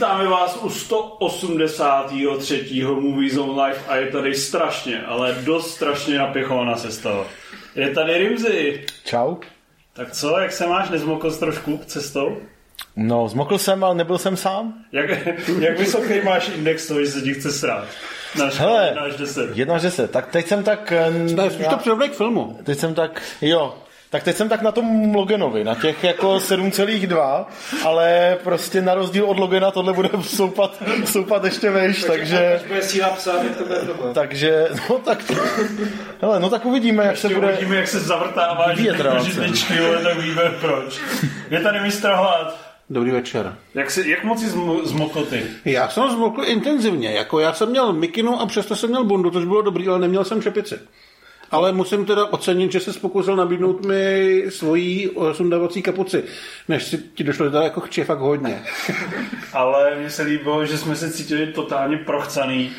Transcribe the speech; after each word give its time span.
Vítáme 0.00 0.28
vás 0.28 0.58
u 0.62 0.70
183. 0.70 2.84
Movie 2.84 3.34
Zone 3.34 3.62
Live 3.62 3.78
a 3.88 3.96
je 3.96 4.06
tady 4.06 4.34
strašně, 4.34 5.02
ale 5.06 5.36
dost 5.44 5.70
strašně 5.74 6.18
napěchovaná 6.18 6.76
sestava. 6.76 7.24
Je 7.74 7.90
tady 7.90 8.18
Rimzy. 8.18 8.84
Čau. 9.04 9.36
Tak 9.92 10.12
co, 10.12 10.38
jak 10.38 10.52
se 10.52 10.66
máš? 10.66 10.90
Nezmokl 10.90 11.30
jsi 11.30 11.40
trošku 11.40 11.80
cestou? 11.86 12.36
No, 12.96 13.28
zmokl 13.28 13.58
jsem, 13.58 13.84
ale 13.84 13.94
nebyl 13.94 14.18
jsem 14.18 14.36
sám. 14.36 14.74
Jak, 14.92 15.10
jak 15.60 15.78
vysoký 15.78 16.20
máš 16.24 16.48
index 16.48 16.86
toho, 16.86 17.04
že 17.04 17.10
se 17.10 17.20
ti 17.20 17.34
chce 17.34 17.52
srát? 17.52 17.84
Na 18.38 18.46
Hele, 18.46 18.86
1 18.88 19.02
až 19.02 19.16
10. 19.16 19.56
1 19.56 19.74
až 19.74 19.82
10. 19.82 20.10
Tak 20.10 20.26
teď 20.30 20.46
jsem 20.46 20.62
tak... 20.64 20.92
eh, 20.92 21.10
Ne, 21.10 21.50
spíš 21.50 21.66
to 21.66 21.76
přirovnej 21.76 22.08
k 22.08 22.16
filmu. 22.16 22.58
Teď 22.64 22.78
jsem 22.78 22.94
tak, 22.94 23.22
jo, 23.40 23.74
tak 24.10 24.22
teď 24.22 24.36
jsem 24.36 24.48
tak 24.48 24.62
na 24.62 24.72
tom 24.72 25.14
Loganovi, 25.14 25.64
na 25.64 25.74
těch 25.74 26.04
jako 26.04 26.36
7,2, 26.36 27.44
ale 27.84 28.38
prostě 28.44 28.82
na 28.82 28.94
rozdíl 28.94 29.24
od 29.24 29.38
Logana 29.38 29.70
tohle 29.70 29.92
bude 29.92 30.08
soupat, 30.22 30.82
soupat 31.04 31.44
ještě 31.44 31.70
vejš, 31.70 32.04
takže, 32.04 32.54
Až 32.54 32.62
bude 32.68 32.82
síla 32.82 33.08
psa, 33.08 33.32
tak 33.32 33.56
to 33.56 33.64
bude 33.64 33.78
problém. 33.80 34.14
takže, 34.14 34.68
no 34.90 34.98
tak, 34.98 35.32
hele, 36.20 36.40
no 36.40 36.50
tak 36.50 36.66
uvidíme, 36.66 37.04
jak 37.06 37.16
se 37.16 37.26
Ještě 37.26 37.40
bude, 37.40 37.52
uvidíme, 37.52 37.76
jak 37.76 37.88
se 37.88 38.00
zavrtává 38.00 38.74
židličky, 39.22 39.78
ale 39.78 40.02
tak 40.02 40.18
víme 40.18 40.42
proč. 40.60 41.00
Je 41.50 41.60
tady 41.60 41.80
mistr 41.80 42.08
Hlad. 42.08 42.70
Dobrý 42.92 43.10
večer. 43.10 43.54
Jak, 43.74 43.90
si, 43.90 44.10
jak 44.10 44.24
moc 44.24 44.40
jsi 44.40 44.46
zmo- 44.46 44.84
zmokl 44.84 45.22
ty? 45.24 45.42
Já 45.64 45.88
jsem 45.88 46.10
zmokl 46.10 46.44
intenzivně, 46.44 47.10
jako 47.12 47.40
já 47.40 47.52
jsem 47.52 47.68
měl 47.70 47.92
mikinu 47.92 48.40
a 48.40 48.46
přesto 48.46 48.76
jsem 48.76 48.90
měl 48.90 49.04
bundu, 49.04 49.30
což 49.30 49.44
bylo 49.44 49.62
dobrý, 49.62 49.88
ale 49.88 49.98
neměl 49.98 50.24
jsem 50.24 50.42
čepici. 50.42 50.78
Ale 51.50 51.72
musím 51.72 52.06
teda 52.06 52.24
ocenit, 52.24 52.72
že 52.72 52.80
se 52.80 53.00
pokusil 53.00 53.36
nabídnout 53.36 53.86
mi 53.86 54.44
svoji 54.48 55.10
sundavací 55.32 55.82
kapuci, 55.82 56.24
než 56.68 56.84
si 56.84 56.98
ti 56.98 57.24
došlo 57.24 57.50
teda 57.50 57.62
jako 57.62 57.80
chči 57.80 58.04
fakt 58.04 58.18
hodně. 58.18 58.62
Ale 59.52 59.94
mně 59.94 60.10
se 60.10 60.22
líbilo, 60.22 60.66
že 60.66 60.78
jsme 60.78 60.96
se 60.96 61.10
cítili 61.10 61.46
totálně 61.46 61.96
prochcaný 61.96 62.72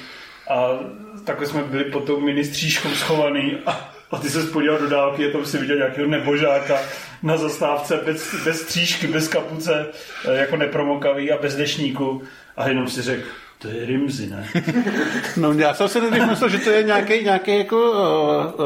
a 0.49 0.79
takhle 1.25 1.47
jsme 1.47 1.63
byli 1.63 1.83
pod 1.83 2.03
tou 2.03 2.19
ministříškou 2.19 2.89
schovaný 2.89 3.57
a, 3.65 3.93
a 4.11 4.17
ty 4.17 4.29
se 4.29 4.43
podíval 4.43 4.77
do 4.77 4.89
dálky 4.89 5.29
a 5.29 5.31
tam 5.31 5.45
si 5.45 5.57
viděl 5.57 5.77
nějakého 5.77 6.07
nebožáka 6.07 6.77
na 7.23 7.37
zastávce 7.37 8.01
bez, 8.05 8.35
bez 8.45 8.61
střížky, 8.61 9.07
bez 9.07 9.27
kapuce, 9.27 9.87
eh, 10.25 10.37
jako 10.37 10.57
nepromokavý 10.57 11.31
a 11.31 11.41
bez 11.41 11.55
dešníku 11.55 12.23
a 12.57 12.67
jenom 12.67 12.87
si 12.87 13.01
řekl, 13.01 13.27
to 13.61 13.67
je 13.67 13.85
Rimzy, 13.85 14.27
ne? 14.29 14.47
No 15.37 15.53
já 15.53 15.73
jsem 15.73 15.87
si 15.87 16.01
nejdřív 16.01 16.25
myslel, 16.29 16.49
že 16.49 16.57
to 16.57 16.69
je 16.69 16.83
nějaký, 16.83 17.23
nějaký 17.23 17.57
jako 17.57 17.91
uh, 17.91 18.65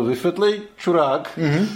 uh, 0.00 0.08
vysvětlej 0.08 0.60
čurák, 0.76 1.30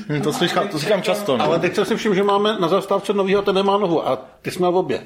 Hm, 0.09 0.21
to 0.23 0.33
slychám, 0.33 0.69
to 0.69 0.79
říkám 0.79 1.03
často, 1.03 1.37
no. 1.37 1.45
ale 1.45 1.59
teď 1.59 1.75
jsem 1.75 1.85
si 1.85 1.97
všiml, 1.97 2.15
že 2.15 2.23
máme 2.23 2.57
na 2.61 2.69
zastávce 2.69 3.13
novýho, 3.13 3.43
ten 3.43 3.55
nemá 3.55 3.79
nohu 3.79 4.09
a 4.09 4.19
ty 4.43 4.51
jsme 4.51 4.71
v 4.71 4.77
obě. 4.77 5.01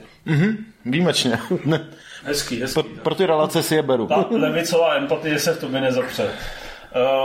výjimečně. 0.84 1.39
Ne, 1.64 1.86
Hezký, 2.25 2.61
hezký. 2.61 2.83
pro, 2.83 2.91
pro 3.03 3.14
ty 3.14 3.27
relace 3.27 3.62
si 3.62 3.75
je 3.75 3.83
beru. 3.83 4.06
Ta 4.06 4.27
levicová 4.31 4.95
empatie 4.95 5.39
se 5.39 5.53
v 5.55 5.61
tobě 5.61 5.81
nezapře. 5.81 6.31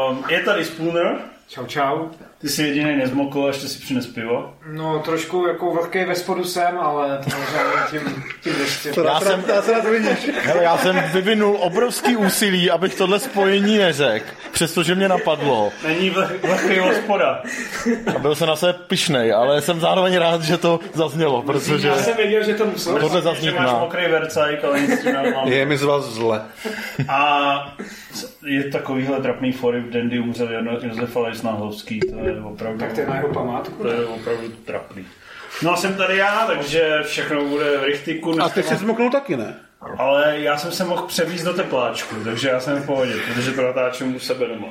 Um, 0.09 0.23
je 0.29 0.43
tady 0.43 0.65
Spooner, 0.65 1.15
Čau, 1.47 1.65
čau. 1.65 2.07
Ty 2.43 2.49
jsi 2.49 2.63
jediný 2.63 2.95
nezmokl, 2.97 3.43
ještě 3.47 3.67
si 3.67 3.79
přines 3.79 4.07
pivo. 4.07 4.53
No 4.71 4.99
trošku 4.99 5.47
jako 5.47 5.71
vlhký 5.73 6.03
ve 6.05 6.15
spodu 6.15 6.43
jsem, 6.43 6.77
ale 6.79 7.17
to 7.23 7.29
možná 7.37 7.87
tím, 7.91 8.23
tím 8.43 8.53
deštěm. 8.59 8.93
Já 9.05 9.19
jsem, 9.19 9.43
Já 9.47 9.61
se 9.61 9.71
na 9.73 9.81
to 9.81 9.89
vidíš. 9.89 10.29
hele, 10.41 10.63
já 10.63 10.77
jsem 10.77 11.03
vyvinul 11.13 11.57
obrovský 11.59 12.17
úsilí, 12.17 12.71
abych 12.71 12.95
tohle 12.95 13.19
spojení 13.19 13.77
neřekl, 13.77 14.25
přestože 14.51 14.95
mě 14.95 15.07
napadlo. 15.09 15.71
Není 15.87 16.11
vlh- 16.11 16.47
vlhký 16.47 16.79
hospoda. 16.79 17.41
A 18.15 18.19
byl 18.19 18.35
jsem 18.35 18.47
na 18.47 18.55
sebe 18.55 18.73
pišnej, 18.73 19.33
ale 19.33 19.61
jsem 19.61 19.79
zároveň 19.79 20.15
rád, 20.17 20.41
že 20.41 20.57
to 20.57 20.79
zaznělo, 20.93 21.41
protože 21.41 21.87
Já 21.87 21.95
jsem 21.97 22.17
věděl, 22.17 22.43
že 22.43 22.53
to 22.53 22.65
muselo. 22.65 22.99
tohle 22.99 23.21
zaznít 23.21 23.55
máš 23.55 23.65
má. 23.71 23.79
mokrý 23.79 24.07
vercajk, 24.11 24.63
ale 24.63 24.79
nic. 24.81 24.99
Je 25.45 25.65
mi 25.65 25.77
z 25.77 25.83
vás 25.83 26.03
zle. 26.03 26.41
A 27.07 27.75
je 28.45 28.63
takovýhle 28.63 29.21
trapný 29.21 29.51
fory 29.51 29.79
v 29.79 29.89
Dandy 29.89 30.19
umřel 30.19 30.47
Jan- 30.47 30.79
Josef 30.87 31.17
Aleš 31.17 31.41
Náhlovský, 31.41 31.99
to 31.99 32.15
je 32.27 32.41
opravdu, 32.41 32.79
Tak 32.79 32.93
to 32.93 32.99
je 32.99 33.07
na 33.07 33.15
jeho 33.15 33.27
památku. 33.33 33.83
to 33.83 33.91
je 33.91 34.05
opravdu 34.05 34.49
trapný. 34.65 35.05
No 35.63 35.73
a 35.73 35.77
jsem 35.77 35.95
tady 35.95 36.17
já, 36.17 36.45
takže 36.47 36.99
všechno 37.03 37.45
bude 37.45 37.77
v 37.77 37.83
richtiku. 37.83 38.41
A 38.41 38.49
ty 38.49 38.63
jsi 38.63 38.69
mám- 38.69 38.79
zmoknul 38.79 39.09
taky, 39.11 39.37
ne? 39.37 39.55
Ale 39.97 40.39
já 40.39 40.57
jsem 40.57 40.71
se 40.71 40.83
mohl 40.83 41.01
převízt 41.07 41.45
do 41.45 41.53
tepláčku, 41.53 42.15
takže 42.23 42.49
já 42.49 42.59
jsem 42.59 42.77
v 42.81 42.85
pohodě, 42.85 43.13
protože 43.27 43.51
to 43.51 43.61
natáčím 43.61 44.15
u 44.15 44.19
sebe 44.19 44.47
doma. 44.47 44.67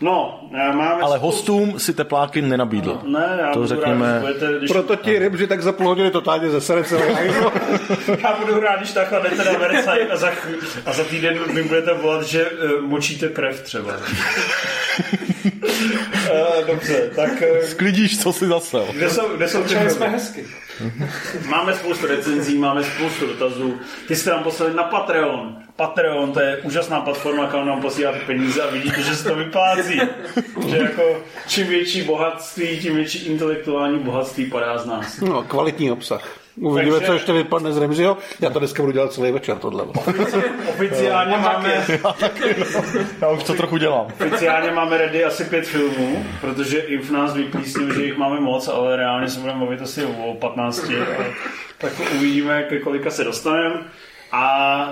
No, 0.00 0.40
máme... 0.52 0.84
Ale 1.02 1.18
spoustu- 1.18 1.20
hostům 1.26 1.78
si 1.80 1.94
tepláky 1.94 2.42
nenabídl. 2.42 3.00
Ne, 3.04 3.36
já 3.40 3.46
To 3.52 3.58
budu 3.58 3.66
řekněme- 3.68 4.06
rád, 4.12 4.18
když 4.18 4.38
budete, 4.40 4.58
když... 4.58 4.70
Proto 4.70 4.96
ti 4.96 5.18
rybři 5.18 5.46
tak 5.46 5.62
za 5.62 5.72
půl 5.72 5.86
hodiny 5.88 6.10
totálně 6.10 6.60
celý 6.60 6.82
hajzl. 7.14 7.52
Já 8.22 8.36
budu 8.40 8.60
rád, 8.60 8.76
když 8.76 8.92
takhle 8.92 9.20
jdete 9.20 9.44
na 9.52 9.58
Versailles 9.58 10.10
a 10.12 10.16
za, 10.16 10.30
chv- 10.30 10.80
a 10.86 10.92
za 10.92 11.04
týden 11.04 11.38
mi 11.52 11.62
budete 11.62 11.94
volat, 11.94 12.22
že 12.26 12.50
uh, 12.50 12.80
močíte 12.82 13.28
krev 13.28 13.60
třeba. 13.62 13.92
Uh, 15.52 16.66
dobře, 16.66 17.10
tak 17.16 17.30
uh, 17.30 17.66
Sklidíš, 17.66 18.22
co 18.22 18.32
si 18.32 18.46
zasel. 18.46 18.86
kde 18.92 19.10
jsou, 19.10 19.36
kde 19.36 19.48
jsou 19.48 19.62
Začali 19.62 19.90
jsme 19.90 20.08
hezky. 20.08 20.44
Máme 21.48 21.74
spoustu 21.74 22.06
recenzí, 22.06 22.58
máme 22.58 22.84
spoustu 22.84 23.26
dotazů. 23.26 23.78
Ty 24.08 24.16
jste 24.16 24.30
nám 24.30 24.42
poslali 24.42 24.74
na 24.74 24.82
Patreon. 24.82 25.56
Patreon, 25.76 26.32
to 26.32 26.40
je 26.40 26.56
úžasná 26.56 27.00
platforma, 27.00 27.46
kam 27.46 27.66
nám 27.66 27.80
posíláte 27.82 28.18
peníze 28.18 28.62
a 28.62 28.70
vidíte, 28.70 29.02
že 29.02 29.16
se 29.16 29.28
to 29.28 29.34
vyplácí. 29.34 30.00
že 30.68 30.76
jako 30.76 31.22
čím 31.48 31.66
větší 31.66 32.02
bohatství, 32.02 32.78
tím 32.78 32.94
větší 32.96 33.26
intelektuální 33.26 33.98
bohatství 33.98 34.44
padá 34.50 34.78
z 34.78 34.86
nás. 34.86 35.20
No, 35.20 35.42
kvalitní 35.42 35.90
obsah. 35.92 36.45
Uvidíme, 36.60 36.92
Takže- 36.94 37.06
co 37.06 37.12
ještě 37.12 37.32
vypadne 37.32 37.72
z 37.72 37.78
Remziho. 37.78 38.16
Já 38.40 38.50
to 38.50 38.58
dneska 38.58 38.82
budu 38.82 38.92
dělat 38.92 39.12
celý 39.12 39.32
večer, 39.32 39.56
tohle. 39.58 39.84
Oficiálně 40.68 41.36
máme, 41.36 41.84
Já 43.20 43.28
už 43.30 43.44
to 43.44 43.54
trochu 43.54 43.76
dělám. 43.76 44.06
oficiálně 44.06 44.70
máme 44.70 44.98
ready 44.98 45.24
asi 45.24 45.44
pět 45.44 45.66
filmů, 45.66 46.24
protože 46.40 46.78
i 46.78 46.98
v 46.98 47.10
nás 47.10 47.34
vyplísnil, 47.34 47.94
že 47.94 48.04
jich 48.04 48.16
máme 48.16 48.40
moc, 48.40 48.68
ale 48.68 48.96
reálně 48.96 49.28
se 49.28 49.40
budeme 49.40 49.58
mluvit 49.58 49.82
asi 49.82 50.04
o 50.04 50.34
15. 50.34 50.84
A 50.90 51.24
tak 51.78 51.92
uvidíme, 52.16 52.62
ke 52.62 52.78
kolika 52.78 53.10
se 53.10 53.24
dostaneme. 53.24 53.74
A 54.32 54.86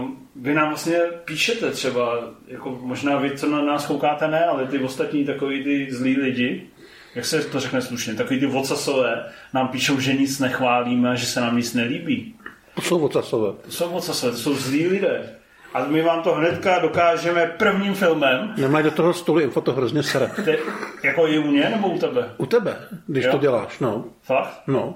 uh, 0.00 0.08
vy 0.36 0.54
nám 0.54 0.68
vlastně 0.68 0.98
píšete 1.24 1.70
třeba, 1.70 2.18
jako 2.48 2.78
možná 2.82 3.16
vy, 3.16 3.30
co 3.30 3.46
na 3.50 3.62
nás 3.62 3.86
koukáte, 3.86 4.28
ne, 4.28 4.44
ale 4.44 4.66
ty 4.66 4.78
ostatní 4.78 5.24
takový 5.24 5.64
ty 5.64 5.86
zlí 5.90 6.16
lidi, 6.16 6.66
jak 7.14 7.24
se 7.24 7.40
to 7.44 7.60
řekne 7.60 7.82
slušně, 7.82 8.14
takový 8.14 8.40
ty 8.40 8.46
vocasové 8.46 9.24
nám 9.54 9.68
píšou, 9.68 10.00
že 10.00 10.12
nic 10.14 10.38
nechválíme, 10.38 11.16
že 11.16 11.26
se 11.26 11.40
nám 11.40 11.56
nic 11.56 11.74
nelíbí. 11.74 12.34
To 12.74 12.82
jsou 12.82 12.98
ocasové. 13.04 13.52
To 13.62 13.70
jsou 13.70 13.90
vocasové, 13.90 14.32
to 14.32 14.38
jsou 14.38 14.54
zlí 14.54 14.86
lidé. 14.88 15.36
A 15.74 15.84
my 15.84 16.02
vám 16.02 16.22
to 16.22 16.34
hnedka 16.34 16.78
dokážeme 16.78 17.46
prvním 17.46 17.94
filmem, 17.94 18.54
Nemají 18.56 18.84
do 18.84 18.90
toho 18.90 19.12
stolu 19.14 19.40
info, 19.40 19.60
to 19.60 19.72
hrozně 19.72 20.02
sere. 20.02 20.30
Te, 20.44 20.58
jako 21.02 21.26
je 21.26 21.38
u 21.38 21.42
mě 21.50 21.70
nebo 21.70 21.88
u 21.88 21.98
tebe? 21.98 22.30
U 22.36 22.46
tebe, 22.46 22.76
když 23.06 23.24
Jo. 23.24 23.32
to 23.32 23.38
děláš, 23.38 23.78
no. 23.78 24.04
Fakt? 24.22 24.62
No, 24.66 24.94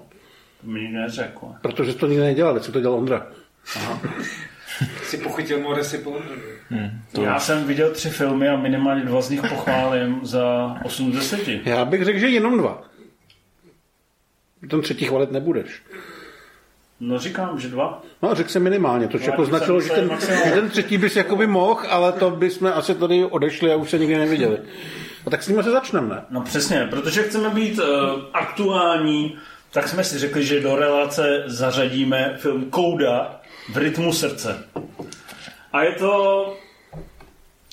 To 0.61 0.67
mi 0.67 0.81
nikdo 0.81 0.99
neřekl. 1.01 1.47
protože 1.63 1.95
to 1.95 2.07
nikdy 2.07 2.23
nedělal, 2.25 2.61
co 2.61 2.73
to 2.73 2.81
dělal 2.81 2.97
Ondra. 2.99 3.27
Si 5.03 5.19
pochytil 5.19 5.61
Moresy 5.61 5.99
po 5.99 6.17
Já 7.23 7.41
jsem 7.41 7.65
viděl 7.65 7.91
tři 7.91 8.11
filmy 8.11 8.49
a 8.49 8.57
minimálně 8.57 9.05
dva 9.05 9.23
z 9.23 9.31
nich 9.31 9.41
pochválím 9.41 10.21
za 10.23 10.77
8 10.85 11.13
z 11.13 11.15
10. 11.15 11.49
Já 11.49 11.85
bych 11.85 12.05
řekl, 12.05 12.19
že 12.19 12.29
jenom 12.29 12.59
dva. 12.59 12.83
Ten 14.71 14.81
třetí 14.81 15.05
chvalit 15.05 15.33
nebudeš. 15.33 15.83
No 17.01 17.19
říkám, 17.19 17.61
že 17.61 17.69
dva. 17.69 18.03
No 18.23 18.35
řekl 18.35 18.51
jsem 18.51 18.63
minimálně, 18.63 19.09
to 19.09 19.19
jako 19.19 19.37
jsem 19.37 19.57
značilo, 19.57 19.81
že 19.81 19.91
ten, 19.91 20.11
ten 20.55 20.71
třetí 20.71 20.99
bys 20.99 21.17
jakoby 21.17 21.47
mohl, 21.47 21.81
ale 21.89 22.13
to 22.13 22.31
bychom 22.31 22.73
asi 22.75 22.95
tady 22.95 23.25
odešli 23.25 23.73
a 23.73 23.77
už 23.77 23.91
se 23.91 23.99
nikdy 23.99 24.17
neviděli. 24.17 24.59
A 25.27 25.31
tak 25.31 25.43
s 25.43 25.49
ním 25.49 25.63
se 25.63 25.71
začneme, 25.71 26.15
ne? 26.15 26.23
No 26.31 26.41
přesně, 26.41 26.87
protože 26.91 27.23
chceme 27.23 27.51
být 27.51 27.79
uh, 27.79 27.85
aktuální, 28.33 29.39
tak 29.73 29.89
jsme 29.89 30.05
si 30.05 30.19
řekli, 30.19 30.45
že 30.45 30.61
do 30.61 30.77
relace 30.77 31.43
zařadíme 31.47 32.35
film 32.37 32.71
Kouda 32.71 33.41
v 33.73 33.77
rytmu 33.77 34.13
srdce. 34.13 34.69
A 35.73 35.83
je 35.83 35.93
to, 35.93 36.57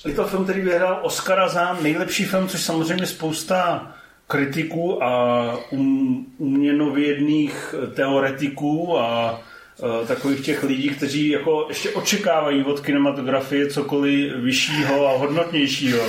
je 0.04 0.14
to 0.14 0.24
film, 0.24 0.44
který 0.44 0.60
vyhrál 0.60 1.00
Oscara 1.02 1.48
za 1.48 1.78
nejlepší 1.82 2.24
film, 2.24 2.48
což 2.48 2.60
samozřejmě 2.60 3.06
spousta 3.06 3.92
kritiků 4.26 5.04
a 5.04 5.42
um, 5.70 6.26
uměnovědných 6.38 7.74
teoretiků 7.94 8.98
a 8.98 9.40
eh, 9.78 10.06
takových 10.06 10.40
těch 10.40 10.62
lidí, 10.62 10.88
kteří 10.88 11.28
jako 11.28 11.66
ještě 11.68 11.90
očekávají 11.90 12.64
od 12.64 12.80
kinematografie 12.80 13.70
cokoliv 13.70 14.32
vyššího 14.36 15.08
a 15.08 15.18
hodnotnějšího, 15.18 16.04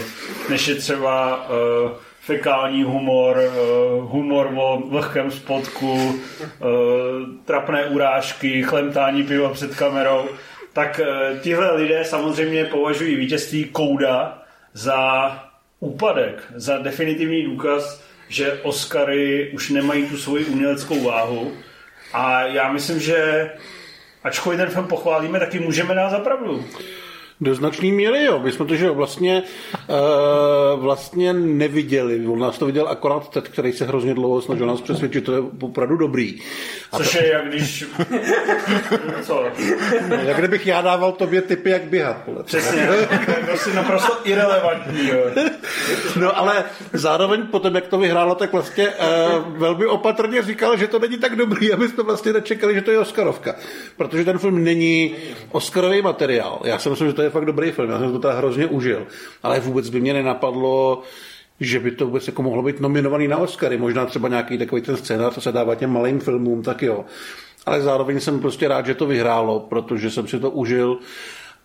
než 0.49 0.67
je 0.67 0.75
třeba 0.75 1.45
uh, 1.49 1.91
fekální 2.25 2.83
humor, 2.83 3.37
uh, 3.37 4.11
humor 4.11 4.53
o 4.55 4.83
vlhkém 4.89 5.31
spodku, 5.31 5.93
uh, 5.93 6.19
trapné 7.45 7.85
urážky, 7.85 8.63
chlemtání 8.63 9.23
piva 9.23 9.53
před 9.53 9.75
kamerou, 9.75 10.29
tak 10.73 11.01
uh, 11.03 11.39
tihle 11.39 11.75
lidé 11.75 12.05
samozřejmě 12.05 12.65
považují 12.65 13.15
vítězství 13.15 13.65
Kouda 13.65 14.41
za 14.73 15.31
úpadek, 15.79 16.43
za 16.55 16.77
definitivní 16.77 17.43
důkaz, 17.43 18.03
že 18.27 18.59
Oscary 18.63 19.51
už 19.53 19.69
nemají 19.69 20.05
tu 20.05 20.17
svoji 20.17 20.45
uměleckou 20.45 21.03
váhu 21.03 21.51
A 22.13 22.41
já 22.41 22.71
myslím, 22.71 22.99
že 22.99 23.49
ačkoliv 24.23 24.59
ten 24.59 24.69
film 24.69 24.87
pochválíme, 24.87 25.39
taky 25.39 25.59
můžeme 25.59 25.95
dát 25.95 26.09
za 26.09 26.19
pravdu. 26.19 26.65
Do 27.43 27.55
značný 27.55 27.91
míry, 27.91 28.23
jo. 28.23 28.39
My 28.39 28.51
jsme 28.51 28.65
to, 28.65 28.75
že 28.75 28.89
vlastně, 28.89 29.43
uh, 29.87 30.83
vlastně 30.83 31.33
neviděli. 31.33 32.27
On 32.27 32.39
nás 32.39 32.57
to 32.57 32.65
viděl 32.65 32.87
akorát 32.87 33.29
teď, 33.29 33.43
který 33.43 33.71
se 33.71 33.85
hrozně 33.85 34.13
dlouho 34.13 34.41
snažil 34.41 34.67
nás 34.67 34.81
přesvědčit, 34.81 35.19
že 35.19 35.21
to 35.21 35.33
je 35.33 35.39
opravdu 35.61 35.97
dobrý. 35.97 36.39
A 36.91 36.97
Což 36.97 37.15
je 37.15 37.27
jak 37.27 37.47
když... 37.47 37.85
Co? 39.21 39.43
Jak 40.25 40.37
kdybych 40.37 40.67
já 40.67 40.81
dával 40.81 41.11
tobě 41.11 41.41
typy, 41.41 41.69
jak 41.69 41.83
běhat. 41.83 42.17
Podle. 42.25 42.43
Přesně. 42.43 42.87
Prostě 43.45 43.73
naprosto 43.73 44.17
irrelevantní. 44.23 45.07
Jo. 45.07 45.25
No 46.19 46.37
ale 46.37 46.63
zároveň 46.93 47.47
potom, 47.47 47.75
jak 47.75 47.87
to 47.87 47.97
vyhrálo, 47.97 48.35
tak 48.35 48.53
vlastně 48.53 48.87
uh, 48.87 49.57
velmi 49.57 49.85
opatrně 49.85 50.41
říkal, 50.41 50.77
že 50.77 50.87
to 50.87 50.99
není 50.99 51.17
tak 51.17 51.35
dobrý, 51.35 51.73
aby 51.73 51.87
jsme 51.87 52.03
vlastně 52.03 52.33
nečekali, 52.33 52.75
že 52.75 52.81
to 52.81 52.91
je 52.91 52.99
Oscarovka. 52.99 53.55
Protože 53.97 54.25
ten 54.25 54.37
film 54.37 54.63
není 54.63 55.15
Oscarový 55.51 56.01
materiál. 56.01 56.61
Já 56.63 56.79
si 56.79 56.89
myslím, 56.89 57.07
že 57.07 57.13
to 57.13 57.21
je 57.21 57.29
fakt 57.33 57.45
dobrý 57.45 57.71
film, 57.71 57.89
já 57.89 57.99
jsem 57.99 58.11
to 58.11 58.19
teda 58.19 58.33
hrozně 58.33 58.65
užil. 58.65 59.07
Ale 59.43 59.59
vůbec 59.59 59.89
by 59.89 60.01
mě 60.01 60.13
nenapadlo, 60.13 61.01
že 61.59 61.79
by 61.79 61.91
to 61.91 62.05
vůbec 62.05 62.27
jako 62.27 62.43
mohlo 62.43 62.63
být 62.63 62.79
nominovaný 62.79 63.27
na 63.27 63.37
Oscary. 63.37 63.77
Možná 63.77 64.05
třeba 64.05 64.29
nějaký 64.29 64.57
takový 64.57 64.81
ten 64.81 64.97
scénář, 64.97 65.33
co 65.33 65.41
se 65.41 65.51
dává 65.51 65.75
těm 65.75 65.93
malým 65.93 66.19
filmům, 66.19 66.63
tak 66.63 66.81
jo. 66.81 67.05
Ale 67.65 67.81
zároveň 67.81 68.19
jsem 68.19 68.39
prostě 68.39 68.67
rád, 68.67 68.85
že 68.85 68.95
to 68.95 69.05
vyhrálo, 69.05 69.59
protože 69.59 70.11
jsem 70.11 70.27
si 70.27 70.39
to 70.39 70.49
užil. 70.49 70.99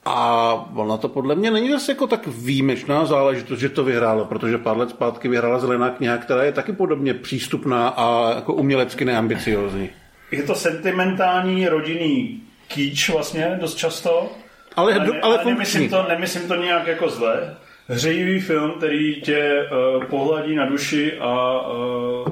A 0.04 0.52
ona 0.74 0.96
to 0.96 1.08
podle 1.08 1.34
mě 1.34 1.50
není 1.50 1.70
zase 1.70 1.92
jako 1.92 2.06
tak 2.06 2.26
výjimečná 2.26 3.04
záležitost, 3.04 3.58
že 3.58 3.68
to 3.68 3.84
vyhrálo, 3.84 4.24
protože 4.24 4.58
pár 4.58 4.76
let 4.76 4.90
zpátky 4.90 5.28
vyhrála 5.28 5.58
Zelená 5.58 5.90
kniha, 5.90 6.16
která 6.16 6.44
je 6.44 6.52
taky 6.52 6.72
podobně 6.72 7.14
přístupná 7.14 7.88
a 7.88 8.34
jako 8.34 8.54
umělecky 8.54 9.04
neambiciozní. 9.04 9.90
Je 10.30 10.42
to 10.42 10.54
sentimentální 10.54 11.68
rodinný 11.68 12.42
kýč 12.68 13.08
vlastně 13.08 13.58
dost 13.60 13.74
často. 13.74 14.30
Ale, 14.78 14.94
Ale, 14.94 15.06
ale 15.06 15.38
ale 15.38 15.44
nemyslím, 15.44 15.90
to, 15.90 16.06
nemyslím 16.08 16.48
to 16.48 16.54
nějak 16.54 16.86
jako 16.86 17.08
zle. 17.08 17.56
Hřejivý 17.88 18.40
film, 18.40 18.70
který 18.70 19.20
tě 19.20 19.68
uh, 19.96 20.04
pohladí 20.04 20.54
na 20.54 20.66
duši 20.66 21.18
a 21.20 21.60
uh, 21.68 22.26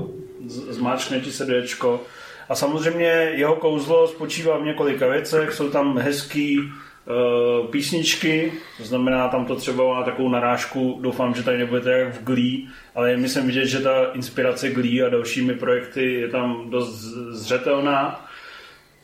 zmáčkne 0.46 1.20
ti 1.20 1.32
srdéčko. 1.32 2.00
A 2.48 2.54
samozřejmě 2.54 3.32
jeho 3.34 3.56
kouzlo 3.56 4.08
spočívá 4.08 4.58
v 4.58 4.64
několika 4.64 5.06
věcech. 5.08 5.52
Jsou 5.52 5.70
tam 5.70 5.98
hezký 5.98 6.58
uh, 6.58 7.66
písničky, 7.66 8.52
to 8.78 8.84
znamená, 8.84 9.28
tam 9.28 9.46
to 9.46 9.56
třeba 9.56 9.94
má 9.94 10.02
takovou 10.02 10.28
narážku, 10.28 10.98
doufám, 11.02 11.34
že 11.34 11.42
tady 11.42 11.58
nebudete 11.58 11.90
jak 11.90 12.14
v 12.14 12.24
Glee, 12.24 12.66
ale 12.94 13.10
je 13.10 13.16
myslím 13.16 13.46
vidět, 13.46 13.66
že 13.66 13.80
ta 13.80 14.04
inspirace 14.12 14.70
Glee 14.70 15.02
a 15.02 15.08
dalšími 15.08 15.54
projekty 15.54 16.12
je 16.12 16.28
tam 16.28 16.70
dost 16.70 16.94
zřetelná. 17.30 18.25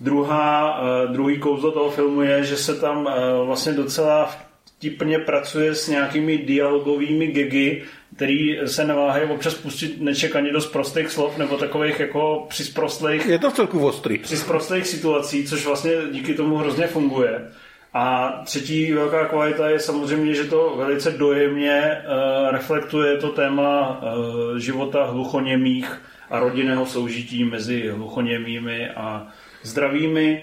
Druhá, 0.02 0.80
uh, 0.80 1.12
druhý 1.12 1.38
kouzlo 1.38 1.70
toho 1.70 1.90
filmu 1.90 2.22
je, 2.22 2.44
že 2.44 2.56
se 2.56 2.74
tam 2.74 3.06
uh, 3.06 3.46
vlastně 3.46 3.72
docela 3.72 4.30
vtipně 4.64 5.18
pracuje 5.18 5.74
s 5.74 5.88
nějakými 5.88 6.38
dialogovými 6.38 7.26
gegy, 7.26 7.82
který 8.16 8.58
se 8.66 8.84
neváhají 8.84 9.30
občas 9.30 9.54
pustit 9.54 10.00
nečekaně 10.00 10.52
dost 10.52 10.66
prostých 10.66 11.10
slov 11.10 11.38
nebo 11.38 11.56
takových 11.56 12.00
jako 12.00 12.46
přisprostlých 12.48 13.26
je 13.26 13.38
to 13.38 13.50
v 13.50 13.54
celku 13.54 13.86
ostrý. 13.86 14.18
při 14.18 14.36
prostých 14.36 14.86
situací, 14.86 15.44
což 15.44 15.66
vlastně 15.66 15.92
díky 16.12 16.34
tomu 16.34 16.56
hrozně 16.56 16.86
funguje. 16.86 17.48
A 17.94 18.32
třetí 18.44 18.92
velká 18.92 19.26
kvalita 19.26 19.68
je 19.68 19.80
samozřejmě, 19.80 20.34
že 20.34 20.44
to 20.44 20.74
velice 20.76 21.10
dojemně 21.10 21.82
uh, 21.82 22.50
reflektuje 22.50 23.16
to 23.16 23.28
téma 23.28 24.00
uh, 24.02 24.56
života 24.56 25.04
hluchoněmých 25.04 26.02
a 26.30 26.38
rodinného 26.38 26.86
soužití 26.86 27.44
mezi 27.44 27.88
hluchoněmými 27.88 28.90
a 28.90 29.26
zdravými. 29.62 30.42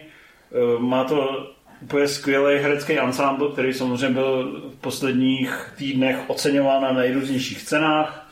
Uh, 0.76 0.82
má 0.82 1.04
to 1.04 1.48
úplně 1.82 2.08
skvělý 2.08 2.60
herecký 2.60 3.00
ansámbl, 3.00 3.50
který 3.50 3.74
samozřejmě 3.74 4.10
byl 4.10 4.62
v 4.78 4.82
posledních 4.82 5.74
týdnech 5.78 6.18
oceňován 6.28 6.82
na 6.82 6.92
nejrůznějších 6.92 7.64
cenách. 7.64 8.26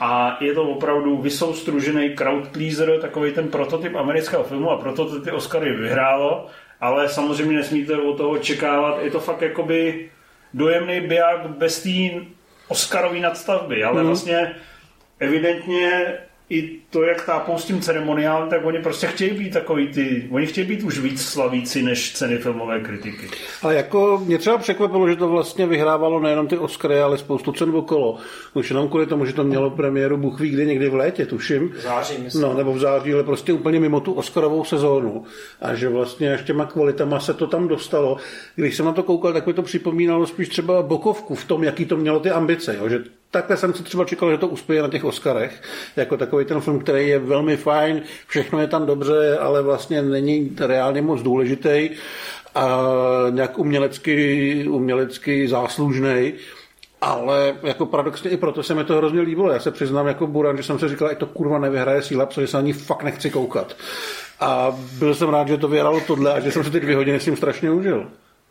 A 0.00 0.38
je 0.40 0.54
to 0.54 0.62
opravdu 0.62 1.16
vysoustružený 1.16 2.14
crowd 2.16 2.48
pleaser, 2.48 3.00
takový 3.00 3.32
ten 3.32 3.48
prototyp 3.48 3.94
amerického 3.96 4.44
filmu 4.44 4.70
a 4.70 4.76
proto 4.78 5.04
to 5.04 5.20
ty 5.20 5.30
Oscary 5.30 5.72
vyhrálo, 5.72 6.46
ale 6.80 7.08
samozřejmě 7.08 7.56
nesmíte 7.56 7.96
od 7.96 8.16
toho 8.16 8.30
očekávat, 8.30 9.02
je 9.02 9.10
to 9.10 9.20
fakt 9.20 9.42
jakoby 9.42 10.10
dojemný 10.54 11.00
biják 11.00 11.46
bez 11.46 11.82
té 11.82 12.20
Oscarový 12.68 13.20
nadstavby, 13.20 13.84
ale 13.84 13.96
Mhm. 13.96 14.06
vlastně 14.06 14.54
evidentně 15.20 16.14
i 16.50 16.78
to, 16.90 17.02
jak 17.02 17.26
tápou 17.26 17.58
s 17.58 17.64
tím 17.64 17.80
ceremoniálem, 17.80 18.48
tak 18.48 18.64
oni 18.64 18.78
prostě 18.78 19.06
chtějí 19.06 19.30
být 19.30 19.52
takový 19.52 19.88
ty, 19.88 20.28
oni 20.30 20.46
chtějí 20.46 20.66
být 20.66 20.82
už 20.82 20.98
víc 20.98 21.22
slavíci 21.22 21.82
než 21.82 22.12
ceny 22.12 22.38
filmové 22.38 22.80
kritiky. 22.80 23.28
Ale 23.62 23.74
jako 23.74 24.22
mě 24.26 24.38
třeba 24.38 24.58
překvapilo, 24.58 25.08
že 25.08 25.16
to 25.16 25.28
vlastně 25.28 25.66
vyhrávalo 25.66 26.20
nejenom 26.20 26.48
ty 26.48 26.58
Oscary, 26.58 27.00
ale 27.00 27.18
spoustu 27.18 27.52
cen 27.52 27.70
okolo. 27.70 28.16
Už 28.54 28.70
jenom 28.70 28.88
kvůli 28.88 29.06
tomu, 29.06 29.24
že 29.24 29.32
to 29.32 29.44
mělo 29.44 29.70
premiéru 29.70 30.16
Bůh 30.16 30.40
ví 30.40 30.50
kdy 30.50 30.66
někdy 30.66 30.88
v 30.88 30.94
létě, 30.94 31.26
tuším. 31.26 31.68
V 31.68 31.80
září, 31.80 32.14
myslím. 32.22 32.42
No, 32.42 32.54
nebo 32.54 32.72
v 32.72 32.78
září, 32.78 33.12
ale 33.12 33.24
prostě 33.24 33.52
úplně 33.52 33.80
mimo 33.80 34.00
tu 34.00 34.12
Oscarovou 34.12 34.64
sezónu. 34.64 35.24
A 35.60 35.74
že 35.74 35.88
vlastně 35.88 36.34
až 36.34 36.42
těma 36.42 36.66
kvalitama 36.66 37.20
se 37.20 37.34
to 37.34 37.46
tam 37.46 37.68
dostalo. 37.68 38.16
Když 38.56 38.76
jsem 38.76 38.86
na 38.86 38.92
to 38.92 39.02
koukal, 39.02 39.32
tak 39.32 39.46
mi 39.46 39.52
to 39.52 39.62
připomínalo 39.62 40.26
spíš 40.26 40.48
třeba 40.48 40.82
Bokovku 40.82 41.34
v 41.34 41.44
tom, 41.44 41.64
jaký 41.64 41.84
to 41.84 41.96
mělo 41.96 42.20
ty 42.20 42.30
ambice. 42.30 42.76
Jo? 42.76 42.88
Že 42.88 42.98
takhle 43.30 43.56
jsem 43.56 43.74
si 43.74 43.82
třeba 43.82 44.04
čekal, 44.04 44.30
že 44.30 44.38
to 44.38 44.48
uspěje 44.48 44.82
na 44.82 44.88
těch 44.88 45.04
Oscarech, 45.04 45.62
jako 45.96 46.16
takový 46.16 46.44
ten 46.44 46.60
film, 46.60 46.78
který 46.78 47.08
je 47.08 47.18
velmi 47.18 47.56
fajn, 47.56 48.02
všechno 48.26 48.60
je 48.60 48.66
tam 48.66 48.86
dobře, 48.86 49.38
ale 49.38 49.62
vlastně 49.62 50.02
není 50.02 50.56
reálně 50.60 51.02
moc 51.02 51.22
důležitý 51.22 51.90
a 52.54 52.78
nějak 53.30 53.58
umělecky, 53.58 54.68
umělecky 54.68 55.48
záslužný. 55.48 56.32
Ale 57.00 57.54
jako 57.62 57.86
paradoxně 57.86 58.30
i 58.30 58.36
proto 58.36 58.62
se 58.62 58.74
mi 58.74 58.84
to 58.84 58.96
hrozně 58.96 59.20
líbilo. 59.20 59.52
Já 59.52 59.60
se 59.60 59.70
přiznám 59.70 60.06
jako 60.06 60.26
Buran, 60.26 60.56
že 60.56 60.62
jsem 60.62 60.78
si 60.78 60.88
říkal, 60.88 61.08
ať 61.08 61.18
to 61.18 61.26
kurva 61.26 61.58
nevyhraje 61.58 62.02
síla, 62.02 62.26
protože 62.26 62.46
se 62.46 62.56
na 62.56 62.60
ní 62.60 62.72
fakt 62.72 63.02
nechci 63.02 63.30
koukat. 63.30 63.76
A 64.40 64.78
byl 64.98 65.14
jsem 65.14 65.28
rád, 65.28 65.48
že 65.48 65.56
to 65.56 65.68
vyhrálo 65.68 66.00
tohle 66.00 66.34
a 66.34 66.40
že 66.40 66.52
jsem 66.52 66.64
se 66.64 66.70
ty 66.70 66.80
dvě 66.80 66.96
hodiny 66.96 67.20
s 67.20 67.24
tím 67.24 67.36
strašně 67.36 67.70
užil. 67.70 68.06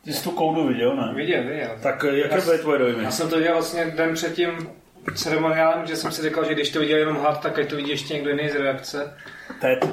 Ty 0.05 0.13
jsi 0.13 0.23
tu 0.23 0.31
koudu 0.31 0.67
viděl, 0.67 0.95
ne? 0.95 1.13
Viděl, 1.15 1.43
viděl. 1.43 1.69
Tak 1.83 2.05
eh, 2.09 2.17
jaké 2.17 2.41
byly 2.41 2.57
tvoje 2.57 2.79
dojmy? 2.79 3.03
Já 3.03 3.11
jsem 3.11 3.29
to 3.29 3.37
viděl 3.37 3.53
vlastně 3.53 3.93
den 3.97 4.13
před 4.13 4.33
tím 4.33 4.69
ceremoniálem, 5.15 5.87
že 5.87 5.95
jsem 5.95 6.11
si 6.11 6.21
říkal, 6.21 6.45
že 6.45 6.53
když 6.53 6.69
to 6.69 6.79
viděl 6.79 6.97
jenom 6.97 7.15
hlad, 7.15 7.41
tak 7.41 7.59
ať 7.59 7.69
to 7.69 7.75
vidí 7.75 7.89
ještě 7.89 8.13
někdo 8.13 8.29
jiný 8.29 8.49
z 8.49 8.55
reakce. 8.55 9.13
Ted. 9.61 9.85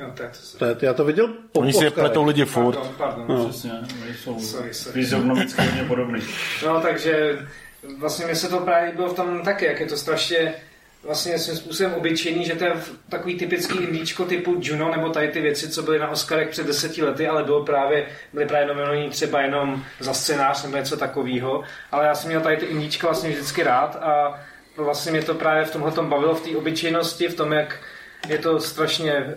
Jo. 0.00 0.12
To 0.58 0.64
je, 0.64 0.76
já 0.80 0.94
to 0.94 1.04
viděl 1.04 1.28
po 1.52 1.60
Oni 1.60 1.72
si 1.72 1.84
je 1.84 1.90
pletou 1.90 2.24
lidi 2.24 2.44
furt. 2.44 2.74
Pardon, 2.76 2.94
pardon. 2.98 3.24
No. 3.28 3.48
Přesně, 3.48 3.72
oni 4.04 4.14
jsou 4.14 4.40
Sorry, 4.40 4.74
sorry. 4.74 4.92
fyziognomicky 4.92 5.62
hodně 5.62 5.84
podobný. 5.84 6.20
No, 6.66 6.80
takže 6.80 7.38
vlastně 7.98 8.26
mi 8.26 8.36
se 8.36 8.48
to 8.48 8.58
právě 8.58 8.92
bylo 8.92 9.08
v 9.08 9.14
tom 9.14 9.42
taky, 9.42 9.64
jak 9.64 9.80
je 9.80 9.86
to 9.86 9.96
strašně 9.96 10.54
vlastně 11.06 11.38
svým 11.38 11.56
způsobem 11.56 11.94
obyčejný, 11.94 12.44
že 12.44 12.54
to 12.54 12.64
je 12.64 12.72
takový 13.08 13.38
typický 13.38 13.78
indíčko 13.78 14.24
typu 14.24 14.58
Juno, 14.60 14.90
nebo 14.90 15.08
tady 15.08 15.28
ty 15.28 15.40
věci, 15.40 15.68
co 15.68 15.82
byly 15.82 15.98
na 15.98 16.08
Oscarech 16.08 16.48
před 16.48 16.66
deseti 16.66 17.02
lety, 17.02 17.28
ale 17.28 17.44
bylo 17.44 17.64
právě, 17.64 18.06
byly 18.32 18.46
právě 18.46 18.66
nominovaní 18.66 19.10
třeba 19.10 19.40
jenom 19.40 19.84
za 20.00 20.14
scénář 20.14 20.62
nebo 20.62 20.76
něco 20.76 20.96
takového. 20.96 21.62
Ale 21.92 22.06
já 22.06 22.14
jsem 22.14 22.28
měl 22.28 22.40
tady 22.40 22.56
ty 22.56 22.66
indíčka 22.66 23.06
vlastně 23.06 23.30
vždycky 23.30 23.62
rád 23.62 23.96
a 23.96 24.40
vlastně 24.76 25.12
mě 25.12 25.22
to 25.22 25.34
právě 25.34 25.64
v 25.64 25.72
tomhle 25.72 25.92
bavilo 26.02 26.34
v 26.34 26.40
té 26.40 26.56
obyčejnosti, 26.56 27.28
v 27.28 27.34
tom, 27.34 27.52
jak 27.52 27.80
je 28.28 28.38
to 28.38 28.60
strašně 28.60 29.34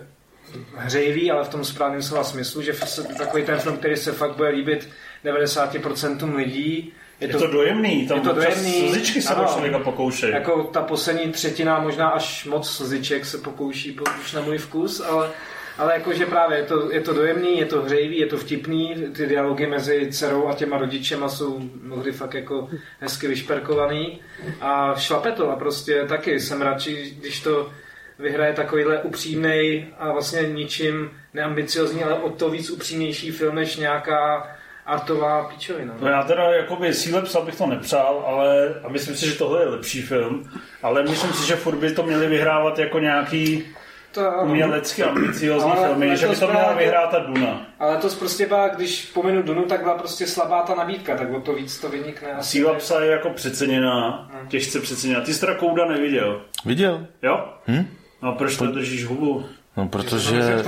hřejivý, 0.76 1.30
ale 1.30 1.44
v 1.44 1.48
tom 1.48 1.64
správném 1.64 2.02
slova 2.02 2.24
smyslu, 2.24 2.62
že 2.62 2.72
takový 3.18 3.44
ten 3.44 3.58
film, 3.58 3.76
který 3.76 3.96
se 3.96 4.12
fakt 4.12 4.36
bude 4.36 4.48
líbit 4.48 4.88
90% 5.24 6.36
lidí. 6.36 6.92
Je 7.20 7.28
to 7.28 7.46
dojemný, 7.46 8.06
tam 8.06 8.18
Je 8.18 8.24
to 8.24 8.32
dojemný, 8.32 8.88
slzičky 8.88 9.22
se 9.22 9.34
ano. 9.34 9.48
člověka 9.52 9.78
pokoušejí. 9.78 10.32
Jako 10.32 10.64
ta 10.64 10.82
poslední 10.82 11.32
třetina, 11.32 11.80
možná 11.80 12.08
až 12.08 12.44
moc 12.44 12.70
slziček 12.70 13.26
se 13.26 13.38
pokouší 13.38 13.92
po- 13.92 14.04
už 14.20 14.32
na 14.32 14.40
můj 14.40 14.58
vkus, 14.58 15.00
ale, 15.00 15.30
ale 15.78 15.94
jakože 15.94 16.26
právě 16.26 16.58
je 16.58 16.64
to, 16.64 16.92
je 16.92 17.00
to 17.00 17.14
dojemný, 17.14 17.58
je 17.58 17.66
to 17.66 17.82
hřejivý, 17.82 18.18
je 18.18 18.26
to 18.26 18.36
vtipný, 18.36 18.94
ty 19.16 19.26
dialogy 19.26 19.66
mezi 19.66 20.08
dcerou 20.10 20.48
a 20.48 20.54
těma 20.54 20.78
rodičema 20.78 21.28
jsou 21.28 21.60
mnohdy 21.82 22.12
fakt 22.12 22.34
jako 22.34 22.68
hezky 23.00 23.28
vyšperkovaný 23.28 24.20
a 24.60 24.94
šlape 24.98 25.32
to 25.32 25.50
a 25.50 25.56
prostě 25.56 26.04
taky 26.08 26.40
jsem 26.40 26.62
radši, 26.62 27.14
když 27.20 27.40
to 27.40 27.70
vyhraje 28.18 28.52
takovýhle 28.52 28.98
upřímnej 29.02 29.86
a 29.98 30.12
vlastně 30.12 30.40
ničím 30.42 31.10
neambiciozní, 31.34 32.04
ale 32.04 32.14
o 32.14 32.30
to 32.30 32.50
víc 32.50 32.70
upřímnější 32.70 33.30
film 33.30 33.54
než 33.54 33.76
nějaká 33.76 34.50
artová 34.90 35.44
píčovina. 35.48 35.94
No 36.00 36.08
já 36.08 36.22
teda 36.22 36.42
jakoby 36.54 36.94
síle 36.94 37.22
psa 37.22 37.40
bych 37.40 37.56
to 37.56 37.66
nepřál, 37.66 38.24
ale 38.26 38.74
a 38.84 38.88
myslím 38.88 39.16
si, 39.16 39.26
že 39.26 39.38
tohle 39.38 39.62
je 39.62 39.68
lepší 39.68 40.02
film, 40.02 40.50
ale 40.82 41.02
myslím 41.02 41.32
si, 41.32 41.46
že 41.46 41.56
furt 41.56 41.76
by 41.76 41.92
to 41.92 42.02
měli 42.02 42.26
vyhrávat 42.26 42.78
jako 42.78 42.98
nějaký 42.98 43.64
To, 44.12 44.20
umělecky 44.42 45.02
ambiciozní 45.02 45.70
Ale 45.72 45.86
filmy, 45.88 46.16
že 46.16 46.28
by 46.28 46.36
to 46.36 46.48
měla 46.48 46.72
vyhrát 46.72 47.10
ta 47.10 47.18
Duna. 47.18 47.66
Ale 47.78 47.96
to 47.96 48.08
prostě 48.08 48.46
byla, 48.46 48.68
když 48.68 49.06
pomenu 49.06 49.42
Dunu, 49.42 49.62
tak 49.64 49.82
byla 49.82 49.98
prostě 49.98 50.26
slabá 50.26 50.62
ta 50.62 50.74
nabídka, 50.74 51.16
tak 51.16 51.30
o 51.32 51.40
to 51.40 51.54
víc 51.54 51.78
to 51.80 51.88
vynikne. 51.88 52.32
asi. 52.32 52.50
Síla 52.50 52.74
psa 52.74 53.00
je 53.00 53.10
jako 53.10 53.30
přeceněná, 53.30 54.30
těžce 54.48 54.80
přeceněná. 54.80 55.20
Ty 55.20 55.34
jsi 55.34 55.40
teda 55.40 55.54
Kouda 55.54 55.86
neviděl, 55.86 56.40
Viděl? 56.64 57.06
jo? 57.22 57.44
Hm? 57.68 57.86
No 58.22 58.28
a 58.28 58.32
proč 58.32 58.56
to 58.56 58.66
držíš 58.66 59.04
hubu? 59.04 59.44
No, 59.76 59.88
protože, 59.88 60.64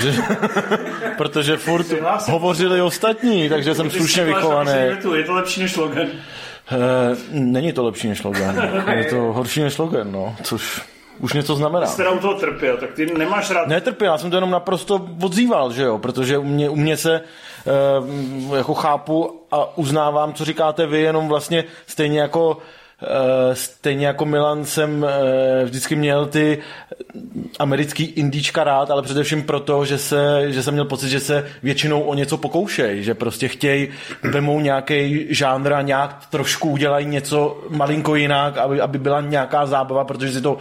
že, 0.00 0.12
protože 1.16 1.56
furt 1.56 1.86
hovořili 2.30 2.80
ostatní, 2.80 3.48
takže 3.48 3.74
jsem 3.74 3.90
slušně 3.90 4.24
vychovaný. 4.24 4.72
Je 5.16 5.24
to 5.24 5.32
lepší 5.34 5.60
než 5.60 5.76
Logan. 5.76 6.06
Eh, 6.72 7.16
není 7.30 7.72
to 7.72 7.84
lepší 7.84 8.08
než 8.08 8.22
Logan. 8.22 8.84
Je 8.90 9.04
to 9.04 9.16
horší 9.32 9.62
než 9.62 9.78
Logan, 9.78 10.12
no, 10.12 10.36
což 10.42 10.82
už 11.18 11.32
něco 11.32 11.54
znamená. 11.54 11.86
Jsi 11.86 11.96
teda 11.96 12.10
u 12.10 12.18
toho 12.18 12.34
trpěl, 12.34 12.76
tak 12.76 12.92
ty 12.92 13.06
nemáš 13.18 13.50
rád 13.50 13.68
Netrpěl, 13.68 14.12
já 14.12 14.18
jsem 14.18 14.30
to 14.30 14.36
jenom 14.36 14.50
naprosto 14.50 15.08
odzýval, 15.22 15.72
že 15.72 15.82
jo, 15.82 15.98
protože 15.98 16.38
u 16.38 16.44
mě, 16.44 16.70
u 16.70 16.76
mě 16.76 16.96
se 16.96 17.14
e, 17.14 18.56
jako 18.56 18.74
chápu 18.74 19.40
a 19.50 19.78
uznávám, 19.78 20.34
co 20.34 20.44
říkáte 20.44 20.86
vy, 20.86 21.00
jenom 21.00 21.28
vlastně 21.28 21.64
stejně 21.86 22.20
jako 22.20 22.58
stejně 23.52 24.06
jako 24.06 24.24
Milan 24.24 24.64
jsem 24.64 25.04
e, 25.04 25.64
vždycky 25.64 25.96
měl 25.96 26.26
ty 26.26 26.58
americký 27.58 28.04
indíčka 28.04 28.64
rád, 28.64 28.90
ale 28.90 29.02
především 29.02 29.42
proto, 29.42 29.84
že, 29.84 29.98
se, 29.98 30.44
že 30.52 30.62
jsem 30.62 30.74
měl 30.74 30.84
pocit, 30.84 31.08
že 31.08 31.20
se 31.20 31.46
většinou 31.62 32.00
o 32.00 32.14
něco 32.14 32.36
pokoušej, 32.36 33.02
že 33.02 33.14
prostě 33.14 33.48
chtějí, 33.48 33.88
vemou 34.22 34.60
nějaký 34.60 35.26
žánr 35.30 35.72
a 35.72 35.82
nějak 35.82 36.26
trošku 36.30 36.70
udělají 36.70 37.06
něco 37.06 37.64
malinko 37.68 38.14
jinak, 38.14 38.56
aby, 38.56 38.80
aby 38.80 38.98
byla 38.98 39.20
nějaká 39.20 39.66
zábava, 39.66 40.04
protože 40.04 40.32
si 40.32 40.40
to 40.40 40.58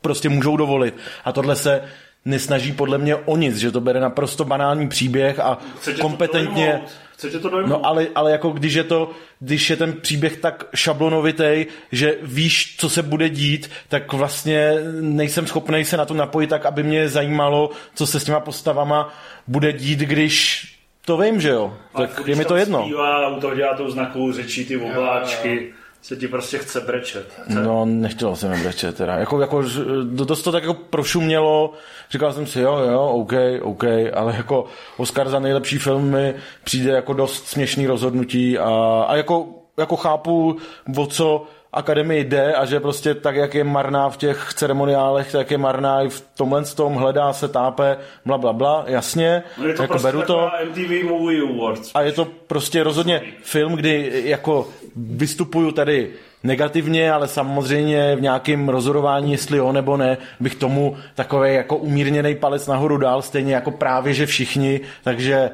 prostě 0.00 0.28
můžou 0.28 0.56
dovolit. 0.56 0.94
A 1.24 1.32
tohle 1.32 1.56
se 1.56 1.82
nesnaží 2.24 2.72
podle 2.72 2.98
mě 2.98 3.16
o 3.16 3.36
nic, 3.36 3.56
že 3.56 3.70
to 3.70 3.80
bere 3.80 4.00
naprosto 4.00 4.44
banální 4.44 4.88
příběh 4.88 5.38
a 5.38 5.58
tě 5.84 5.92
to 5.94 6.80
kompetentně... 7.14 7.14
dojmout. 7.14 7.18
Chce 7.18 7.30
tě 7.30 7.38
to 7.38 7.48
dojmout. 7.48 7.68
No 7.68 7.86
ale, 7.86 8.06
ale 8.14 8.32
jako 8.32 8.50
když 8.50 8.74
je 8.74 8.84
to, 8.84 9.10
když 9.40 9.70
je 9.70 9.76
ten 9.76 9.92
příběh 9.92 10.36
tak 10.36 10.64
šablonovitý, 10.74 11.66
že 11.92 12.16
víš, 12.22 12.76
co 12.78 12.88
se 12.88 13.02
bude 13.02 13.28
dít, 13.28 13.70
tak 13.88 14.12
vlastně 14.12 14.74
nejsem 15.00 15.46
schopný 15.46 15.84
se 15.84 15.96
na 15.96 16.04
to 16.04 16.14
napojit 16.14 16.50
tak, 16.50 16.66
aby 16.66 16.82
mě 16.82 17.08
zajímalo, 17.08 17.70
co 17.94 18.06
se 18.06 18.20
s 18.20 18.24
těma 18.24 18.40
postavama 18.40 19.14
bude 19.46 19.72
dít, 19.72 19.98
když 19.98 20.70
to 21.04 21.16
vím, 21.16 21.40
že 21.40 21.48
jo. 21.48 21.76
Tak 21.96 22.20
je 22.26 22.36
mi 22.36 22.44
to 22.44 22.56
jedno. 22.56 22.82
Zpívá, 22.82 23.28
u 23.28 23.40
toho 23.40 23.54
dělá 23.54 23.76
tou 23.76 23.90
znakovou 23.90 24.32
řečí 24.32 24.64
ty 24.64 24.76
obláčky, 24.76 25.72
se 26.04 26.16
ti 26.16 26.28
prostě 26.28 26.58
chce 26.58 26.80
brečet. 26.80 27.26
Chce. 27.44 27.60
No, 27.62 27.84
nechtěl 27.84 28.36
jsem 28.36 28.62
brečet 28.62 28.96
teda. 28.96 29.16
Jako, 29.16 29.40
jako, 29.40 29.62
že- 29.62 29.80
dost 30.04 30.42
to 30.42 30.52
tak 30.52 30.62
jako 30.62 30.74
prošumělo, 30.74 31.72
říkal 32.10 32.32
jsem 32.32 32.46
si, 32.46 32.60
jo, 32.60 32.76
jo, 32.78 33.08
OK, 33.08 33.32
OK, 33.62 33.84
ale 34.14 34.34
jako 34.36 34.64
Oscar 34.96 35.28
za 35.28 35.38
nejlepší 35.38 35.78
film 35.78 36.10
mi 36.10 36.34
přijde 36.64 36.90
jako 36.92 37.12
dost 37.12 37.46
směšný 37.46 37.86
rozhodnutí 37.86 38.58
a, 38.58 39.04
a 39.08 39.16
jako, 39.16 39.46
jako 39.78 39.96
chápu, 39.96 40.56
o 40.96 41.06
co 41.06 41.44
akademii 41.74 42.24
jde 42.24 42.54
a 42.54 42.64
že 42.64 42.80
prostě 42.80 43.14
tak, 43.14 43.36
jak 43.36 43.54
je 43.54 43.64
marná 43.64 44.10
v 44.10 44.16
těch 44.16 44.54
ceremoniálech, 44.54 45.32
tak 45.32 45.50
je 45.50 45.58
marná 45.58 46.02
i 46.02 46.08
v 46.08 46.24
tomhle 46.36 46.64
tom, 46.64 46.94
hledá 46.94 47.32
se, 47.32 47.48
tápe, 47.48 47.96
bla, 48.24 48.38
bla, 48.38 48.52
bla, 48.52 48.84
jasně, 48.86 49.42
No 49.58 49.66
je 49.66 49.74
to 49.74 49.82
jako 49.82 49.92
prostě 49.92 50.08
beru 50.08 50.22
to. 50.22 50.50
MTV 50.68 51.04
Movie 51.04 51.42
Awards. 51.42 51.90
A 51.94 52.02
je 52.02 52.12
to 52.12 52.24
prostě 52.46 52.82
rozhodně 52.82 53.22
film, 53.42 53.72
kdy 53.72 54.22
jako 54.24 54.68
vystupuju 54.96 55.72
tady 55.72 56.10
negativně, 56.42 57.12
ale 57.12 57.28
samozřejmě 57.28 58.16
v 58.16 58.20
nějakém 58.20 58.68
rozhodování, 58.68 59.32
jestli 59.32 59.58
jo 59.58 59.72
nebo 59.72 59.96
ne, 59.96 60.18
bych 60.40 60.54
tomu 60.54 60.96
takový 61.14 61.54
jako 61.54 61.76
umírněný 61.76 62.34
palec 62.34 62.66
nahoru 62.66 62.96
dal, 62.96 63.22
stejně 63.22 63.54
jako 63.54 63.70
právě, 63.70 64.14
že 64.14 64.26
všichni, 64.26 64.80
takže 65.04 65.50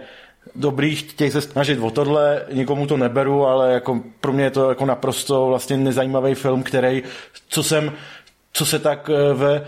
dobrý, 0.54 0.96
chtějí 0.96 1.30
se 1.30 1.40
snažit 1.40 1.78
o 1.78 1.90
tohle, 1.90 2.42
nikomu 2.52 2.86
to 2.86 2.96
neberu, 2.96 3.46
ale 3.46 3.72
jako 3.72 4.00
pro 4.20 4.32
mě 4.32 4.44
je 4.44 4.50
to 4.50 4.68
jako 4.68 4.86
naprosto 4.86 5.46
vlastně 5.46 5.76
nezajímavý 5.76 6.34
film, 6.34 6.62
který, 6.62 7.02
co 7.48 7.62
jsem, 7.62 7.92
co 8.52 8.66
se 8.66 8.78
tak 8.78 9.10
eh, 9.10 9.34
ve 9.34 9.66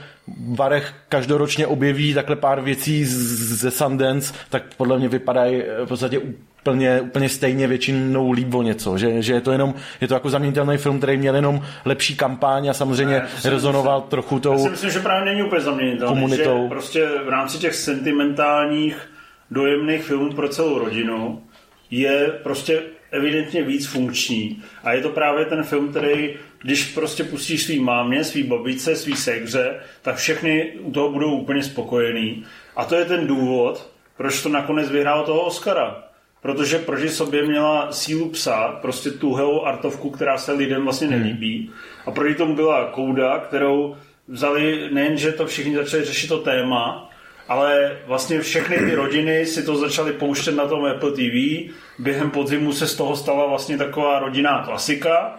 varech 0.49 0.95
každoročně 1.09 1.67
objeví 1.67 2.15
takhle 2.15 2.37
pár 2.37 2.61
věcí 2.61 3.05
ze 3.05 3.71
Sundance, 3.71 4.35
tak 4.51 4.63
podle 4.77 4.99
mě 4.99 5.09
vypadají 5.09 5.63
eh, 5.63 5.85
v 5.85 5.89
podstatě 5.89 6.19
úplně, 6.19 7.01
úplně 7.01 7.29
stejně 7.29 7.67
většinou 7.67 8.33
líp 8.33 8.55
o 8.55 8.63
něco, 8.63 8.99
že, 8.99 9.23
že 9.23 9.33
je 9.33 9.41
to 9.41 9.53
jenom, 9.53 9.75
je 10.01 10.09
to 10.09 10.15
jako 10.15 10.31
zaměnitelný 10.31 10.77
film, 10.77 10.99
který 10.99 11.17
měl 11.17 11.35
jenom 11.35 11.63
lepší 11.85 12.17
kampaň 12.17 12.69
a 12.69 12.75
samozřejmě 12.75 13.23
Ne, 13.45 13.51
rezonoval 13.51 14.01
trochu 14.01 14.35
Já 14.35 14.41
tou, 14.41 14.59
si 14.59 14.71
myslím, 14.71 14.91
že 14.91 15.01
právě 15.01 15.33
není 15.33 15.43
úplně 15.43 15.61
zaměnitelný. 15.61 16.15
Komunitou. 16.15 16.63
Že 16.63 16.69
prostě 16.69 17.09
v 17.27 17.29
rámci 17.29 17.59
těch 17.59 17.75
sentimentálních, 17.75 19.12
dojemných 19.53 20.03
filmů 20.03 20.33
pro 20.33 20.49
celou 20.49 20.79
rodinu 20.79 21.43
je 21.91 22.41
prostě 22.43 22.83
evidentně 23.11 23.63
víc 23.63 23.87
funkční. 23.87 24.63
A 24.85 24.93
je 24.93 25.01
to 25.01 25.09
právě 25.09 25.45
ten 25.45 25.63
film, 25.63 25.89
který, 25.89 26.35
když 26.63 26.85
prostě 26.85 27.25
pustíš 27.25 27.63
svý 27.63 27.79
mámě, 27.81 28.25
svý 28.25 28.43
babičce, 28.43 28.97
svý 28.97 29.17
segře, 29.17 29.81
tak 30.03 30.17
všechny 30.17 30.73
u 30.81 30.91
toho 30.93 31.13
budou 31.13 31.33
úplně 31.33 31.63
spokojení. 31.63 32.45
A 32.77 32.85
to 32.85 32.95
je 32.95 33.05
ten 33.05 33.27
důvod, 33.27 33.91
proč 34.17 34.43
to 34.43 34.49
nakonec 34.49 34.91
vyhrálo 34.91 35.25
toho 35.25 35.41
Oscara. 35.41 36.05
Protože 36.43 36.79
proti 36.79 37.09
sobě 37.09 37.43
měla 37.43 37.93
sílu 37.93 38.29
psa, 38.29 38.79
prostě 38.83 39.11
tuhou 39.11 39.65
artovku, 39.65 40.11
která 40.11 40.39
se 40.39 40.53
lidem 40.53 40.83
vlastně 40.83 41.09
nelíbí. 41.09 41.71
A 42.07 42.11
proti 42.11 42.35
tomu 42.35 42.55
byla 42.55 42.91
kouda, 42.91 43.39
kterou 43.39 43.97
vzali, 44.29 44.89
nejen, 44.93 45.17
že 45.17 45.33
to 45.33 45.47
všichni 45.47 45.77
začali 45.77 46.05
řešit 46.05 46.29
to 46.29 46.39
téma, 46.39 47.11
ale 47.49 47.99
vlastně 48.07 48.41
všechny 48.41 48.77
ty 48.77 48.95
rodiny 48.95 49.47
si 49.47 49.63
to 49.63 49.77
začaly 49.77 50.13
pouštět 50.13 50.53
na 50.53 50.67
tom 50.67 50.85
Apple 50.85 51.13
TV. 51.13 51.71
Během 51.99 52.31
podzimu 52.31 52.73
se 52.73 52.87
z 52.87 52.95
toho 52.95 53.17
stala 53.17 53.47
vlastně 53.47 53.79
taková 53.79 54.19
rodinná 54.19 54.63
klasika. 54.65 55.39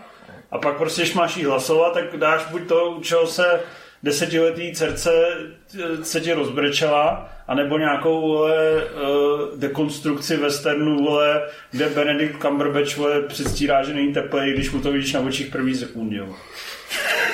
A 0.51 0.57
pak 0.57 0.77
prostě, 0.77 1.01
když 1.01 1.13
máš 1.13 1.37
jí 1.37 1.43
hlasovat, 1.45 1.93
tak 1.93 2.17
dáš 2.17 2.45
buď 2.51 2.67
to, 2.67 2.91
u 2.91 3.01
čeho 3.01 3.27
se 3.27 3.59
desetiletý 4.03 4.71
dcerce 4.73 5.11
eh, 5.79 6.03
se 6.03 6.21
ti 6.21 6.33
rozbrečela, 6.33 7.29
anebo 7.47 7.77
nějakou 7.77 8.21
vole, 8.21 8.57
eh, 8.77 8.87
dekonstrukci 9.55 10.37
westernu, 10.37 11.03
vole, 11.03 11.41
kde 11.71 11.89
Benedict 11.89 12.41
Cumberbatch 12.41 12.97
vole, 12.97 13.21
předstírá, 13.21 13.83
že 13.83 13.93
není 13.93 14.13
teplej, 14.13 14.53
když 14.53 14.71
mu 14.71 14.81
to 14.81 14.91
vidíš 14.91 15.13
na 15.13 15.19
očích 15.19 15.47
první 15.47 15.75
sekundě. 15.75 16.23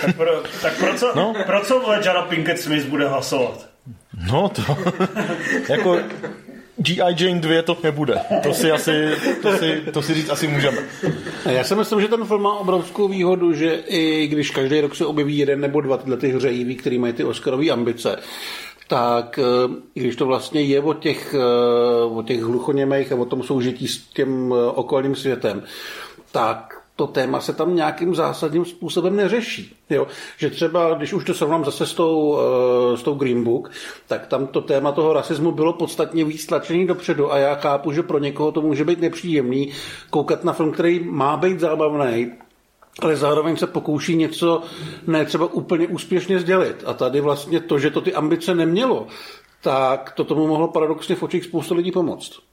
Tak 0.01 0.15
pro, 0.15 0.43
tak 0.61 0.77
pro 0.77 0.93
co, 0.93 1.11
no? 1.15 1.33
pro 1.45 1.65
co 1.65 1.79
vole, 1.79 2.01
Jara 2.05 2.21
Pinkett 2.21 2.59
Smith 2.59 2.85
bude 2.85 3.07
hlasovat? 3.07 3.68
No 4.27 4.49
to, 4.49 4.61
jako 5.69 5.99
G.I. 6.77 7.15
Jane 7.23 7.39
2 7.39 7.61
to 7.61 7.77
nebude. 7.83 8.19
To 8.43 8.53
si 8.53 8.71
asi, 8.71 9.15
to 9.41 9.57
si, 9.57 9.81
to 9.93 10.01
si 10.01 10.13
říct 10.13 10.29
asi 10.29 10.47
můžeme. 10.47 10.77
Já 11.45 11.63
si 11.63 11.75
myslím, 11.75 12.01
že 12.01 12.07
ten 12.07 12.25
film 12.25 12.41
má 12.41 12.53
obrovskou 12.53 13.07
výhodu, 13.07 13.53
že 13.53 13.73
i 13.87 14.27
když 14.27 14.51
každý 14.51 14.81
rok 14.81 14.95
se 14.95 15.05
objeví 15.05 15.37
jeden 15.37 15.61
nebo 15.61 15.81
dva 15.81 15.97
tyhle 15.97 16.17
ty 16.17 16.31
hřejivý, 16.31 16.75
který 16.75 16.97
mají 16.99 17.13
ty 17.13 17.23
Oscarové 17.23 17.69
ambice, 17.69 18.19
tak 18.87 19.39
eh, 19.39 19.73
i 19.95 19.99
když 19.99 20.15
to 20.15 20.25
vlastně 20.25 20.61
je 20.61 20.81
o 20.81 20.93
těch, 20.93 21.33
eh, 21.33 22.03
o 22.03 22.23
těch 22.23 22.41
hluchoněmejch 22.41 23.11
a 23.11 23.15
o 23.15 23.25
tom 23.25 23.43
soužití 23.43 23.87
s 23.87 23.97
tím 23.97 24.53
eh, 24.53 24.71
okolním 24.71 25.15
světem, 25.15 25.63
tak 26.31 26.78
to 26.99 27.07
téma 27.07 27.41
se 27.41 27.53
tam 27.53 27.75
nějakým 27.75 28.15
zásadním 28.15 28.65
způsobem 28.65 29.15
neřeší. 29.15 29.75
Jo? 29.89 30.07
Že 30.37 30.49
třeba, 30.49 30.93
když 30.93 31.13
už 31.13 31.25
to 31.25 31.33
srovnám 31.33 31.65
zase 31.65 31.85
s 31.85 31.93
tou, 31.93 32.39
eh, 32.39 32.97
s 32.97 33.03
tou 33.03 33.13
Green 33.13 33.43
Book, 33.43 33.71
tak 34.07 34.27
tam 34.27 34.47
to 34.47 34.61
téma 34.61 34.91
toho 34.91 35.13
rasismu 35.13 35.51
bylo 35.51 35.73
podstatně 35.73 36.25
víc 36.25 36.45
tlačený 36.45 36.87
dopředu 36.87 37.33
a 37.33 37.37
já 37.37 37.55
chápu, 37.55 37.91
že 37.91 38.03
pro 38.03 38.19
někoho 38.19 38.51
to 38.51 38.61
může 38.61 38.85
být 38.85 39.01
nepříjemný 39.01 39.71
koukat 40.09 40.43
na 40.43 40.53
film, 40.53 40.71
který 40.71 40.99
má 40.99 41.37
být 41.37 41.59
zábavný, 41.59 42.31
ale 43.01 43.15
zároveň 43.15 43.57
se 43.57 43.67
pokouší 43.67 44.15
něco 44.15 44.61
ne 45.07 45.25
třeba 45.25 45.45
úplně 45.45 45.87
úspěšně 45.87 46.39
sdělit. 46.39 46.83
A 46.85 46.93
tady 46.93 47.21
vlastně 47.21 47.59
to, 47.59 47.79
že 47.79 47.89
to 47.89 48.01
ty 48.01 48.13
ambice 48.13 48.55
nemělo, 48.55 49.07
tak 49.61 50.11
to 50.11 50.23
tomu 50.23 50.47
mohlo 50.47 50.67
paradoxně 50.67 51.15
v 51.15 51.23
očích 51.23 51.43
spoustu 51.45 51.75
lidí 51.75 51.91
pomoct. 51.91 52.48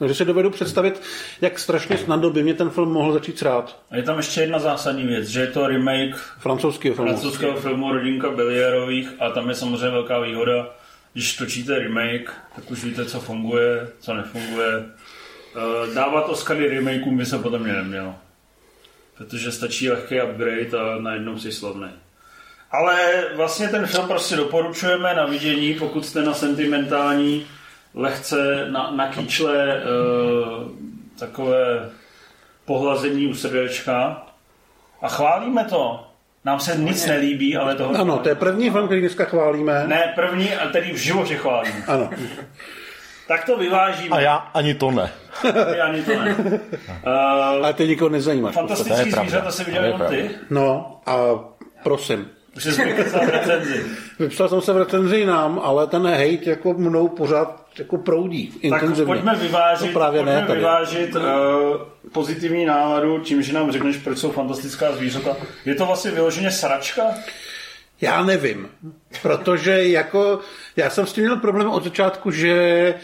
Takže 0.00 0.14
si 0.14 0.24
dovedu 0.24 0.50
představit, 0.50 1.02
jak 1.40 1.58
strašně 1.58 1.98
snadno 1.98 2.30
by 2.30 2.42
mě 2.42 2.54
ten 2.54 2.70
film 2.70 2.92
mohl 2.92 3.12
začít 3.12 3.38
srát. 3.38 3.76
A 3.90 3.96
je 3.96 4.02
tam 4.02 4.16
ještě 4.16 4.40
jedna 4.40 4.58
zásadní 4.58 5.06
věc, 5.06 5.28
že 5.28 5.40
je 5.40 5.46
to 5.46 5.66
remake 5.66 6.16
Francouzského 6.38 6.94
filmu. 6.94 7.10
francouzského 7.10 7.56
filmu 7.60 7.92
Rodinka 7.92 8.30
Beliérových 8.30 9.08
a 9.20 9.30
tam 9.30 9.48
je 9.48 9.54
samozřejmě 9.54 9.90
velká 9.90 10.20
výhoda, 10.20 10.70
když 11.12 11.36
točíte 11.36 11.78
remake, 11.78 12.32
tak 12.56 12.70
už 12.70 12.84
víte, 12.84 13.04
co 13.04 13.20
funguje, 13.20 13.88
co 14.00 14.14
nefunguje. 14.14 14.84
Eh, 15.56 15.94
Dávat 15.94 16.28
Oscary 16.28 16.68
remakeům 16.68 17.16
by 17.18 17.26
se 17.26 17.38
potom 17.38 17.62
mě 17.62 17.72
nemělo. 17.72 18.14
Protože 19.18 19.52
stačí 19.52 19.90
lehký 19.90 20.22
upgrade 20.22 20.78
a 20.78 20.98
najednou 21.00 21.38
si 21.38 21.52
slavný. 21.52 21.88
Ale 22.70 23.24
vlastně 23.36 23.68
ten 23.68 23.86
film 23.86 24.08
prostě 24.08 24.36
doporučujeme 24.36 25.14
na 25.14 25.26
vidění, 25.26 25.74
pokud 25.74 26.06
jste 26.06 26.22
na 26.22 26.34
sentimentální, 26.34 27.46
lehce 27.94 28.66
na, 28.70 28.90
na 28.90 29.08
kýčle 29.08 29.72
e, 29.72 29.82
takové 31.18 31.90
pohlazení 32.64 33.26
u 33.26 33.34
srdečka. 33.34 34.22
A 35.02 35.08
chválíme 35.08 35.64
to. 35.64 36.06
Nám 36.44 36.60
se 36.60 36.76
nic 36.76 37.06
nelíbí, 37.06 37.56
ale 37.56 37.74
toho... 37.74 37.94
Ano, 38.00 38.18
to 38.18 38.28
je 38.28 38.34
první 38.34 38.70
film, 38.70 38.86
který 38.86 39.00
dneska 39.00 39.24
chválíme. 39.24 39.84
Ne, 39.86 40.12
první, 40.14 40.54
a 40.54 40.68
který 40.68 40.92
v 40.92 40.96
životě 40.96 41.36
chválím. 41.36 41.84
Ano. 41.86 42.10
Tak 43.28 43.44
to 43.44 43.56
vyvážíme. 43.58 44.16
A 44.16 44.20
já 44.20 44.36
ani 44.36 44.74
to 44.74 44.90
ne. 44.90 45.10
Já 45.76 45.84
ani 45.84 46.02
to 46.02 46.22
ne. 46.22 46.34
Uh, 46.34 46.60
Ale 47.12 47.72
ty 47.72 47.88
nikoho 47.88 48.08
nezajímáš. 48.08 48.54
Fantastický 48.54 49.10
zvířata 49.10 49.50
si 49.50 49.64
viděl 49.64 49.84
jenom 49.84 50.02
ty. 50.08 50.30
No 50.50 51.00
a 51.06 51.18
prosím. 51.82 52.30
Už 52.68 52.74
jsi 52.74 52.84
vykecal 52.84 53.26
v 53.26 53.28
recenzi. 53.28 53.84
Vypsal 54.18 54.48
jsem 54.48 54.60
se 54.60 54.72
v 54.72 54.76
recenzi 54.78 55.26
nám, 55.26 55.60
ale 55.64 55.86
ten 55.86 56.06
hate 56.06 56.50
jako 56.50 56.74
mnou 56.74 57.08
pořád 57.08 57.66
jako 57.78 57.98
proudí 57.98 58.46
Tak 58.46 58.62
intenzivně. 58.62 59.06
pojďme 59.14 59.34
vyvážit, 59.34 59.86
To 59.86 59.92
právě 59.98 60.20
pojďme 60.20 60.40
ne 60.40 60.46
tady. 60.46 60.58
vyvážit 60.58 61.16
uh, 61.16 61.22
pozitivní 62.12 62.64
náladu 62.64 63.18
tím, 63.18 63.42
že 63.42 63.52
nám 63.52 63.72
řekneš, 63.72 63.96
proč 63.96 64.18
jsou 64.18 64.30
fantastická 64.30 64.92
zvířata. 64.92 65.36
Je 65.64 65.74
to 65.74 65.86
vlastně 65.86 66.10
vyloženě 66.10 66.50
sračka? 66.50 67.02
Já 68.00 68.24
nevím, 68.24 68.68
protože 69.22 69.84
jako, 69.88 70.38
já 70.76 70.90
jsem 70.90 71.06
s 71.06 71.12
tím 71.12 71.24
měl 71.24 71.36
problém 71.36 71.68
od 71.70 71.84
začátku, 71.84 72.30
že 72.30 72.94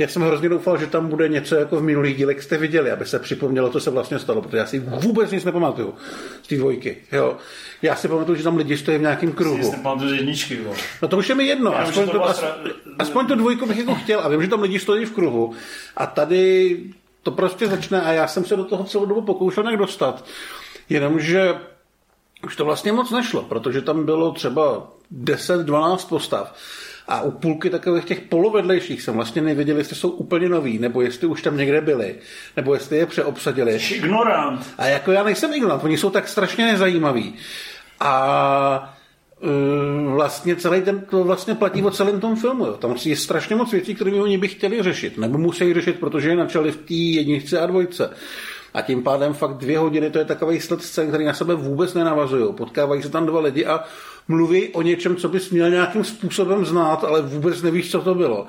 já 0.00 0.08
jsem 0.08 0.22
hrozně 0.22 0.48
doufal, 0.48 0.78
že 0.78 0.86
tam 0.86 1.08
bude 1.08 1.28
něco 1.28 1.54
jako 1.56 1.76
v 1.76 1.82
minulých 1.82 2.16
dílech 2.16 2.42
jste 2.42 2.58
viděli, 2.58 2.90
aby 2.90 3.06
se 3.06 3.18
připomnělo, 3.18 3.70
co 3.70 3.80
se 3.80 3.90
vlastně 3.90 4.18
stalo, 4.18 4.42
protože 4.42 4.56
já 4.56 4.66
si 4.66 4.78
vůbec 4.78 5.30
nic 5.30 5.44
nepamatuju 5.44 5.94
z 6.42 6.48
té 6.48 6.56
dvojky. 6.56 6.96
Jo. 7.12 7.36
Já 7.82 7.96
si 7.96 8.08
pamatuju, 8.08 8.36
že 8.36 8.44
tam 8.44 8.56
lidi 8.56 8.76
stojí 8.76 8.98
v 8.98 9.00
nějakém 9.00 9.32
kruhu. 9.32 9.70
nepamatuju 9.70 10.10
z 10.10 10.12
jedničky. 10.14 10.58
Jo. 10.64 10.72
No 11.02 11.08
to 11.08 11.18
už 11.18 11.28
je 11.28 11.34
mi 11.34 11.44
jedno, 11.44 11.72
Já 11.72 11.78
aspoň 11.78 12.04
to 12.04 12.10
to, 12.10 12.18
byla 12.18 12.30
as, 12.30 12.42
sra- 12.42 12.72
aspoň 12.98 13.26
tu 13.26 13.34
dvojku 13.34 13.66
bych 13.66 13.78
jako 13.78 13.94
chtěl 13.94 14.20
a 14.20 14.28
vím, 14.28 14.42
že 14.42 14.48
tam 14.48 14.62
lidi 14.62 14.78
stojí 14.78 15.04
v 15.04 15.12
kruhu 15.12 15.54
a 15.96 16.06
tady 16.06 16.76
to 17.22 17.30
prostě 17.30 17.66
začne 17.68 18.02
a 18.02 18.12
já 18.12 18.26
jsem 18.28 18.44
se 18.44 18.56
do 18.56 18.64
toho 18.64 18.84
celou 18.84 19.06
dobu 19.06 19.22
pokoušel 19.22 19.62
nějak 19.64 19.78
dostat. 19.78 20.24
Jenomže 20.88 21.54
už 22.44 22.56
to 22.56 22.64
vlastně 22.64 22.92
moc 22.92 23.10
nešlo, 23.10 23.42
protože 23.42 23.80
tam 23.82 24.04
bylo 24.04 24.32
třeba 24.32 24.86
10-12 25.24 26.08
postav. 26.08 26.54
A 27.10 27.20
u 27.22 27.30
půlky 27.30 27.70
takových 27.70 28.04
těch 28.04 28.20
polovedlejších 28.20 29.02
jsem 29.02 29.14
vlastně 29.14 29.42
nevěděl, 29.42 29.78
jestli 29.78 29.96
jsou 29.96 30.10
úplně 30.10 30.48
noví, 30.48 30.78
nebo 30.78 31.02
jestli 31.02 31.26
už 31.26 31.42
tam 31.42 31.56
někde 31.56 31.80
byli, 31.80 32.14
nebo 32.56 32.74
jestli 32.74 32.96
je 32.96 33.06
přeobsadili. 33.06 33.80
Jsi 33.80 33.94
ignorant. 33.94 34.66
A 34.78 34.86
jako 34.86 35.12
já 35.12 35.22
nejsem 35.22 35.54
ignorant, 35.54 35.84
oni 35.84 35.98
jsou 35.98 36.10
tak 36.10 36.28
strašně 36.28 36.64
nezajímaví. 36.64 37.34
A 38.00 38.96
uh, 39.40 40.12
vlastně 40.12 40.56
celý 40.56 40.82
ten, 40.82 41.00
to 41.00 41.24
vlastně 41.24 41.54
platí 41.54 41.82
o 41.82 41.90
celém 41.90 42.20
tom 42.20 42.36
filmu. 42.36 42.66
Jo. 42.66 42.72
Tam 42.72 42.94
je 43.04 43.16
strašně 43.16 43.56
moc 43.56 43.72
věcí, 43.72 43.94
které 43.94 44.12
oni 44.12 44.38
by 44.38 44.48
chtěli 44.48 44.82
řešit, 44.82 45.18
nebo 45.18 45.38
musí 45.38 45.74
řešit, 45.74 46.00
protože 46.00 46.28
je 46.28 46.36
načali 46.36 46.72
v 46.72 46.76
té 46.76 46.94
jedničce 46.94 47.60
a 47.60 47.66
dvojce. 47.66 48.10
A 48.74 48.82
tím 48.82 49.02
pádem 49.02 49.34
fakt 49.34 49.56
dvě 49.56 49.78
hodiny, 49.78 50.10
to 50.10 50.18
je 50.18 50.24
takový 50.24 50.60
sled 50.60 50.82
scén, 50.82 51.08
který 51.08 51.24
na 51.24 51.34
sebe 51.34 51.54
vůbec 51.54 51.94
nenavazují. 51.94 52.54
Potkávají 52.54 53.02
se 53.02 53.08
tam 53.08 53.26
dva 53.26 53.40
lidi 53.40 53.66
a 53.66 53.84
mluví 54.28 54.68
o 54.68 54.82
něčem, 54.82 55.16
co 55.16 55.28
bys 55.28 55.50
měl 55.50 55.70
nějakým 55.70 56.04
způsobem 56.04 56.64
znát, 56.64 57.04
ale 57.04 57.22
vůbec 57.22 57.62
nevíš, 57.62 57.90
co 57.90 58.00
to 58.00 58.14
bylo. 58.14 58.46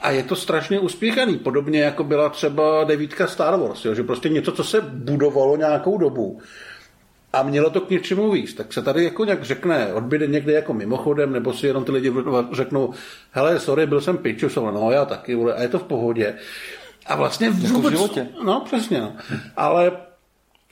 A 0.00 0.10
je 0.10 0.22
to 0.22 0.36
strašně 0.36 0.80
uspěchaný, 0.80 1.36
podobně 1.36 1.80
jako 1.80 2.04
byla 2.04 2.28
třeba 2.28 2.84
devítka 2.84 3.26
Star 3.26 3.60
Wars, 3.60 3.84
jo? 3.84 3.94
že 3.94 4.02
prostě 4.02 4.28
něco, 4.28 4.52
co 4.52 4.64
se 4.64 4.80
budovalo 4.80 5.56
nějakou 5.56 5.98
dobu 5.98 6.40
a 7.32 7.42
mělo 7.42 7.70
to 7.70 7.80
k 7.80 7.90
něčemu 7.90 8.30
víc, 8.30 8.54
tak 8.54 8.72
se 8.72 8.82
tady 8.82 9.04
jako 9.04 9.24
nějak 9.24 9.42
řekne, 9.42 9.94
odbyde 9.94 10.26
někde 10.26 10.52
jako 10.52 10.74
mimochodem, 10.74 11.32
nebo 11.32 11.52
si 11.52 11.66
jenom 11.66 11.84
ty 11.84 11.92
lidi 11.92 12.12
řeknou, 12.52 12.94
hele, 13.30 13.60
sorry, 13.60 13.86
byl 13.86 14.00
jsem 14.00 14.18
piču, 14.18 14.48
jsem, 14.48 14.64
no 14.64 14.90
já 14.90 15.04
taky, 15.04 15.34
vole, 15.34 15.54
a 15.54 15.62
je 15.62 15.68
to 15.68 15.78
v 15.78 15.82
pohodě. 15.84 16.34
A 17.06 17.16
vlastně 17.16 17.50
vůbec... 17.50 17.92
životě. 17.92 18.28
No, 18.44 18.60
přesně, 18.60 19.00
no. 19.00 19.12
Ale 19.56 19.92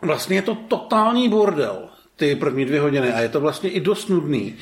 vlastně 0.02 0.37
je 0.37 0.42
to 0.42 0.54
totální 0.54 1.28
bordel, 1.28 1.88
ty 2.18 2.37
první 2.37 2.64
dvě 2.64 2.80
hodiny 2.80 3.12
a 3.12 3.20
je 3.20 3.28
to 3.28 3.40
vlastně 3.40 3.70
i 3.70 3.80
dost 3.80 4.08
nudný. 4.08 4.54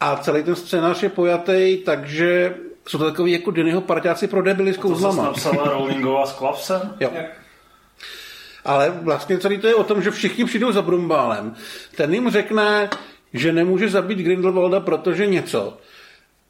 A 0.00 0.16
celý 0.16 0.42
ten 0.42 0.54
scénář 0.56 1.02
je 1.02 1.08
pojatý, 1.08 1.76
takže 1.84 2.54
jsou 2.86 2.98
to 2.98 3.04
takový 3.04 3.32
jako 3.32 3.50
Dennyho 3.50 3.80
parťáci 3.80 4.26
pro 4.26 4.42
debily 4.42 4.74
s 4.74 4.78
To 4.78 4.88
zase 4.88 4.94
kouzlama. 4.94 5.22
napsala 5.22 5.64
Rowlingová 5.64 6.26
s 6.26 6.32
Klavsem. 6.32 6.94
Jo. 7.00 7.10
Ale 8.64 8.90
vlastně 9.02 9.38
celý 9.38 9.58
to 9.58 9.66
je 9.66 9.74
o 9.74 9.84
tom, 9.84 10.02
že 10.02 10.10
všichni 10.10 10.44
přijdou 10.44 10.72
za 10.72 10.82
Brumbálem. 10.82 11.54
Ten 11.96 12.14
jim 12.14 12.30
řekne, 12.30 12.90
že 13.32 13.52
nemůže 13.52 13.88
zabít 13.88 14.18
Grindelwalda, 14.18 14.80
protože 14.80 15.26
něco. 15.26 15.78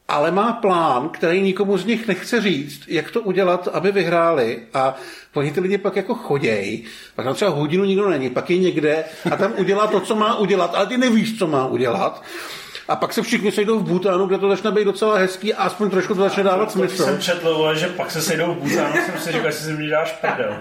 Ale 0.09 0.31
má 0.31 0.53
plán, 0.53 1.09
který 1.09 1.41
nikomu 1.43 1.79
z 1.79 1.85
nich 1.85 2.09
nechce 2.09 2.41
říct, 2.41 2.81
jak 2.89 3.11
to 3.11 3.21
udělat, 3.21 3.69
aby 3.73 3.93
vyhráli. 3.93 4.63
A 4.75 4.95
oni 5.39 5.53
ty 5.53 5.61
lidi 5.61 5.79
pak 5.79 5.97
jako 5.97 6.15
chodějí, 6.15 6.85
pak 7.15 7.25
tam 7.25 7.35
třeba 7.35 7.51
hodinu 7.51 7.85
nikdo 7.85 8.09
není, 8.09 8.31
pak 8.31 8.51
je 8.51 8.59
někde 8.59 9.05
a 9.33 9.37
tam 9.37 9.53
udělá 9.57 9.87
to, 9.87 10.01
co 10.01 10.15
má 10.15 10.37
udělat, 10.39 10.75
ale 10.75 10.87
ty 10.87 10.99
nevíš, 10.99 11.39
co 11.39 11.47
má 11.47 11.67
udělat. 11.67 12.23
A 12.89 12.97
pak 12.97 13.13
se 13.13 13.23
všichni 13.23 13.53
sejdou 13.53 13.79
v 13.79 13.83
Bhutánu, 13.83 14.27
kde 14.27 14.39
to 14.39 14.49
začne 14.49 14.71
být 14.71 14.85
docela 14.85 15.19
hezký 15.19 15.55
a 15.55 15.63
aspoň 15.63 15.91
trošku 15.91 16.15
to 16.15 16.21
začne 16.21 16.43
dávat 16.43 16.65
To, 16.65 16.71
smysl. 16.71 17.05
jsem 17.05 17.21
četl, 17.21 17.55
vole, 17.55 17.77
že 17.77 17.87
pak 17.89 18.11
se 18.11 18.23
sejdou 18.23 18.55
v 18.55 18.57
Bhutánu, 18.57 18.95
jsem 19.07 19.19
si 19.19 19.33
říkal, 19.33 19.51
že 19.51 19.57
si 19.57 19.73
mi 19.73 19.89
dáš 19.89 20.13
prdel. 20.13 20.57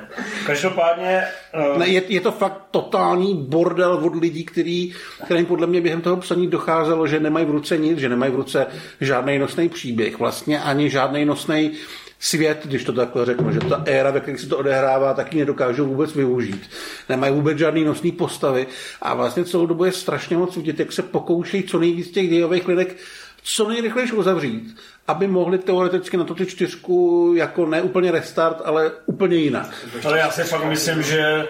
Každopádně... 0.45 1.23
Uh, 1.71 1.77
Ne, 1.77 1.87
je, 1.87 2.01
je 2.07 2.21
to 2.21 2.31
fakt 2.31 2.61
totální 2.71 3.35
bordel 3.35 3.93
od 3.93 4.15
lidí, 4.15 4.43
který, 4.45 4.93
kterým 5.25 5.45
podle 5.45 5.67
mě 5.67 5.81
během 5.81 6.01
toho 6.01 6.17
psaní 6.17 6.47
docházelo, 6.47 7.07
že 7.07 7.19
nemají 7.19 7.45
v 7.45 7.51
ruce 7.51 7.77
nic, 7.77 7.99
že 7.99 8.09
nemají 8.09 8.31
v 8.31 8.35
ruce 8.35 8.67
žádný 9.01 9.39
nosný 9.39 9.69
příběh, 9.69 10.19
vlastně 10.19 10.59
ani 10.59 10.89
žádný 10.89 11.25
nosný 11.25 11.71
svět, 12.19 12.61
když 12.63 12.83
to 12.83 12.93
takhle 12.93 13.25
řeknu, 13.25 13.51
že 13.51 13.59
ta 13.59 13.83
éra, 13.85 14.11
ve 14.11 14.19
které 14.19 14.37
se 14.37 14.47
to 14.47 14.57
odehrává, 14.57 15.13
taky 15.13 15.37
nedokážou 15.37 15.85
vůbec 15.85 16.15
využít. 16.15 16.69
Nemají 17.09 17.33
vůbec 17.33 17.57
žádný 17.57 17.83
nosný 17.83 18.11
postavy 18.11 18.67
a 19.01 19.13
vlastně 19.13 19.45
celou 19.45 19.65
dobu 19.65 19.85
je 19.85 19.91
strašně 19.91 20.37
moc 20.37 20.55
vidět, 20.55 20.79
jak 20.79 20.91
se 20.91 21.03
pokoušejí 21.03 21.63
co 21.63 21.79
nejvíc 21.79 22.11
těch 22.11 22.29
dějových 22.29 22.67
linek 22.67 22.95
co 23.43 23.69
nejrychlejší 23.69 24.13
uzavřít, 24.13 24.75
aby 25.07 25.27
mohli 25.27 25.57
teoreticky 25.57 26.17
na 26.17 26.23
to 26.23 26.35
ty 26.35 26.45
čtyřku 26.45 27.33
jako 27.37 27.65
ne 27.65 27.81
úplně 27.81 28.11
restart, 28.11 28.61
ale 28.65 28.91
úplně 29.05 29.35
jinak. 29.35 29.85
ale 30.05 30.19
já 30.19 30.31
si 30.31 30.43
fakt 30.43 30.65
myslím, 30.65 31.03
že 31.03 31.47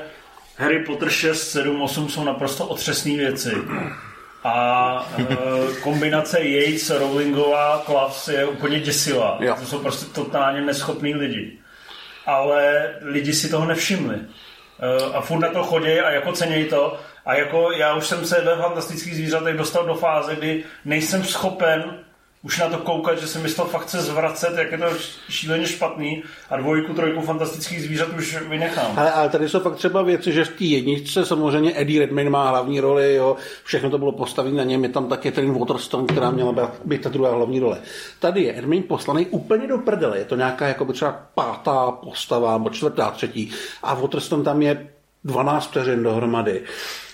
Harry 0.58 0.84
Potter 0.84 1.10
6, 1.10 1.52
7, 1.52 1.82
8 1.82 2.10
jsou 2.10 2.24
naprosto 2.24 2.68
otřesné 2.68 3.12
věci. 3.18 3.52
A 4.48 5.06
e, 5.20 5.26
kombinace 5.82 6.44
Yates, 6.44 6.90
Rowlingová, 6.90 7.84
Klavs 7.86 8.28
je 8.28 8.46
úplně 8.46 8.80
děsivá. 8.80 9.38
Jo. 9.40 9.56
To 9.60 9.66
jsou 9.66 9.80
prostě 9.80 10.06
totálně 10.06 10.62
neschopní 10.62 11.16
lidi. 11.16 11.60
Ale 12.26 12.94
lidi 13.02 13.34
si 13.34 13.50
toho 13.50 13.66
nevšimli. 13.66 14.16
E, 14.16 15.14
a 15.14 15.22
furt 15.22 15.40
na 15.40 15.50
to 15.50 15.64
chodí 15.64 16.00
a 16.00 16.12
jako 16.12 16.32
cenějí 16.32 16.66
to. 16.66 17.00
A 17.26 17.34
jako 17.34 17.72
já 17.72 17.96
už 17.96 18.08
jsem 18.08 18.26
se 18.26 18.42
ve 18.42 18.56
fantastických 18.56 19.16
zvířatech 19.16 19.58
dostal 19.58 19.86
do 19.86 19.96
fáze, 19.96 20.36
kdy 20.36 20.64
nejsem 20.86 21.24
schopen 21.24 22.00
už 22.44 22.60
na 22.60 22.70
to 22.70 22.78
koukat, 22.78 23.20
že 23.20 23.28
se 23.28 23.40
mi 23.40 23.50
toho 23.50 23.70
fakt 23.70 23.82
chce 23.82 24.02
zvracet, 24.02 24.58
jak 24.58 24.72
je 24.72 24.78
to 24.78 24.86
šíleně 25.30 25.68
špatný 25.68 26.24
a 26.50 26.58
dvojku, 26.58 26.94
trojku 26.94 27.22
fantastických 27.22 27.82
zvířat 27.82 28.10
už 28.18 28.38
vynechám. 28.50 29.00
Ale, 29.00 29.12
ale 29.12 29.30
tady 29.30 29.50
jsou 29.50 29.60
fakt 29.60 29.76
třeba 29.76 30.02
věci, 30.02 30.32
že 30.32 30.46
v 30.46 30.50
té 30.50 30.64
jedničce 30.64 31.26
samozřejmě 31.26 31.74
Eddie 31.76 32.00
Redmayne 32.00 32.30
má 32.30 32.50
hlavní 32.50 32.80
roli, 32.80 33.16
jo, 33.16 33.36
všechno 33.64 33.90
to 33.90 33.98
bylo 33.98 34.12
postavené 34.12 34.58
na 34.58 34.64
něm, 34.64 34.84
je 34.84 34.90
tam 34.90 35.08
taky 35.08 35.32
ten 35.32 35.60
Waterstone, 35.60 36.08
která 36.08 36.32
měla 36.32 36.72
být, 36.86 37.02
ta 37.02 37.10
druhá 37.10 37.32
hlavní 37.32 37.60
role. 37.60 37.82
Tady 38.20 38.42
je 38.42 38.54
Redmayne 38.54 38.84
poslaný 38.84 39.26
úplně 39.26 39.68
do 39.68 39.78
prdele, 39.78 40.18
je 40.18 40.26
to 40.26 40.36
nějaká 40.36 40.68
jako 40.68 40.86
třeba 40.86 41.28
pátá 41.36 41.92
postava, 41.92 42.58
nebo 42.58 42.70
čtvrtá, 42.70 43.12
třetí 43.12 43.52
a 43.84 43.94
Waterstone 43.94 44.44
tam 44.44 44.62
je 44.62 44.88
12 45.24 45.68
vteřin 45.68 46.04
dohromady. 46.04 46.64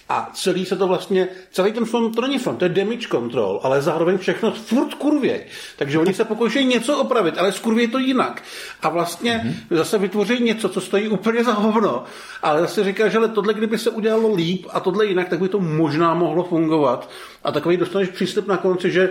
A 0.10 0.30
celý 0.34 0.66
se 0.66 0.76
to 0.76 0.88
vlastně, 0.88 1.28
celý 1.52 1.72
ten 1.72 1.86
film, 1.86 2.14
to 2.14 2.22
není 2.22 2.40
film, 2.40 2.58
to 2.58 2.66
je 2.66 2.70
damage 2.70 3.08
control, 3.08 3.60
ale 3.64 3.82
zároveň 3.82 4.18
všechno 4.18 4.52
furt 4.52 4.94
kurvě. 4.94 5.46
Takže 5.78 6.00
oni 6.00 6.14
se 6.14 6.26
pokoušejí 6.26 6.66
něco 6.66 6.98
opravit, 6.98 7.38
ale 7.38 7.52
skurvě 7.52 7.88
to 7.88 7.98
jinak. 7.98 8.44
A 8.82 8.90
vlastně 8.90 9.42
mm-hmm. 9.46 9.78
zase 9.78 9.98
vytvoří 9.98 10.44
něco, 10.44 10.70
co 10.70 10.82
stojí 10.82 11.08
úplně 11.08 11.44
za 11.44 11.54
hovno. 11.54 12.04
Ale 12.42 12.62
zase 12.62 12.84
říká, 12.84 13.08
že 13.08 13.18
ale 13.18 13.28
tohle, 13.28 13.54
kdyby 13.54 13.78
se 13.78 13.90
udělalo 13.90 14.36
líp 14.36 14.68
a 14.70 14.80
tohle 14.80 15.06
jinak, 15.06 15.30
tak 15.30 15.40
by 15.40 15.50
to 15.50 15.60
možná 15.60 16.14
mohlo 16.14 16.44
fungovat. 16.44 17.10
A 17.44 17.52
takový 17.52 17.78
dostaneš 17.78 18.10
příslip 18.10 18.48
na 18.48 18.58
konci, 18.58 18.92
že 18.92 19.10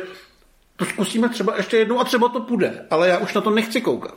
to 0.77 0.85
zkusíme 0.85 1.29
třeba 1.29 1.57
ještě 1.57 1.77
jednou 1.77 2.01
a 2.01 2.05
třeba 2.05 2.29
to 2.29 2.41
půjde. 2.41 2.87
Ale 2.91 3.09
já 3.09 3.19
už 3.19 3.35
na 3.35 3.41
to 3.41 3.51
nechci 3.51 3.81
koukat. 3.81 4.15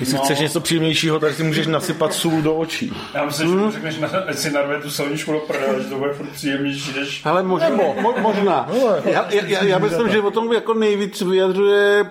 Jestli 0.00 0.16
no. 0.16 0.22
chceš 0.24 0.38
něco 0.38 0.60
příjemnějšího, 0.60 1.20
tak 1.20 1.34
si 1.34 1.42
můžeš 1.42 1.66
nasypat 1.66 2.14
sůl 2.14 2.42
do 2.42 2.54
očí. 2.54 2.92
Já 3.14 3.24
myslím, 3.24 3.48
že 3.48 3.56
mu 3.56 3.70
řekneš, 3.70 3.98
na, 3.98 4.08
ať 4.08 4.36
si 4.36 4.50
narve 4.50 4.80
tu 4.80 4.90
silničku 4.90 5.32
do 5.32 5.38
prdele, 5.38 5.82
že 5.82 5.88
to 5.88 5.98
bude 5.98 6.12
furt 6.12 6.30
příjemnější, 6.30 7.00
než... 7.00 7.26
Ale 7.26 7.42
možná, 7.42 7.68
mo, 7.68 8.14
možná. 8.20 8.68
Já, 9.04 9.30
já, 9.30 9.44
já, 9.46 9.64
já 9.64 9.78
myslím, 9.78 10.08
že 10.08 10.20
o 10.20 10.30
tom 10.30 10.52
jako 10.52 10.74
nejvíc 10.74 11.22
vyjadřuje 11.22 12.10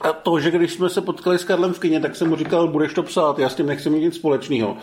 a 0.00 0.12
to, 0.12 0.40
že 0.40 0.50
když 0.50 0.72
jsme 0.72 0.90
se 0.90 1.00
potkali 1.00 1.38
s 1.38 1.44
Karlem 1.44 1.72
v 1.72 1.78
kině, 1.78 2.00
tak 2.00 2.16
jsem 2.16 2.28
mu 2.28 2.36
říkal, 2.36 2.68
budeš 2.68 2.94
to 2.94 3.02
psát, 3.02 3.38
já 3.38 3.48
s 3.48 3.54
tím 3.54 3.66
nechci 3.66 3.90
mít 3.90 4.00
nic 4.00 4.14
společného. 4.14 4.76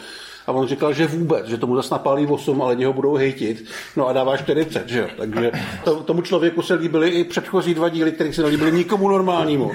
A 0.48 0.52
on 0.52 0.68
říkal, 0.68 0.94
že 0.94 1.08
vůbec, 1.08 1.48
že 1.48 1.58
tomu 1.58 1.76
zase 1.76 1.94
napálí 1.94 2.26
8, 2.26 2.62
ale 2.62 2.76
něho 2.76 2.94
budou 2.94 3.16
hejtit. 3.16 3.66
No 3.96 4.08
a 4.08 4.14
dává 4.14 4.38
40, 4.38 4.90
že 4.90 5.00
jo. 5.00 5.08
Takže 5.18 5.52
to, 5.84 6.04
tomu 6.04 6.22
člověku 6.22 6.62
se 6.62 6.74
líbily 6.74 7.10
i 7.10 7.24
předchozí 7.24 7.74
dva 7.74 7.90
díly, 7.90 8.12
které 8.12 8.34
se 8.34 8.42
nelíbily 8.42 8.72
nikomu 8.72 9.10
normálnímu. 9.10 9.72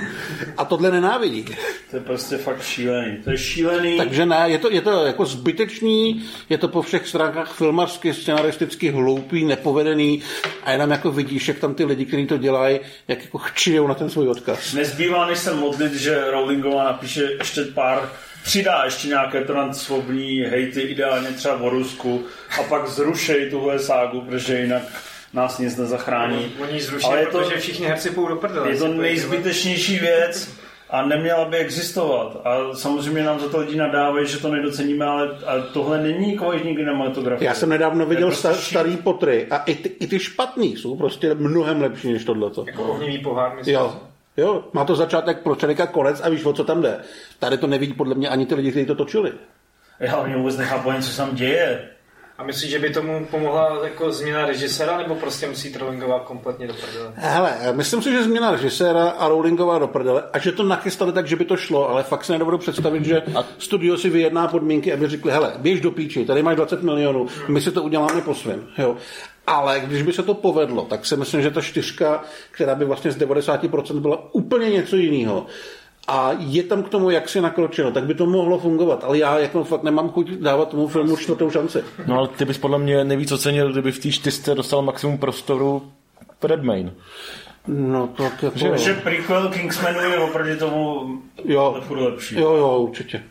A 0.56 0.64
tohle 0.64 0.90
nenávidí. 0.90 1.44
To 1.90 1.96
je 1.96 2.02
prostě 2.02 2.37
fakt 2.37 2.62
šílený. 2.62 3.16
To 3.24 3.30
je 3.30 3.38
šílený. 3.38 3.96
Takže 3.96 4.26
ne, 4.26 4.44
je 4.46 4.59
to, 4.59 4.70
je 4.70 4.80
to 4.80 5.06
jako 5.06 5.24
zbytečný, 5.24 6.24
je 6.48 6.59
to 6.59 6.68
po 6.68 6.83
všech 6.83 7.09
stránkách 7.09 7.52
filmařsky, 7.52 8.14
scenaristicky 8.14 8.90
hloupý, 8.90 9.44
nepovedený 9.44 10.22
a 10.64 10.72
jenom 10.72 10.90
jako 10.90 11.11
vidíš, 11.11 11.48
jak 11.48 11.59
tam 11.59 11.74
ty 11.74 11.85
lidi, 11.85 12.04
kteří 12.04 12.26
to 12.26 12.37
dělají, 12.37 12.80
jak 13.09 13.24
jako 13.24 13.38
chčijou 13.38 13.87
na 13.87 13.94
ten 13.94 14.11
svůj 14.11 14.28
odkaz. 14.28 14.74
Nezbývá, 14.74 15.26
než 15.26 15.38
se 15.38 15.54
modlit, 15.54 15.92
že 15.92 16.30
Rowlingová 16.30 16.85
napíše 16.85 17.22
ještě 17.38 17.64
pár 17.64 18.09
přidá 18.44 18.83
ještě 18.85 19.09
nějaké 19.09 19.44
transfobní 19.44 20.40
hejty, 20.40 20.81
ideálně 20.81 21.29
třeba 21.29 21.55
o 21.61 21.70
Rusku, 21.70 22.24
a 22.61 22.62
pak 22.62 22.88
zrušej 22.88 23.50
tuhle 23.50 23.79
ságu, 23.79 24.20
protože 24.20 24.59
jinak 24.59 24.83
nás 25.35 25.59
nic 25.59 25.76
nezachrání. 25.76 26.53
Oni 26.62 26.81
zruší, 26.81 27.07
Ale 27.07 27.20
je 27.20 27.26
to- 27.26 27.38
protože 27.38 27.57
všichni 27.61 27.87
herci 27.87 28.11
půjdou 28.11 28.29
do 28.29 28.37
prdele. 28.37 28.70
Je 28.70 28.76
to 28.79 28.88
nejzbytečnější 28.88 29.98
věc 29.98 30.50
a 30.90 31.07
neměla 31.07 31.44
by 31.44 31.57
existovat. 31.57 32.40
A 32.44 32.74
samozřejmě 32.74 33.22
nám 33.22 33.40
za 33.40 33.48
to 33.48 33.61
lidi 33.61 33.76
nadávají, 33.76 34.26
že 34.26 34.38
to 34.38 34.48
nedoceníme, 34.48 35.05
ale, 35.05 35.38
ale 35.46 35.62
tohle 35.72 36.03
není 36.03 36.38
kvalitní 36.38 36.76
kinematografie. 36.76 37.46
Já 37.48 37.55
jsem 37.55 37.68
nedávno 37.68 38.07
viděl 38.07 38.26
prostě 38.26 38.48
starý 38.55 38.96
potry 38.96 39.46
a 39.50 39.57
i 39.59 39.74
ty, 39.74 39.88
i 39.88 40.07
ty 40.07 40.18
špatný 40.18 40.76
jsou 40.76 40.96
prostě 40.96 41.35
mnohem 41.35 41.83
lepší 41.83 42.12
než 42.12 42.24
tohleto. 42.24 42.64
Jako 42.66 42.83
ohnivý 42.83 43.18
pohár, 43.18 43.57
myslím. 43.57 43.74
Jo, 43.74 43.96
jo, 44.40 44.64
má 44.72 44.85
to 44.85 44.94
začátek 44.94 45.38
prostředek 45.38 45.81
a 45.81 45.87
konec 45.87 46.20
a 46.20 46.29
víš, 46.29 46.44
o 46.44 46.53
co 46.53 46.64
tam 46.64 46.83
jde. 46.83 47.00
Tady 47.38 47.59
to 47.59 47.66
nevidí 47.66 47.92
podle 47.92 48.14
mě 48.14 48.29
ani 48.29 48.46
ty 48.46 48.55
lidi, 48.55 48.70
kteří 48.70 48.87
to 48.87 48.94
točili. 48.94 49.33
Já 50.00 50.14
hlavně 50.14 50.37
vůbec 50.37 50.57
nechápu 50.57 50.90
co 51.00 51.11
se 51.11 51.16
tam 51.16 51.35
děje. 51.35 51.90
A 52.40 52.42
myslíš, 52.42 52.70
že 52.70 52.79
by 52.79 52.90
tomu 52.90 53.26
pomohla 53.31 53.79
jako 53.85 54.12
změna 54.12 54.46
režiséra, 54.46 54.98
nebo 54.98 55.14
prostě 55.14 55.48
musí 55.48 55.72
Trollingovat 55.72 56.22
kompletně 56.22 56.66
do 56.66 56.74
prdele? 56.74 57.12
Hele, 57.14 57.57
myslím 57.72 58.03
si, 58.03 58.12
že 58.12 58.22
změna 58.22 58.50
režiséra 58.50 59.09
a 59.09 59.29
Rowlingová 59.29 59.79
do 59.79 59.87
prdele 59.87 60.22
a 60.33 60.38
že 60.38 60.53
to 60.53 60.62
nachystali 60.62 61.12
tak, 61.12 61.26
že 61.26 61.37
by 61.37 61.44
to 61.44 61.57
šlo, 61.57 61.88
ale 61.88 62.03
fakt 62.03 62.24
si 62.24 62.33
nedovedu 62.33 62.59
představit, 62.59 63.05
že 63.05 63.22
studio 63.59 63.96
si 63.96 64.11
vyjedná 64.11 64.48
podmínky, 64.48 64.92
aby 64.92 65.09
řekli, 65.09 65.33
hele, 65.33 65.53
běž 65.59 65.81
do 65.81 65.90
píči, 65.90 66.24
tady 66.24 66.42
máš 66.42 66.57
20 66.57 66.83
milionů, 66.83 67.26
my 67.48 67.61
si 67.61 67.72
to 67.72 67.83
uděláme 67.83 68.20
po 68.20 68.35
svém. 68.35 68.66
Jo. 68.79 68.96
Ale 69.46 69.81
když 69.81 70.03
by 70.03 70.12
se 70.12 70.22
to 70.22 70.35
povedlo, 70.35 70.83
tak 70.85 71.07
si 71.07 71.16
myslím, 71.16 71.42
že 71.42 71.50
ta 71.50 71.61
čtyřka, 71.61 72.22
která 72.50 72.74
by 72.74 72.85
vlastně 72.85 73.12
z 73.12 73.18
90% 73.18 74.00
byla 74.00 74.35
úplně 74.35 74.70
něco 74.70 74.96
jiného, 74.96 75.46
a 76.09 76.31
je 76.38 76.62
tam 76.62 76.83
k 76.83 76.88
tomu 76.88 77.11
jak 77.11 77.29
si 77.29 77.40
nakročeno, 77.40 77.90
tak 77.90 78.05
by 78.05 78.14
to 78.14 78.26
mohlo 78.26 78.59
fungovat. 78.59 79.05
Ale 79.05 79.18
já 79.18 79.38
jako 79.38 79.64
fakt 79.64 79.83
nemám 79.83 80.11
chuť 80.11 80.31
dávat 80.31 80.68
tomu 80.68 80.88
filmu 80.88 81.16
čtvrtou 81.16 81.50
šanci. 81.50 81.85
No 82.07 82.18
ale 82.18 82.29
ty 82.29 82.44
bys 82.44 82.59
podle 82.59 82.79
mě 82.79 83.05
nejvíc 83.05 83.33
ocenil, 83.33 83.72
kdyby 83.72 83.92
v 83.92 83.98
té 83.98 84.11
čtyřce 84.11 84.55
dostal 84.55 84.83
maximum 84.83 85.18
prostoru 85.18 85.92
Redmayne. 86.42 86.92
No 87.66 88.09
to 88.16 88.22
jako... 88.22 88.76
Že 88.76 88.94
prequel 88.94 89.48
Kingsmanu 89.48 90.00
je 90.00 90.18
oproti 90.18 90.57
tomu 90.57 91.07
Jo, 91.44 91.83
lepší. 91.90 92.35
jo, 92.35 92.55
jo, 92.55 92.79
určitě. 92.79 93.22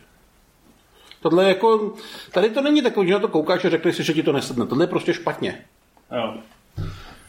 Tohle 1.22 1.48
jako, 1.48 1.92
tady 2.32 2.50
to 2.50 2.60
není 2.60 2.82
takový, 2.82 3.08
že 3.08 3.14
na 3.14 3.20
to 3.20 3.28
koukáš 3.28 3.64
a 3.64 3.70
řekli 3.70 3.92
si, 3.92 4.04
že 4.04 4.14
ti 4.14 4.22
to 4.22 4.32
nesedne. 4.32 4.66
Tohle 4.66 4.84
je 4.84 4.88
prostě 4.88 5.14
špatně. 5.14 5.64
Jo. 6.16 6.34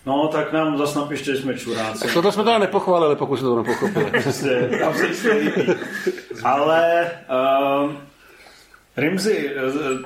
No, 0.06 0.28
tak 0.28 0.54
nám 0.54 0.78
zas 0.78 0.96
napište, 0.96 1.36
že 1.36 1.42
jsme 1.42 1.58
čuráci. 1.58 2.08
Tohle 2.14 2.32
jsme 2.32 2.44
teda 2.44 2.58
nepochválili, 2.58 3.16
pokud 3.16 3.36
jste 3.38 3.46
to 3.46 3.56
nepochopili. 3.64 4.06
Prostě, 4.24 4.70
tam 4.80 4.94
se 4.94 5.04
vždycky 5.04 5.30
líbí. 5.32 5.74
Ale 6.44 7.12
uh, 7.84 7.92
Rimzi, 8.98 9.52
uh, 9.56 10.00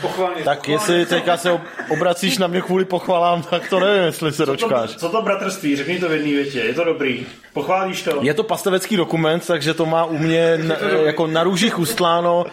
Pochválně. 0.00 0.42
Tak 0.44 0.68
jestli 0.68 1.06
teďka 1.06 1.36
se 1.36 1.50
ob- 1.52 1.60
obracíš 1.88 2.38
na 2.38 2.46
mě 2.46 2.60
kvůli 2.60 2.84
pochvalám, 2.84 3.42
tak 3.42 3.68
to 3.68 3.80
nevím, 3.80 4.02
jestli 4.02 4.32
se 4.32 4.36
co 4.36 4.46
to, 4.46 4.52
dočkáš. 4.52 4.90
co 4.90 5.08
to 5.08 5.22
bratrství? 5.22 5.76
Řekni 5.76 5.98
to 5.98 6.08
v 6.08 6.12
jedné 6.12 6.30
větě. 6.30 6.58
Je 6.58 6.74
to 6.74 6.84
dobrý. 6.84 7.26
Pochválíš 7.52 8.02
to? 8.02 8.18
Je 8.22 8.34
to 8.34 8.42
pastevecký 8.42 8.96
dokument, 8.96 9.46
takže 9.46 9.74
to 9.74 9.86
má 9.86 10.04
u 10.04 10.18
mě 10.18 10.58
na, 10.58 10.76
jako 11.04 11.26
na 11.26 11.42
růžích 11.42 11.78
ustláno, 11.78 12.44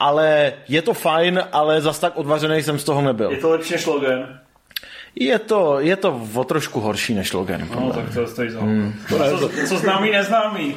ale 0.00 0.52
je 0.68 0.82
to 0.82 0.94
fajn, 0.94 1.42
ale 1.52 1.80
zas 1.80 1.98
tak 1.98 2.16
odvařený 2.16 2.62
jsem 2.62 2.78
z 2.78 2.84
toho 2.84 3.02
nebyl. 3.02 3.30
Je 3.30 3.36
to 3.36 3.50
lepší 3.50 3.72
než 3.72 3.86
Logan? 3.86 4.38
Je 5.16 5.38
to, 5.38 5.80
je 5.80 5.96
to 5.96 6.28
o 6.34 6.44
trošku 6.44 6.80
horší 6.80 7.14
než 7.14 7.32
Logan. 7.32 7.68
No, 7.74 7.92
tak 7.92 8.14
to 8.14 8.26
stojí 8.26 8.50
za 8.50 8.60
hmm. 8.60 8.94
co, 9.08 9.50
co 9.68 9.78
známý, 9.78 10.10
neznámý. 10.10 10.76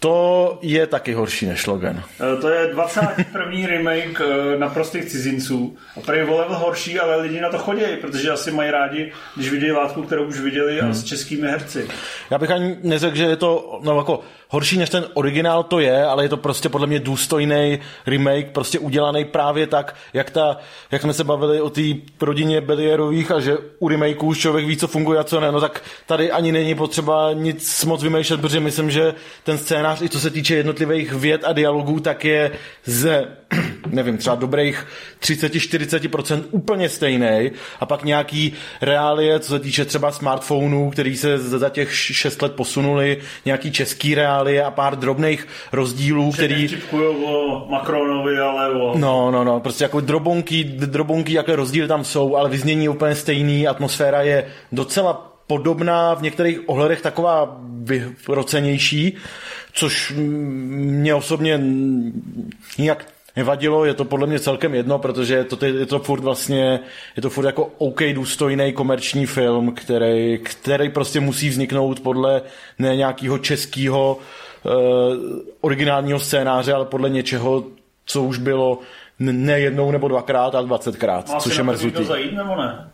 To 0.00 0.58
je 0.62 0.86
taky 0.86 1.12
horší 1.12 1.46
než 1.46 1.66
Logan. 1.66 2.02
Eh, 2.20 2.40
To 2.40 2.48
je 2.48 2.66
21. 2.66 3.66
remake 3.66 4.20
eh, 4.20 4.58
na 4.58 4.68
prostých 4.68 5.04
cizinců. 5.04 5.76
A 5.96 6.00
o 6.08 6.36
level 6.36 6.54
horší, 6.58 6.98
ale 6.98 7.16
lidi 7.16 7.40
na 7.40 7.50
to 7.50 7.58
chodí, 7.58 7.82
protože 8.00 8.30
asi 8.30 8.50
mají 8.50 8.70
rádi, 8.70 9.12
když 9.36 9.50
vidějí 9.50 9.72
látku, 9.72 10.02
kterou 10.02 10.24
už 10.24 10.40
viděli 10.40 10.80
a 10.80 10.92
s 10.92 11.04
českými 11.04 11.48
herci. 11.48 11.88
Já 12.30 12.38
bych 12.38 12.50
ani 12.50 12.76
neřekl, 12.82 13.16
že 13.16 13.24
je 13.24 13.36
to 13.36 13.80
no, 13.82 13.96
jako 13.96 14.20
horší 14.48 14.78
než 14.78 14.90
ten 14.90 15.04
originál 15.14 15.62
to 15.62 15.80
je, 15.80 16.04
ale 16.04 16.24
je 16.24 16.28
to 16.28 16.36
prostě 16.36 16.68
podle 16.68 16.86
mě 16.86 16.98
důstojný 16.98 17.78
remake, 18.06 18.50
prostě 18.50 18.78
udělaný 18.78 19.24
právě 19.24 19.66
tak, 19.66 19.94
jak, 20.12 20.30
ta, 20.30 20.56
jak 20.90 21.02
jsme 21.02 21.12
se 21.12 21.24
bavili 21.24 21.60
o 21.60 21.70
té 21.70 21.82
rodině 22.20 22.60
Belierových 22.60 23.30
a 23.30 23.40
že 23.40 23.56
u 23.78 23.88
remakeů 23.88 24.26
už 24.26 24.38
člověk 24.38 24.66
ví, 24.66 24.76
co 24.76 24.88
funguje 24.88 25.18
a 25.18 25.24
co 25.24 25.40
ne, 25.40 25.52
no 25.52 25.60
tak 25.60 25.82
tady 26.06 26.30
ani 26.30 26.52
není 26.52 26.74
potřeba 26.74 27.32
nic 27.32 27.84
moc 27.84 28.02
vymýšlet, 28.02 28.40
protože 28.40 28.60
myslím, 28.60 28.90
že 28.90 29.14
ten 29.44 29.58
scénář, 29.58 30.02
i 30.02 30.08
co 30.08 30.20
se 30.20 30.30
týče 30.30 30.54
jednotlivých 30.54 31.12
věd 31.12 31.44
a 31.44 31.52
dialogů, 31.52 32.00
tak 32.00 32.24
je 32.24 32.50
ze, 32.84 33.28
nevím, 33.86 34.18
třeba 34.18 34.36
dobrých 34.36 34.86
30-40% 35.20 36.42
úplně 36.50 36.88
stejný 36.88 37.50
a 37.80 37.86
pak 37.86 38.04
nějaký 38.04 38.52
reálie, 38.80 39.40
co 39.40 39.52
se 39.52 39.58
týče 39.58 39.84
třeba 39.84 40.12
smartphonů, 40.12 40.90
který 40.90 41.16
se 41.16 41.38
za 41.38 41.68
těch 41.68 41.96
6 41.96 42.42
let 42.42 42.52
posunuli, 42.52 43.18
nějaký 43.44 43.70
český 43.72 44.14
reálie 44.14 44.64
a 44.64 44.70
pár 44.70 44.98
drobných 44.98 45.48
rozdílů, 45.72 46.32
který... 46.32 46.68
Vtipkujou 46.68 47.24
o 47.24 47.66
Macronovi, 47.70 48.38
ale 48.38 48.70
o... 48.70 48.98
No, 48.98 49.30
no, 49.30 49.44
no, 49.44 49.60
prostě 49.60 49.84
jako 49.84 50.00
drobonky, 50.00 50.64
drobonky, 50.64 51.32
jaké 51.32 51.56
rozdíly 51.56 51.88
tam 51.88 52.04
jsou, 52.04 52.36
ale 52.36 52.50
vyznění 52.50 52.84
je 52.84 52.90
úplně 52.90 53.14
stejný, 53.14 53.68
atmosféra 53.68 54.22
je 54.22 54.46
docela 54.72 55.28
podobná, 55.46 56.14
v 56.14 56.22
některých 56.22 56.68
ohledech 56.68 57.00
taková 57.00 57.60
vyhrocenější, 57.82 59.16
což 59.72 60.12
mě 60.16 61.14
osobně 61.14 61.60
nijak 62.78 63.04
nevadilo, 63.38 63.84
je 63.84 63.94
to 63.94 64.04
podle 64.04 64.26
mě 64.26 64.38
celkem 64.40 64.74
jedno, 64.74 64.98
protože 64.98 65.34
je 65.34 65.44
to, 65.44 65.66
je 65.66 65.86
to 65.86 65.98
furt 65.98 66.20
vlastně, 66.20 66.80
je 67.16 67.22
to 67.22 67.30
furt 67.30 67.46
jako 67.46 67.70
OK 67.78 68.02
důstojný 68.12 68.72
komerční 68.72 69.26
film, 69.26 69.72
který, 69.74 70.38
který 70.38 70.88
prostě 70.90 71.20
musí 71.20 71.48
vzniknout 71.48 72.00
podle 72.00 72.42
ne 72.78 72.96
nějakého 72.96 73.38
českého 73.38 74.18
uh, 74.18 74.72
originálního 75.60 76.18
scénáře, 76.18 76.72
ale 76.72 76.84
podle 76.84 77.10
něčeho, 77.10 77.64
co 78.06 78.22
už 78.22 78.38
bylo 78.38 78.78
ne 79.18 79.60
jednou 79.60 79.90
nebo 79.90 80.08
dvakrát, 80.08 80.54
ale 80.54 80.66
dvacetkrát, 80.66 81.28
Má 81.28 81.40
což 81.40 81.56
je 81.56 81.62
mrzutý. 81.62 82.04
zajít, 82.04 82.32
nebo 82.32 82.56
ne? 82.56 82.90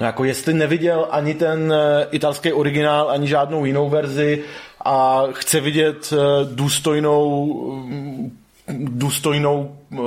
No 0.00 0.06
jako 0.06 0.24
jestli 0.24 0.54
neviděl 0.54 1.08
ani 1.10 1.34
ten 1.34 1.72
eh, 1.72 2.06
italský 2.10 2.52
originál, 2.52 3.10
ani 3.10 3.28
žádnou 3.28 3.64
jinou 3.64 3.88
verzi 3.88 4.44
a 4.84 5.22
chce 5.32 5.60
vidět 5.60 6.12
eh, 6.12 6.16
důstojnou 6.54 7.54
mm, 7.86 8.39
důstojnou 8.78 9.76
eh, 9.92 9.98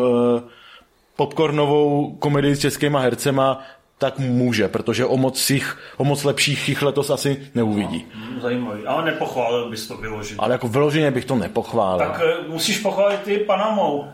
popcornovou 1.15 2.15
komedii 2.19 2.55
s 2.55 2.59
českýma 2.59 2.99
hercema, 2.99 3.61
tak 3.97 4.19
může, 4.19 4.67
protože 4.67 5.05
o 5.05 5.17
moc, 5.17 5.49
jich, 5.49 5.77
o 5.97 6.03
moc 6.03 6.23
lepších 6.23 6.69
jich 6.69 6.81
letos 6.81 7.09
asi 7.09 7.49
neuvidí. 7.55 8.05
Hm, 8.13 8.39
Zajímavý. 8.41 8.85
Ale 8.85 9.05
nepochválil 9.05 9.69
bys 9.69 9.87
to 9.87 9.97
vyložit. 9.97 10.37
Ale 10.39 10.51
jako 10.51 10.67
vyloženě 10.67 11.11
bych 11.11 11.25
to 11.25 11.35
nepochválil. 11.35 12.07
Tak 12.09 12.21
eh, 12.25 12.47
musíš 12.47 12.79
pochválit 12.79 13.19
ty 13.19 13.37
Panamou. 13.37 14.05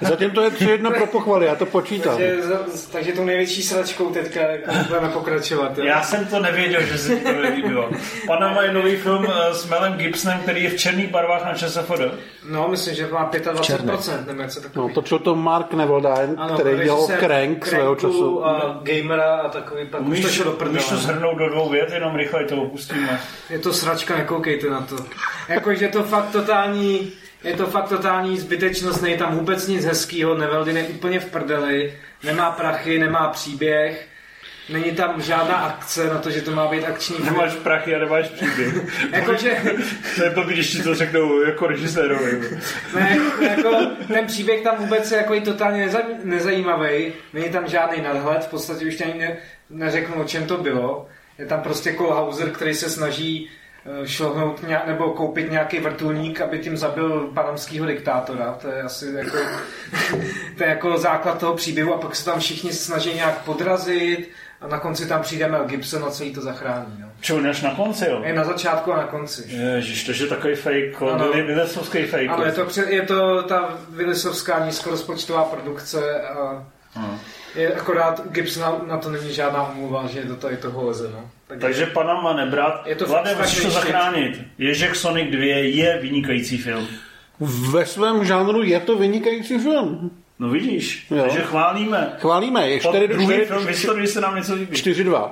Zatím 0.00 0.30
to 0.30 0.42
je 0.42 0.50
tři 0.50 0.64
jedno 0.70 0.90
pro 0.90 1.06
pochvaly, 1.06 1.46
já 1.46 1.54
to 1.54 1.66
počítám. 1.66 2.16
Takže, 2.16 2.42
takže 2.92 3.12
tou 3.12 3.24
největší 3.24 3.62
sračkou 3.62 4.10
teďka 4.10 4.40
jako 4.40 4.70
budeme 4.88 5.08
pokračovat. 5.08 5.78
Jo? 5.78 5.84
Já 5.84 6.02
jsem 6.02 6.26
to 6.26 6.40
nevěděl, 6.40 6.82
že 6.82 6.98
se 6.98 7.16
to 7.16 7.32
nelíbilo. 7.32 7.90
Panama 8.26 8.62
je 8.62 8.72
nový 8.72 8.96
film 8.96 9.26
eh, 9.28 9.54
s 9.54 9.66
Melem 9.66 9.92
Gibsonem, 9.92 10.38
který 10.38 10.64
je 10.64 10.70
v 10.70 10.76
černých 10.76 11.10
barvách 11.10 11.44
na 11.44 11.54
ČSFD. 11.54 12.00
No, 12.50 12.68
myslím, 12.68 12.94
že 12.94 13.06
má 13.06 13.30
25%, 13.30 14.26
nebo 14.26 14.42
něco 14.42 14.60
No, 14.60 14.62
takového. 14.62 14.88
točil 14.94 15.18
to 15.18 15.34
Mark 15.36 15.72
Neville, 15.74 16.28
který 16.54 16.84
dělal 16.84 17.06
Crank 17.20 17.66
svého 17.66 17.94
času. 17.96 18.46
A 18.46 18.80
gamera 18.82 19.36
a 19.36 19.48
takový, 19.48 19.86
pak 19.86 20.00
už 20.00 20.20
to 20.20 20.26
Umíš, 20.26 20.34
šlo 20.36 20.44
do 20.44 20.50
umíš 20.50 20.84
to 20.84 20.88
prdele. 20.90 21.02
zhrnout 21.02 21.38
do 21.38 21.48
dvou 21.48 21.68
vět, 21.70 21.90
jenom 21.92 22.16
rychle 22.16 22.44
to 22.44 22.56
opustíme. 22.56 23.20
Je 23.50 23.58
to 23.58 23.72
sračka, 23.72 24.16
nekoukejte 24.16 24.70
na 24.70 24.80
to. 24.80 24.96
Jakože 25.48 25.84
je 25.84 25.88
to 25.88 26.02
fakt 26.02 26.30
totální, 26.32 27.12
je 27.46 27.56
to 27.56 27.66
fakt 27.66 27.88
totální 27.88 28.38
zbytečnost, 28.38 29.02
není 29.02 29.16
tam 29.16 29.38
vůbec 29.38 29.66
nic 29.66 29.84
hezkýho, 29.84 30.34
Neveldin 30.34 30.76
je 30.76 30.84
úplně 30.84 31.20
v 31.20 31.30
prdeli, 31.30 31.94
nemá 32.24 32.50
prachy, 32.50 32.98
nemá 32.98 33.28
příběh, 33.28 34.08
není 34.68 34.92
tam 34.92 35.22
žádná 35.22 35.54
akce 35.54 36.06
na 36.06 36.18
to, 36.18 36.30
že 36.30 36.42
to 36.42 36.50
má 36.50 36.68
být 36.68 36.84
akční 36.84 37.16
film. 37.16 37.26
Nemáš 37.26 37.54
prachy 37.54 37.94
a 37.94 37.98
nemáš 37.98 38.28
příběh. 38.28 38.74
Jakože, 39.12 39.62
To 40.16 40.24
je 40.24 40.30
blbý, 40.30 40.54
když 40.54 40.70
ti 40.72 40.82
to 40.82 40.94
řeknou 40.94 41.40
jako 41.40 41.66
režisérovi. 41.66 42.60
ne, 42.94 43.18
jako, 43.40 43.76
ten 44.08 44.26
příběh 44.26 44.62
tam 44.62 44.76
vůbec 44.76 45.10
je 45.10 45.16
jako 45.16 45.34
i 45.34 45.40
totálně 45.40 45.86
neza, 45.86 45.98
nezajímavý, 46.24 47.12
není 47.32 47.48
tam 47.48 47.68
žádný 47.68 48.02
nadhled, 48.02 48.44
v 48.44 48.48
podstatě 48.48 48.86
už 48.86 49.00
ani 49.00 49.18
ne, 49.18 49.36
neřeknu, 49.70 50.14
o 50.22 50.24
čem 50.24 50.46
to 50.46 50.56
bylo. 50.56 51.08
Je 51.38 51.46
tam 51.46 51.62
prostě 51.62 51.92
Kohlhauser, 51.92 52.50
který 52.50 52.74
se 52.74 52.90
snaží 52.90 53.50
šlohnout 54.04 54.62
nějak, 54.68 54.86
nebo 54.86 55.10
koupit 55.10 55.50
nějaký 55.50 55.78
vrtulník, 55.78 56.40
aby 56.40 56.58
tím 56.58 56.76
zabil 56.76 57.30
panamského 57.34 57.86
diktátora. 57.86 58.52
To 58.62 58.68
je 58.68 58.82
asi 58.82 59.06
jako, 59.16 59.36
to 60.56 60.64
je 60.64 60.68
jako 60.68 60.98
základ 60.98 61.38
toho 61.38 61.54
příběhu 61.54 61.94
a 61.94 61.98
pak 61.98 62.16
se 62.16 62.24
tam 62.24 62.40
všichni 62.40 62.72
snaží 62.72 63.14
nějak 63.14 63.44
podrazit 63.44 64.30
a 64.60 64.66
na 64.68 64.78
konci 64.78 65.08
tam 65.08 65.22
přijde 65.22 65.48
Mel 65.48 65.64
Gibson 65.64 66.04
a 66.04 66.10
celý 66.10 66.34
to 66.34 66.40
zachrání. 66.40 66.96
No. 66.98 67.06
Čo, 67.20 67.40
než 67.40 67.62
na 67.62 67.74
konci, 67.74 68.04
jo? 68.08 68.20
Je 68.24 68.34
na 68.34 68.44
začátku 68.44 68.92
a 68.92 68.96
na 68.96 69.06
konci. 69.06 69.44
Ježiš, 69.48 70.04
to 70.04 70.12
je 70.12 70.28
takový 70.28 70.54
fake, 70.54 71.02
Ano. 71.12 71.32
Vilesovský 71.32 72.02
fake. 72.02 72.28
Ano, 72.28 72.44
je 72.44 72.52
to, 72.52 72.66
je 72.88 73.02
to 73.02 73.42
ta 73.42 73.78
Willisovská 73.88 74.66
nízkorozpočtová 74.66 75.44
produkce 75.44 76.20
a 76.20 76.66
Je 77.56 77.74
akorát 77.74 78.22
u 78.26 78.28
Gibsona 78.28 78.80
na 78.86 78.98
to 78.98 79.10
není 79.10 79.32
žádná 79.32 79.62
omluva, 79.62 80.06
že 80.06 80.24
do 80.24 80.36
tady 80.36 80.56
toho 80.56 80.86
leze. 80.86 81.10
No. 81.12 81.30
Tak, 81.46 81.58
Takže 81.58 81.86
Panama 81.86 82.32
nebrat. 82.32 82.86
Je 82.86 82.94
to 82.96 83.06
Vlade, 83.06 83.36
to 83.62 83.70
zachránit. 83.70 84.42
Ježek 84.58 84.96
Sonic 84.96 85.30
2 85.30 85.40
je 85.56 85.98
vynikající 86.02 86.58
film. 86.58 86.86
Ve 87.70 87.86
svém 87.86 88.24
žánru 88.24 88.62
je 88.62 88.80
to 88.80 88.98
vynikající 88.98 89.58
film. 89.58 90.10
No 90.38 90.48
vidíš, 90.48 91.06
Jo. 91.10 91.22
takže 91.22 91.40
chválíme. 91.40 92.12
Chválíme, 92.18 92.70
je 92.70 92.80
Pod 92.80 92.88
4 92.88 93.08
druhý 93.08 93.26
film 93.26 93.64
v 93.64 93.68
historii 93.68 94.06
se 94.06 94.20
nám 94.20 94.36
něco 94.36 94.54
líbí. 94.54 94.76
4-2. 94.76 95.30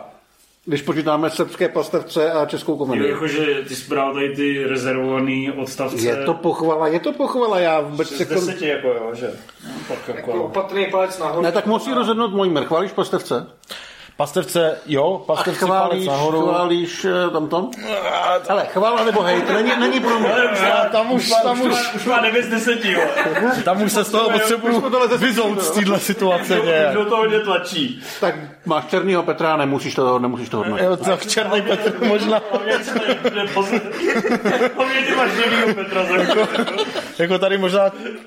Když 0.67 0.83
počítáme 0.83 1.31
srbské 1.31 1.69
pastavce 1.69 2.33
a 2.33 2.47
českou 2.47 2.77
komedii. 2.77 3.11
Jakože 3.11 3.63
ty 3.69 3.77
jsi 3.77 3.89
bral 3.89 4.15
tady 4.15 4.37
ty 4.37 4.65
rezervovaný 4.65 5.53
odstavce. 5.53 6.07
Je 6.07 6.17
to 6.17 6.35
pochvala, 6.35 6.89
je 6.89 7.01
to 7.01 7.13
pochvala, 7.13 7.61
já 7.61 7.81
vůbec 7.81 8.09
z 8.09 8.17
se 8.17 8.25
kon... 8.25 8.35
deseti, 8.35 8.69
jako 8.69 8.89
jo, 8.89 9.11
že? 9.15 9.31
No, 9.65 9.71
tak 9.89 9.99
jako, 10.09 10.31
jako 10.31 10.45
opatrný 10.45 10.87
palec 10.91 11.19
nahoru. 11.19 11.43
Ne, 11.43 11.53
tak 11.53 11.67
musí 11.67 11.93
rozhodnout 11.93 12.33
můj 12.35 12.49
mer. 12.49 12.65
Chválíš 12.65 12.93
pastavce? 12.93 13.47
Pastevce, 14.17 14.79
jo, 14.87 15.21
A 15.23 15.27
pastevci 15.27 15.67
palec 15.67 15.83
chválíš, 15.89 16.07
nahoru. 16.07 16.41
chválíš 16.43 17.05
eh, 17.05 17.31
tam 17.31 17.49
to? 17.49 17.71
Ale 18.49 18.67
chvála 18.67 19.05
nebo 19.05 19.23
hejt, 19.23 19.49
není, 19.49 19.73
není 19.81 20.01
pro 20.01 20.19
mě. 20.19 20.33
Ale 20.33 20.45
už, 20.53 20.61
má, 20.61 20.85
tam 20.93 21.13
už- 21.13 21.31
tam 21.43 21.61
už, 21.61 21.67
už- 21.67 21.73
má, 21.73 21.95
už 21.95 22.05
má 22.05 22.21
9 22.21 22.45
z 22.45 22.49
10, 22.49 22.85
jo. 22.85 23.01
Tam 23.65 23.83
už 23.83 23.93
se 23.93 24.05
z 24.05 24.11
toho 24.11 24.31
potřebuju 24.31 24.85
vyzout 25.17 25.63
z 25.63 25.71
téhle 25.71 26.01
situace 26.01 26.61
nějak. 26.65 26.91
Kdo 26.91 27.05
to 27.05 27.17
hodně 27.17 27.41
tlačí. 27.41 28.03
Tak 28.21 28.35
máš 28.67 28.85
černýho 28.87 29.23
Petra, 29.23 29.57
nemusíš 29.57 29.95
to, 29.95 30.19
nemusíš 30.19 30.49
to 30.49 30.57
hodnotit. 30.57 30.85
Jo, 30.85 30.97
tak 30.97 31.27
černý 31.27 31.63
Petr 31.63 32.07
možná. 32.07 32.41
Ty 35.07 35.15
máš 35.17 35.31
živýho 35.31 35.75
Petra 35.75 36.05
za 36.05 36.15
Jako 37.19 37.39
tady 37.39 37.59
možná 37.59 37.81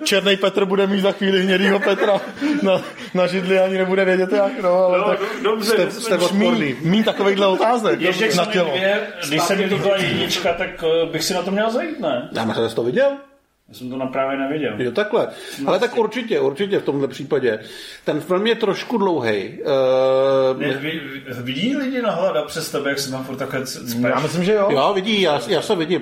černý 0.04 0.38
Petr 0.38 0.66
bude 0.66 0.88
mít 0.88 1.02
za 1.02 1.12
chvíli 1.12 1.42
hnědýho 1.42 1.80
Petra 1.80 2.14
na, 2.62 2.82
na 3.14 3.28
židli 3.28 3.60
ani 3.60 3.78
nebude 3.78 4.06
vědět 4.06 4.32
jak, 4.32 4.52
no, 4.64 4.86
ale 4.86 4.98
No, 4.98 5.04
tak 5.04 5.20
dobře, 5.42 5.77
Jste, 5.82 5.92
jste 6.02 6.18
odporný. 6.18 6.76
mít 6.82 7.06
takovýchhle 7.06 7.48
otázek 7.48 8.02
Ježek 8.02 8.36
na 8.36 8.46
tělo. 8.46 8.70
2, 8.78 8.88
když 9.28 9.42
se 9.42 9.56
mi 9.56 9.66
líbila 9.66 9.98
jednička, 9.98 10.54
tak 10.54 10.70
eh, 10.84 11.06
bych 11.06 11.24
si 11.24 11.34
na 11.34 11.42
to 11.42 11.52
měl 11.52 11.72
zajít, 11.72 12.00
ne? 12.00 12.30
Já 12.32 12.54
jsem 12.54 12.70
to 12.76 12.84
viděl? 12.84 13.12
Já 13.70 13.74
jsem 13.74 13.90
to 13.90 13.98
na 13.98 14.06
právě 14.08 14.38
neviděl. 14.38 14.74
Jo, 14.78 14.92
takhle. 14.92 15.28
Ale 15.66 15.80
tak 15.80 15.98
určitě, 15.98 16.40
určitě 16.40 16.80
v 16.80 16.84
tomhle 16.84 17.08
případě. 17.08 17.60
Ten 18.06 18.20
film 18.22 18.48
je 18.48 18.56
trošku 18.56 18.98
dlouhý. 18.98 19.60
Uh, 20.54 20.62
Ne, 20.62 20.68
ví- 20.74 21.00
ví- 21.00 21.22
Vidí 21.44 21.76
lidi 21.76 22.02
na 22.02 22.12
hlada 22.12 22.44
přes 22.44 22.70
tebe, 22.72 22.90
jak 22.90 23.00
se 23.00 23.12
tam 23.12 23.24
furt 23.24 23.36
takhle 23.36 23.66
cpeš? 23.66 23.96
Já 24.10 24.20
myslím, 24.20 24.44
že 24.44 24.54
jo. 24.54 24.68
jo, 24.72 24.92
vidí, 24.96 25.22
já, 25.22 25.42
já 25.48 25.62
se 25.62 25.76
vidím. 25.76 26.02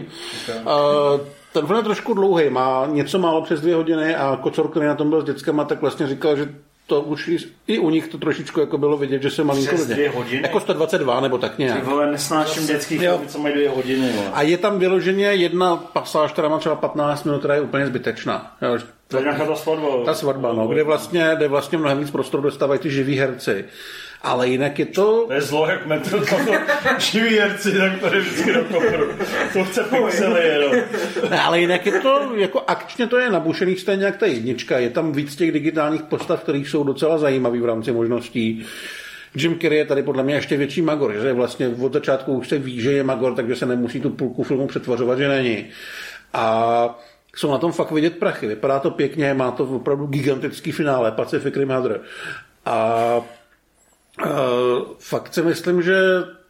Uh, 0.65 1.21
ten 1.53 1.65
film 1.65 1.77
je 1.77 1.83
trošku 1.83 2.13
dlouhý, 2.13 2.49
má 2.49 2.87
něco 2.91 3.19
málo 3.19 3.41
přes 3.41 3.61
dvě 3.61 3.75
hodiny 3.75 4.15
a 4.15 4.39
Kocor, 4.41 4.67
který 4.71 4.85
na 4.85 4.95
tom 4.95 5.09
byl 5.09 5.21
s 5.21 5.25
dětskama, 5.25 5.63
tak 5.65 5.81
vlastně 5.81 6.07
říkal, 6.07 6.35
že 6.35 6.45
to 6.87 7.01
už 7.01 7.31
i, 7.67 7.79
u 7.79 7.89
nich 7.89 8.07
to 8.07 8.17
trošičku 8.17 8.59
jako 8.59 8.77
bylo 8.77 8.97
vidět, 8.97 9.21
že 9.21 9.29
se 9.31 9.43
malinko 9.43 9.75
hodiny? 10.13 10.41
Jako 10.43 10.59
122 10.59 11.19
nebo 11.19 11.37
tak 11.37 11.55
Ty 11.55 11.63
nějak. 11.63 11.83
vole, 11.83 12.11
nesnáším 12.11 12.67
dětský 12.67 12.95
Jo. 12.95 13.01
filmy, 13.01 13.27
co 13.27 13.39
mají 13.39 13.55
dvě 13.55 13.69
hodiny, 13.69 14.09
vole. 14.15 14.29
A 14.33 14.41
je 14.41 14.57
tam 14.57 14.79
vyloženě 14.79 15.25
jedna 15.25 15.75
pasáž, 15.75 16.31
která 16.31 16.49
má 16.49 16.57
třeba 16.59 16.75
15 16.75 17.23
minut, 17.23 17.39
která 17.39 17.55
je 17.55 17.61
úplně 17.61 17.85
zbytečná. 17.87 18.55
Jo, 18.61 18.77
To 19.07 19.17
je 19.17 19.23
nějaká 19.23 19.45
ta 19.45 19.55
svatba. 19.55 19.87
Ta 20.05 20.13
svatba, 20.13 20.53
no, 20.53 20.67
kde 20.67 20.83
vlastně, 20.83 21.31
kde 21.37 21.47
vlastně 21.47 21.77
mnohem 21.77 21.99
víc 21.99 22.11
prostoru 22.11 22.43
dostávají 22.43 22.79
ty 22.79 22.89
živí 22.89 23.17
herci. 23.17 23.65
Ale 24.25 24.47
jinak 24.47 24.79
je 24.79 24.85
to... 24.85 25.25
To 25.27 25.33
je 25.33 25.41
zlo, 25.41 25.69
jak 25.69 25.85
metro, 25.85 26.19
to 26.25 26.35
živí 26.97 27.37
herci, 27.37 27.77
tak 27.77 27.99
to 27.99 28.15
je 28.15 28.21
vždycky 28.21 28.53
do 28.53 28.63
kopru. 28.63 29.07
To 29.53 29.63
chce 29.63 29.83
pixely 29.83 30.47
jenom. 30.47 30.71
Ne, 31.29 31.41
ale 31.41 31.59
jinak 31.59 31.85
je 31.85 31.91
to, 31.91 32.31
jako 32.35 32.63
akčně 32.67 33.07
to 33.07 33.17
je 33.17 33.29
nabušený 33.29 33.75
stejně 33.75 34.05
jak 34.05 34.17
ta 34.17 34.25
jednička. 34.25 34.79
Je 34.79 34.89
tam 34.89 35.11
víc 35.11 35.35
těch 35.35 35.51
digitálních 35.51 36.03
postav, 36.03 36.43
které 36.43 36.57
jsou 36.57 36.83
docela 36.83 37.17
zajímavý 37.17 37.59
v 37.59 37.65
rámci 37.65 37.91
možností. 37.91 38.65
Jim 39.35 39.59
Carrey 39.59 39.77
je 39.77 39.85
tady 39.85 40.03
podle 40.03 40.23
mě 40.23 40.35
ještě 40.35 40.57
větší 40.57 40.81
magor, 40.81 41.13
že 41.21 41.33
vlastně 41.33 41.67
od 41.67 41.93
začátku 41.93 42.33
už 42.33 42.47
se 42.47 42.57
ví, 42.57 42.81
že 42.81 42.91
je 42.91 43.03
magor, 43.03 43.35
takže 43.35 43.55
se 43.55 43.65
nemusí 43.65 44.01
tu 44.01 44.09
půlku 44.09 44.43
filmu 44.43 44.67
přetvařovat, 44.67 45.17
že 45.17 45.27
není. 45.27 45.65
A 46.33 46.99
jsou 47.35 47.51
na 47.51 47.57
tom 47.57 47.71
fakt 47.71 47.91
vidět 47.91 48.17
prachy. 48.17 48.47
Vypadá 48.47 48.79
to 48.79 48.91
pěkně, 48.91 49.33
má 49.33 49.51
to 49.51 49.63
opravdu 49.63 50.05
gigantický 50.05 50.71
finále, 50.71 51.11
Pacific 51.11 51.55
Rim 51.55 51.69
Hadr. 51.69 52.01
A 52.65 53.21
Uh, 54.21 54.29
fakt 54.99 55.33
si 55.33 55.41
myslím, 55.41 55.81
že, 55.81 55.97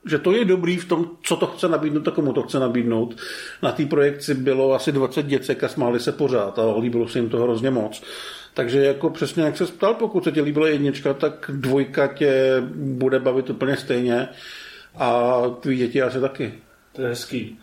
že 0.06 0.20
to 0.20 0.32
je 0.32 0.46
dobrý 0.46 0.78
v 0.78 0.88
tom, 0.88 1.10
co 1.22 1.36
to 1.36 1.48
chce 1.48 1.68
nabídnout 1.68 2.08
a 2.08 2.12
komu 2.12 2.34
to 2.34 2.44
chce 2.44 2.60
nabídnout. 2.60 3.16
Na 3.62 3.72
té 3.72 3.86
projekci 3.86 4.34
bylo 4.34 4.74
asi 4.74 4.92
20 4.92 5.26
děcek 5.26 5.64
a 5.64 5.68
smáli 5.68 6.00
se 6.00 6.12
pořád 6.12 6.60
a 6.60 6.78
líbilo 6.78 7.08
se 7.08 7.20
jim 7.20 7.30
to 7.30 7.38
hrozně 7.38 7.72
moc. 7.72 8.04
Takže 8.54 8.86
jako 8.86 9.10
přesně 9.10 9.44
jak 9.44 9.58
se 9.58 9.66
ptal, 9.66 9.94
pokud 9.94 10.24
se 10.24 10.32
ti 10.32 10.42
líbila 10.42 10.68
jednička, 10.68 11.14
tak 11.14 11.52
dvojka 11.54 12.08
tě 12.08 12.64
bude 12.76 13.20
bavit 13.20 13.50
úplně 13.50 13.78
stejně 13.78 14.28
a 14.96 15.42
tvý 15.60 15.78
děti 15.78 16.02
asi 16.02 16.20
taky. 16.20 16.54
To 16.94 17.02
je 17.02 17.08
hezký. 17.08 17.60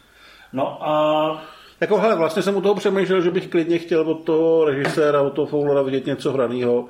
No 0.53 0.89
a 0.89 1.45
Jako 1.83 1.99
hele, 1.99 2.17
vlastně 2.17 2.43
jsem 2.43 2.57
u 2.57 2.61
toho 2.61 2.75
přemýšlel, 2.75 3.21
že 3.21 3.31
bych 3.31 3.49
klidně 3.49 3.79
chtěl 3.79 4.01
od 4.01 4.25
toho 4.25 4.65
režiséra, 4.65 5.23
od 5.23 5.31
toho 5.31 5.47
Fowlera 5.47 5.83
vidět 5.83 6.07
něco 6.07 6.33
hraného, 6.33 6.87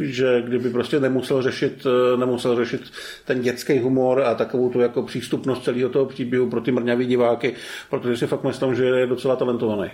že 0.00 0.42
kdyby 0.42 0.70
prostě 0.70 1.00
nemusel 1.00 1.42
řešit, 1.42 1.86
eh, 1.86 2.16
nemusel 2.16 2.56
řešit 2.56 2.82
ten 3.24 3.40
dětský 3.40 3.78
humor 3.78 4.22
a 4.22 4.34
takovou 4.34 4.70
tu 4.70 4.80
jako 4.80 5.02
přístupnost 5.02 5.64
celého 5.64 5.88
toho 5.88 6.06
příběhu 6.06 6.50
pro 6.50 6.60
ty 6.60 6.72
mrňavý 6.72 7.06
diváky, 7.06 7.54
protože 7.90 8.16
si 8.16 8.26
fakt 8.26 8.44
myslím, 8.44 8.74
že 8.74 8.84
je 8.84 9.06
docela 9.06 9.36
talentovaný. 9.36 9.90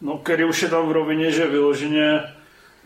No, 0.00 0.18
Kerry 0.18 0.44
už 0.44 0.62
je 0.62 0.68
tam 0.68 0.88
v 0.88 0.92
rovině, 0.92 1.30
že 1.30 1.46
vyloženě 1.46 2.20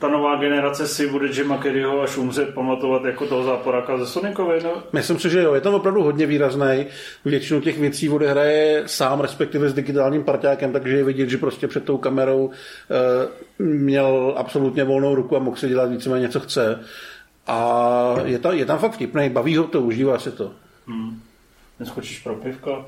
ta 0.02 0.08
nová 0.08 0.36
generace 0.36 0.88
si 0.88 1.08
bude 1.08 1.28
Jima 1.28 1.58
Kerryho 1.58 2.02
až 2.02 2.16
umře 2.16 2.46
pamatovat 2.46 3.04
jako 3.04 3.26
toho 3.26 3.44
záporáka 3.44 3.98
ze 3.98 4.06
Sonicovi. 4.06 4.60
No, 4.64 4.82
Myslím 4.92 5.18
si, 5.18 5.30
že 5.30 5.42
jo, 5.42 5.54
je 5.54 5.60
tam 5.60 5.74
opravdu 5.74 6.02
hodně 6.02 6.26
výrazný. 6.26 6.86
Většinu 7.24 7.60
těch 7.60 7.78
věcí 7.78 8.08
odehraje 8.08 8.82
sám, 8.86 9.20
respektive 9.20 9.68
s 9.68 9.74
digitálním 9.74 10.24
parťákem, 10.24 10.72
takže 10.72 10.96
je 10.96 11.04
vidět, 11.04 11.28
že 11.28 11.38
prostě 11.38 11.68
před 11.68 11.84
tou 11.84 11.98
kamerou 11.98 12.50
e, 12.50 13.64
měl 13.64 14.34
absolutně 14.36 14.84
volnou 14.84 15.14
ruku 15.14 15.36
a 15.36 15.38
mohl 15.38 15.56
si 15.56 15.68
dělat 15.68 15.90
víceméně, 15.90 16.28
co 16.28 16.40
chce. 16.40 16.84
A 17.46 18.14
je 18.24 18.38
tam, 18.38 18.54
je 18.54 18.66
tam 18.66 18.78
fakt 18.78 18.92
vtipný, 18.92 19.30
baví 19.30 19.56
ho 19.56 19.64
to, 19.64 19.80
užívá 19.80 20.18
si 20.18 20.30
to. 20.30 20.52
neskočíš 21.80 22.18
pro 22.18 22.34
pivko. 22.34 22.86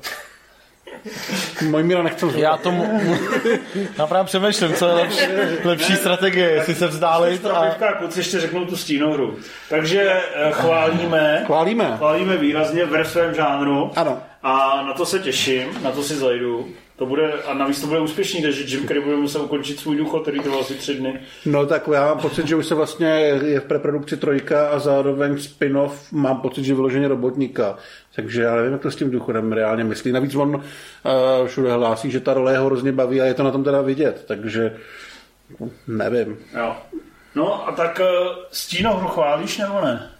Můj 1.69 1.83
míra 1.83 2.03
nechcem 2.03 2.29
zvolit. 2.29 2.43
Já 2.43 2.57
tomu... 2.57 3.01
Já 3.97 4.07
právě 4.07 4.25
přemýšlím, 4.25 4.73
co 4.73 4.87
je 4.87 4.93
lepší, 4.93 5.25
lepší 5.63 5.95
strategie, 5.95 6.49
jestli 6.49 6.75
se 6.75 6.87
vzdálit 6.87 7.45
a... 7.45 7.61
pivka, 7.65 7.93
kluci 7.93 8.19
ještě 8.19 8.39
řeknou 8.39 8.65
tu 8.65 8.77
stínohru. 8.77 9.37
Takže 9.69 10.01
eh, 10.35 10.51
chválíme, 10.51 11.43
Chválíme. 11.45 11.93
chválíme 11.97 12.37
výrazně 12.37 12.85
ve 12.85 13.05
svém 13.05 13.35
žánru. 13.35 13.91
Ano. 13.95 14.21
A 14.43 14.81
na 14.87 14.93
to 14.93 15.05
se 15.05 15.19
těším, 15.19 15.83
na 15.83 15.91
to 15.91 16.03
si 16.03 16.15
zajdu. 16.15 16.67
To 16.95 17.05
bude, 17.05 17.33
a 17.33 17.53
navíc 17.53 17.81
to 17.81 17.87
bude 17.87 17.99
úspěšný, 17.99 18.41
takže 18.41 18.63
Jim 18.63 18.87
Carrey 18.87 19.03
bude 19.03 19.15
muset 19.15 19.39
ukončit 19.39 19.79
svůj 19.79 19.97
důchod, 19.97 20.21
který 20.21 20.39
trval 20.39 20.59
asi 20.59 20.73
tři 20.73 20.93
dny. 20.95 21.19
No 21.45 21.65
tak 21.65 21.89
já 21.93 22.05
mám 22.05 22.19
pocit, 22.19 22.47
že 22.47 22.55
už 22.55 22.65
se 22.65 22.75
vlastně 22.75 23.07
je 23.43 23.59
v 23.59 23.65
preprodukci 23.65 24.17
trojka 24.17 24.69
a 24.69 24.79
zároveň 24.79 25.37
spin-off 25.37 26.11
mám 26.11 26.41
pocit, 26.41 26.63
že 26.63 26.75
vyloženě 26.75 27.07
robotníka. 27.07 27.77
Takže 28.15 28.41
já 28.41 28.55
nevím, 28.55 28.71
jak 28.71 28.81
to 28.81 28.91
s 28.91 28.95
tím 28.95 29.11
důchodem 29.11 29.51
reálně 29.51 29.83
myslí. 29.83 30.11
Navíc 30.11 30.35
on 30.35 30.55
uh, 30.55 30.61
všude 31.47 31.71
hlásí, 31.71 32.11
že 32.11 32.19
ta 32.19 32.33
role 32.33 32.57
ho 32.57 32.65
hrozně 32.65 32.91
baví 32.91 33.21
a 33.21 33.25
je 33.25 33.33
to 33.33 33.43
na 33.43 33.51
tom 33.51 33.63
teda 33.63 33.81
vidět. 33.81 34.23
Takže 34.27 34.77
nevím. 35.87 36.37
Jo. 36.57 36.75
No 37.35 37.67
a 37.67 37.71
tak 37.71 37.99
eh, 37.99 38.05
stínohru 38.51 39.07
chválíš 39.07 39.57
nebo 39.57 39.81
ne? 39.81 40.11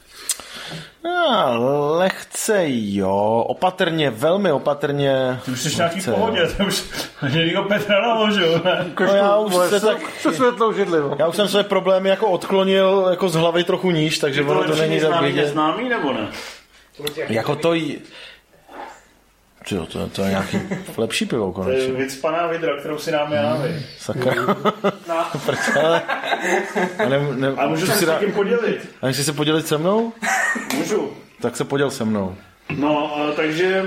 A, 1.30 1.50
lehce 1.98 2.64
jo, 2.68 3.46
opatrně, 3.48 4.10
velmi 4.10 4.52
opatrně. 4.52 5.40
Ty 5.46 5.52
už 5.52 5.62
jsi 5.62 5.76
nějaký 5.76 6.02
pohodě, 6.02 6.48
ty 6.48 6.64
už 6.64 6.84
Želího 7.28 7.64
Petra 7.64 8.02
naložil, 8.02 8.62
ne? 8.66 8.86
No 9.00 9.06
já 9.16 9.38
už 9.38 9.54
se 9.70 9.80
tak... 9.80 9.98
Co 10.22 10.32
světlou 10.32 10.74
židli, 10.74 11.00
no. 11.00 11.16
Já 11.20 11.28
už 11.28 11.36
jsem 11.36 11.48
své 11.48 11.64
problémy 11.64 12.10
jako 12.10 12.28
odklonil 12.28 13.08
jako 13.10 13.30
z 13.30 13.36
hlavy 13.36 13.64
trochu 13.64 13.92
níž, 13.92 14.20
takže 14.20 14.42
ono 14.42 14.64
to 14.64 14.76
není 14.76 15.00
tak 15.00 15.10
známý, 15.10 15.28
vidět. 15.28 15.42
neznámý 15.42 15.90
nebo 15.90 16.14
ne? 16.14 16.28
Jako 17.30 17.56
to 17.56 17.74
jí... 17.74 18.02
Jo, 19.72 19.86
to, 19.86 20.08
to 20.10 20.22
je 20.22 20.30
nějaký 20.30 20.58
lepší 20.98 21.26
pivo 21.26 21.52
To 21.52 21.70
je 21.70 21.76
konečně. 21.78 22.04
vycpaná 22.04 22.48
vidra, 22.48 22.78
kterou 22.80 22.98
si 22.98 23.12
dáme 23.12 23.36
já, 23.36 23.56
vy. 23.56 23.86
Sakra. 24.00 24.34
Na, 25.08 25.16
Ale, 25.84 26.02
a 27.00 27.10
ne, 27.10 27.20
ne, 27.36 27.48
A 27.58 27.68
můžu 27.68 27.86
se 27.86 27.94
si 27.94 28.06
s 28.06 28.20
tím 28.20 28.32
podělit? 28.32 28.90
a 29.02 29.08
jestli 29.08 29.24
se 29.24 29.34
podělit 29.34 29.68
se 29.68 29.78
mnou, 29.78 30.14
Můžu. 30.78 31.12
tak 31.42 31.56
se 31.58 31.64
poděl 31.64 31.92
se 31.92 32.06
mnou. 32.06 32.36
No, 32.78 33.12
takže 33.36 33.84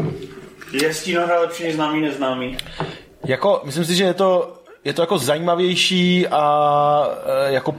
Uh, 0.00 0.06
je 0.72 0.94
stínohra 0.94 1.40
lepší 1.40 1.64
než 1.64 1.74
známý, 1.74 2.00
neznámý. 2.00 2.56
jako, 3.24 3.60
myslím 3.64 3.84
si, 3.84 3.94
že 3.94 4.04
je 4.04 4.14
to, 4.14 4.54
je 4.84 4.92
to 4.92 5.02
jako 5.02 5.18
zajímavější 5.18 6.28
a 6.28 7.06
eh, 7.48 7.52
jako 7.52 7.74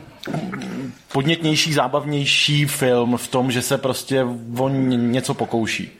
podnětnější, 1.11 1.73
zábavnější 1.73 2.65
film 2.65 3.17
v 3.17 3.27
tom, 3.27 3.51
že 3.51 3.61
se 3.61 3.77
prostě 3.77 4.23
o 4.59 4.69
ně- 4.69 4.97
něco 4.97 5.33
pokouší. 5.33 5.99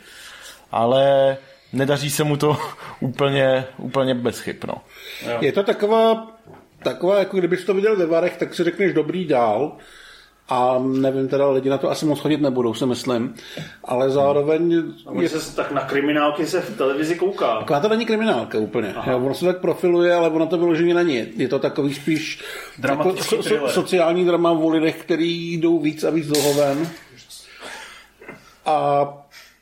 Ale 0.76 1.38
nedaří 1.74 2.10
se 2.10 2.24
mu 2.24 2.38
to 2.38 2.58
úplně, 3.00 3.66
úplně 3.78 4.14
bez 4.14 4.40
chyb, 4.40 4.56
no. 4.68 4.82
Je 5.42 5.52
to 5.52 5.64
taková, 5.64 6.28
taková, 6.84 7.20
jako 7.20 7.38
kdybys 7.38 7.66
to 7.66 7.74
viděl 7.74 7.96
ve 7.96 8.06
varech, 8.06 8.38
tak 8.38 8.54
si 8.54 8.64
řekneš 8.64 8.94
dobrý 8.94 9.26
dál. 9.26 9.78
A 10.50 10.80
nevím, 10.80 11.28
teda 11.28 11.50
lidi 11.50 11.70
na 11.70 11.78
to 11.78 11.92
asi 11.92 12.06
moc 12.06 12.20
chodit 12.20 12.42
nebudou, 12.42 12.74
si 12.74 12.86
myslím. 12.86 13.36
Ale 13.84 14.10
zároveň 14.10 14.72
Je... 14.72 15.24
je 15.24 15.30
Se, 15.30 15.56
tak 15.56 15.72
na 15.72 15.82
kriminálky 15.82 16.48
se 16.48 16.62
v 16.62 16.78
televizi 16.78 17.16
kouká. 17.16 17.60
Taková 17.60 17.80
to 17.80 17.90
není 17.90 18.06
kriminálka 18.06 18.58
úplně. 18.60 18.96
Jo, 19.10 19.18
ono 19.18 19.34
se 19.34 19.46
tak 19.46 19.60
profiluje, 19.62 20.14
ale 20.14 20.30
ono 20.30 20.48
to 20.48 20.58
vyloženě 20.58 20.94
není. 20.94 21.28
Je 21.38 21.48
to 21.48 21.60
takový 21.60 21.94
spíš 21.94 22.44
Dramatický 22.80 23.36
jako 23.36 23.44
so, 23.44 23.50
thriller. 23.50 23.72
sociální 23.72 24.26
drama 24.26 24.52
o 24.52 24.70
lidech, 24.70 25.02
který 25.02 25.54
jdou 25.54 25.80
víc 25.80 26.04
a 26.04 26.10
víc 26.10 26.28
dlouho 26.28 26.54
ven. 26.54 26.90
A 28.66 29.06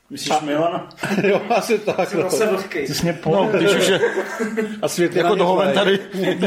Myslíš 0.09 0.41
Milana? 0.41 0.89
jo, 1.23 1.41
asi 1.49 1.79
tak. 1.79 2.13
No. 2.13 2.21
Zase 2.29 2.47
vlhký. 2.47 2.79
Ty 2.85 2.93
jsi 2.93 3.03
mě. 3.03 3.17
No, 3.25 3.49
když 3.53 3.75
už 3.75 3.87
je 3.87 3.99
A 4.81 4.87
svět 4.87 5.15
jako 5.15 5.35
dohoven 5.35 5.73
tady, 5.73 5.99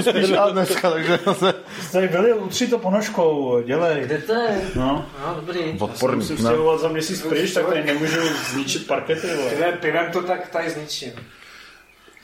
spíš 0.03 0.29
já 0.29 0.49
dneska, 0.49 0.90
takže 0.90 1.19
zase 1.25 1.55
Tady 1.92 2.09
byli, 2.09 2.33
utři 2.33 2.66
to 2.66 2.79
ponožkou, 2.79 3.62
dělej. 3.62 4.01
Kde 4.05 4.19
to 4.19 4.33
je? 4.33 4.61
No. 4.75 5.07
No, 5.27 5.35
dobrý. 5.35 5.61
odporný. 5.79 6.16
Musím 6.16 6.37
No. 6.37 6.42
stěhovat 6.51 6.81
za 6.81 6.88
měsíc 6.88 7.23
pryč, 7.23 7.53
tak 7.53 7.66
tady 7.66 7.85
nemůžu 7.85 8.21
zničit 8.53 8.87
parkety. 8.87 9.27
Vole. 9.37 9.51
Tyhle 9.51 9.73
pivem 9.73 10.12
to 10.12 10.23
tak 10.23 10.49
tady 10.49 10.71
zničím. 10.71 11.12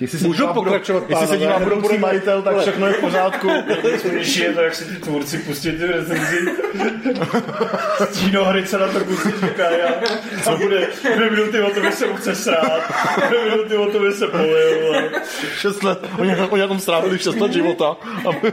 Jestli 0.03 0.19
se 0.19 0.27
Můžu 0.27 0.43
dívá 0.43 0.53
pokračovat, 0.53 1.05
Jestli 1.09 1.27
se 1.27 1.38
pánové, 1.38 1.47
dívá 1.47 1.59
budoucí 1.59 1.99
majitel, 1.99 2.43
tak 2.43 2.59
všechno 2.61 2.87
je 2.87 2.93
v 2.93 3.01
pořádku. 3.01 3.49
Nejsměšnější 3.85 4.41
je 4.41 4.53
to, 4.53 4.61
jak 4.61 4.75
si 4.75 4.85
ty 4.85 4.97
tvůrci 4.97 5.38
pustí 5.38 5.73
ty 5.73 5.87
recenzi. 5.87 6.38
Stínohry 8.12 8.65
na 8.73 8.88
to 8.88 9.01
pustí, 9.05 9.31
říká 9.47 9.71
já. 9.71 9.88
A 10.47 10.57
bude 10.57 10.88
dvě 11.15 11.31
minuty 11.31 11.61
o 11.61 11.75
že 11.75 11.93
se 11.93 12.07
mu 12.07 12.17
chce 12.17 12.35
srát. 12.35 12.95
Dvě 13.29 13.45
minuty 13.45 13.77
o 13.77 14.05
že 14.05 14.12
se 14.12 14.27
polil. 14.27 14.81
vole. 14.83 15.11
Šest 15.59 15.83
let, 15.83 15.99
oni, 16.19 16.37
oni 16.37 16.62
na 16.62 16.69
tom 16.69 16.81
strávili 16.81 17.19
šest 17.19 17.41
let 17.41 17.53
života. 17.53 17.97
A 18.29 18.31
my, 18.43 18.53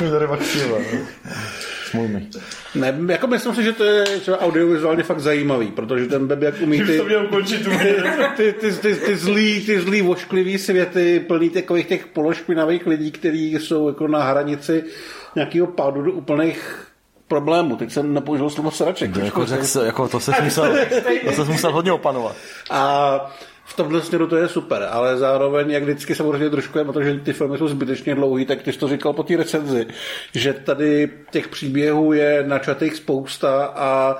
my 0.00 0.10
tady 0.10 0.26
maxíme. 0.26 0.74
Smůj 1.96 2.08
mi. 2.08 2.26
Ne, 2.74 3.12
jako 3.12 3.26
myslím 3.26 3.54
si, 3.54 3.62
že 3.62 3.72
to 3.72 3.84
je 3.84 4.04
třeba 4.04 4.40
audiovizuálně 4.40 5.02
fakt 5.02 5.20
zajímavý, 5.20 5.66
protože 5.66 6.06
ten 6.06 6.26
Beb 6.26 6.42
jak 6.42 6.54
umí 6.60 6.82
ty, 6.82 6.86
ty, 8.36 8.52
ty, 8.52 8.72
ty, 8.72 8.94
ty, 8.94 9.16
zlý, 9.16 9.66
ty 9.66 9.80
zlý 9.80 10.02
vošklivý 10.02 10.58
světy, 10.58 11.20
plný 11.20 11.50
takových 11.50 11.86
těch 11.86 12.06
pološpinavých 12.06 12.86
lidí, 12.86 13.10
kteří 13.10 13.52
jsou 13.52 13.88
jako 13.88 14.08
na 14.08 14.22
hranici 14.22 14.84
nějakého 15.34 15.66
pádu 15.66 16.02
do 16.02 16.12
úplných 16.12 16.86
problémů. 17.28 17.76
Teď 17.76 17.92
jsem 17.92 18.14
nepoužil 18.14 18.50
slovo 18.50 18.70
sraček. 18.70 19.16
Jako, 19.16 19.46
řek 19.46 19.60
jako 19.84 20.08
to 20.08 20.20
se 20.20 20.32
musel, 20.44 20.76
to 21.24 21.44
se 21.44 21.52
musel 21.52 21.72
hodně 21.72 21.92
opanovat. 21.92 22.36
A 22.70 23.20
v 23.68 23.76
tomhle 23.76 24.02
směru 24.02 24.26
to 24.26 24.36
je 24.36 24.48
super, 24.48 24.88
ale 24.90 25.16
zároveň, 25.18 25.70
jak 25.70 25.82
vždycky 25.82 26.14
samozřejmě 26.14 26.50
trošku 26.50 26.78
je, 26.78 26.84
protože 26.84 27.14
ty 27.14 27.32
filmy 27.32 27.58
jsou 27.58 27.68
zbytečně 27.68 28.14
dlouhý, 28.14 28.46
tak 28.46 28.62
ty 28.62 28.72
jsi 28.72 28.78
to 28.78 28.88
říkal 28.88 29.12
po 29.12 29.22
té 29.22 29.36
recenzi, 29.36 29.86
že 30.34 30.52
tady 30.52 31.10
těch 31.30 31.48
příběhů 31.48 32.12
je 32.12 32.44
načatých 32.46 32.94
spousta 32.96 33.64
a 33.66 34.16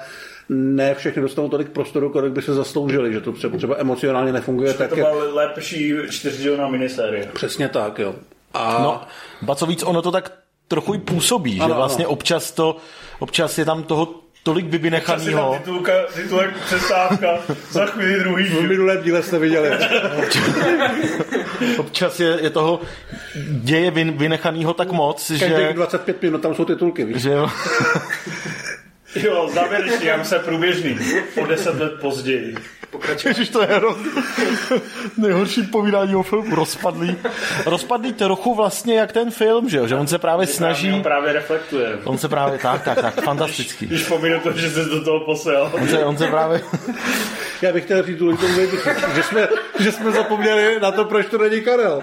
ne 0.48 0.94
všechny 0.94 1.22
dostanou 1.22 1.48
tolik 1.48 1.68
prostoru, 1.68 2.10
kolik 2.10 2.32
by 2.32 2.42
se 2.42 2.54
zasloužili, 2.54 3.12
že 3.12 3.20
to 3.20 3.32
třeba, 3.32 3.56
třeba 3.56 3.74
emocionálně 3.78 4.32
nefunguje 4.32 4.74
tak, 4.74 4.90
To 4.90 4.96
jak... 4.96 5.08
lepší 5.32 5.94
čtyřdílná 6.10 6.68
minisérie. 6.68 7.28
Přesně 7.34 7.68
tak, 7.68 7.98
jo. 7.98 8.14
A 8.54 8.78
No, 8.82 9.00
ba 9.42 9.54
co 9.54 9.66
víc, 9.66 9.82
ono 9.82 10.02
to 10.02 10.10
tak 10.10 10.32
trochu 10.68 10.94
i 10.94 10.98
působí, 10.98 11.60
Ano, 11.60 11.68
že 11.68 11.74
vlastně 11.76 12.04
ano. 12.04 12.12
občas 12.12 12.52
to, 12.52 12.76
občas 13.18 13.58
je 13.58 13.64
tam 13.64 13.82
toho 13.82 14.14
tolik 14.46 14.66
tam 14.66 14.80
vynechanýho. 14.80 15.54
titulka, 15.58 15.92
titulek 16.14 16.50
přestávka, 16.66 17.38
za 17.70 17.86
chvíli 17.86 18.18
druhý 18.18 18.44
v 18.44 18.50
díl. 18.50 18.62
minulém 18.62 19.02
díle 19.02 19.22
jste 19.22 19.38
viděli. 19.38 19.70
Občas 21.78 22.20
je, 22.20 22.38
je 22.40 22.50
toho 22.50 22.80
děje 23.50 23.90
vyn, 23.90 24.12
vynechanýho 24.12 24.74
tak 24.74 24.92
moc, 24.92 25.28
Každých 25.28 25.48
že, 25.48 25.72
25 25.72 26.22
minut 26.22 26.42
tam 26.42 26.54
jsou 26.54 26.64
titulky, 26.64 27.04
víš? 27.04 27.22
že 27.22 27.30
Jo, 29.22 29.50
závěrečný, 29.54 30.06
já 30.06 30.24
se 30.24 30.38
průběžný. 30.38 30.98
O 31.42 31.46
deset 31.46 31.80
let 31.80 31.92
později. 32.00 32.54
Ježiš, 33.24 33.48
to 33.48 33.60
je 33.60 33.66
hroz... 33.66 33.96
nejhorší 35.16 35.62
povídání 35.62 36.16
o 36.16 36.22
filmu. 36.22 36.54
Rozpadlý. 36.54 37.16
Rozpadlý 37.66 38.12
trochu 38.12 38.54
vlastně 38.54 38.98
jak 38.98 39.12
ten 39.12 39.30
film, 39.30 39.68
že 39.68 39.78
jo? 39.78 39.86
Že 39.86 39.94
on 39.94 40.06
se 40.06 40.18
právě 40.18 40.46
snaží... 40.46 40.92
On 40.92 41.02
právě 41.02 41.32
reflektuje. 41.32 41.98
On 42.04 42.18
se 42.18 42.28
právě, 42.28 42.58
tak, 42.58 42.82
tak, 42.82 43.00
tak, 43.00 43.24
fantastický. 43.24 43.86
Když 43.86 44.04
pominu 44.04 44.40
to, 44.40 44.52
že 44.52 44.70
jsi 44.70 44.84
do 44.84 45.04
toho 45.04 45.20
posel. 45.20 45.70
On 45.72 45.88
se, 45.88 46.04
on 46.04 46.16
se 46.16 46.26
právě... 46.26 46.60
Já 47.62 47.72
bych 47.72 47.84
chtěl 47.84 48.02
říct 48.02 48.18
důležitou 48.18 48.46
věc, 48.46 48.70
že 49.14 49.22
jsme, 49.22 49.48
že 49.78 49.92
jsme 49.92 50.12
zapomněli 50.12 50.80
na 50.80 50.92
to, 50.92 51.04
proč 51.04 51.26
to 51.26 51.38
není 51.38 51.60
Karel. 51.60 52.02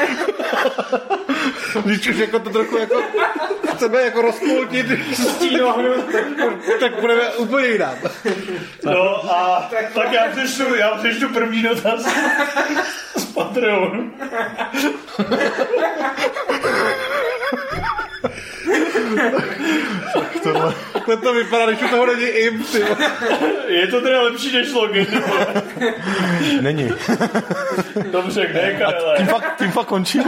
Když 1.84 2.08
už 2.08 2.16
jako 2.16 2.38
to 2.38 2.50
trochu 2.50 2.78
jako 2.78 3.02
chceme 3.74 4.00
jako 4.00 4.22
rozpoltit, 4.22 4.86
tak 6.80 7.00
budeme 7.00 7.28
úplně 7.28 7.66
jinak. 7.66 7.98
No 8.84 9.32
a 9.34 9.70
tak 9.94 10.12
já 10.12 10.28
přečtu, 10.32 10.74
já 10.74 10.90
přečtu 10.90 11.28
první 11.28 11.62
dotaz 11.62 12.06
z 13.16 13.24
Patreonu. 13.24 14.12
Takhle 20.92 21.16
to 21.16 21.32
vypadá, 21.34 21.66
když 21.66 21.82
u 21.82 21.88
toho 21.88 22.06
není 22.06 22.22
im, 22.24 22.62
ty. 22.64 22.84
Je 23.66 23.86
to 23.86 24.00
teda 24.00 24.22
lepší 24.22 24.56
než 24.56 24.72
login. 24.72 25.06
Není. 26.60 26.90
Dobře, 28.12 28.46
kde 28.46 28.60
je 28.60 28.78
Karele? 28.78 29.16
Tím 29.16 29.26
fakt, 29.26 29.56
tím 29.58 29.70
fakt 29.70 29.86
končíme. 29.86 30.24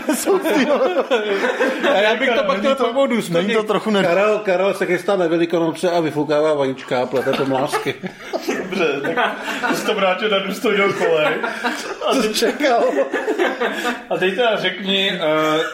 A 1.95 1.99
já 2.01 2.15
bych 2.17 2.31
to 2.31 2.45
pak 2.45 2.59
chtěl 2.59 2.75
to- 2.75 2.85
pojmout 2.85 3.29
není 3.29 3.55
to 3.55 3.63
trochu 3.63 3.91
ne- 3.91 4.03
Karel, 4.03 4.39
Karel 4.39 4.75
se 4.75 4.87
chystá 4.87 5.17
na 5.17 5.27
Velikonoce 5.27 5.91
a 5.91 6.01
vyfukává 6.01 6.55
vajíčka 6.55 7.03
a 7.03 7.07
plete 7.07 7.33
to 7.33 7.47
mlásky. 7.47 7.95
Dobře, 8.59 8.87
tak 9.15 9.37
to 9.69 9.75
jsi 9.77 9.87
to 9.87 9.95
vrátil 9.95 10.29
na 10.29 10.39
důstojnou 10.39 10.93
kolej. 10.93 11.35
A 12.07 12.15
teď, 12.15 12.37
Čekal. 12.37 12.85
a 14.11 14.17
teď 14.17 14.35
teda 14.35 14.57
řekni, 14.57 15.13
eh, 15.13 15.19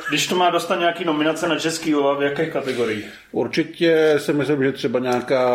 když 0.08 0.26
to 0.26 0.34
má 0.36 0.50
dostat 0.50 0.78
nějaký 0.78 1.04
nominace 1.04 1.48
na 1.48 1.56
český 1.58 1.94
OVA, 1.94 2.14
v 2.14 2.20
kategoriích? 2.60 3.04
Určitě 3.32 4.14
si 4.16 4.32
myslím, 4.32 4.62
že 4.62 4.72
třeba 4.72 4.98
nějaká, 4.98 5.50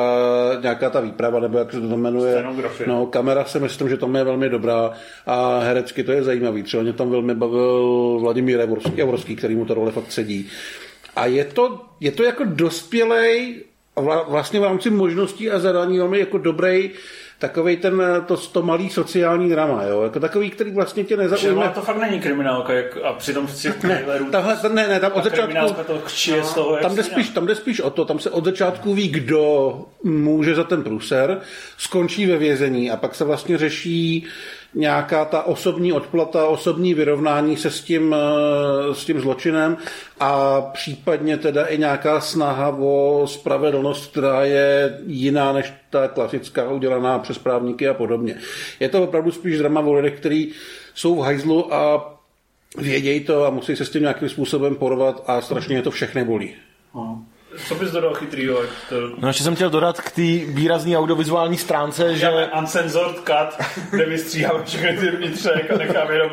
nějaká 0.62 0.90
ta 0.90 1.00
výprava, 1.00 1.40
nebo 1.40 1.58
jak 1.58 1.72
se 1.72 1.82
to 1.82 1.98
jmenuje. 1.98 2.46
No, 2.86 3.06
kamera 3.06 3.46
si 3.46 3.60
myslím, 3.60 3.90
že 3.90 3.98
tam 3.98 4.16
je 4.16 4.24
velmi 4.24 4.50
dobrá 4.50 4.92
a 5.26 5.60
herecky 5.60 6.04
to 6.04 6.12
je 6.12 6.24
zajímavý. 6.24 6.64
Třeba 6.64 6.84
mě 6.84 6.94
tam 6.94 7.10
velmi 7.10 7.36
bavil 7.36 8.18
Vladimír 8.22 8.68
Javorský, 8.96 9.36
který 9.36 9.56
mu 9.56 9.66
ta 9.66 9.74
role 9.74 9.92
fakt 9.92 10.12
sedí. 10.12 10.50
A 11.16 11.26
je 11.26 11.46
to, 11.46 11.82
je 12.00 12.12
to 12.12 12.24
jako 12.24 12.44
dospělej, 12.46 13.64
vlastně 14.28 14.60
v 14.60 14.64
rámci 14.64 14.90
možností 14.90 15.52
a 15.52 15.60
zadání 15.60 15.98
velmi 15.98 16.20
jako 16.20 16.38
dobrý 16.38 16.92
takovej 17.44 17.78
ten, 17.78 18.02
to, 18.26 18.38
to 18.38 18.62
malý 18.62 18.90
sociální 18.90 19.50
drama, 19.50 19.84
jo? 19.84 20.02
Jako 20.02 20.20
takový, 20.20 20.50
který 20.50 20.72
vlastně 20.72 21.04
tě 21.04 21.18
nezaujme. 21.18 21.72
to 21.76 21.82
fakt 21.82 21.98
není 21.98 22.20
kriminálka, 22.20 22.74
jak, 22.74 22.98
a 23.04 23.14
přitom 23.14 23.48
těch 23.48 23.76
trailerů 23.76 24.26
Tahle, 24.32 24.58
ne, 24.74 24.88
ne, 24.88 25.00
tam 25.00 25.12
od 25.12 25.24
začátku... 25.24 25.84
to 25.88 26.00
chčije 26.06 26.44
z 26.44 26.54
toho, 26.54 26.74
jak 26.74 26.82
Tam 26.82 26.96
jde, 26.96 27.04
spíš, 27.04 27.30
tam 27.30 27.46
jde 27.46 27.56
spíš 27.56 27.82
o 27.82 27.90
to, 27.90 28.06
tam 28.06 28.20
se 28.20 28.30
od 28.30 28.46
začátku 28.46 28.94
ví, 28.94 29.08
kdo 29.08 29.76
může 30.04 30.56
za 30.56 30.64
ten 30.64 30.84
průser, 30.84 31.42
skončí 31.78 32.26
ve 32.26 32.38
vězení 32.38 32.92
a 32.92 32.98
pak 32.98 33.16
se 33.16 33.24
vlastně 33.24 33.58
řeší 33.58 34.26
nějaká 34.76 35.26
ta 35.26 35.44
osobní 35.44 35.94
odplata, 35.94 36.48
osobní 36.48 36.94
vyrovnání 36.94 37.58
se 37.58 37.72
s 37.72 37.82
tím, 37.82 38.16
eh, 38.16 38.96
s 38.96 39.06
tím 39.06 39.22
zločinem 39.22 39.78
a 40.20 40.62
případně 40.62 41.38
teda 41.38 41.66
i 41.66 41.78
nějaká 41.78 42.22
snaha 42.22 42.76
o 42.80 43.24
spravedlnost, 43.28 44.12
která 44.12 44.46
je 44.46 45.00
jiná 45.08 45.54
než 45.54 45.74
ta 45.90 46.08
klasická 46.08 46.70
udělaná 46.70 47.20
přes 47.20 47.38
právníky 47.38 47.88
a 47.88 47.94
podobně. 47.94 48.36
Je 48.80 48.90
to 48.90 49.04
opravdu 49.04 49.32
spíš 49.32 49.58
drama 49.58 49.82
o 49.82 49.94
lidech, 49.94 50.20
který 50.20 50.52
jsou 50.94 51.16
v 51.16 51.20
hajzlu 51.20 51.74
a 51.74 52.14
vědějí 52.78 53.20
to 53.20 53.46
a 53.46 53.50
musí 53.50 53.76
se 53.76 53.86
s 53.86 53.90
tím 53.90 54.02
nějakým 54.02 54.30
způsobem 54.30 54.76
porovat 54.76 55.24
a 55.28 55.42
strašně 55.42 55.76
je 55.76 55.82
to 55.82 55.92
všechny 55.92 56.24
bolí. 56.24 56.56
No. 56.96 57.26
Co 57.68 57.76
bys 57.76 57.92
dodal 57.92 58.14
chytrýho? 58.14 58.62
To... 58.90 58.96
No 59.18 59.28
ještě 59.28 59.44
jsem 59.44 59.56
chtěl 59.56 59.70
dodat 59.70 60.02
k 60.02 60.12
té 60.12 60.22
výrazné 60.46 60.98
audiovizuální 60.98 61.58
stránce, 61.58 62.14
že... 62.14 62.20
Děláme 62.20 62.52
uncensored 62.60 63.16
cut, 63.16 63.66
kde 63.92 64.06
vystříháme 64.06 64.64
všechny 64.64 64.98
ty 64.98 65.12
vnitřek 65.12 65.72
a 65.72 65.78
necháme 65.78 66.14
jenom 66.14 66.30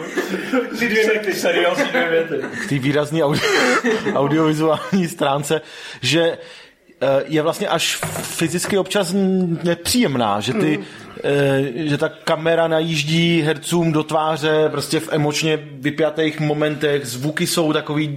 ty 0.79 0.89
dvě 0.89 1.11
věty, 1.11 1.35
seriózní 1.35 1.85
dvě 1.85 2.11
věty. 2.11 2.35
k 2.65 2.69
té 2.69 2.79
výrazné 2.79 3.23
audio, 3.23 3.43
audiovizuální 4.15 5.09
stránce, 5.09 5.61
že 6.01 6.39
eh, 7.01 7.07
je 7.27 7.43
vlastně 7.43 7.69
až 7.69 7.97
fyzicky 8.23 8.79
občas 8.79 9.15
nepříjemná, 9.63 10.41
že 10.41 10.53
ty, 10.53 10.81
eh, 11.25 11.63
že 11.75 11.99
ta 11.99 12.09
kamera 12.09 12.69
najíždí 12.69 13.43
hercům 13.43 13.93
do 13.93 14.03
tváře 14.03 14.69
prostě 14.71 15.01
v 15.01 15.13
emočně 15.13 15.59
vypjatých 15.73 16.41
momentech, 16.41 17.07
zvuky 17.07 17.47
jsou 17.47 17.73
takový 17.73 18.09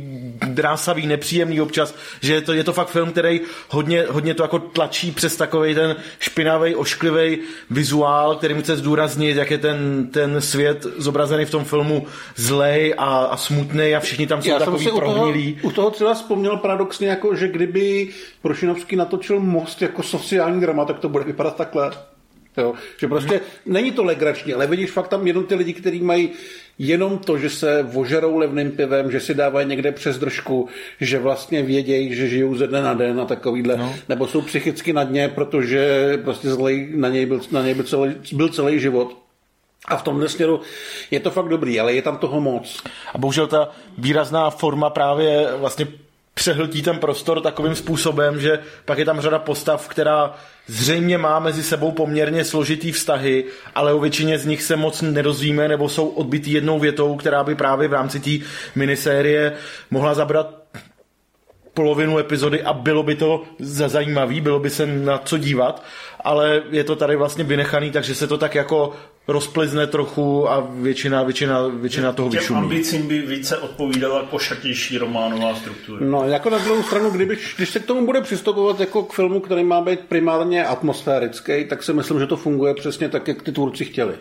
drásavý, 0.48 1.08
nepříjemný 1.08 1.62
občas, 1.62 1.96
že 2.22 2.34
je 2.34 2.42
to, 2.42 2.54
je 2.54 2.64
to 2.64 2.74
fakt 2.74 2.90
film, 2.90 3.12
který 3.12 3.42
hodně, 3.70 4.06
hodně 4.10 4.34
to 4.34 4.44
jako 4.44 4.60
tlačí 4.60 5.12
přes 5.12 5.36
takový 5.36 5.76
ten 5.76 5.96
špinavý, 6.20 6.76
ošklivý 6.76 7.38
vizuál, 7.70 8.36
který 8.36 8.62
chce 8.62 8.76
zdůraznit, 8.78 9.38
jak 9.38 9.52
je 9.52 9.58
ten, 9.58 10.08
ten 10.12 10.42
svět 10.42 10.86
zobrazený 10.98 11.46
v 11.46 11.52
tom 11.52 11.66
filmu 11.66 12.08
zlej 12.36 12.94
a, 12.98 13.18
a 13.18 13.38
smutný 13.38 13.96
a 13.96 14.00
všichni 14.00 14.28
tam 14.28 14.42
jsou 14.42 14.50
Já 14.50 14.60
takový 14.60 14.84
si 14.84 14.92
u 14.92 15.00
toho, 15.00 15.14
prohnilí. 15.14 15.60
u 15.62 15.72
toho 15.72 15.92
třeba 15.92 16.14
vzpomněl 16.14 16.58
paradoxně, 16.58 17.08
jako, 17.08 17.36
že 17.36 17.48
kdyby 17.48 18.10
Prošinovský 18.42 18.96
natočil 18.96 19.40
Most 19.40 19.82
jako 19.82 20.04
sociální 20.04 20.62
drama, 20.62 20.86
tak 20.86 21.00
to 21.00 21.10
bude 21.10 21.24
vypadat 21.24 21.56
takhle. 21.56 21.92
Jo, 22.58 22.74
že 22.98 23.08
prostě 23.08 23.42
není 23.66 23.92
to 23.92 24.04
legrační, 24.04 24.54
ale 24.54 24.68
vidíš 24.68 24.92
fakt 24.92 25.08
tam 25.08 25.28
jenom 25.28 25.44
ty 25.44 25.56
lidi, 25.56 25.74
kteří 25.74 26.02
mají 26.02 26.30
jenom 26.80 27.18
to, 27.18 27.38
že 27.38 27.50
se 27.50 27.84
vožerou 27.84 28.38
levným 28.38 28.72
pivem, 28.72 29.12
že 29.12 29.20
si 29.20 29.34
dávají 29.34 29.68
někde 29.68 29.92
přes 29.92 30.18
držku, 30.18 30.70
že 31.02 31.20
vlastně 31.20 31.64
vědějí, 31.64 32.16
že 32.16 32.30
žijou 32.30 32.56
ze 32.56 32.68
dne 32.68 32.82
na 32.82 32.94
den 32.94 33.22
a 33.22 33.26
takovýhle, 33.26 33.78
no. 33.78 33.96
nebo 34.10 34.28
jsou 34.28 34.42
psychicky 34.42 34.94
na 34.94 35.04
dně, 35.04 35.30
protože 35.36 36.12
prostě 36.24 36.50
zlej 36.50 36.90
na 36.96 37.10
něj 37.10 37.26
byl, 37.26 37.42
na 37.52 37.62
něj 37.62 37.74
byl, 37.74 37.84
celý, 37.84 38.16
byl 38.34 38.50
celý 38.50 38.80
život. 38.80 39.18
A 39.88 39.98
v 39.98 40.04
tomhle 40.04 40.30
směru 40.30 40.62
je 41.12 41.20
to 41.20 41.32
fakt 41.32 41.50
dobrý, 41.50 41.80
ale 41.80 41.94
je 41.94 42.02
tam 42.02 42.18
toho 42.18 42.42
moc. 42.42 42.84
A 43.14 43.18
bohužel 43.18 43.48
ta 43.48 43.70
výrazná 43.98 44.50
forma 44.50 44.90
právě 44.90 45.48
vlastně 45.58 45.88
přehltí 46.34 46.82
ten 46.82 46.98
prostor 46.98 47.42
takovým 47.42 47.76
způsobem, 47.76 48.40
že 48.40 48.60
pak 48.86 48.98
je 48.98 49.06
tam 49.06 49.22
řada 49.22 49.40
postav, 49.40 49.88
která 49.88 50.36
zřejmě 50.68 51.18
má 51.18 51.40
mezi 51.40 51.64
sebou 51.64 51.92
poměrně 51.92 52.44
složitý 52.46 52.92
vztahy, 52.92 53.46
ale 53.76 53.94
o 53.94 54.00
většině 54.00 54.40
z 54.40 54.46
nich 54.46 54.64
se 54.64 54.76
moc 54.76 55.02
nedozvíme 55.02 55.68
nebo 55.68 55.90
jsou 55.90 56.08
odbitý 56.08 56.52
jednou 56.52 56.80
větou, 56.80 57.16
která 57.16 57.44
by 57.44 57.56
právě 57.56 57.88
v 57.88 57.94
rámci 57.94 58.20
té 58.20 58.46
minisérie 58.76 59.54
mohla 59.92 60.14
zabrat 60.14 60.64
polovinu 61.74 62.18
epizody 62.20 62.64
a 62.64 62.74
bylo 62.74 63.04
by 63.04 63.16
to 63.16 63.44
za 63.60 63.90
zajímavý, 63.90 64.42
bylo 64.42 64.60
by 64.60 64.70
se 64.70 64.86
na 64.86 65.18
co 65.18 65.38
dívat, 65.38 65.84
ale 66.24 66.62
je 66.70 66.84
to 66.84 66.96
tady 66.96 67.16
vlastně 67.16 67.44
vynechaný, 67.44 67.92
takže 67.92 68.16
se 68.16 68.28
to 68.28 68.38
tak 68.38 68.56
jako 68.56 68.94
rozplizne 69.28 69.88
trochu 69.88 70.50
a 70.50 70.68
většina, 70.72 71.24
většina, 71.24 71.68
většina 71.68 72.12
toho 72.12 72.30
Těm 72.30 72.40
vyšumí. 72.40 72.60
ambicím 72.60 73.08
by 73.08 73.22
více 73.22 73.58
odpovídala 73.58 74.24
košatější 74.24 74.98
románová 74.98 75.56
struktura. 75.56 76.00
No, 76.06 76.24
jako 76.28 76.50
na 76.50 76.58
druhou 76.58 76.84
stranu, 76.84 77.10
kdyby, 77.10 77.38
když 77.58 77.70
se 77.70 77.80
k 77.80 77.86
tomu 77.86 78.06
bude 78.06 78.22
přistupovat 78.22 78.80
jako 78.80 79.04
k 79.04 79.14
filmu, 79.14 79.40
který 79.40 79.64
má 79.64 79.82
být 79.82 80.00
primárně 80.00 80.66
atmosférický, 80.66 81.66
tak 81.70 81.84
si 81.84 81.94
myslím, 81.94 82.20
že 82.20 82.28
to 82.28 82.38
funguje 82.38 82.74
přesně 82.74 83.10
tak, 83.10 83.28
jak 83.28 83.42
ty 83.42 83.52
tvůrci 83.52 83.86
chtěli. 83.86 84.14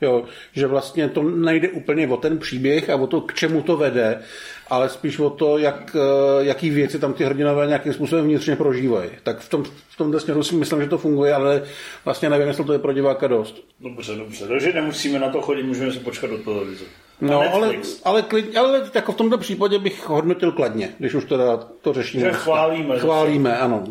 Jo, 0.00 0.24
že 0.52 0.66
vlastně 0.66 1.08
to 1.08 1.22
nejde 1.22 1.68
úplně 1.68 2.08
o 2.08 2.16
ten 2.16 2.38
příběh 2.38 2.90
a 2.90 2.96
o 2.96 3.06
to, 3.06 3.20
k 3.20 3.34
čemu 3.34 3.62
to 3.62 3.76
vede, 3.76 4.22
ale 4.68 4.88
spíš 4.88 5.18
o 5.18 5.30
to, 5.30 5.58
jak, 5.58 5.96
eh, 5.96 6.44
jaký 6.44 6.70
věci 6.70 6.98
tam 6.98 7.12
ty 7.12 7.24
hrdinové 7.24 7.66
nějakým 7.66 7.92
způsobem 7.92 8.24
vnitřně 8.24 8.56
prožívají. 8.56 9.10
Tak 9.22 9.38
v, 9.38 9.48
tom, 9.48 9.64
v 9.88 9.96
tomto 9.96 10.20
směru 10.20 10.42
si 10.42 10.54
myslím, 10.54 10.80
že 10.82 10.88
to 10.88 10.98
funguje, 10.98 11.34
ale 11.34 11.62
vlastně 12.04 12.30
nevím, 12.30 12.48
jestli 12.48 12.64
to 12.64 12.72
je 12.72 12.78
pro 12.78 12.92
diváka 12.92 13.26
dost. 13.26 13.64
Dobře, 13.80 14.14
dobře. 14.14 14.46
Takže 14.48 14.72
nemusíme 14.72 15.18
na 15.18 15.28
to 15.28 15.42
chodit, 15.42 15.62
můžeme 15.62 15.92
si 15.92 15.98
počkat 15.98 16.30
do 16.30 16.38
televize. 16.38 16.84
No, 17.20 17.40
ale, 17.52 17.74
ale, 18.04 18.22
klid, 18.22 18.56
ale 18.56 18.90
jako 18.94 19.12
v 19.12 19.16
tomto 19.16 19.38
případě 19.38 19.78
bych 19.78 20.08
hodnotil 20.08 20.52
kladně, 20.52 20.88
když 20.98 21.14
už 21.14 21.24
teda 21.24 21.56
to 21.56 21.92
řešíme. 21.92 22.24
Že 22.24 22.32
chválíme. 22.32 22.98
Chválíme, 22.98 23.58
ano. 23.58 23.84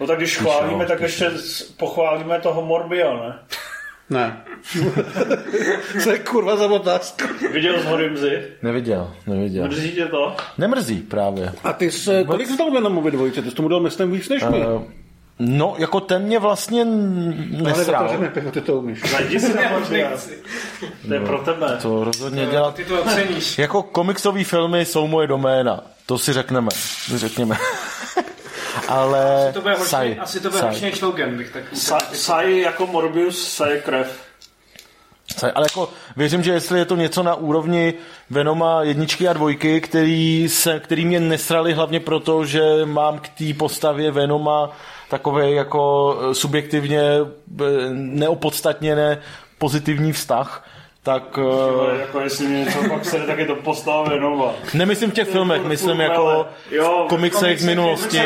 No 0.00 0.06
tak 0.06 0.18
když 0.18 0.36
chválíme, 0.36 0.86
tak 0.86 1.00
ještě 1.00 1.30
pochválíme 1.76 2.40
toho 2.40 2.66
Morbia, 2.66 3.14
ne? 3.14 3.38
Ne. 4.10 4.44
Co 6.02 6.10
je 6.10 6.18
kurva 6.18 6.56
za 6.56 6.66
otázku? 6.66 7.24
Viděl 7.52 7.82
z 7.82 7.84
hory 7.84 8.10
mzy? 8.10 8.42
Neviděl, 8.62 9.10
neviděl. 9.26 9.66
Mrzí 9.66 9.92
tě 9.92 10.06
to? 10.06 10.36
Nemrzí 10.58 11.00
právě. 11.00 11.52
A 11.64 11.72
ty 11.72 11.90
jsi, 11.90 12.24
kolik 12.26 12.48
jsi 12.48 12.56
dal 12.56 12.70
Venomovi 12.70 13.10
dvojce? 13.10 13.42
Ty 13.42 13.50
jsi 13.50 13.56
tomu 13.56 13.68
dal 13.68 13.80
myslím 13.80 14.10
víc 14.12 14.28
než 14.28 14.42
my. 14.42 14.66
Uh, 14.66 14.82
no, 15.38 15.74
jako 15.78 16.00
ten 16.00 16.22
mě 16.22 16.38
vlastně 16.38 16.82
ale 16.82 17.68
nesrál. 17.68 18.08
to 18.08 18.28
pivo, 18.34 18.50
ty 18.50 18.60
to 18.60 18.78
umíš. 18.78 19.10
Zajdi 19.10 19.40
si 19.40 19.54
na. 19.54 19.62
To 21.08 21.14
je 21.14 21.20
pro 21.20 21.38
tebe. 21.38 21.78
To 21.82 22.04
rozhodně 22.04 22.46
dělat. 22.46 22.74
Ty 22.74 22.84
to 22.84 23.02
oceníš. 23.02 23.58
Jako 23.58 23.82
komiksové 23.82 24.44
filmy 24.44 24.84
jsou 24.84 25.06
moje 25.06 25.26
doména. 25.26 25.80
To 26.06 26.18
si 26.18 26.32
řekneme. 26.32 26.68
Řekněme. 27.14 27.56
Ale... 28.88 29.50
To 29.52 29.60
bude 29.60 29.74
horší, 29.74 30.18
asi 30.18 30.40
to 30.40 30.48
bude 30.50 30.60
saj. 30.60 30.68
horší 30.68 30.84
než 30.84 31.00
Logan, 31.00 31.36
bych 31.36 31.50
tak 31.50 31.72
Sa- 31.72 32.12
Saj 32.12 32.60
jako 32.60 32.86
Morbius, 32.86 33.48
saje 33.48 33.80
krev. 33.80 34.20
Saj, 35.36 35.52
Ale 35.54 35.66
jako 35.66 35.88
věřím, 36.16 36.42
že 36.42 36.52
jestli 36.52 36.78
je 36.78 36.84
to 36.84 36.96
něco 36.96 37.22
na 37.22 37.34
úrovni 37.34 37.94
Venoma 38.30 38.82
jedničky 38.82 39.28
a 39.28 39.32
dvojky, 39.32 39.80
který, 39.80 40.48
se, 40.48 40.80
který 40.80 41.04
mě 41.04 41.20
nesrali 41.20 41.72
hlavně 41.72 42.00
proto, 42.00 42.44
že 42.44 42.62
mám 42.84 43.18
k 43.18 43.28
té 43.28 43.54
postavě 43.58 44.10
Venoma 44.10 44.70
takový 45.10 45.52
jako 45.52 46.16
eh, 46.30 46.34
subjektivně 46.34 47.00
eh, 47.00 47.64
neopodstatněné 47.92 49.18
pozitivní 49.58 50.12
vztah, 50.12 50.68
tak 51.04 51.38
eh, 51.38 52.00
jako 52.00 52.20
jestli 52.20 52.46
mě 52.46 52.58
něco 52.64 52.78
pak 52.88 53.04
se 53.04 53.18
tak 53.18 53.38
je 53.38 53.46
to 53.46 53.54
postava 53.56 54.02
Venova. 54.08 54.54
nemyslím 54.74 55.10
v 55.10 55.14
těch 55.14 55.28
filmech, 55.28 55.64
myslím 55.64 56.00
jako 56.00 56.46
Jo, 56.70 57.02
v 57.06 57.08
komiksech 57.08 57.60
z 57.60 57.64
minulosti. 57.66 58.22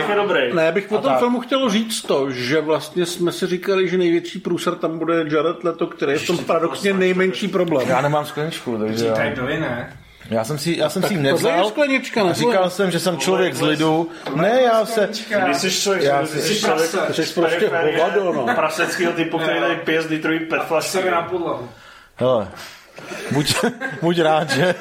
Ne, 0.53 0.73
bych 0.73 0.89
po 0.89 0.99
tom 0.99 1.11
tak. 1.11 1.19
filmu 1.19 1.41
chtěl 1.41 1.71
říct 1.71 2.03
to, 2.03 2.31
že 2.31 2.61
vlastně 2.61 3.07
jsme 3.07 3.33
si 3.33 3.47
říkali, 3.47 3.89
že 3.89 3.99
největší 3.99 4.39
průser 4.39 4.75
tam 4.75 4.99
bude 4.99 5.25
Jared 5.37 5.65
Leto, 5.65 5.87
který 5.87 6.13
je 6.13 6.19
v 6.19 6.27
tom 6.27 6.39
paradoxně 6.39 6.93
nejmenší 6.93 7.49
problém. 7.49 7.89
Já 7.89 8.01
nemám 8.01 8.27
skleničku, 8.27 8.79
takže 8.79 9.05
Tady 9.13 9.35
já, 9.37 9.45
ne? 9.61 9.97
já 10.31 10.45
jsem 10.45 10.59
si, 10.59 10.77
já 10.79 10.89
jsem 10.89 11.03
si 11.03 11.09
Tohle 11.09 11.29
je 11.29 11.33
nevzal. 11.33 11.69
sklenička, 11.69 12.21
A 12.23 12.25
ne? 12.27 12.35
říkal 12.35 12.71
jsem, 12.71 12.91
že 12.91 13.01
jsem 13.01 13.19
člověk 13.19 13.55
z 13.55 13.61
lidu. 13.63 14.09
Ne, 14.35 14.63
já 14.63 14.87
se... 14.87 15.09
Jsi 15.53 15.71
člověk, 15.83 16.05
Já 16.05 16.27
si- 16.27 16.41
jsi 16.41 16.55
Jsi 16.55 16.61
člověk. 16.61 16.91
Jsi 17.15 17.41
prostě 17.41 17.71
hovado, 17.97 18.33
no. 18.33 18.55
praseckého 18.55 19.13
typu, 19.13 19.39
který 19.39 19.61
tady 19.61 19.77
pije 19.77 20.03
z 20.03 20.07
litrový 20.11 20.39
pet. 20.41 20.61
Sebe 20.81 21.11
na 21.11 21.23
podlahu. 21.23 21.69
Hele, 22.19 22.49
buď, 23.33 23.55
buď 24.03 24.21
rád, 24.21 24.51
že 24.51 24.75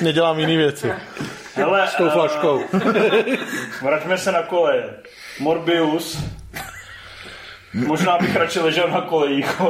nedělám 0.00 0.38
jiné 0.38 0.56
věci. 0.56 0.92
Hele, 1.54 1.88
S 1.88 1.94
tou 1.94 2.10
flaškou. 2.10 2.60
vraťme 3.82 4.18
se 4.18 4.32
na 4.32 4.42
koleje. 4.42 4.84
Morbius. 5.40 6.18
Možná 7.74 8.18
bych 8.18 8.36
radši 8.36 8.58
ležel 8.60 8.88
na 8.88 9.00
kolejích, 9.00 9.60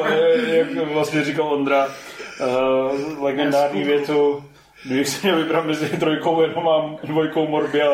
jak 0.48 0.88
vlastně 0.92 1.24
říkal 1.24 1.52
Ondra, 1.52 1.86
uh, 1.86 3.24
legendární 3.24 3.84
větu, 3.84 4.44
kdybych 4.84 5.08
si 5.08 5.26
měl 5.26 5.36
vybrat 5.36 5.66
mezi 5.66 5.88
trojkou 5.88 6.42
jenom 6.42 6.64
mám 6.64 6.98
dvojkou 7.04 7.46
Morbia 7.48 7.88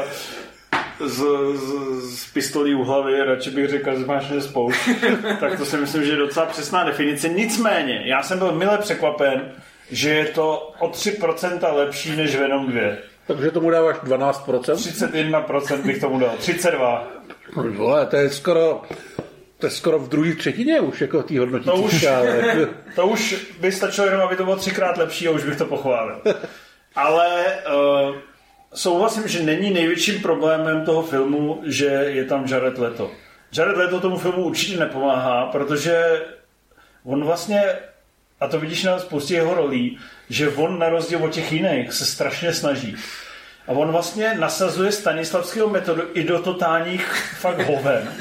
z, 1.00 1.24
z, 1.54 1.72
z 2.16 2.32
pistolí 2.32 2.74
u 2.74 2.82
hlavy, 2.84 3.24
radši 3.24 3.50
bych 3.50 3.68
řekl, 3.70 3.98
že 3.98 4.06
máš 4.06 4.24
spoušť. 4.38 4.88
tak 5.40 5.58
to 5.58 5.64
si 5.64 5.76
myslím, 5.76 6.04
že 6.04 6.12
je 6.12 6.16
docela 6.16 6.46
přesná 6.46 6.84
definice. 6.84 7.28
Nicméně, 7.28 8.02
já 8.04 8.22
jsem 8.22 8.38
byl 8.38 8.52
mile 8.52 8.78
překvapen, 8.78 9.52
že 9.90 10.10
je 10.10 10.24
to 10.24 10.72
o 10.78 10.88
3% 10.88 11.74
lepší 11.74 12.16
než 12.16 12.36
Venom 12.36 12.66
2. 12.66 12.82
Takže 13.26 13.50
tomu 13.50 13.70
dáváš 13.70 13.96
12%. 13.96 14.60
31% 14.60 15.82
bych 15.82 16.00
tomu 16.00 16.18
dal. 16.18 16.30
32. 16.38 17.08
No, 17.56 17.62
Vole, 17.62 18.06
to 18.06 18.16
je 18.16 18.30
skoro... 18.30 18.82
To 19.58 19.66
je 19.66 19.70
skoro 19.70 19.98
v 19.98 20.08
druhé 20.08 20.34
třetině 20.34 20.80
už, 20.80 21.00
jako 21.00 21.22
tý 21.22 21.38
hodnotící 21.38 21.70
To 21.70 21.76
už- 21.76 21.98
škále. 21.98 22.42
To 22.94 23.06
už 23.06 23.46
by 23.60 23.72
stačilo 23.72 24.06
jenom, 24.06 24.20
aby 24.20 24.36
to 24.36 24.44
bylo 24.44 24.56
třikrát 24.56 24.96
lepší 24.96 25.28
a 25.28 25.30
už 25.30 25.44
bych 25.44 25.56
to 25.58 25.64
pochválil. 25.66 26.22
Ale 26.94 27.44
uh, 28.08 28.14
souhlasím, 28.74 29.28
že 29.28 29.42
není 29.42 29.70
největším 29.70 30.22
problémem 30.22 30.84
toho 30.84 31.02
filmu, 31.02 31.62
že 31.66 31.86
je 31.86 32.24
tam 32.24 32.46
Jared 32.46 32.78
Leto. 32.78 33.10
Jared 33.56 33.76
Leto 33.76 34.00
tomu 34.00 34.18
filmu 34.18 34.44
určitě 34.44 34.76
nepomáhá, 34.76 35.46
protože 35.46 36.22
on 37.04 37.24
vlastně, 37.24 37.62
a 38.40 38.48
to 38.48 38.60
vidíš 38.60 38.84
na 38.84 38.98
spoustě 38.98 39.34
jeho 39.34 39.54
rolí, 39.54 39.98
že 40.30 40.48
on 40.48 40.78
na 40.78 40.88
rozdíl 40.88 41.24
od 41.24 41.32
těch 41.32 41.52
jiných 41.52 41.92
se 41.92 42.04
strašně 42.04 42.52
snaží. 42.52 42.96
A 43.68 43.72
on 43.72 43.92
vlastně 43.92 44.34
nasazuje 44.38 44.92
Stanislavského 44.92 45.68
metodu 45.68 46.02
i 46.14 46.24
do 46.24 46.38
totálních 46.38 47.06
fakt 47.38 47.66
hoven. 47.66 48.12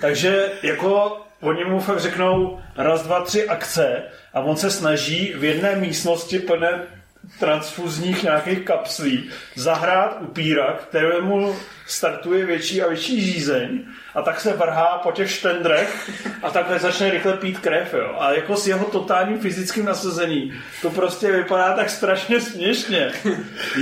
Takže 0.00 0.52
jako 0.62 1.20
oni 1.40 1.64
mu 1.64 1.80
fakt 1.80 2.00
řeknou 2.00 2.60
raz, 2.76 3.02
dva, 3.02 3.20
tři 3.20 3.48
akce 3.48 4.02
a 4.34 4.40
on 4.40 4.56
se 4.56 4.70
snaží 4.70 5.34
v 5.36 5.44
jedné 5.44 5.76
místnosti 5.76 6.38
plné 6.38 6.82
transfuzních 7.38 8.22
nějakých 8.22 8.60
kapslí 8.60 9.30
zahrát 9.54 10.16
upíra, 10.20 10.72
kterému 10.72 11.56
startuje 11.86 12.46
větší 12.46 12.82
a 12.82 12.88
větší 12.88 13.20
žízeň 13.20 13.84
a 14.14 14.22
tak 14.22 14.40
se 14.40 14.52
vrhá 14.52 14.98
po 14.98 15.12
těch 15.12 15.30
štendrech 15.30 16.10
a 16.42 16.50
takhle 16.50 16.78
začne 16.78 17.10
rychle 17.10 17.36
pít 17.36 17.58
krev. 17.58 17.94
Jo. 17.94 18.16
A 18.18 18.32
jako 18.32 18.56
s 18.56 18.66
jeho 18.66 18.84
totálním 18.84 19.38
fyzickým 19.38 19.84
nasazení 19.84 20.52
to 20.82 20.90
prostě 20.90 21.32
vypadá 21.32 21.76
tak 21.76 21.90
strašně 21.90 22.40
směšně. 22.40 23.12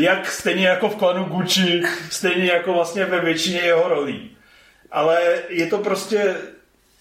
Jak 0.01 0.31
stejně 0.31 0.69
jako 0.69 0.89
v 0.89 0.97
klanu 0.97 1.25
Gucci, 1.25 1.83
stejně 2.11 2.51
jako 2.51 2.73
vlastně 2.73 3.05
ve 3.05 3.21
většině 3.21 3.61
jeho 3.61 3.89
rolí. 3.89 4.37
Ale 4.91 5.21
je 5.49 5.67
to 5.67 5.79
prostě 5.79 6.37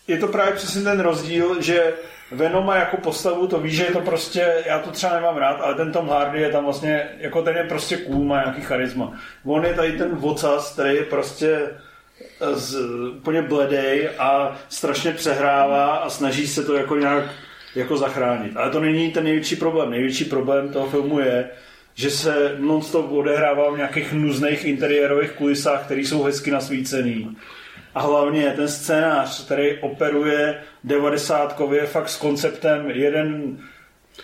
je 0.07 0.17
to 0.17 0.27
právě 0.27 0.53
přesně 0.53 0.81
ten 0.81 0.99
rozdíl, 0.99 1.61
že 1.61 1.93
Venoma 2.31 2.75
jako 2.75 2.97
postavu 2.97 3.47
to 3.47 3.59
ví, 3.59 3.71
že 3.71 3.83
je 3.83 3.91
to 3.91 4.01
prostě, 4.01 4.63
já 4.65 4.79
to 4.79 4.91
třeba 4.91 5.13
nemám 5.13 5.37
rád, 5.37 5.61
ale 5.61 5.75
ten 5.75 5.91
Tom 5.91 6.09
Hardy 6.09 6.41
je 6.41 6.49
tam 6.49 6.63
vlastně, 6.63 7.07
jako 7.17 7.41
ten 7.41 7.55
je 7.55 7.63
prostě 7.63 7.97
cool, 7.97 8.25
má 8.25 8.35
nějaký 8.43 8.61
charisma. 8.61 9.13
On 9.45 9.65
je 9.65 9.73
tady 9.73 9.91
ten 9.91 10.15
vocas, 10.15 10.73
který 10.73 10.95
je 10.95 11.03
prostě 11.03 11.59
z, 12.53 12.75
úplně 13.17 13.41
bledej 13.41 14.09
a 14.17 14.57
strašně 14.69 15.11
přehrává 15.11 15.95
a 15.95 16.09
snaží 16.09 16.47
se 16.47 16.63
to 16.63 16.73
jako 16.73 16.95
nějak 16.95 17.23
jako 17.75 17.97
zachránit. 17.97 18.57
Ale 18.57 18.71
to 18.71 18.79
není 18.79 19.11
ten 19.11 19.23
největší 19.23 19.55
problém. 19.55 19.91
Největší 19.91 20.25
problém 20.25 20.69
toho 20.69 20.87
filmu 20.89 21.19
je, 21.19 21.49
že 21.95 22.11
se 22.11 22.55
non-stop 22.57 23.11
odehrává 23.11 23.71
v 23.71 23.77
nějakých 23.77 24.13
nuzných 24.13 24.65
interiérových 24.65 25.31
kulisách, 25.31 25.85
které 25.85 26.01
jsou 26.01 26.23
hezky 26.23 26.51
nasvícený. 26.51 27.35
A 27.95 28.01
hlavně 28.01 28.53
ten 28.55 28.67
scénář, 28.67 29.45
který 29.45 29.79
operuje 29.79 30.61
90 30.83 31.61
fakt 31.85 32.09
s 32.09 32.17
konceptem 32.17 32.89
jeden 32.89 33.57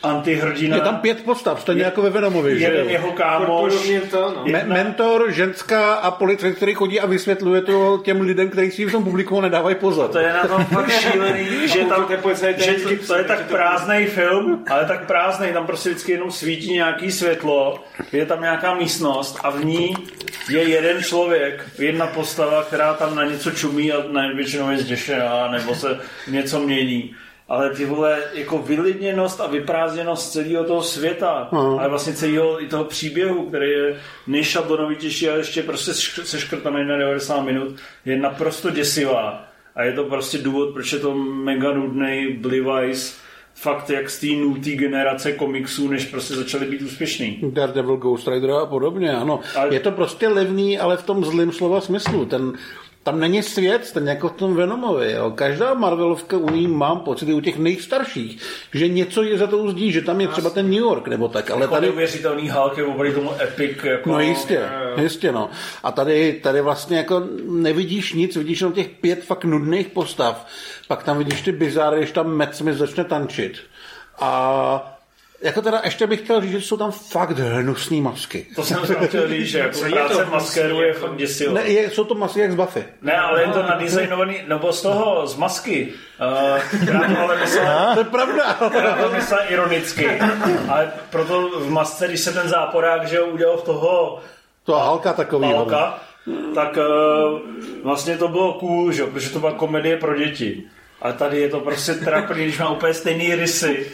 antihrdina. 0.03 0.75
Je 0.75 0.81
tam 0.81 0.97
pět 0.97 1.23
postav, 1.25 1.61
stejně 1.61 1.81
Je- 1.81 1.85
jako 1.85 2.01
ve 2.01 2.09
Venomovi, 2.09 2.59
že 2.59 2.65
jeden 2.65 2.83
jo? 2.85 2.89
jeho 2.91 3.11
kámoš. 3.11 3.73
To, 4.11 4.33
no. 4.35 4.45
Me- 4.51 4.63
mentor, 4.67 5.31
ženská 5.31 5.93
a 5.93 6.11
policajt, 6.11 6.55
který 6.55 6.73
chodí 6.73 6.99
a 6.99 7.05
vysvětluje 7.05 7.61
to 7.61 8.01
těm 8.03 8.21
lidem, 8.21 8.49
kteří 8.49 8.71
si 8.71 8.85
v 8.85 8.91
tom 8.91 9.03
publiku 9.03 9.41
nedávají 9.41 9.75
pozor. 9.75 10.09
To 10.09 10.19
je 10.19 10.33
na 10.33 10.47
tom 10.47 10.65
fakt 10.65 10.91
šílený, 11.01 11.67
že, 11.67 11.79
tam, 11.79 12.05
ten 12.05 12.19
policajt 12.21 12.59
že 12.59 12.75
to 13.07 13.15
je 13.15 13.23
tak 13.23 13.37
že 13.37 13.43
prázdný 13.43 14.05
film, 14.05 14.63
ale 14.69 14.85
tak 14.85 15.05
prázdný, 15.05 15.47
tam 15.53 15.65
prostě 15.65 15.89
vždycky 15.89 16.11
jenom 16.11 16.31
svítí 16.31 16.73
nějaký 16.73 17.11
světlo, 17.11 17.83
je 18.11 18.25
tam 18.25 18.41
nějaká 18.41 18.73
místnost 18.75 19.39
a 19.43 19.49
v 19.49 19.65
ní 19.65 19.95
je 20.49 20.63
jeden 20.69 21.03
člověk, 21.03 21.65
jedna 21.79 22.07
postava, 22.07 22.63
která 22.63 22.93
tam 22.93 23.15
na 23.15 23.23
něco 23.25 23.51
čumí 23.51 23.91
a 23.91 24.03
na 24.11 24.33
většinou 24.35 24.69
je 24.71 24.77
zděšená 24.77 25.51
nebo 25.51 25.75
se 25.75 25.99
něco 26.27 26.59
mění. 26.59 27.15
Ale 27.47 27.69
ty 27.69 27.85
vole, 27.85 28.19
jako 28.33 28.57
vylidněnost 28.57 29.41
a 29.41 29.47
vyprázdněnost 29.47 30.31
celého 30.31 30.63
toho 30.63 30.83
světa, 30.83 31.47
Mhm. 31.51 31.79
ale 31.79 31.89
vlastně 31.89 32.13
celého 32.13 32.63
i 32.63 32.67
toho 32.67 32.83
příběhu, 32.83 33.45
který 33.49 33.71
je 33.71 33.95
nejšablonovitější 34.27 35.29
a 35.29 35.35
ještě 35.35 35.63
prostě 35.63 35.91
seš- 35.91 36.23
seškrtaný 36.23 36.85
na 36.85 36.97
90 36.97 37.41
minut, 37.41 37.75
je 38.05 38.17
naprosto 38.17 38.69
děsivá. 38.69 39.43
A 39.75 39.83
je 39.83 39.93
to 39.93 40.03
prostě 40.03 40.37
důvod, 40.37 40.73
proč 40.73 40.93
je 40.93 40.99
to 40.99 41.15
mega 41.15 41.73
nudný 41.73 42.27
Blivice, 42.39 43.13
fakt 43.55 43.89
jak 43.89 44.09
z 44.09 44.19
té 44.19 44.27
nutý 44.27 44.75
generace 44.75 45.31
komiksů, 45.31 45.87
než 45.87 46.05
prostě 46.05 46.33
začaly 46.33 46.65
být 46.65 46.81
úspěšný. 46.81 47.39
Daredevil, 47.43 47.97
Ghost 47.97 48.27
Rider 48.27 48.51
a 48.51 48.65
podobně, 48.65 49.11
ano. 49.15 49.39
Ale- 49.55 49.73
Je 49.73 49.79
to 49.79 49.91
prostě 49.91 50.27
levný, 50.27 50.79
ale 50.79 50.97
v 50.97 51.03
tom 51.03 51.25
zlým 51.25 51.51
slova 51.51 51.81
smyslu. 51.81 52.25
Ten, 52.25 52.53
tam 53.05 53.19
není 53.19 53.43
svět, 53.43 53.91
ten 53.93 54.07
jako 54.07 54.29
v 54.29 54.31
tom 54.31 54.55
Venomovi. 54.55 55.11
Jo. 55.11 55.31
Každá 55.31 55.73
Marvelovka 55.73 56.37
u 56.37 56.49
ní 56.49 56.67
mám 56.67 56.99
pocit, 56.99 57.29
i 57.29 57.33
u 57.33 57.41
těch 57.41 57.57
nejstarších, 57.57 58.41
že 58.73 58.87
něco 58.87 59.23
je 59.23 59.37
za 59.37 59.47
to 59.47 59.71
zdí, 59.71 59.91
že 59.91 60.01
tam 60.01 60.21
je 60.21 60.27
třeba 60.27 60.49
ten 60.49 60.65
New 60.65 60.79
York 60.79 61.07
nebo 61.07 61.27
tak, 61.27 61.51
ale 61.51 61.61
Jako 61.61 61.73
tady... 61.73 61.87
neuvěřitelný 61.87 62.49
Hulk 62.49 62.77
je 62.77 62.83
opravdu 62.83 63.13
tomu 63.13 63.31
epic. 63.41 63.77
Jako, 63.83 64.09
No 64.09 64.19
jistě, 64.19 64.61
jistě 65.01 65.31
no. 65.31 65.49
A 65.83 65.91
tady, 65.91 66.33
tady 66.33 66.61
vlastně 66.61 66.97
jako 66.97 67.23
nevidíš 67.49 68.13
nic, 68.13 68.35
vidíš 68.35 68.59
jenom 68.59 68.73
těch 68.73 68.89
pět 68.89 69.23
fakt 69.23 69.43
nudných 69.43 69.87
postav. 69.87 70.47
Pak 70.87 71.03
tam 71.03 71.17
vidíš 71.17 71.41
ty 71.41 71.51
bizáry, 71.51 71.97
když 71.97 72.11
tam 72.11 72.37
Matt 72.37 72.55
Smith 72.55 72.77
začne 72.77 73.03
tančit. 73.03 73.57
A 74.19 74.94
jako 75.45 75.61
teda 75.61 75.81
ještě 75.83 76.07
bych 76.07 76.19
chtěl 76.19 76.41
říct, 76.41 76.51
že 76.51 76.61
jsou 76.61 76.77
tam 76.77 76.91
fakt 76.91 77.39
hnusný 77.39 78.01
masky. 78.01 78.45
To 78.55 78.63
jsem 78.63 78.77
chtěl 79.07 79.27
říct, 79.27 79.47
že 79.47 79.59
jako 79.59 79.79
práce 79.91 80.13
to 80.13 80.25
v 80.25 80.31
maskéru 80.31 80.81
je 80.81 80.93
fakt 80.93 81.15
děsivá. 81.15 81.53
Ne, 81.53 81.61
je, 81.61 81.89
jsou 81.89 82.03
to 82.03 82.15
masky 82.15 82.39
jak 82.39 82.51
z 82.51 82.55
Buffy. 82.55 82.83
Ne, 83.01 83.17
ale 83.17 83.41
je 83.41 83.47
to 83.47 83.63
nadizajnovaný, 83.63 84.35
nebo 84.47 84.73
z 84.73 84.81
toho, 84.81 85.27
z 85.27 85.35
masky. 85.35 85.93
Uh, 86.21 86.93
já 86.93 86.99
to 86.99 87.19
ale 87.21 87.39
myslel, 87.39 87.91
To 87.93 87.99
je 87.99 88.05
pravda. 88.05 88.57
já 88.83 88.95
to 89.03 89.11
myslel 89.15 89.39
ironicky. 89.49 90.19
Ale 90.69 90.91
proto 91.09 91.49
v 91.59 91.69
masce, 91.69 92.07
když 92.07 92.19
se 92.19 92.33
ten 92.33 92.49
záporák, 92.49 93.07
že 93.07 93.15
jo, 93.17 93.25
udělal 93.25 93.57
v 93.57 93.63
toho 93.63 94.19
To 94.63 94.73
halka 94.73 95.13
takový. 95.13 95.53
Palka, 95.53 95.99
tak 96.55 96.77
uh, 96.77 97.39
vlastně 97.83 98.17
to 98.17 98.27
bylo 98.27 98.53
cool, 98.53 98.91
že? 98.91 99.01
jo, 99.01 99.07
protože 99.07 99.29
to 99.29 99.39
byla 99.39 99.51
komedie 99.51 99.97
pro 99.97 100.15
děti. 100.17 100.63
Ale 101.01 101.13
tady 101.13 101.39
je 101.41 101.49
to 101.49 101.59
prostě 101.59 101.93
trapný, 101.93 102.43
když 102.43 102.59
má 102.59 102.69
úplně 102.69 102.93
stejný 102.93 103.35
rysy. 103.35 103.91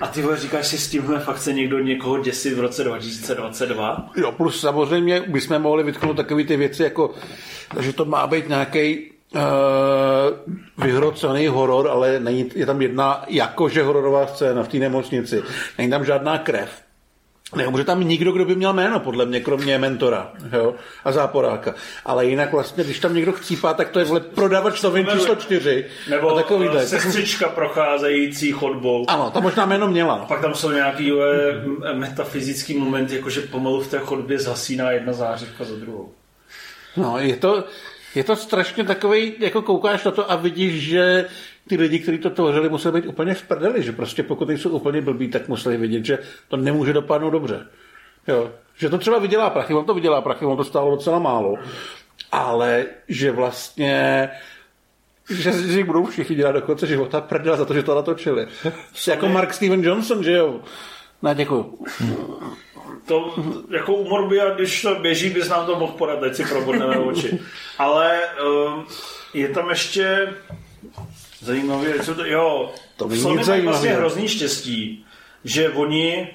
A 0.00 0.06
ty 0.06 0.22
vole, 0.22 0.36
říkáš 0.36 0.66
si, 0.66 0.78
s 0.78 0.88
tímhle 0.88 1.20
fakt 1.20 1.36
chce 1.36 1.52
někdo 1.52 1.78
někoho 1.78 2.18
děsit 2.18 2.54
v 2.54 2.60
roce 2.60 2.84
2022? 2.84 4.10
Jo, 4.16 4.32
plus 4.32 4.60
samozřejmě 4.60 5.20
bychom 5.20 5.58
mohli 5.58 5.82
vytknout 5.82 6.16
takové 6.16 6.44
ty 6.44 6.56
věci, 6.56 6.82
jako, 6.82 7.14
že 7.80 7.92
to 7.92 8.04
má 8.04 8.26
být 8.26 8.48
nějaký 8.48 9.10
uh, 9.34 9.40
vyhrocený 10.84 11.46
horor, 11.46 11.88
ale 11.88 12.20
není, 12.20 12.50
je 12.54 12.66
tam 12.66 12.82
jedna 12.82 13.24
jakože 13.28 13.82
hororová 13.82 14.26
scéna 14.26 14.62
v 14.62 14.68
té 14.68 14.78
nemocnici. 14.78 15.42
Není 15.78 15.90
tam 15.90 16.04
žádná 16.04 16.38
krev. 16.38 16.70
Nemůže 17.56 17.84
tam 17.84 18.08
nikdo, 18.08 18.32
kdo 18.32 18.44
by 18.44 18.54
měl 18.54 18.72
jméno, 18.72 19.00
podle 19.00 19.26
mě, 19.26 19.40
kromě 19.40 19.78
mentora 19.78 20.32
jo? 20.52 20.74
a 21.04 21.12
záporáka. 21.12 21.74
Ale 22.04 22.26
jinak 22.26 22.52
vlastně, 22.52 22.84
když 22.84 22.98
tam 22.98 23.14
někdo 23.14 23.32
chcípá, 23.32 23.74
tak 23.74 23.88
to 23.88 23.98
je 23.98 24.04
vle 24.04 24.20
prodavač 24.20 24.82
novin 24.82 25.06
číslo 25.12 25.36
čtyři. 25.36 25.86
Nebo 26.10 26.30
a 26.30 26.34
takový 26.42 26.68
uh, 26.68 26.78
sestřička 26.78 27.48
procházející 27.48 28.52
chodbou. 28.52 29.04
Ano, 29.08 29.30
tam 29.30 29.42
možná 29.42 29.66
jméno 29.66 29.88
měla. 29.88 30.16
Pak 30.16 30.40
tam 30.40 30.54
jsou 30.54 30.70
nějaký 30.70 31.12
uh, 31.12 31.22
metafyzický 31.92 32.78
moment, 32.78 33.12
jakože 33.12 33.40
pomalu 33.40 33.80
v 33.80 33.88
té 33.88 33.98
chodbě 33.98 34.38
zhasíná 34.38 34.90
jedna 34.90 35.12
zářivka 35.12 35.64
za 35.64 35.76
druhou. 35.76 36.12
No, 36.96 37.18
je 37.18 37.36
to, 37.36 37.64
je 38.14 38.24
to 38.24 38.36
strašně 38.36 38.84
takový, 38.84 39.34
jako 39.38 39.62
koukáš 39.62 40.04
na 40.04 40.10
to 40.10 40.30
a 40.30 40.36
vidíš, 40.36 40.82
že 40.82 41.26
ty 41.68 41.76
lidi, 41.76 41.98
kteří 41.98 42.18
to 42.18 42.30
tvořili, 42.30 42.68
museli 42.68 43.00
být 43.00 43.08
úplně 43.08 43.34
v 43.34 43.42
prdeli, 43.42 43.82
že 43.82 43.92
prostě 43.92 44.22
pokud 44.22 44.48
nejsou 44.48 44.70
úplně 44.70 45.00
blbí, 45.00 45.28
tak 45.28 45.48
museli 45.48 45.76
vidět, 45.76 46.04
že 46.04 46.18
to 46.48 46.56
nemůže 46.56 46.92
dopadnout 46.92 47.30
dobře. 47.30 47.66
Jo. 48.28 48.50
Že 48.76 48.88
to 48.88 48.98
třeba 48.98 49.18
vydělá 49.18 49.50
prachy, 49.50 49.74
on 49.74 49.84
to 49.84 49.94
vydělá 49.94 50.20
prachy, 50.20 50.44
on 50.44 50.56
to 50.56 50.64
stálo 50.64 50.90
docela 50.90 51.18
málo, 51.18 51.54
ale 52.32 52.86
že 53.08 53.30
vlastně 53.32 54.28
že 55.30 55.52
si 55.52 55.84
budou 55.84 56.06
všichni 56.06 56.36
dělat 56.36 56.52
do 56.52 56.62
konce 56.62 56.86
života 56.86 57.20
prdel 57.20 57.56
za 57.56 57.64
to, 57.64 57.74
že 57.74 57.82
to 57.82 57.94
natočili. 57.94 58.46
jako 59.08 59.28
Mark 59.28 59.54
Steven 59.54 59.84
Johnson, 59.84 60.24
že 60.24 60.32
jo? 60.32 60.60
Ne, 61.22 61.34
děkuju. 61.34 61.78
To 63.06 63.34
jako 63.70 63.94
u 63.94 64.08
Morbia, 64.08 64.54
když 64.54 64.82
to 64.82 64.94
běží, 64.94 65.30
bys 65.30 65.48
nám 65.48 65.66
to 65.66 65.78
mohl 65.78 66.16
teď 66.20 66.34
si 66.34 66.44
probudneme 66.44 66.98
oči. 66.98 67.40
Ale 67.78 68.20
um, 68.44 68.86
je 69.34 69.48
tam 69.48 69.70
ještě 69.70 70.34
zajímavé, 71.40 71.98
co 71.98 72.14
to, 72.14 72.24
jo, 72.24 72.72
To 72.96 73.08
není 73.08 73.22
Sony 73.22 73.36
nic 73.36 73.48
mají 73.48 73.62
vlastně 73.62 73.90
hrozný 73.90 74.28
štěstí, 74.28 75.04
že 75.44 75.70
oni 75.70 76.28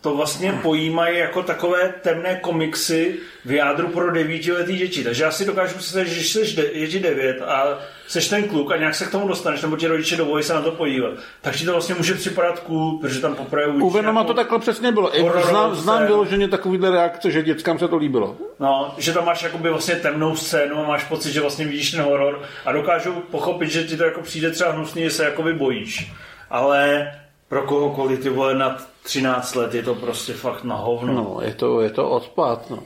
to 0.00 0.14
vlastně 0.16 0.52
pojímají 0.62 1.18
jako 1.18 1.42
takové 1.42 1.94
temné 2.02 2.34
komiksy 2.42 3.14
v 3.44 3.52
jádru 3.52 3.88
pro 3.88 4.10
devítiletý 4.10 4.76
děti. 4.76 5.04
Takže 5.04 5.24
já 5.24 5.30
si 5.30 5.44
dokážu 5.44 5.78
představit, 5.78 6.08
že 6.08 6.14
když 6.14 6.32
jsi 6.32 6.56
de- 6.56 6.68
je 6.72 6.88
ti 6.88 6.98
devět 7.00 7.42
a 7.42 7.78
jsi 8.08 8.30
ten 8.30 8.48
kluk 8.48 8.72
a 8.72 8.76
nějak 8.76 8.94
se 8.94 9.04
k 9.04 9.10
tomu 9.10 9.28
dostaneš, 9.28 9.62
nebo 9.62 9.76
ti 9.76 9.86
rodiče 9.86 10.16
dovolí 10.16 10.42
se 10.42 10.54
na 10.54 10.62
to 10.62 10.70
podívat, 10.72 11.10
tak 11.40 11.56
ti 11.56 11.64
to 11.64 11.72
vlastně 11.72 11.94
může 11.94 12.14
připadat 12.14 12.60
cool, 12.60 12.98
protože 12.98 13.20
tam 13.20 13.34
poprvé 13.34 13.66
U 13.66 13.70
uvidíš 13.70 13.92
Venoma 13.94 14.12
nějakou- 14.20 14.32
to 14.32 14.34
takhle 14.34 14.58
přesně 14.58 14.92
bylo. 14.92 15.12
Znám, 15.50 15.74
znám 15.74 16.06
vyloženě 16.06 16.48
takovýhle 16.48 16.90
reakce, 16.90 17.30
že 17.30 17.42
dětskám 17.42 17.78
se 17.78 17.88
to 17.88 17.96
líbilo. 17.96 18.36
No, 18.60 18.94
že 18.98 19.12
tam 19.12 19.24
máš 19.24 19.42
jakoby 19.42 19.70
vlastně 19.70 19.94
temnou 19.96 20.36
scénu 20.36 20.78
a 20.84 20.88
máš 20.88 21.04
pocit, 21.04 21.32
že 21.32 21.40
vlastně 21.40 21.64
vidíš 21.66 21.90
ten 21.90 22.00
horor 22.00 22.42
a 22.64 22.72
dokážu 22.72 23.12
pochopit, 23.12 23.70
že 23.70 23.84
ti 23.84 23.96
to 23.96 24.04
jako 24.04 24.20
přijde 24.20 24.50
třeba 24.50 24.72
hnusný, 24.72 25.02
že 25.02 25.10
se 25.10 25.24
jakoby 25.24 25.52
bojíš. 25.52 26.12
Ale 26.50 27.10
pro 27.48 27.62
kohokoliv 27.62 28.18
ty 28.22 28.28
vole 28.28 28.54
nad 28.54 28.88
13 29.08 29.54
let 29.54 29.74
je 29.74 29.82
to 29.82 29.94
prostě 29.94 30.32
fakt 30.32 30.64
na 30.64 30.76
hovno. 30.76 31.12
No, 31.12 31.38
je 31.42 31.54
to, 31.54 31.80
je 31.80 31.90
to 31.90 32.10
odpad, 32.10 32.70
no. 32.70 32.78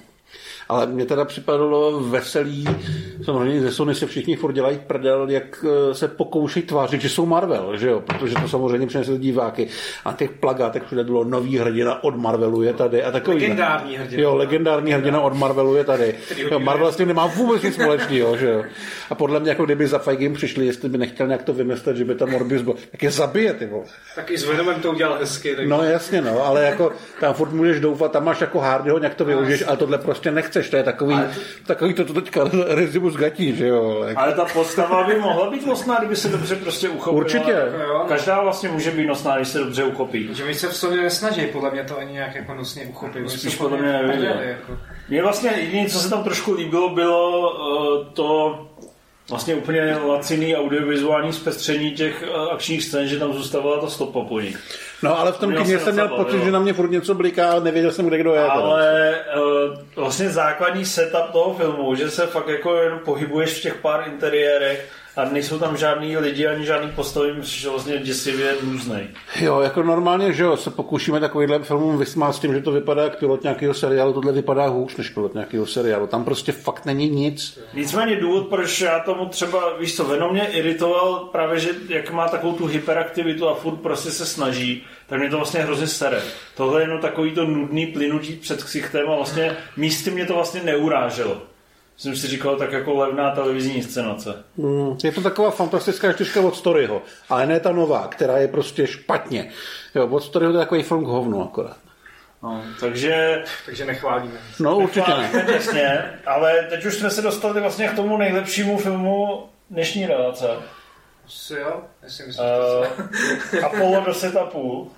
Ale 0.69 0.87
mě 0.87 1.07
teda 1.07 1.25
připadalo 1.25 2.01
veselý, 2.01 2.65
samozřejmě 3.25 3.61
ze 3.61 3.73
Sony 3.73 3.95
se 3.95 4.07
všichni 4.07 4.37
furt 4.37 4.53
dělají 4.53 4.79
prdel, 4.87 5.31
jak 5.31 5.65
eh, 5.65 5.95
se 5.95 6.09
pokouší 6.09 6.63
tvářit, 6.63 7.01
že 7.01 7.09
jsou 7.09 7.27
Marvel, 7.27 7.77
že 7.77 7.89
jo, 7.89 8.01
protože 8.01 8.35
to 8.35 8.49
samozřejmě 8.49 8.87
přineslo 8.87 9.17
diváky. 9.17 9.69
A 10.05 10.13
těch 10.13 10.31
plagátech 10.31 10.83
všude 10.83 11.05
bylo 11.05 11.25
nový 11.25 11.59
hrdina 11.59 12.05
od 12.05 12.17
Marvelu 12.17 12.63
je 12.63 12.73
tady 12.73 13.03
a 13.03 13.11
takový. 13.11 13.37
Legendární 13.37 13.97
hrdina. 13.97 14.23
Jo, 14.23 14.37
legendární 14.37 14.93
hrdina 14.93 15.21
od 15.21 15.35
Marvelu 15.35 15.77
je 15.77 15.85
tady. 15.85 16.15
Jo, 16.37 16.59
Marvel 16.59 16.93
s 16.93 16.97
tím 16.97 17.09
nemá 17.09 17.27
vůbec 17.27 17.63
nic 17.63 17.75
společného, 17.75 18.37
že 18.37 18.51
jo. 18.51 18.65
A 19.11 19.15
podle 19.15 19.41
mě, 19.41 19.51
jako 19.51 19.65
kdyby 19.65 19.87
za 19.87 19.99
Feigem 19.99 20.33
přišli, 20.33 20.67
jestli 20.67 20.89
by 20.89 20.99
nechtěl 20.99 21.27
nějak 21.27 21.43
to 21.43 21.53
vymyslet, 21.53 21.97
že 21.97 22.05
by 22.05 22.15
tam 22.15 22.31
Morbius 22.31 22.63
byl, 22.63 22.75
tak 22.91 23.03
je 23.03 23.11
zabije, 23.11 23.53
ty 23.53 23.67
vole. 23.67 23.85
Tak 24.15 24.31
i 24.31 24.39
s 24.39 24.45
Venomem 24.45 24.81
to 24.81 24.91
udělal 24.91 25.19
hezky. 25.19 25.57
Tak... 25.57 25.67
No 25.67 25.83
jasně, 25.83 26.21
no, 26.21 26.47
ale 26.47 26.65
jako 26.65 26.93
tam 27.21 27.35
furt 27.35 27.53
můžeš 27.53 27.81
doufat, 27.81 28.13
tam 28.13 28.25
máš 28.25 28.41
jako 28.41 28.61
Hardyho, 28.61 28.99
nějak 28.99 29.15
to 29.15 29.25
využiješ, 29.25 29.65
ale 29.67 29.77
tohle 29.77 29.99
prostě 29.99 30.31
nechceš, 30.55 30.71
to 30.71 30.77
je 30.77 30.83
takový, 30.83 31.17
takový 31.67 31.95
to, 31.95 32.05
to 32.05 32.15
teďka 32.15 32.45
rezimus 32.69 33.15
gatí, 33.15 33.57
že 33.57 33.67
jo. 33.67 33.97
Ale... 34.03 34.15
Ale 34.15 34.33
ta 34.35 34.45
postava 34.45 35.07
by 35.07 35.19
mohla 35.19 35.51
být 35.51 35.67
nosná, 35.67 35.99
kdyby 35.99 36.17
se 36.17 36.29
dobře 36.29 36.57
prostě 36.57 36.89
uchopila. 36.89 37.25
Určitě. 37.25 37.57
Jo. 37.87 38.05
Každá 38.09 38.43
vlastně 38.43 38.69
může 38.69 38.91
být 38.91 39.07
nosná, 39.07 39.37
když 39.37 39.49
se 39.49 39.59
dobře 39.59 39.85
uchopí. 39.85 40.29
Že 40.33 40.45
oni 40.45 40.55
se 40.55 40.69
v 40.69 40.77
sobě 40.77 41.03
nesnaží, 41.03 41.47
podle 41.47 41.71
mě 41.71 41.85
to 41.85 41.99
ani 41.99 42.13
nějak 42.13 42.35
jako 42.35 42.55
nosně 42.55 42.85
uchopit. 42.87 43.17
Oni 43.17 43.29
Spíš 43.29 43.57
podle 43.57 43.79
mě 43.79 43.93
nevím. 43.93 44.11
prdeli, 44.11 44.49
Jako. 44.49 44.79
Mně 45.09 45.23
vlastně 45.23 45.51
jediné, 45.57 45.89
co 45.89 45.99
se 45.99 46.11
tam 46.11 46.25
trošku 46.25 46.53
líbilo, 46.53 46.89
bylo 46.89 47.51
uh, 48.01 48.07
to 48.13 48.59
vlastně 49.31 49.55
úplně 49.55 49.97
laciný 49.97 50.57
audiovizuální 50.57 51.33
zpestření 51.33 51.93
těch 51.93 52.25
eh, 52.27 52.53
akčních 52.53 52.85
scén, 52.85 53.09
že 53.09 53.19
tam 53.19 53.33
zůstávala 53.33 53.81
ta 53.81 53.87
stopa 53.87 54.21
po 54.25 54.41
nich. 54.41 54.59
No 55.03 55.19
ale 55.19 55.33
v 55.33 55.39
tom 55.39 55.53
kyně 55.53 55.79
se 55.79 55.85
jsem 55.85 55.95
měl 55.95 56.09
pocit, 56.09 56.45
že 56.45 56.51
na 56.51 56.59
mě 56.59 56.73
furt 56.73 56.91
něco 56.91 57.15
bliká, 57.15 57.51
ale 57.51 57.61
nevěděl 57.61 57.93
jsem, 57.93 58.07
kde 58.07 58.19
kdo 58.19 58.35
je. 58.35 58.45
Ale 58.45 59.15
uh, 59.37 59.79
vlastně 59.97 60.31
základní 60.31 60.85
setup 60.85 61.31
toho 61.33 61.55
filmu, 61.55 61.95
že 61.95 62.11
se 62.11 62.27
fakt 62.27 62.49
jako 62.49 62.77
jen 62.77 62.99
pohybuješ 63.05 63.59
v 63.59 63.63
těch 63.63 63.75
pár 63.75 64.05
interiérech 64.09 64.89
a 65.17 65.25
nejsou 65.25 65.59
tam 65.59 65.77
žádný 65.77 66.17
lidi 66.17 66.47
ani 66.47 66.67
žádný 66.67 66.91
postavy, 66.91 67.35
což 67.43 67.65
je 67.65 67.71
vlastně 67.71 67.99
děsivě 67.99 68.55
různej. 68.61 69.09
Jo, 69.41 69.61
jako 69.61 69.83
normálně, 69.83 70.33
že 70.33 70.43
jo, 70.43 70.57
se 70.57 70.71
pokoušíme 70.71 71.21
takovýhle 71.21 71.59
filmům 71.59 71.99
vysmát 71.99 72.33
s 72.33 72.39
tím, 72.39 72.55
že 72.55 72.61
to 72.61 72.73
vypadá 72.73 73.03
jak 73.03 73.19
pilot 73.19 73.43
nějakého 73.43 73.75
seriálu, 73.75 74.13
tohle 74.13 74.33
vypadá 74.33 74.67
hůř 74.67 74.97
než 74.97 75.11
pilot 75.11 75.35
nějakého 75.35 75.67
seriálu. 75.67 76.07
Tam 76.07 76.25
prostě 76.25 76.53
fakt 76.53 76.87
není 76.87 77.09
nic. 77.09 77.61
Nicméně 77.75 78.17
důvod, 78.17 78.49
proč 78.49 78.81
já 78.81 79.01
tomu 79.01 79.27
třeba, 79.27 79.77
víš 79.79 79.97
co, 79.97 80.05
Venom 80.05 80.33
mě 80.33 80.47
iritoval 80.47 81.29
právě, 81.33 81.61
že 81.61 81.71
jak 81.89 82.11
má 82.11 82.29
takovou 82.29 82.53
tu 82.53 82.67
hyperaktivitu 82.67 83.49
a 83.49 83.55
furt 83.55 83.77
prostě 83.77 84.11
se 84.11 84.27
snaží, 84.27 84.85
tak 85.07 85.21
mě 85.21 85.31
to 85.31 85.37
vlastně 85.37 85.61
hrozně 85.61 85.87
sere. 85.87 86.23
Tohle 86.57 86.81
je 86.81 86.85
jenom 86.85 86.99
takový 86.99 87.31
to 87.31 87.45
nudný 87.45 87.87
plynutí 87.87 88.33
před 88.33 88.65
ksichtem 88.65 89.11
a 89.11 89.17
vlastně 89.17 89.57
místy 89.77 90.11
mě 90.11 90.27
to 90.27 90.35
vlastně 90.35 90.63
neuráželo. 90.63 91.52
Jsem 91.97 92.17
si 92.17 92.27
říkal, 92.27 92.57
tak 92.57 92.73
jako 92.73 92.95
levná 92.95 93.31
televizní 93.31 93.77
inscenace. 93.77 94.45
Mm, 94.57 94.99
Je 95.05 95.13
to 95.13 95.21
taková 95.23 95.51
fantastická 95.51 96.13
čtyřka 96.13 96.41
od 96.41 96.57
Storyho, 96.57 97.03
ale 97.29 97.47
ne 97.47 97.61
ta 97.61 97.73
nová, 97.73 98.09
která 98.09 98.39
je 98.39 98.49
prostě 98.49 98.87
špatně. 98.87 99.51
Jo, 99.95 100.07
od 100.07 100.21
Storyho 100.25 100.53
to 100.53 100.59
je 100.59 100.65
takový 100.65 100.83
film 100.83 101.05
k 101.05 101.09
hovnu 101.09 101.43
akorát. 101.45 101.77
No, 102.43 102.63
takže 102.81 103.43
Takže 103.67 103.85
nechválíme. 103.87 104.35
No 104.61 104.77
určitě 104.79 105.11
ne. 105.11 105.45
Jasně, 105.53 106.11
ale 106.27 106.67
teď 106.71 106.85
už 106.85 106.95
jsme 106.95 107.11
se 107.11 107.23
dostali 107.23 107.61
vlastně 107.61 107.89
k 107.89 107.97
tomu 107.97 108.17
nejlepšímu 108.17 108.79
filmu 108.79 109.43
dnešní 109.71 110.07
relace. 110.07 110.49
Si 111.29 111.55
jo? 111.55 111.83
Já 112.03 112.09
si 112.09 112.23
myslím, 112.27 112.45
že 112.47 112.53
to 112.53 112.85
Uh, 113.59 113.65
Apollo 113.65 114.01
do 114.07 114.15
setupu. 114.15 114.91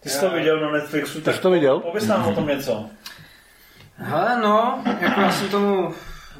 Ty 0.00 0.08
jsi 0.08 0.20
to 0.20 0.30
viděl 0.30 0.60
na 0.60 0.70
Netflixu, 0.70 1.20
tak 1.20 1.34
jsi 1.34 1.40
to 1.40 1.50
viděl? 1.50 1.80
Pověz 1.80 2.06
nám 2.06 2.28
o 2.28 2.34
tom 2.34 2.46
něco. 2.46 2.84
Hele, 3.96 4.40
no, 4.42 4.82
jako 5.00 5.20
já 5.20 5.32
jsem 5.32 5.48
tomu, 5.48 5.94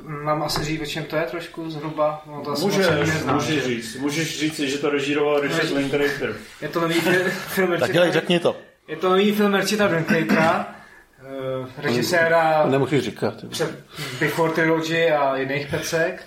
mám 0.06 0.42
asi 0.42 0.64
říct, 0.64 0.82
o 0.82 0.86
čem 0.86 1.04
to 1.04 1.16
je 1.16 1.22
trošku 1.22 1.70
zhruba. 1.70 2.22
No, 2.26 2.40
to 2.44 2.50
Můžeš, 2.50 2.86
můžeš 3.32 3.54
že? 3.54 3.60
říct. 3.68 3.96
Můžeš 3.96 4.38
říct, 4.40 4.58
že 4.60 4.78
to 4.78 4.90
režíroval 4.90 5.40
Richard. 5.40 5.70
Linklater. 5.70 6.34
Je 6.60 6.68
to 6.68 6.80
nový 6.80 6.94
fi- 6.94 7.30
film 7.30 7.76
Tak 7.80 7.92
dělej, 7.92 8.12
řekni 8.12 8.40
to. 8.40 8.56
Je 8.88 8.96
to 8.96 9.08
nový 9.10 9.32
film 9.32 9.54
Richarda 9.54 9.96
Linklatera, 9.96 10.74
eh, 11.20 11.82
režiséra 11.82 12.66
Nemusíš 12.66 13.02
říkat. 13.04 13.34
před 13.48 13.84
Before 14.20 14.52
Trilogy 14.52 15.10
a 15.10 15.36
jiných 15.36 15.66
pecek. 15.66 16.22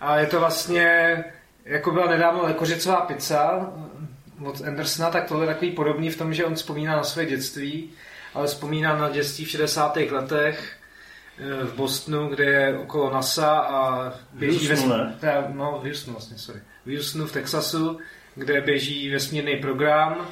A 0.00 0.18
je 0.18 0.26
to 0.26 0.38
vlastně, 0.40 1.24
jako 1.64 1.90
byla 1.90 2.06
nedávno 2.06 2.42
Lekořicová 2.44 2.96
pizza 3.00 3.70
od 4.44 4.62
Andersona, 4.66 5.10
tak 5.10 5.24
tohle 5.28 5.42
je 5.44 5.46
takový 5.48 5.70
podobný 5.70 6.10
v 6.10 6.16
tom, 6.18 6.34
že 6.34 6.44
on 6.44 6.54
vzpomíná 6.54 6.96
na 6.96 7.04
své 7.04 7.26
dětství, 7.26 7.90
ale 8.34 8.46
vzpomíná 8.46 8.96
na 8.98 9.08
dětství 9.08 9.44
v 9.44 9.48
60. 9.50 9.96
letech 10.10 10.72
eh, 10.72 10.77
v 11.64 11.74
Bostonu, 11.74 12.28
kde 12.28 12.44
je 12.44 12.78
okolo 12.78 13.12
NASA 13.12 13.58
a 13.58 14.12
běží 14.32 14.68
Houstonu, 14.68 15.12
teda, 15.20 15.44
no, 15.48 15.80
v 15.82 15.86
Houstonu 15.86 16.14
vlastně, 16.14 16.38
sorry. 16.38 16.60
V 16.86 16.96
Houstonu 16.96 17.26
v 17.26 17.32
Texasu, 17.32 17.98
kde 18.34 18.60
běží 18.60 19.10
vesmírný 19.10 19.56
program 19.56 20.26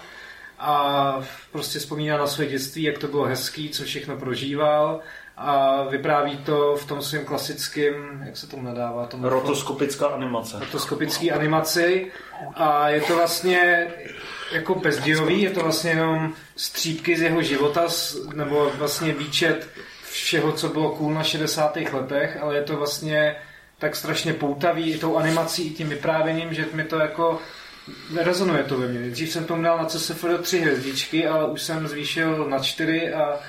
a 0.59 1.20
prostě 1.52 1.78
vzpomíná 1.78 2.18
na 2.18 2.26
své 2.26 2.46
dětství, 2.46 2.82
jak 2.82 2.98
to 2.98 3.09
bylo 3.09 3.24
hezký, 3.24 3.70
co 3.70 3.84
všechno 3.84 4.16
prožíval 4.16 5.00
a 5.36 5.82
vypráví 5.82 6.36
to 6.36 6.76
v 6.76 6.86
tom 6.86 7.02
svém 7.02 7.24
klasickém, 7.24 8.22
jak 8.26 8.36
se 8.36 8.46
tomu 8.46 8.62
nadává, 8.62 9.07
tomu 9.07 9.28
Rotoskopická 9.28 10.07
animace. 10.07 10.59
rotoskopické 10.61 11.30
animaci 11.30 12.12
a 12.54 12.88
je 12.88 13.00
to 13.00 13.16
vlastně 13.16 13.86
jako 14.52 14.74
bezdějový, 14.74 15.42
je 15.42 15.50
to 15.50 15.61
vlastně 15.61 15.90
jenom 15.90 16.34
střípky 16.57 17.16
z 17.16 17.22
jeho 17.22 17.42
života, 17.42 17.86
nebo 18.34 18.72
vlastně 18.78 19.12
výčet 19.12 19.68
všeho, 20.23 20.53
co 20.53 20.69
bylo 20.69 20.91
cool 20.91 21.14
na 21.14 21.23
60. 21.23 21.77
letech, 21.93 22.39
ale 22.41 22.55
je 22.55 22.62
to 22.62 22.77
vlastně 22.77 23.37
tak 23.79 23.97
strašně 23.97 24.33
poutavý 24.33 24.93
i 24.93 24.99
tou 24.99 25.17
animací, 25.17 25.67
i 25.67 25.71
tím 25.71 25.89
vyprávěním, 25.89 26.55
že 26.55 26.67
mi 26.73 26.85
to 26.85 26.99
jako 26.99 27.39
nerezonuje 28.11 28.64
to 28.64 28.79
ve 28.79 28.89
mně. 28.89 29.11
Dřív 29.11 29.33
jsem 29.33 29.45
tomu 29.45 29.62
dal 29.62 29.79
na 29.79 29.85
CSFD 29.85 30.25
tři 30.43 30.61
hvězdičky, 30.61 31.27
ale 31.27 31.49
už 31.49 31.62
jsem 31.62 31.89
zvýšil 31.89 32.49
na 32.49 32.59
čtyři 32.59 33.12
a 33.12 33.41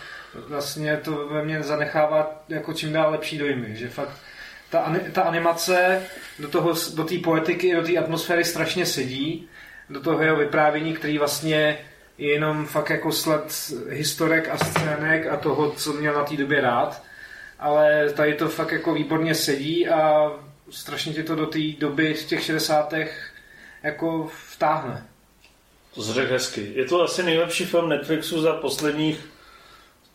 vlastně 0.47 0.97
to 0.97 1.27
ve 1.27 1.43
mně 1.43 1.63
zanechává 1.63 2.43
jako 2.49 2.73
čím 2.73 2.93
dál 2.93 3.11
lepší 3.11 3.37
dojmy, 3.37 3.75
že 3.75 3.89
fakt 3.89 4.17
ta, 4.69 4.95
ta 5.11 5.21
animace 5.21 6.01
do 6.39 6.47
toho, 6.47 6.73
do 6.95 7.03
té 7.03 7.15
poetiky, 7.19 7.75
do 7.75 7.83
té 7.83 7.97
atmosféry 7.97 8.45
strašně 8.45 8.85
sedí, 8.85 9.49
do 9.89 10.01
toho 10.01 10.21
jeho 10.21 10.35
vyprávění, 10.35 10.93
který 10.93 11.17
vlastně 11.17 11.77
jenom 12.17 12.65
fakt 12.65 12.89
jako 12.89 13.11
sled 13.11 13.71
historek 13.89 14.49
a 14.49 14.57
scének 14.57 15.27
a 15.27 15.37
toho, 15.37 15.71
co 15.71 15.93
měl 15.93 16.13
na 16.13 16.23
té 16.23 16.35
době 16.37 16.61
rád. 16.61 17.03
Ale 17.59 18.09
tady 18.13 18.33
to 18.33 18.49
fakt 18.49 18.71
jako 18.71 18.93
výborně 18.93 19.35
sedí 19.35 19.87
a 19.89 20.31
strašně 20.69 21.13
tě 21.13 21.23
to 21.23 21.35
do 21.35 21.45
té 21.45 21.59
doby 21.79 22.15
z 22.15 22.25
těch 22.25 22.43
60. 22.43 22.93
jako 23.83 24.31
vtáhne. 24.53 25.05
To 25.95 26.03
jsi 26.03 26.13
řekl 26.13 26.31
hezky. 26.33 26.71
Je 26.75 26.85
to 26.85 27.03
asi 27.03 27.23
nejlepší 27.23 27.65
film 27.65 27.89
Netflixu 27.89 28.41
za 28.41 28.53
posledních 28.53 29.25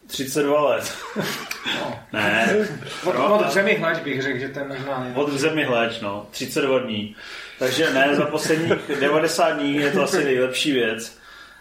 32 0.07 0.61
let. 0.69 0.95
ne, 2.13 2.57
Od, 3.05 3.15
No, 3.15 3.39
od 3.39 3.51
Zemi 3.53 3.75
hlač 3.75 3.99
bych 3.99 4.23
řekl, 4.23 4.39
že 4.39 4.49
to 4.49 4.59
je 4.59 4.65
možná 4.69 4.99
nejlepší. 5.01 5.21
od 5.21 5.33
zemi 5.39 5.65
hleč, 5.65 6.01
no. 6.01 6.27
32 6.31 6.79
dní. 6.79 7.17
Takže 7.59 7.91
ne, 7.91 8.17
za 8.17 8.27
posledních 8.27 8.73
90 9.01 9.51
dní 9.51 9.75
je 9.77 9.91
to 9.91 10.03
asi 10.03 10.25
nejlepší 10.25 10.73
věc. 10.73 11.19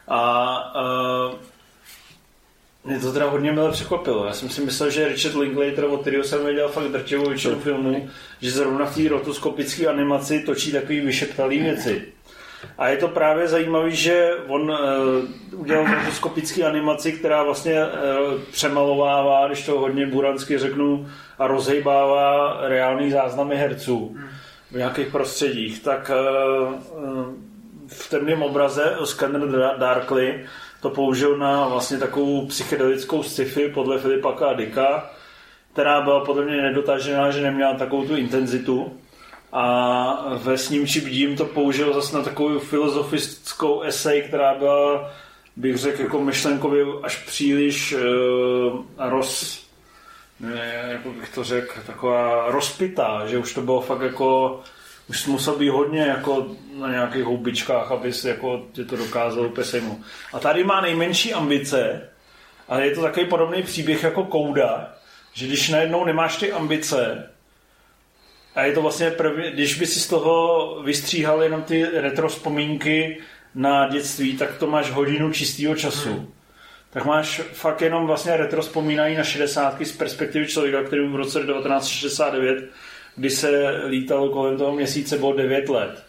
A 0.08 0.74
uh, 1.30 1.36
mě 2.86 3.00
to 3.00 3.14
teda 3.14 3.30
hodně 3.30 3.52
milé 3.52 3.72
překvapilo. 3.72 4.26
Já 4.26 4.34
jsem 4.34 4.50
si 4.50 4.62
myslel, 4.62 4.90
že 4.90 5.08
Richard 5.08 5.36
Linklater, 5.36 5.86
od 5.86 6.02
kterého 6.02 6.24
jsem 6.24 6.46
viděl 6.46 6.70
fakt 6.70 6.88
drtivou 6.88 7.30
většinu 7.30 7.60
filmů, 7.60 8.10
že 8.42 8.52
zrovna 8.52 8.86
v 8.86 8.96
té 8.96 9.10
rotoskopické 9.10 9.88
animaci 9.88 10.40
točí 10.40 10.72
takový 10.72 11.00
vyšeptalý 11.00 11.60
věci. 11.60 12.04
A 12.78 12.88
je 12.88 12.98
to 12.98 13.08
právě 13.08 13.48
zajímavé, 13.48 13.92
že 13.92 14.32
on 14.48 14.72
uh, 14.72 15.60
udělal 15.60 15.96
rotoskopický 15.96 16.64
animaci, 16.64 17.12
která 17.12 17.44
vlastně 17.44 17.86
uh, 17.86 18.42
přemalovává, 18.52 19.48
když 19.48 19.66
to 19.66 19.80
hodně 19.80 20.08
buransky 20.08 20.58
řeknu, 20.58 21.10
a 21.40 21.48
rozhejbává 21.48 22.58
reální 22.62 23.12
záznamy 23.12 23.56
herců 23.56 24.18
v 24.72 24.76
nějakých 24.76 25.08
prostředích. 25.08 25.84
Tak 25.84 26.12
uh, 26.60 26.74
uh, 27.04 27.51
v 27.92 28.10
temném 28.10 28.44
obraze 28.44 28.98
Scanner 29.04 29.78
Darkly 29.78 30.46
to 30.82 30.90
použil 30.90 31.38
na 31.38 31.68
vlastně 31.68 31.98
takovou 31.98 32.48
psychedelickou 32.48 33.24
sci-fi 33.24 33.70
podle 33.70 34.00
Filipa 34.00 34.32
K. 34.32 34.54
Dicka, 34.54 35.10
která 35.74 36.02
byla 36.02 36.26
podle 36.26 36.46
mě 36.46 36.62
nedotažená, 36.62 37.32
že 37.32 37.42
neměla 37.42 37.74
takovou 37.74 38.08
tu 38.08 38.16
intenzitu. 38.16 38.98
A 39.54 40.36
ve 40.38 40.58
snímči 40.58 41.00
vidím 41.00 41.36
to 41.36 41.46
použil 41.46 41.94
zase 41.94 42.18
na 42.18 42.24
takovou 42.24 42.60
filozofickou 42.60 43.82
esej, 43.82 44.22
která 44.22 44.54
byla, 44.54 45.12
bych 45.56 45.78
řekl, 45.78 46.02
jako 46.02 46.22
myšlenkově 46.22 46.86
až 47.04 47.18
příliš 47.18 47.94
uh, 47.94 48.00
roz, 48.98 49.62
ne, 50.40 50.90
jako 50.92 51.10
bych 51.10 51.36
to 51.36 51.44
řekl, 51.44 51.74
taková 51.88 52.52
rozpitá, 52.52 53.28
že 53.28 53.38
už 53.38 53.54
to 53.54 53.62
bylo 53.62 53.82
fakt 53.82 54.02
jako, 54.02 54.60
už 55.10 55.20
jsi 55.20 55.30
musel 55.30 55.56
být 55.56 55.70
hodně 55.70 56.02
jako 56.02 56.48
na 56.80 56.92
nějakých 56.92 57.24
houbičkách, 57.24 57.92
abys 57.92 58.26
jako 58.26 58.66
tě 58.72 58.86
to 58.86 58.96
dokázal 58.96 59.46
úplně 59.46 59.66
sejmout. 59.66 59.98
A 60.34 60.40
tady 60.40 60.64
má 60.64 60.82
nejmenší 60.82 61.34
ambice, 61.34 62.10
ale 62.68 62.86
je 62.86 62.96
to 62.96 63.02
takový 63.02 63.26
podobný 63.26 63.64
příběh 63.64 64.04
jako 64.04 64.24
Kouda, 64.24 64.94
že 65.34 65.48
když 65.48 65.70
najednou 65.70 66.06
nemáš 66.06 66.38
ty 66.38 66.52
ambice, 66.52 67.30
a 68.56 68.64
je 68.64 68.74
to 68.74 68.82
vlastně 68.82 69.12
první, 69.12 69.52
když 69.52 69.80
by 69.80 69.88
si 69.88 70.00
z 70.00 70.08
toho 70.08 70.82
vystříhal 70.84 71.44
jenom 71.44 71.64
ty 71.64 71.86
retro 71.86 72.30
vzpomínky 72.30 73.18
na 73.56 73.88
dětství, 73.88 74.38
tak 74.38 74.58
to 74.58 74.68
máš 74.68 74.92
hodinu 74.92 75.32
čistého 75.32 75.76
času. 75.76 76.10
Hmm. 76.10 76.28
Tak 76.90 77.06
máš 77.06 77.42
fakt 77.54 77.82
jenom 77.82 78.08
vlastně 78.08 78.38
retro 78.38 78.62
vzpomínají 78.62 79.16
na 79.16 79.24
60 79.24 79.82
z 79.82 79.92
perspektivy 79.92 80.48
člověka, 80.48 80.84
který 80.84 81.08
v 81.08 81.16
roce 81.16 81.40
1969, 81.40 82.70
kdy 83.16 83.30
se 83.30 83.82
lítalo 83.86 84.30
kolem 84.30 84.58
toho 84.58 84.72
měsíce, 84.72 85.18
bylo 85.18 85.34
9 85.34 85.70
let. 85.70 86.04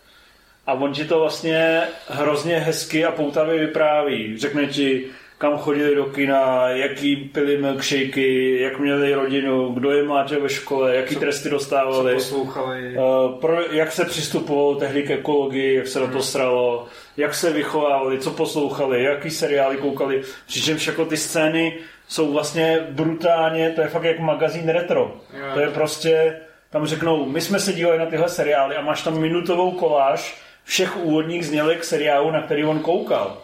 A 0.66 0.72
on 0.72 0.92
ti 0.92 1.04
to 1.04 1.20
vlastně 1.20 1.82
hrozně 2.08 2.58
hezky 2.58 3.04
a 3.04 3.12
poutavě 3.12 3.58
vypráví. 3.58 4.38
Řekne 4.38 4.66
ti, 4.66 5.06
kam 5.42 5.58
chodili 5.58 5.94
do 5.94 6.04
kina, 6.04 6.68
jaký 6.68 7.16
pili 7.16 7.58
milkshakey, 7.58 8.60
jak 8.60 8.78
měli 8.78 9.14
rodinu, 9.14 9.68
kdo 9.72 9.90
je 9.90 10.02
mlátil 10.02 10.40
ve 10.40 10.48
škole, 10.48 10.96
jaký 10.96 11.16
tresty 11.16 11.50
dostávali. 11.50 12.14
Poslouchali. 12.14 12.96
Uh, 12.96 13.40
pro, 13.40 13.62
jak 13.72 13.92
se 13.92 14.04
přistupovalo 14.04 14.74
tehdy 14.74 15.02
k 15.02 15.10
ekologii, 15.10 15.74
jak 15.74 15.86
se 15.86 16.00
na 16.00 16.06
to 16.06 16.22
stralo, 16.22 16.86
jak 17.16 17.34
se 17.34 17.52
vychovávali, 17.52 18.18
co 18.18 18.30
poslouchali, 18.30 19.02
jaký 19.02 19.30
seriály 19.30 19.76
koukali. 19.76 20.22
Přičemž 20.46 20.86
jako 20.86 21.04
ty 21.04 21.16
scény 21.16 21.78
jsou 22.08 22.32
vlastně 22.32 22.86
brutálně, 22.90 23.70
to 23.70 23.80
je 23.80 23.88
fakt 23.88 24.04
jak 24.04 24.18
magazín 24.18 24.68
retro. 24.68 25.16
Jo. 25.38 25.46
To 25.54 25.60
je 25.60 25.68
prostě 25.68 26.36
tam 26.72 26.86
řeknou, 26.86 27.26
my 27.26 27.40
jsme 27.40 27.60
se 27.60 27.72
dívali 27.72 27.98
na 27.98 28.06
tyhle 28.06 28.28
seriály 28.28 28.76
a 28.76 28.82
máš 28.82 29.02
tam 29.02 29.20
minutovou 29.20 29.70
koláž 29.70 30.42
všech 30.64 30.96
úvodních 30.96 31.46
znělek 31.46 31.84
seriálu, 31.84 32.30
na 32.30 32.42
který 32.42 32.64
on 32.64 32.78
koukal. 32.78 33.38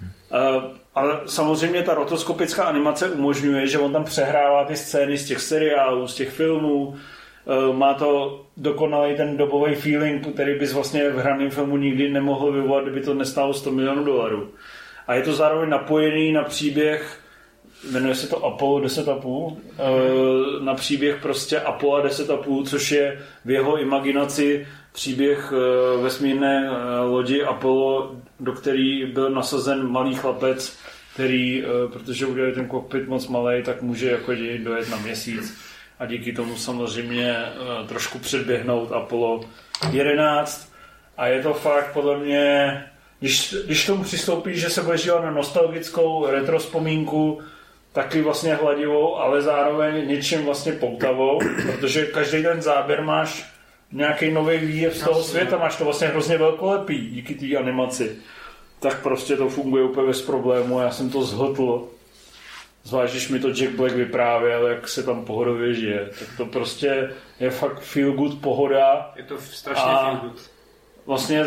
Uh, 0.00 0.64
ale 0.94 1.20
samozřejmě 1.26 1.82
ta 1.82 1.94
rotoskopická 1.94 2.64
animace 2.64 3.10
umožňuje, 3.10 3.66
že 3.66 3.78
on 3.78 3.92
tam 3.92 4.04
přehrává 4.04 4.64
ty 4.64 4.76
scény 4.76 5.18
z 5.18 5.26
těch 5.26 5.40
seriálů, 5.40 6.08
z 6.08 6.14
těch 6.14 6.30
filmů, 6.30 6.86
uh, 6.86 7.76
má 7.76 7.94
to 7.94 8.42
dokonalý 8.56 9.16
ten 9.16 9.36
dobový 9.36 9.74
feeling, 9.74 10.26
který 10.34 10.58
bys 10.58 10.72
vlastně 10.72 11.10
v 11.10 11.18
hraném 11.18 11.50
filmu 11.50 11.76
nikdy 11.76 12.10
nemohl 12.10 12.52
vyvolat, 12.52 12.84
kdyby 12.84 13.00
to 13.00 13.14
nestálo 13.14 13.54
100 13.54 13.70
milionů 13.70 14.04
dolarů. 14.04 14.50
A 15.06 15.14
je 15.14 15.22
to 15.22 15.34
zároveň 15.34 15.70
napojený 15.70 16.32
na 16.32 16.42
příběh 16.42 17.23
jmenuje 17.90 18.14
se 18.14 18.26
to 18.26 18.44
Apollo 18.44 18.80
10,5, 18.80 19.56
eh, 19.78 20.64
na 20.64 20.74
příběh 20.74 21.16
prostě 21.22 21.60
Apollo 21.60 22.02
10,5, 22.02 22.64
což 22.64 22.90
je 22.90 23.22
v 23.44 23.50
jeho 23.50 23.78
imaginaci 23.78 24.66
příběh 24.92 25.52
eh, 25.52 26.02
vesmírné 26.02 26.68
eh, 26.68 27.00
lodi 27.00 27.42
Apollo, 27.42 28.16
do 28.40 28.52
který 28.52 29.06
byl 29.06 29.30
nasazen 29.30 29.88
malý 29.90 30.14
chlapec, 30.14 30.78
který, 31.14 31.64
protože 31.92 32.26
udělali 32.26 32.52
ten 32.52 32.66
kokpit 32.66 33.08
moc 33.08 33.28
malý, 33.28 33.62
tak 33.62 33.82
může 33.82 34.10
jako 34.10 34.32
dojet 34.58 34.90
na 34.90 34.96
měsíc. 34.96 35.58
A 35.98 36.06
díky 36.06 36.32
tomu 36.32 36.56
samozřejmě 36.56 37.36
trošku 37.88 38.18
předběhnout 38.18 38.92
Apollo 38.92 39.40
11 39.90 40.72
a 41.16 41.26
je 41.26 41.42
to 41.42 41.54
fakt 41.54 41.92
podle 41.92 42.18
mě 42.18 42.84
když, 43.24 43.56
když 43.64 43.86
tomu 43.86 44.04
přistoupíš, 44.04 44.60
že 44.60 44.70
se 44.70 44.82
budeš 44.82 45.02
dívat 45.02 45.24
na 45.24 45.30
nostalgickou 45.30 46.26
retrospomínku, 46.26 47.40
taky 47.94 48.22
vlastně 48.22 48.54
hladivou, 48.54 49.16
ale 49.16 49.42
zároveň 49.42 50.08
něčím 50.08 50.44
vlastně 50.44 50.72
poutavou, 50.72 51.38
protože 51.66 52.06
každý 52.06 52.42
ten 52.42 52.62
záběr 52.62 53.02
máš 53.02 53.52
nějaký 53.92 54.30
nový 54.30 54.58
výjev 54.58 54.96
z 54.96 55.02
toho 55.04 55.22
světa, 55.22 55.58
máš 55.58 55.76
to 55.76 55.84
vlastně 55.84 56.06
hrozně 56.06 56.38
velkolepý 56.38 57.08
díky 57.10 57.34
té 57.34 57.56
animaci. 57.56 58.16
Tak 58.80 59.02
prostě 59.02 59.36
to 59.36 59.48
funguje 59.48 59.84
úplně 59.84 60.06
bez 60.06 60.22
problému 60.22 60.80
já 60.80 60.90
jsem 60.90 61.10
to 61.10 61.22
zhotl. 61.22 61.88
Zvlášť, 62.82 63.12
když 63.12 63.28
mi 63.28 63.38
to 63.38 63.48
Jack 63.48 63.70
Black 63.70 63.94
vyprávěl, 63.94 64.66
jak 64.66 64.88
se 64.88 65.02
tam 65.02 65.24
pohodově 65.24 65.74
žije. 65.74 66.10
Tak 66.18 66.28
to 66.36 66.46
prostě 66.46 67.12
je 67.40 67.50
fakt 67.50 67.80
feel 67.80 68.12
good 68.12 68.40
pohoda. 68.40 69.12
Je 69.16 69.22
to 69.22 69.38
strašně 69.38 69.92
a 69.92 70.10
feel 70.10 70.20
good. 70.22 70.50
Vlastně 71.06 71.44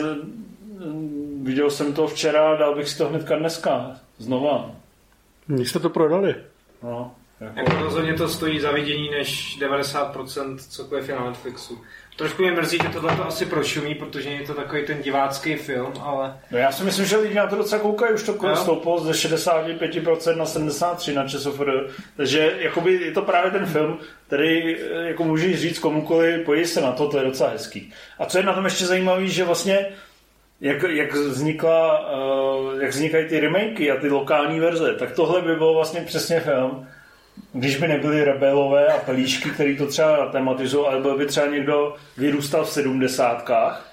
viděl 1.41 1.69
jsem 1.69 1.93
to 1.93 2.07
včera, 2.07 2.55
dal 2.55 2.75
bych 2.75 2.89
si 2.89 2.97
to 2.97 3.09
hnedka 3.09 3.35
dneska. 3.35 3.95
Znova. 4.17 4.71
Když 5.47 5.69
jste 5.69 5.79
to 5.79 5.89
prodali. 5.89 6.35
No, 6.83 7.15
jako... 7.41 7.59
jako 7.59 7.83
rozhodně 7.83 8.13
to 8.13 8.29
stojí 8.29 8.59
za 8.59 8.71
vidění 8.71 9.09
než 9.09 9.59
90% 9.61 10.57
cokoliv 10.57 11.09
je 11.09 11.15
na 11.15 11.25
Netflixu. 11.25 11.81
Trošku 12.17 12.41
mě 12.41 12.51
mrzí, 12.51 12.77
že 12.83 12.89
tohle 12.89 13.15
to 13.15 13.27
asi 13.27 13.45
prošumí, 13.45 13.95
protože 13.95 14.29
je 14.29 14.47
to 14.47 14.53
takový 14.53 14.85
ten 14.85 15.01
divácký 15.01 15.55
film, 15.55 15.93
ale... 16.01 16.39
No 16.51 16.57
já 16.57 16.71
si 16.71 16.83
myslím, 16.83 17.05
že 17.05 17.17
lidi 17.17 17.35
na 17.35 17.47
to 17.47 17.55
docela 17.55 17.81
koukají, 17.81 18.13
už 18.13 18.23
to 18.23 18.37
no. 18.43 18.55
stouplo 18.55 18.99
ze 18.99 19.11
65% 19.11 20.35
na 20.35 20.45
73 20.45 21.13
na 21.13 21.27
ČSFR, 21.27 21.87
takže 22.15 22.55
jakoby 22.59 22.93
je 22.93 23.11
to 23.11 23.21
právě 23.21 23.51
ten 23.51 23.65
film, 23.65 23.99
který 24.27 24.77
jako 25.07 25.23
můžeš 25.23 25.61
říct 25.61 25.79
komukoli, 25.79 26.37
pojď 26.37 26.67
se 26.67 26.81
na 26.81 26.91
to, 26.91 27.07
to 27.07 27.17
je 27.17 27.25
docela 27.25 27.49
hezký. 27.49 27.93
A 28.19 28.25
co 28.25 28.37
je 28.37 28.43
na 28.43 28.53
tom 28.53 28.65
ještě 28.65 28.85
zajímavé, 28.85 29.27
že 29.27 29.43
vlastně 29.43 29.85
jak, 30.61 30.83
jak, 30.83 31.13
vznikla, 31.13 32.09
uh, 32.09 32.81
jak 32.81 32.91
vznikají 32.91 33.27
ty 33.27 33.39
remakey 33.39 33.91
a 33.91 33.95
ty 33.95 34.09
lokální 34.09 34.59
verze, 34.59 34.93
tak 34.93 35.11
tohle 35.11 35.41
by 35.41 35.55
bylo 35.55 35.73
vlastně 35.73 36.01
přesně 36.01 36.39
film, 36.39 36.87
když 37.53 37.77
by 37.77 37.87
nebyly 37.87 38.23
rebelové 38.23 38.87
a 38.87 38.97
pelíšky, 38.97 39.49
který 39.49 39.77
to 39.77 39.87
třeba 39.87 40.29
tematizují, 40.31 40.87
ale 40.87 41.01
byl 41.01 41.17
by 41.17 41.25
třeba 41.25 41.47
někdo 41.47 41.95
vyrůstal 42.17 42.65
v 42.65 42.69
sedmdesátkách, 42.69 43.91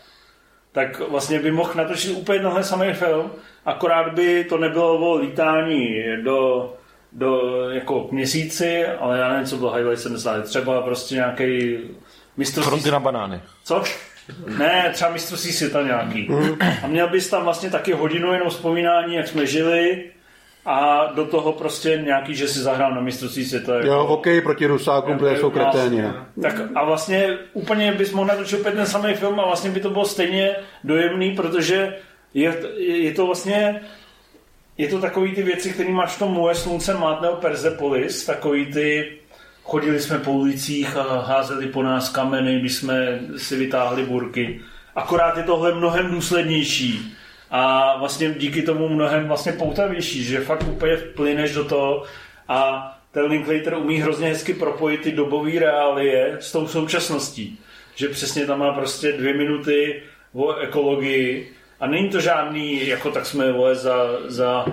tak 0.73 1.01
vlastně 1.09 1.41
by 1.41 1.51
mohl 1.51 1.75
natočit 1.75 2.17
úplně 2.17 2.39
tenhle 2.39 2.65
samý 2.65 2.93
film, 2.93 3.33
akorát 3.65 4.15
by 4.15 4.45
to 4.45 4.59
nebylo 4.59 4.99
o 4.99 5.17
lítání 5.17 6.05
do, 6.23 6.73
do 7.12 7.41
jako 7.71 8.01
k 8.01 8.12
měsíci, 8.12 8.87
ale 8.87 9.19
já 9.19 9.29
nevím, 9.29 9.47
co 9.47 9.57
bylo 9.57 9.73
Highlight 9.73 10.03
70, 10.03 10.45
třeba 10.45 10.83
prostě 10.83 11.15
nějaký 11.15 11.79
mistrovství... 12.37 12.71
Fronty 12.71 12.91
na 12.91 13.01
banány. 13.01 13.41
Co? 13.65 13.83
Ne, 14.59 14.91
třeba 14.93 15.11
mistrovství 15.11 15.53
světa 15.53 15.83
nějaký. 15.83 16.29
A 16.83 16.87
měl 16.87 17.09
bys 17.09 17.29
tam 17.29 17.45
vlastně 17.45 17.70
taky 17.70 17.93
hodinu 17.93 18.33
jenom 18.33 18.49
vzpomínání, 18.49 19.14
jak 19.14 19.29
jsme 19.29 19.47
žili, 19.47 20.05
a 20.66 21.07
do 21.14 21.27
toho 21.27 21.53
prostě 21.53 22.03
nějaký, 22.05 22.35
že 22.35 22.49
si 22.49 22.59
zahrál 22.59 22.95
na 22.95 23.01
mistrovství 23.01 23.45
světa. 23.45 23.75
Jako, 23.75 23.87
jo, 23.87 24.05
hokej 24.05 24.41
proti 24.41 24.66
Rusákům, 24.66 25.18
protože 25.18 25.37
jsou 25.37 25.51
kreténi. 25.51 26.03
Tak 26.43 26.55
a 26.75 26.85
vlastně 26.85 27.39
úplně 27.53 27.93
bys 27.93 28.12
mohl 28.12 28.27
natočit 28.27 28.61
opět 28.61 28.75
ten 28.75 28.87
samý 28.87 29.14
film 29.14 29.41
a 29.41 29.47
vlastně 29.47 29.70
by 29.70 29.81
to 29.81 29.91
bylo 29.91 30.05
stejně 30.05 30.57
dojemný, 30.85 31.31
protože 31.31 31.97
je, 32.35 32.55
je 32.77 33.14
to 33.14 33.27
vlastně 33.27 33.81
je 34.79 34.89
to 34.89 35.01
takový 35.01 35.35
ty 35.35 35.43
věci, 35.43 35.70
které 35.70 35.91
máš 35.91 36.16
v 36.16 36.18
tom 36.18 36.33
moje 36.33 36.55
slunce 36.55 36.95
mátného 36.95 37.37
Persepolis, 37.37 38.27
takový 38.27 38.66
ty 38.66 39.12
Chodili 39.65 40.01
jsme 40.01 40.19
po 40.19 40.33
ulicích 40.33 40.97
a 40.97 41.21
házeli 41.21 41.67
po 41.67 41.83
nás 41.83 42.09
kameny, 42.09 42.61
když 42.61 42.75
jsme 42.75 43.21
si 43.37 43.57
vytáhli 43.57 44.03
burky. 44.05 44.61
Akorát 44.95 45.37
je 45.37 45.43
tohle 45.43 45.75
mnohem 45.75 46.11
důslednější 46.11 47.17
a 47.51 47.97
vlastně 47.99 48.31
díky 48.31 48.62
tomu 48.62 48.89
mnohem 48.89 49.29
vlastně 49.29 49.53
poutavější, 49.53 50.25
že 50.25 50.41
fakt 50.41 50.62
úplně 50.62 50.97
vplyneš 50.97 51.55
do 51.55 51.65
toho 51.65 52.05
a 52.49 52.91
ten 53.12 53.25
Linklater 53.25 53.75
umí 53.75 54.01
hrozně 54.01 54.29
hezky 54.29 54.55
propojit 54.55 55.01
ty 55.01 55.12
dobové 55.12 55.61
reálie 55.61 56.37
s 56.41 56.53
tou 56.53 56.69
současností. 56.69 57.59
Že 57.95 58.09
přesně 58.09 58.47
tam 58.47 58.59
má 58.59 58.73
prostě 58.73 59.12
dvě 59.12 59.35
minuty 59.35 60.03
o 60.33 60.55
ekologii 60.55 61.53
a 61.81 61.87
není 61.87 62.09
to 62.09 62.21
žádný, 62.21 62.87
jako 62.87 63.11
tak 63.11 63.27
jsme 63.27 63.53
vole, 63.53 63.75
za, 63.75 64.09
za 64.27 64.65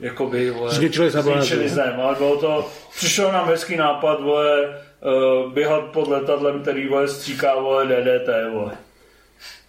jakoby, 0.00 0.50
vole, 0.50 0.74
zničili 0.74 1.10
jsme 1.10 1.22
zničili 1.22 1.68
zem, 1.68 2.00
ale 2.00 2.14
bylo 2.14 2.36
to, 2.36 2.68
přišel 2.96 3.32
nám 3.32 3.48
hezký 3.48 3.76
nápad, 3.76 4.20
vole, 4.20 4.80
uh, 5.00 5.52
běhat 5.52 5.84
pod 5.84 6.08
letadlem, 6.08 6.62
který, 6.62 6.88
vole, 6.88 7.08
stříká, 7.08 7.54
vole, 7.54 7.86
DDT, 7.86 8.52
vole. 8.52 8.72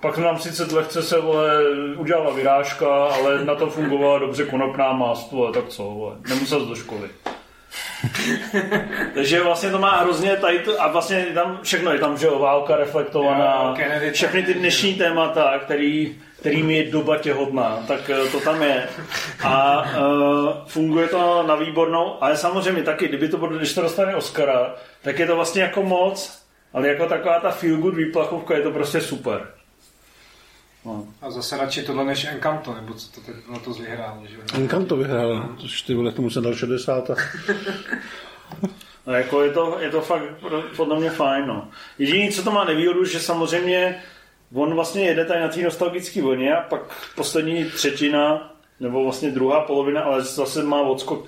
Pak 0.01 0.17
nám 0.17 0.39
sice 0.39 0.75
lehce 0.75 1.03
se, 1.03 1.19
vole, 1.19 1.63
udělala 1.97 2.34
vyrážka, 2.34 3.05
ale 3.05 3.45
na 3.45 3.55
to 3.55 3.69
fungovala 3.69 4.19
dobře 4.19 4.45
konopná 4.45 4.93
mást, 4.93 5.32
vole, 5.32 5.53
tak 5.53 5.67
co, 5.67 5.84
vole, 5.84 6.15
nemusel 6.29 6.65
do 6.65 6.75
školy. 6.75 7.09
Takže 9.13 9.43
vlastně 9.43 9.69
to 9.69 9.79
má 9.79 9.99
hrozně 9.99 10.38
tady 10.38 10.59
to, 10.59 10.82
a 10.82 10.88
vlastně 10.88 11.25
tam 11.34 11.59
všechno 11.63 11.93
je 11.93 11.99
tam, 11.99 12.17
že 12.17 12.25
jo, 12.25 12.39
válka 12.39 12.75
reflektovaná, 12.75 13.75
všechny 14.11 14.43
ty 14.43 14.53
dnešní 14.53 14.93
témata, 14.93 15.59
který 15.59 16.15
kterým 16.42 16.70
je 16.70 16.92
doba 16.92 17.18
těhotná, 17.18 17.84
tak 17.88 18.10
eh, 18.10 18.30
to 18.32 18.39
tam 18.39 18.62
je. 18.62 18.89
A 19.44 19.82
uh, 19.82 20.50
funguje 20.68 21.08
to 21.08 21.44
na 21.48 21.56
výbornou, 21.56 22.24
ale 22.24 22.38
samozřejmě 22.38 22.84
taky, 22.84 23.08
kdyby 23.08 23.30
to 23.30 23.38
bylo, 23.38 23.58
když 23.58 23.74
to 23.74 23.82
dostane 23.82 24.16
Oscara, 24.16 24.76
tak 25.02 25.20
je 25.20 25.28
to 25.28 25.36
vlastně 25.36 25.62
jako 25.62 25.84
moc, 25.84 26.42
ale 26.74 26.88
jako 26.88 27.06
taková 27.06 27.39
ta 27.39 27.52
feel 27.52 27.78
good 27.78 27.96
výplachovka 27.96 28.56
je 28.56 28.62
to 28.62 28.72
prostě 28.72 29.02
super. 29.02 29.48
No. 30.86 31.06
A 31.22 31.32
zase 31.32 31.58
radši 31.58 31.84
tohle 31.84 32.06
než 32.06 32.26
Encanto, 32.26 32.74
nebo 32.74 32.94
co 32.94 33.12
to 33.12 33.22
teď 33.22 33.36
na 33.52 33.60
to 33.60 33.74
vyhrál, 33.74 34.24
že? 34.30 34.38
Encanto 34.54 34.96
vyhrál, 34.98 35.36
no. 35.36 35.56
což 35.58 35.82
ty 35.82 35.94
vole, 35.94 36.12
tomu 36.12 36.30
jsem 36.30 36.44
dal 36.44 36.56
60. 36.56 37.10
A... 37.10 37.16
no, 39.08 39.14
jako 39.14 39.44
je 39.44 39.52
to, 39.52 39.78
je 39.80 39.89
to 39.89 40.02
fakt 40.02 40.24
podle 40.76 41.00
mě 41.00 41.10
fajn, 41.10 41.48
no. 41.48 41.70
Jediný, 42.00 42.32
co 42.32 42.44
to 42.44 42.52
má 42.52 42.64
nevýhodu, 42.64 43.06
že 43.06 43.20
samozřejmě 43.20 44.02
on 44.54 44.74
vlastně 44.74 45.06
jede 45.06 45.26
tady 45.26 45.39
na 45.39 45.47
té 45.47 45.62
nostalgické 45.62 46.22
vlně 46.22 46.56
a 46.56 46.62
pak 46.62 46.82
poslední 47.16 47.66
třetina, 47.66 48.54
nebo 48.80 49.04
vlastně 49.04 49.32
druhá 49.32 49.62
polovina, 49.62 50.02
ale 50.02 50.22
zase 50.22 50.64
má 50.64 50.82
odskok, 50.82 51.26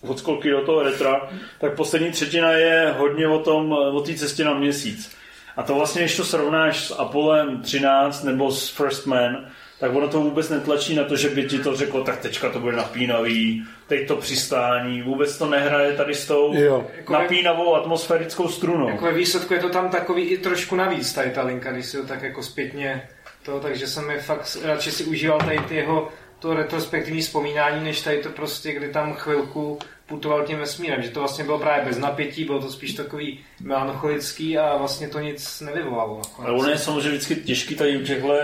odskoky 0.00 0.50
do 0.50 0.64
toho 0.64 0.82
retra, 0.82 1.30
tak 1.60 1.76
poslední 1.76 2.10
třetina 2.10 2.52
je 2.52 2.94
hodně 2.98 3.28
o 3.28 3.38
tom, 3.38 3.72
o 3.72 4.00
té 4.00 4.14
cestě 4.14 4.44
na 4.44 4.54
měsíc. 4.54 5.16
A 5.56 5.62
to 5.62 5.74
vlastně, 5.74 6.02
když 6.02 6.16
to 6.16 6.24
srovnáš 6.24 6.86
s 6.86 6.98
Apollem 6.98 7.62
13 7.62 8.24
nebo 8.24 8.52
s 8.52 8.68
First 8.68 9.06
Man, 9.06 9.50
tak 9.80 9.94
ono 9.94 10.08
to 10.08 10.20
vůbec 10.20 10.48
netlačí 10.48 10.94
na 10.94 11.04
to, 11.04 11.16
že 11.16 11.28
by 11.28 11.44
ti 11.44 11.58
to 11.58 11.76
řeklo, 11.76 12.04
tak 12.04 12.18
teďka 12.18 12.50
to 12.50 12.60
bude 12.60 12.76
napínavý, 12.76 13.64
teď 13.86 14.08
to 14.08 14.16
přistání, 14.16 15.02
vůbec 15.02 15.38
to 15.38 15.46
nehraje 15.46 15.92
tady 15.92 16.14
s 16.14 16.26
tou 16.26 16.54
jo. 16.54 16.86
Jako 16.96 17.12
napínavou 17.12 17.74
atmosférickou 17.74 18.48
strunou. 18.48 18.88
Jako 18.88 19.04
ve 19.04 19.12
výsledku 19.12 19.54
je 19.54 19.60
to 19.60 19.68
tam 19.68 19.88
takový 19.88 20.22
i 20.22 20.38
trošku 20.38 20.76
navíc, 20.76 21.12
tady 21.12 21.30
ta 21.30 21.42
linka, 21.42 21.72
když 21.72 21.86
si 21.86 21.96
to 21.96 22.06
tak 22.06 22.22
jako 22.22 22.42
zpětně 22.42 23.08
to, 23.42 23.60
takže 23.60 23.86
jsem 23.86 24.06
mi 24.06 24.18
fakt 24.18 24.58
radši 24.62 24.90
si 24.90 25.04
užíval 25.04 25.38
tady 25.38 25.58
ty 25.58 25.74
jeho 25.74 26.08
to 26.38 26.54
retrospektivní 26.54 27.20
vzpomínání, 27.20 27.84
než 27.84 28.00
tady 28.00 28.18
to 28.18 28.28
prostě, 28.28 28.72
kdy 28.72 28.88
tam 28.88 29.14
chvilku 29.14 29.78
putoval 30.06 30.46
tím 30.46 30.58
vesmírem, 30.58 31.02
že 31.02 31.10
to 31.10 31.20
vlastně 31.20 31.44
bylo 31.44 31.58
právě 31.58 31.84
bez 31.84 31.98
napětí, 31.98 32.44
bylo 32.44 32.60
to 32.60 32.70
spíš 32.70 32.92
takový 32.92 33.40
melancholický 33.60 34.58
a 34.58 34.76
vlastně 34.76 35.08
to 35.08 35.20
nic 35.20 35.60
nevyvolalo. 35.60 36.22
Ale 36.38 36.52
ono 36.52 36.68
je 36.68 36.78
samozřejmě 36.78 37.10
vždycky 37.10 37.36
těžký 37.36 37.74
tady 37.74 37.96
u 37.96 38.02
těchto 38.02 38.34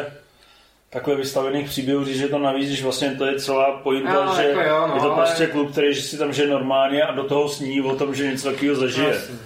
takhle 0.94 1.16
vystavených 1.16 1.68
příběhů, 1.68 2.04
že 2.04 2.28
to 2.28 2.38
navíc, 2.38 2.68
když 2.68 2.82
vlastně 2.82 3.10
to 3.10 3.26
je 3.26 3.40
celá 3.40 3.72
pointa, 3.72 4.24
no, 4.24 4.34
že 4.36 4.48
jako 4.48 4.60
jo, 4.60 4.86
no, 4.88 4.94
je 4.94 5.00
to 5.00 5.12
ale... 5.12 5.24
prostě 5.24 5.46
klub, 5.46 5.72
který 5.72 5.94
že 5.94 6.02
si 6.02 6.18
tam 6.18 6.32
žije 6.32 6.48
normálně 6.48 7.02
a 7.02 7.14
do 7.14 7.24
toho 7.24 7.48
sní 7.48 7.80
o 7.80 7.96
tom, 7.96 8.14
že 8.14 8.30
něco 8.30 8.50
takového 8.50 8.76
zažije. 8.76 9.14
No, 9.30 9.36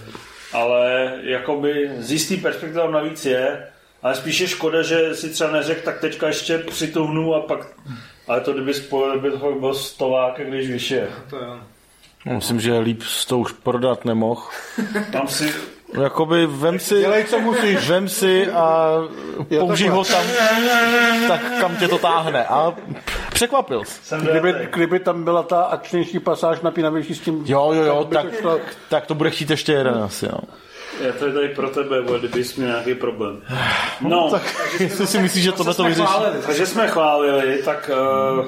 ale 0.52 1.12
jakoby 1.22 1.90
z 1.98 2.12
jistý 2.12 2.36
perspektivou 2.36 2.90
navíc 2.90 3.26
je, 3.26 3.66
ale 4.02 4.14
spíše 4.14 4.48
škoda, 4.48 4.82
že 4.82 5.14
si 5.14 5.30
třeba 5.30 5.50
neřekl, 5.50 5.80
tak 5.84 6.00
teďka 6.00 6.26
ještě 6.26 6.58
přituhnu 6.58 7.34
a 7.34 7.40
pak, 7.40 7.66
ale 8.28 8.40
to 8.40 8.52
kdyby 8.52 8.74
spojil, 8.74 9.20
by 9.20 9.30
to 9.30 9.52
byl 9.60 9.74
stovák, 9.74 10.40
když 10.48 10.70
vyšel. 10.70 11.06
To 11.30 11.36
jo. 11.36 11.60
No, 12.26 12.34
Myslím, 12.34 12.60
že 12.60 12.78
líp 12.78 13.02
s 13.02 13.26
to 13.26 13.38
už 13.38 13.52
prodat 13.52 14.04
nemohl. 14.04 14.42
Tam 15.12 15.28
si, 15.28 15.52
Jakoby 16.02 16.46
vem 16.46 16.78
si, 16.78 16.98
Dělej, 17.00 17.24
co 17.24 17.40
musíš. 17.40 17.88
vem 17.88 18.08
si 18.08 18.50
a 18.50 18.92
použij 19.58 19.88
ho 19.88 20.04
tam, 20.04 20.24
tak 21.28 21.40
kam 21.60 21.76
tě 21.76 21.88
to 21.88 21.98
táhne. 21.98 22.46
A 22.46 22.74
překvapil 23.32 23.84
jsi. 23.84 24.00
jsem 24.04 24.20
Kdyby, 24.20 24.54
kdyby 24.72 24.98
tam 25.00 25.24
byla 25.24 25.42
ta 25.42 25.62
akčnější 25.62 26.18
pasáž 26.18 26.60
napínavější 26.60 27.14
s 27.14 27.20
tím... 27.20 27.44
Jo, 27.46 27.70
jo, 27.74 27.82
jo, 27.82 28.04
tak, 28.04 28.30
to 28.30 28.36
šlo. 28.40 28.60
tak 28.88 29.06
to 29.06 29.14
bude 29.14 29.30
chtít 29.30 29.50
ještě 29.50 29.72
jeden 29.72 29.94
asi, 29.94 30.26
no. 30.32 30.38
Já 31.00 31.12
to 31.12 31.26
je 31.26 31.32
tady 31.32 31.48
pro 31.48 31.70
tebe, 31.70 32.00
vole, 32.00 32.18
kdyby 32.18 32.44
jsi 32.44 32.60
měl 32.60 32.70
nějaký 32.72 32.94
problém. 32.94 33.42
No, 34.00 34.30
tak, 34.30 34.42
Jestli 34.80 35.06
si 35.06 35.18
myslíš, 35.18 35.44
že 35.44 35.52
tohle 35.52 35.74
to 35.74 35.84
vyřeší. 35.84 36.08
takže 36.46 36.66
jsme 36.66 36.88
chválili, 36.88 37.62
tak 37.64 37.90
uh, 38.38 38.46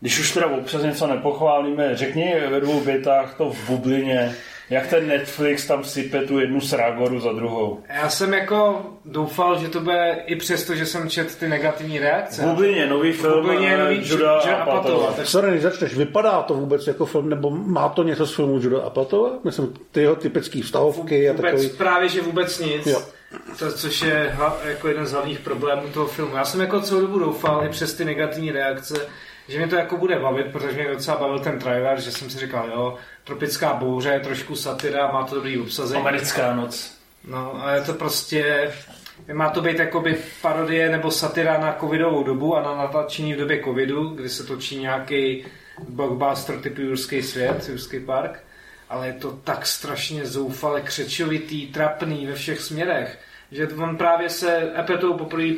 když 0.00 0.18
už 0.20 0.32
teda 0.32 0.46
občas 0.46 0.82
něco 0.82 1.06
nepochválíme, 1.06 1.96
řekni 1.96 2.34
ve 2.50 2.60
dvou 2.60 2.80
větách 2.80 3.34
to 3.36 3.50
v 3.50 3.68
bublině, 3.68 4.34
jak 4.72 4.86
ten 4.86 5.08
Netflix 5.08 5.66
tam 5.66 5.84
sype 5.84 6.22
tu 6.22 6.38
jednu 6.38 6.60
srágoru 6.60 7.20
za 7.20 7.32
druhou. 7.32 7.80
Já 7.94 8.08
jsem 8.08 8.34
jako 8.34 8.82
doufal, 9.04 9.58
že 9.58 9.68
to 9.68 9.80
bude 9.80 10.22
i 10.26 10.36
přesto, 10.36 10.74
že 10.74 10.86
jsem 10.86 11.10
četl 11.10 11.30
ty 11.38 11.48
negativní 11.48 11.98
reakce. 11.98 12.42
V 12.42 12.44
bublině 12.44 12.86
nový 12.86 13.12
film 13.12 13.34
Bublině 13.34 13.74
eh, 13.74 13.78
nový 13.78 13.96
Juda 13.96 14.40
Juda. 14.44 14.56
Apatowa. 14.56 15.12
Tak 15.12 15.26
Sorry, 15.26 15.50
než 15.50 15.62
začneš, 15.62 15.94
vypadá 15.94 16.42
to 16.42 16.54
vůbec 16.54 16.86
jako 16.86 17.06
film, 17.06 17.28
nebo 17.28 17.50
má 17.50 17.88
to 17.88 18.02
něco 18.02 18.26
z 18.26 18.34
filmu 18.34 18.58
Judo 18.58 18.82
Apatova? 18.82 19.30
Myslím, 19.44 19.74
ty 19.90 20.00
jeho 20.00 20.16
typický 20.16 20.62
vztahovky 20.62 21.28
a 21.28 21.32
vůbec, 21.32 21.50
takový... 21.52 21.68
právě, 21.68 22.08
že 22.08 22.20
vůbec 22.20 22.58
nic. 22.58 22.86
Jo. 22.86 23.02
To, 23.58 23.72
což 23.72 24.02
je 24.02 24.36
jako 24.64 24.88
jeden 24.88 25.06
z 25.06 25.12
hlavních 25.12 25.38
problémů 25.38 25.82
toho 25.94 26.06
filmu. 26.06 26.36
Já 26.36 26.44
jsem 26.44 26.60
jako 26.60 26.80
celou 26.80 27.00
dobu 27.00 27.18
doufal, 27.18 27.64
i 27.66 27.68
přes 27.68 27.94
ty 27.94 28.04
negativní 28.04 28.50
reakce, 28.50 29.06
že 29.48 29.58
mě 29.58 29.68
to 29.68 29.76
jako 29.76 29.96
bude 29.96 30.18
bavit, 30.18 30.46
protože 30.52 30.72
mě 30.72 30.88
docela 30.88 31.16
bavil 31.16 31.38
ten 31.38 31.58
trailer, 31.58 32.00
že 32.00 32.12
jsem 32.12 32.30
si 32.30 32.38
říkal, 32.38 32.68
jo, 32.68 32.96
tropická 33.24 33.74
bouře, 33.74 34.20
trošku 34.24 34.56
satira, 34.56 35.12
má 35.12 35.24
to 35.24 35.34
dobrý 35.34 35.60
obsazení. 35.60 36.00
Americká 36.00 36.54
noc. 36.54 36.98
No, 37.28 37.64
a 37.64 37.74
je 37.74 37.82
to 37.82 37.92
prostě... 37.92 38.72
Má 39.32 39.50
to 39.50 39.60
být 39.60 39.78
jakoby 39.78 40.18
parodie 40.42 40.90
nebo 40.90 41.10
satira 41.10 41.58
na 41.58 41.76
covidovou 41.80 42.24
dobu 42.24 42.56
a 42.56 42.62
na 42.62 42.76
natáčení 42.76 43.34
v 43.34 43.38
době 43.38 43.64
covidu, 43.64 44.08
kdy 44.08 44.28
se 44.28 44.44
točí 44.44 44.78
nějaký 44.78 45.44
blockbuster 45.88 46.58
typu 46.58 46.80
Jurský 46.80 47.22
svět, 47.22 47.68
Jurský 47.68 48.00
park, 48.00 48.44
ale 48.88 49.06
je 49.06 49.12
to 49.12 49.30
tak 49.44 49.66
strašně 49.66 50.26
zoufale 50.26 50.80
křečovitý, 50.80 51.66
trapný 51.66 52.26
ve 52.26 52.34
všech 52.34 52.60
směrech, 52.60 53.18
že 53.52 53.68
on 53.68 53.96
právě 53.96 54.30
se 54.30 54.72
Epetou 54.78 55.14
poprvé 55.14 55.54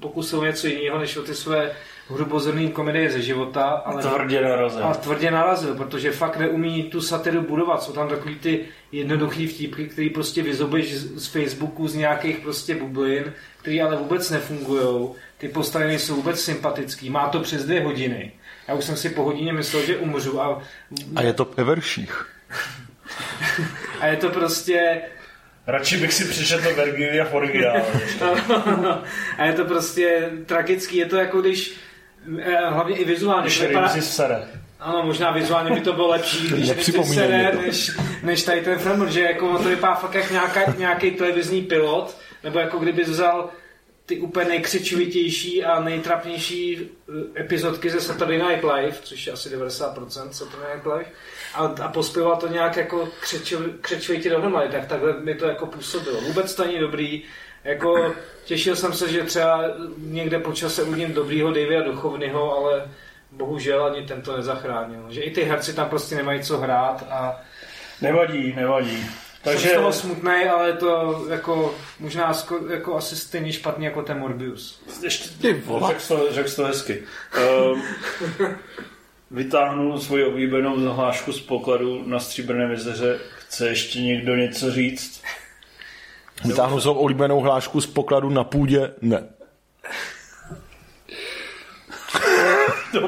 pokusil 0.00 0.44
něco 0.44 0.66
jiného, 0.66 0.98
než 0.98 1.16
o 1.16 1.22
ty 1.22 1.34
své 1.34 1.70
hrubozrný 2.10 2.70
komedie 2.70 3.10
ze 3.10 3.22
života, 3.22 3.62
ale 3.62 4.02
Tvrdě 4.02 4.40
narazil. 4.40 4.84
a 4.84 4.94
tvrdě 4.94 5.30
narazil, 5.30 5.74
protože 5.74 6.12
fakt 6.12 6.36
neumí 6.36 6.82
tu 6.82 7.00
satiru 7.00 7.42
budovat. 7.42 7.82
Jsou 7.82 7.92
tam 7.92 8.08
takový 8.08 8.34
ty 8.34 8.60
jednoduchý 8.92 9.46
vtípky, 9.46 9.88
který 9.88 10.10
prostě 10.10 10.42
vyzobuješ 10.42 10.94
z 10.94 11.26
Facebooku, 11.26 11.88
z 11.88 11.94
nějakých 11.94 12.38
prostě 12.38 12.74
bublin, 12.74 13.32
který 13.60 13.82
ale 13.82 13.96
vůbec 13.96 14.30
nefungují. 14.30 15.08
Ty 15.38 15.48
postavy 15.48 15.86
nejsou 15.86 16.14
vůbec 16.14 16.40
sympatický. 16.40 17.10
Má 17.10 17.28
to 17.28 17.40
přes 17.40 17.64
dvě 17.64 17.84
hodiny. 17.84 18.32
Já 18.68 18.74
už 18.74 18.84
jsem 18.84 18.96
si 18.96 19.10
po 19.10 19.22
hodině 19.22 19.52
myslel, 19.52 19.86
že 19.86 19.96
umřu 19.96 20.40
a, 20.40 20.62
A 21.16 21.22
je 21.22 21.32
to 21.32 21.48
ve 21.56 21.64
verších. 21.64 22.26
a 24.00 24.06
je 24.06 24.16
to 24.16 24.30
prostě 24.30 25.00
Radši 25.66 25.96
bych 25.96 26.12
si 26.12 26.24
přečetl 26.24 26.74
Vergilia 26.74 27.24
v 27.24 27.34
originálu. 27.34 27.82
a 29.38 29.44
je 29.44 29.52
to 29.52 29.64
prostě 29.64 30.30
tragický. 30.46 30.96
Je 30.96 31.06
to 31.06 31.16
jako 31.16 31.40
když 31.40 31.76
hlavně 32.68 32.96
i 32.96 33.04
vizuálně. 33.04 33.42
Když 33.42 33.58
to 33.58 33.66
vypadá- 33.66 33.88
sere. 33.88 34.48
Ano, 34.80 35.02
možná 35.02 35.30
vizuálně 35.30 35.74
by 35.74 35.80
to 35.80 35.92
bylo 35.92 36.08
lepší, 36.08 36.48
když 36.48 36.68
sere, 37.14 37.52
než, 37.66 37.90
než 38.22 38.42
tady 38.44 38.60
ten 38.60 38.78
film, 38.78 39.00
protože 39.06 39.20
jako 39.20 39.58
to 39.58 39.68
vypadá 39.68 39.94
fakt 39.94 40.14
jak 40.14 40.30
nějaká, 40.30 40.60
nějaký 40.78 41.10
televizní 41.10 41.62
pilot, 41.62 42.16
nebo 42.44 42.58
jako 42.58 42.78
kdyby 42.78 43.04
vzal 43.04 43.50
ty 44.06 44.18
úplně 44.18 44.48
nejkřičovitější 44.48 45.64
a 45.64 45.80
nejtrapnější 45.80 46.78
eh, 47.36 47.40
epizodky 47.40 47.90
ze 47.90 48.00
Saturday 48.00 48.38
Night 48.38 48.64
Live, 48.64 48.96
což 49.02 49.26
je 49.26 49.32
asi 49.32 49.56
90% 49.56 50.30
Saturday 50.30 50.74
Night 50.74 50.86
Live, 50.86 51.10
a, 51.54 51.58
a 51.82 51.88
pospěval 51.88 52.36
to 52.36 52.48
nějak 52.48 52.76
jako 52.76 53.08
křečov, 53.20 53.62
křečovitě 53.80 54.30
dohromady, 54.30 54.68
tak 54.68 54.86
takhle 54.86 55.20
mi 55.20 55.34
to 55.34 55.46
jako 55.46 55.66
působilo. 55.66 56.20
Vůbec 56.20 56.54
to 56.54 56.64
není 56.64 56.78
dobrý, 56.78 57.22
jako 57.68 58.14
těšil 58.44 58.76
jsem 58.76 58.92
se, 58.92 59.12
že 59.12 59.22
třeba 59.24 59.64
někde 59.98 60.38
po 60.38 60.52
čase 60.52 60.82
uvidím 60.82 61.12
dobrýho 61.12 61.48
Davida 61.52 61.80
Duchovnyho, 61.82 62.56
ale 62.58 62.84
bohužel 63.32 63.84
ani 63.84 64.02
ten 64.06 64.22
to 64.22 64.36
nezachránil. 64.36 65.04
Že 65.08 65.20
i 65.20 65.30
ty 65.30 65.42
herci 65.44 65.72
tam 65.74 65.88
prostě 65.88 66.14
nemají 66.14 66.42
co 66.42 66.58
hrát 66.58 67.04
a 67.10 67.40
Nevadí, 68.00 68.52
nevadí. 68.56 69.06
takže 69.42 69.68
jsem 69.68 69.76
z 69.76 69.80
toho 69.80 69.92
smutnej, 69.92 70.48
ale 70.48 70.68
je 70.68 70.72
to 70.72 71.24
jako 71.30 71.74
možná 72.00 72.34
sko, 72.34 72.60
jako 72.70 72.96
asi 72.96 73.16
stejně 73.16 73.52
špatný 73.52 73.84
jako 73.84 74.02
ten 74.02 74.18
Morbius. 74.18 74.82
ještě, 75.02 75.28
Ty 75.40 75.52
vole. 75.52 75.88
řekl 75.88 76.02
to, 76.08 76.32
řekl 76.32 76.48
jsi 76.48 76.56
to 76.56 76.64
hezky. 76.64 77.02
Um, 77.72 77.82
vytáhnu 79.30 80.00
svoji 80.00 80.24
oblíbenou 80.24 80.80
zahlášku 80.80 81.32
z 81.32 81.40
pokladu 81.40 82.02
na 82.06 82.18
Stříbrném 82.20 82.70
jezeře. 82.70 83.18
Chce 83.38 83.68
ještě 83.68 84.00
někdo 84.00 84.36
něco 84.36 84.70
říct? 84.72 85.22
Vytáhnu 86.44 86.80
svou 86.80 86.92
oblíbenou 86.94 87.40
hlášku 87.40 87.80
z 87.80 87.86
pokladu 87.86 88.30
na 88.30 88.44
půdě? 88.44 88.90
Ne. 89.02 89.24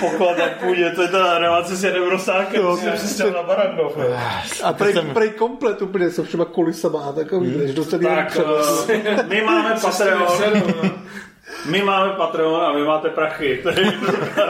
Poklad 0.00 0.38
na 0.38 0.46
půdě, 0.60 0.90
to 0.90 1.02
je 1.02 1.08
ta 1.08 1.38
relace 1.38 1.76
s 1.76 1.84
Janem 1.84 2.08
Rosákem, 2.08 2.62
jo, 2.62 2.76
jsem 2.76 2.92
přestěl 2.92 3.30
na 3.30 3.42
Barandov. 3.42 3.96
A 4.62 4.72
prej, 4.72 4.92
jsem- 4.92 5.10
prej 5.14 5.30
komplet 5.30 5.82
úplně 5.82 6.10
se 6.10 6.24
všema 6.24 6.44
kulisama 6.44 7.00
a 7.02 7.12
takový, 7.12 7.56
než 7.56 7.74
do 7.74 7.84
celý 7.84 8.04
Tak, 8.06 8.38
uh, 8.44 9.26
my 9.26 9.42
máme 9.42 9.74
Patreon, 9.82 10.22
no. 10.82 10.90
my 11.70 11.82
máme 11.82 12.12
Patreon 12.12 12.60
a 12.64 12.72
vy 12.72 12.84
máte 12.84 13.08
prachy. 13.08 13.60
To 13.62 13.68
je 13.68 13.80
jednoduchá, 13.80 14.42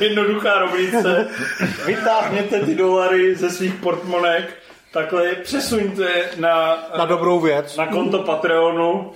jednoduchá 0.00 0.58
rovnice. 0.58 1.28
Vytáhněte 1.86 2.60
ty 2.60 2.74
dolary 2.74 3.34
ze 3.34 3.50
svých 3.50 3.74
portmonek, 3.74 4.54
takhle 4.92 5.26
je 5.26 5.34
přesuňte 5.34 6.08
na, 6.36 6.78
na 6.98 7.04
dobrou 7.04 7.40
věc. 7.40 7.76
na 7.76 7.86
konto 7.86 8.18
Patreonu. 8.18 9.12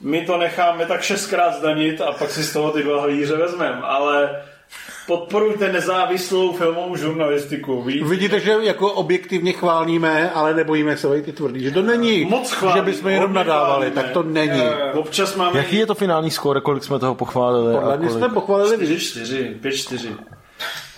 My 0.00 0.26
to 0.26 0.38
necháme 0.38 0.86
tak 0.86 1.02
šestkrát 1.02 1.54
zdanit 1.54 2.00
a 2.00 2.12
pak 2.12 2.30
si 2.30 2.44
z 2.44 2.52
toho 2.52 2.70
ty 2.70 2.82
dva 2.82 3.00
halíře 3.00 3.36
vezmeme, 3.36 3.80
ale 3.82 4.42
podporujte 5.06 5.72
nezávislou 5.72 6.52
filmovou 6.52 6.96
žurnalistiku. 6.96 7.82
Ví? 7.82 8.04
Vidíte, 8.04 8.40
že 8.40 8.56
jako 8.60 8.92
objektivně 8.92 9.52
chválíme, 9.52 10.30
ale 10.30 10.54
nebojíme 10.54 10.96
se 10.96 11.08
být 11.08 11.28
i 11.28 11.32
tvrdý, 11.32 11.60
že 11.60 11.70
to 11.70 11.82
není, 11.82 12.24
Moc 12.24 12.52
chválíme, 12.52 12.80
že 12.80 12.84
bychom 12.84 13.10
jenom 13.10 13.32
nadávali, 13.32 13.86
chválíme. 13.90 14.02
tak 14.02 14.12
to 14.12 14.22
není. 14.22 14.62
Občas 14.94 15.36
máme 15.36 15.58
Jaký 15.58 15.76
je 15.76 15.86
to 15.86 15.94
finální 15.94 16.30
skóre, 16.30 16.60
kolik 16.60 16.84
jsme 16.84 16.98
toho 16.98 17.14
pochválili? 17.14 17.74
Podle 17.74 17.96
mě 17.96 18.10
jsme 18.10 18.28
pochválili 18.28 18.76
víc. 18.76 19.02
4, 19.02 19.24
4, 19.24 19.56
5, 19.60 19.72
4. 19.72 20.08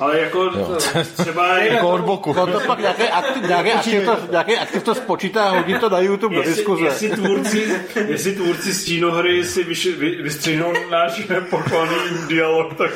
Ale 0.00 0.20
jako 0.20 0.50
třeba 1.16 1.58
je, 1.58 1.72
Jako 1.72 1.88
od 1.90 2.00
boku. 2.00 2.32
No 2.32 2.46
to 2.46 2.60
pak 2.60 2.78
nějaký 2.78 3.02
aktiv, 3.02 3.42
nějaký 3.42 3.72
aktiv, 3.72 4.04
to, 4.04 4.18
nějaký 4.30 4.56
aktiv 4.56 4.82
to 4.82 4.94
spočítá 4.94 5.44
a 5.44 5.50
hodí 5.50 5.74
to 5.74 5.88
na 5.88 5.98
YouTube 5.98 6.34
do 6.34 6.40
jestli, 6.40 6.54
diskuze. 6.54 6.84
jestli, 6.84 7.10
tvůrci, 7.10 7.80
jestli 8.06 8.32
tvůrci 8.32 8.74
stínohry 8.74 9.44
si 9.44 9.64
vyš, 9.64 9.86
vy, 9.86 10.10
vystřihnou 10.22 10.72
náš 10.90 11.22
pochvalný 11.50 11.96
dialog, 12.28 12.74
tak 12.74 12.90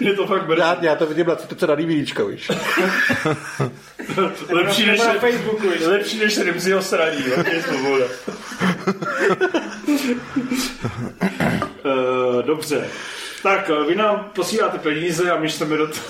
je 0.00 0.12
to 0.14 0.26
fakt 0.26 0.46
brzy. 0.46 0.60
Já, 0.60 0.76
já 0.80 0.94
to 0.94 1.06
vidím 1.06 1.26
na 1.26 1.36
citace 1.36 1.66
na 1.66 1.74
DVDčka, 1.74 2.24
víš. 2.24 2.50
Lepší 4.50 4.86
než, 4.86 5.00
na 5.00 5.12
Facebooku, 5.12 5.70
víš. 5.70 5.80
lepší 5.86 6.18
než 6.18 6.38
Rimziho 6.38 6.82
sraní, 6.82 7.24
jo, 7.28 7.44
to 7.44 7.50
je 7.50 7.62
svoboda. 7.62 8.04
uh, 11.84 12.42
dobře. 12.42 12.88
Tak, 13.42 13.70
eh, 13.70 13.84
vy 13.88 13.94
nám 13.94 14.30
posíláte 14.34 14.78
peníze 14.78 15.30
a 15.30 15.36
my 15.38 15.50
čteme 15.50 15.76
do 15.76 15.86
toho. 15.86 16.02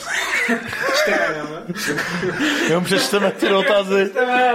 Jenom 2.68 2.84
přečteme 2.84 3.30
ty 3.30 3.48
dotazy 3.48 4.10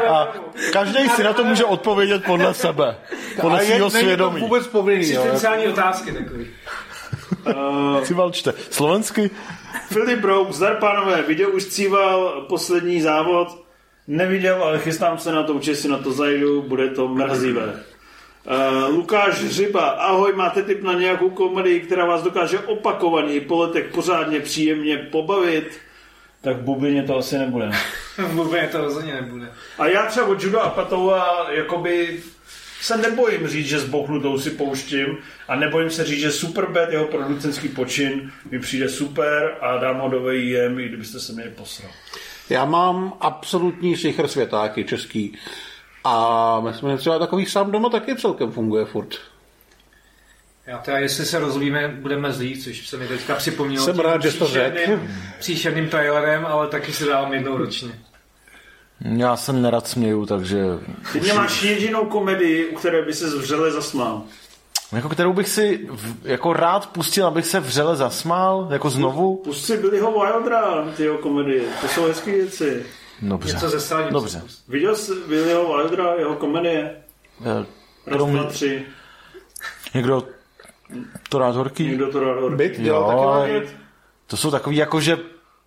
a 0.10 0.28
každý 0.74 1.10
si 1.10 1.24
na 1.24 1.34
to 1.34 1.44
může 1.44 1.66
odpovědět 1.66 2.24
podle 2.24 2.54
sebe. 2.54 2.96
Podle 3.42 3.66
svého 3.66 3.80
není 3.80 3.92
to 3.92 4.00
svědomí. 4.00 4.42
vůbec 4.42 4.68
povinný. 4.68 5.06
Existenciální 5.06 5.68
otázky 5.68 6.12
takový. 6.12 6.48
Si 8.04 8.14
valčte. 8.14 8.54
Slovensky? 8.70 9.30
Filip 9.88 10.20
Brouk, 10.20 10.52
zdar 10.52 10.76
pánové, 10.76 11.22
video 11.22 11.50
už 11.50 11.66
cíval 11.66 12.46
poslední 12.50 13.02
závod. 13.02 13.64
Neviděl, 14.08 14.64
ale 14.64 14.80
chystám 14.80 15.18
se 15.18 15.32
na 15.32 15.44
to, 15.44 15.54
určitě 15.54 15.76
si 15.76 15.88
na 15.88 15.98
to 15.98 16.12
zajdu, 16.12 16.62
bude 16.62 16.88
to 16.90 17.08
mrazivé. 17.08 17.84
Uh, 18.46 18.96
Lukáš 18.96 19.44
Hřiba, 19.44 19.90
ahoj, 19.90 20.34
máte 20.36 20.64
tip 20.64 20.84
na 20.84 20.94
nějakou 20.94 21.30
komedii, 21.30 21.80
která 21.80 22.06
vás 22.06 22.24
dokáže 22.24 22.60
opakovaně 22.60 23.42
po 23.42 23.58
letech 23.58 23.86
pořádně 23.94 24.40
příjemně 24.40 24.98
pobavit? 24.98 25.80
tak 26.44 26.58
v 26.58 26.62
bublině 26.62 27.04
to 27.04 27.18
asi 27.18 27.38
nebude. 27.38 27.72
V 28.18 28.36
bublině 28.36 28.68
to 28.68 28.78
rozhodně 28.78 29.14
nebude. 29.14 29.52
A 29.80 29.88
já 29.88 30.06
třeba 30.06 30.28
od 30.28 30.44
Juda 30.44 30.62
Apatowa 30.62 31.48
jakoby 31.52 32.20
se 32.82 32.98
nebojím 32.98 33.48
říct, 33.48 33.68
že 33.68 33.80
s 33.80 33.90
Bochnutou 33.90 34.40
si 34.40 34.50
pouštím 34.50 35.18
a 35.48 35.56
nebojím 35.56 35.90
se 35.90 36.04
říct, 36.04 36.20
že 36.20 36.32
Superbad, 36.32 36.92
jeho 36.92 37.06
producentský 37.06 37.68
počin, 37.70 38.32
mi 38.52 38.60
přijde 38.60 38.90
super 38.90 39.58
a 39.62 39.78
dám 39.78 40.00
ho 40.00 40.10
do 40.10 40.24
VIM, 40.24 40.80
i 40.80 40.88
kdybyste 40.88 41.20
se 41.20 41.34
mě 41.34 41.44
posral. 41.44 41.92
Já 42.50 42.66
mám 42.66 43.14
absolutní 43.20 43.98
sichr 43.98 44.28
světáky 44.28 44.84
český. 44.84 45.38
A 46.04 46.60
myslím, 46.60 46.90
že 46.92 46.98
třeba 46.98 47.20
takový 47.20 47.46
sám 47.46 47.72
doma 47.72 47.90
taky 47.90 48.16
celkem 48.16 48.52
funguje 48.52 48.86
furt. 48.86 49.16
Já 50.68 50.78
teda, 50.78 50.98
jestli 51.00 51.26
se 51.26 51.40
rozlíme, 51.40 51.88
budeme 51.88 52.32
zlí, 52.32 52.62
což 52.62 52.88
se 52.88 52.98
mi 52.98 53.08
teďka 53.08 53.36
připomnělo. 53.36 53.86
Jsem 53.86 54.00
rád, 54.00 54.22
že 54.24 54.32
to 54.32 54.46
příšerným- 54.46 54.86
řekl. 54.88 55.02
Příšerným 55.40 55.90
trailerem, 55.90 56.46
ale 56.46 56.68
taky 56.68 56.94
si 56.94 57.06
dávám 57.06 57.34
jednou 57.34 57.58
ročně. 57.58 57.90
Já 59.02 59.36
se 59.38 59.54
nerad 59.54 59.88
směju, 59.88 60.26
takže... 60.26 60.64
Ty 61.14 61.22
nemáš 61.22 61.64
jedinou 61.64 62.06
komedii, 62.06 62.66
u 62.70 62.76
které 62.76 63.02
by 63.02 63.14
se 63.14 63.38
vřele 63.38 63.72
zasmál. 63.72 64.24
Jako 64.92 65.10
kterou 65.10 65.34
bych 65.34 65.50
si 65.50 65.88
v, 65.92 66.28
jako 66.28 66.54
rád 66.54 66.90
pustil, 66.90 67.28
abych 67.28 67.46
se 67.46 67.60
vřele 67.60 67.96
zasmál, 67.96 68.68
jako 68.72 68.90
znovu. 68.90 69.36
Pust 69.36 69.66
si 69.66 69.78
Billyho 69.78 70.12
Wildera, 70.12 70.92
ty 70.98 71.04
jeho 71.04 71.18
komedie. 71.18 71.64
To 71.82 71.88
jsou 71.88 72.06
hezké 72.06 72.32
věci. 72.32 72.86
Dobře. 73.30 73.54
Něco 73.54 73.70
ze 73.70 73.80
sádí. 73.80 74.08
Dobře. 74.12 74.42
Viděl 74.68 74.96
jsi 74.96 75.12
Billyho 75.28 75.78
Wildera, 75.78 76.14
jeho 76.16 76.36
komedie? 76.36 76.96
Eh, 77.46 77.66
Raz, 78.08 78.28
dva, 78.28 78.44
tři. 78.44 78.86
někdo 79.94 80.28
to 81.30 81.38
rád 81.40 81.56
horký? 81.56 81.84
Někdo 81.88 82.12
to 82.12 82.20
rád 82.20 82.40
hodí. 82.40 82.56
Byt 82.56 82.80
dělal 82.80 83.48
Jo, 83.48 83.60
taky 83.60 83.70
to 84.28 84.38
jsou 84.38 84.52
takový 84.52 84.76
jako, 84.76 85.02
že 85.02 85.18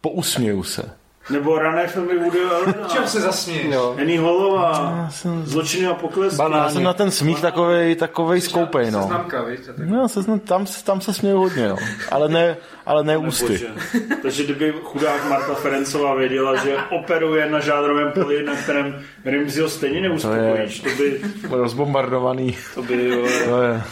pousměju 0.00 0.62
se. 0.62 0.90
Nebo 1.30 1.58
rané 1.58 1.86
filmy 1.86 2.18
Woody 2.18 2.38
Allena. 2.42 2.88
Čem 2.88 3.06
se 3.06 3.20
zasměješ? 3.20 3.66
Jo. 3.74 3.96
Annie 4.00 4.20
Hallová. 4.20 4.94
Já 5.04 5.10
jsem, 5.10 5.46
Zločiny 5.46 5.86
a 5.86 5.94
poklesky. 5.94 6.42
já 6.52 6.68
jsem 6.70 6.82
na 6.82 6.92
ten 6.94 7.10
smích 7.10 7.40
takovej, 7.40 7.96
takovej 7.96 8.40
skoupej, 8.40 8.90
no. 8.90 9.02
Seznamka, 9.02 9.44
tak- 9.66 9.78
No, 9.78 10.08
se, 10.08 10.20
tam, 10.38 10.66
tam 10.84 11.00
se 11.00 11.14
směju 11.14 11.38
hodně, 11.38 11.68
no. 11.68 11.76
Ale 12.10 12.28
ne, 12.28 12.56
ale 12.86 13.04
ne 13.04 13.16
ústy. 13.16 13.60
Takže 14.22 14.44
kdyby 14.44 14.74
chudák 14.84 15.28
Marta 15.30 15.54
Ferencová 15.54 16.14
věděla, 16.14 16.56
že 16.56 16.76
operuje 16.90 17.50
na 17.50 17.60
žádrovém 17.60 18.12
poli, 18.12 18.44
na 18.44 18.54
kterém 18.56 19.00
Rimzio 19.24 19.68
stejně 19.68 20.00
neuspokojíš, 20.00 20.80
to 20.80 20.88
by, 20.98 21.20
Rozbombardovaný. 21.50 22.56
to 22.74 22.82
by, 22.82 23.08
jo, 23.08 23.26
To 23.44 23.62
je 23.62 23.82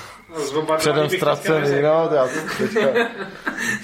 předem 0.77 1.03
bych 1.03 1.11
teďka 1.11 1.37
ztracený, 1.37 1.83
no, 1.83 2.09
to 2.09 2.15
já 2.15 2.29
teďka 2.59 3.11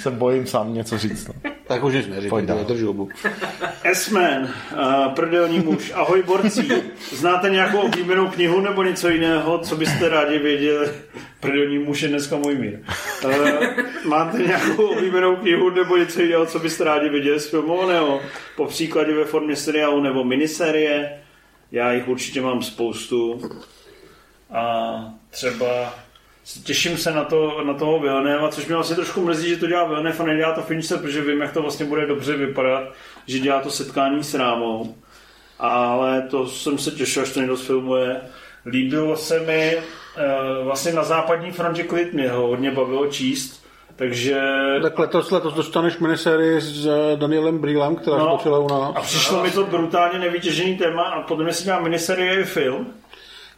se 0.00 0.10
bojím 0.10 0.46
sám 0.46 0.74
něco 0.74 0.98
říct, 0.98 1.28
no. 1.28 1.34
Tak 1.66 1.84
už 1.84 1.94
nic 1.94 2.06
neříkej, 2.06 2.30
Pojď 2.30 2.44
dál. 2.44 2.64
drž 2.64 2.82
hubu. 2.82 3.08
S-Man, 3.84 4.42
uh, 4.42 5.14
prdelní 5.14 5.58
muž, 5.58 5.92
ahoj 5.94 6.22
borcí. 6.22 6.72
Znáte 7.12 7.50
nějakou 7.50 7.78
oblíbenou 7.78 8.28
knihu 8.28 8.60
nebo 8.60 8.82
něco 8.82 9.08
jiného, 9.08 9.58
co 9.58 9.76
byste 9.76 10.08
rádi 10.08 10.38
věděli? 10.38 10.88
Prdelní 11.40 11.78
muž 11.78 12.02
je 12.02 12.08
dneska 12.08 12.36
můj 12.36 12.54
mír. 12.54 12.78
Uh, 13.24 13.32
máte 14.04 14.38
nějakou 14.38 14.86
oblíbenou 14.86 15.36
knihu 15.36 15.70
nebo 15.70 15.96
něco 15.96 16.22
jiného, 16.22 16.46
co 16.46 16.58
byste 16.58 16.84
rádi 16.84 17.08
věděli 17.08 17.40
z 17.40 17.50
filmovaného? 17.50 18.20
Po 18.56 18.66
příkladě 18.66 19.14
ve 19.14 19.24
formě 19.24 19.56
seriálu 19.56 20.00
nebo 20.00 20.24
miniserie? 20.24 21.18
Já 21.72 21.92
jich 21.92 22.08
určitě 22.08 22.40
mám 22.40 22.62
spoustu. 22.62 23.40
A 24.50 24.94
třeba 25.30 25.94
těším 26.64 26.96
se 26.96 27.10
na, 27.12 27.24
to, 27.24 27.62
na 27.64 27.74
toho 27.74 27.98
Villeneuve, 28.00 28.48
což 28.50 28.66
mě 28.66 28.74
vlastně 28.74 28.96
trošku 28.96 29.20
mrzí, 29.24 29.48
že 29.48 29.56
to 29.56 29.66
dělá 29.66 29.84
Villeneuve 29.88 30.18
a 30.18 30.26
nedělá 30.26 30.52
to 30.52 30.62
Fincher, 30.62 30.98
protože 30.98 31.20
vím, 31.22 31.40
jak 31.40 31.52
to 31.52 31.62
vlastně 31.62 31.86
bude 31.86 32.06
dobře 32.06 32.36
vypadat, 32.36 32.82
že 33.26 33.38
dělá 33.38 33.60
to 33.60 33.70
setkání 33.70 34.24
s 34.24 34.34
Rámou. 34.34 34.94
Ale 35.58 36.22
to 36.30 36.46
jsem 36.46 36.78
se 36.78 36.90
těšil, 36.90 37.22
až 37.22 37.30
to 37.32 37.40
někdo 37.40 37.56
sfilmuje. 37.56 38.20
Líbilo 38.66 39.16
se 39.16 39.40
mi 39.40 39.76
eh, 39.76 39.82
vlastně 40.64 40.92
na 40.92 41.04
západní 41.04 41.50
frontě 41.50 41.82
klid 41.82 42.12
mě 42.12 42.28
ho 42.30 42.46
hodně 42.46 42.70
bavilo 42.70 43.06
číst, 43.06 43.64
takže 43.96 44.40
Tak 44.82 44.98
letos, 44.98 45.30
letos 45.30 45.54
dostaneš 45.54 45.98
minisérii 45.98 46.60
s 46.60 46.86
eh, 46.86 47.16
Danielem 47.16 47.58
Brýlem, 47.58 47.96
která 47.96 48.16
No. 48.18 48.24
skočila 48.34 48.58
u 48.58 48.68
nás. 48.68 48.92
a 48.96 49.00
přišlo 49.00 49.42
mi 49.42 49.50
to 49.50 49.64
brutálně 49.64 50.18
nevytěžený 50.18 50.76
téma 50.78 51.02
a 51.02 51.22
podle 51.22 51.44
mě 51.44 51.52
si 51.52 51.64
dělá 51.64 51.80
miniserie 51.80 52.40
i 52.40 52.44
film, 52.44 52.86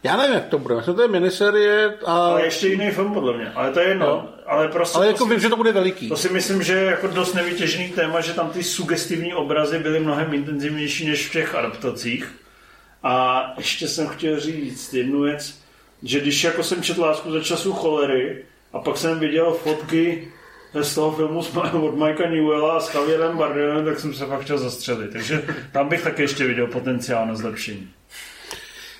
Já 0.03 0.17
nevím, 0.17 0.33
jak 0.33 0.45
to 0.45 0.57
bude. 0.59 0.75
To 0.81 1.01
je 1.01 1.07
minisérie, 1.07 1.93
a... 2.05 2.11
ale 2.27 2.45
ještě 2.45 2.67
jiný 2.67 2.91
film 2.91 3.13
podle 3.13 3.37
mě, 3.37 3.51
ale 3.55 3.71
to 3.71 3.79
je 3.79 3.87
jedno. 3.87 4.05
No. 4.05 4.29
Ale 4.45 4.67
prostě 4.67 4.97
ale 4.97 5.05
to 5.05 5.11
jako 5.11 5.23
si- 5.23 5.29
vím, 5.29 5.39
že 5.39 5.49
to 5.49 5.55
bude 5.57 5.71
veliký. 5.71 6.09
To 6.09 6.17
si 6.17 6.29
myslím, 6.29 6.63
že 6.63 6.73
je 6.73 6.83
jako 6.83 7.07
dost 7.07 7.33
nevytěžený 7.33 7.89
téma, 7.89 8.21
že 8.21 8.33
tam 8.33 8.49
ty 8.49 8.63
sugestivní 8.63 9.33
obrazy 9.33 9.79
byly 9.79 9.99
mnohem 9.99 10.33
intenzivnější 10.33 11.07
než 11.09 11.27
v 11.27 11.31
těch 11.31 11.55
adaptacích. 11.55 12.35
A 13.03 13.43
ještě 13.57 13.87
jsem 13.87 14.07
chtěl 14.07 14.39
říct 14.39 14.93
jednu 14.93 15.21
věc, 15.21 15.59
že 16.03 16.19
když 16.19 16.43
jako 16.43 16.63
jsem 16.63 16.83
četl 16.83 17.01
Lásku 17.01 17.31
za 17.31 17.39
času 17.41 17.73
cholery 17.73 18.43
a 18.73 18.79
pak 18.79 18.97
jsem 18.97 19.19
viděl 19.19 19.51
fotky 19.51 20.27
z 20.81 20.95
toho 20.95 21.11
filmu 21.11 21.43
s- 21.43 21.55
od 21.81 21.95
Mikea 21.97 22.29
Newella 22.29 22.73
a 22.73 22.79
s 22.79 22.93
Javierem 22.95 23.37
Bardemem, 23.37 23.85
tak 23.85 23.99
jsem 23.99 24.13
se 24.13 24.25
fakt 24.25 24.41
chtěl 24.41 24.57
zastřelit. 24.57 25.11
Takže 25.13 25.43
tam 25.71 25.89
bych 25.89 26.03
taky 26.03 26.21
ještě 26.21 26.45
viděl 26.45 26.67
potenciál 26.67 27.27
na 27.27 27.35
zlepšení. 27.35 27.89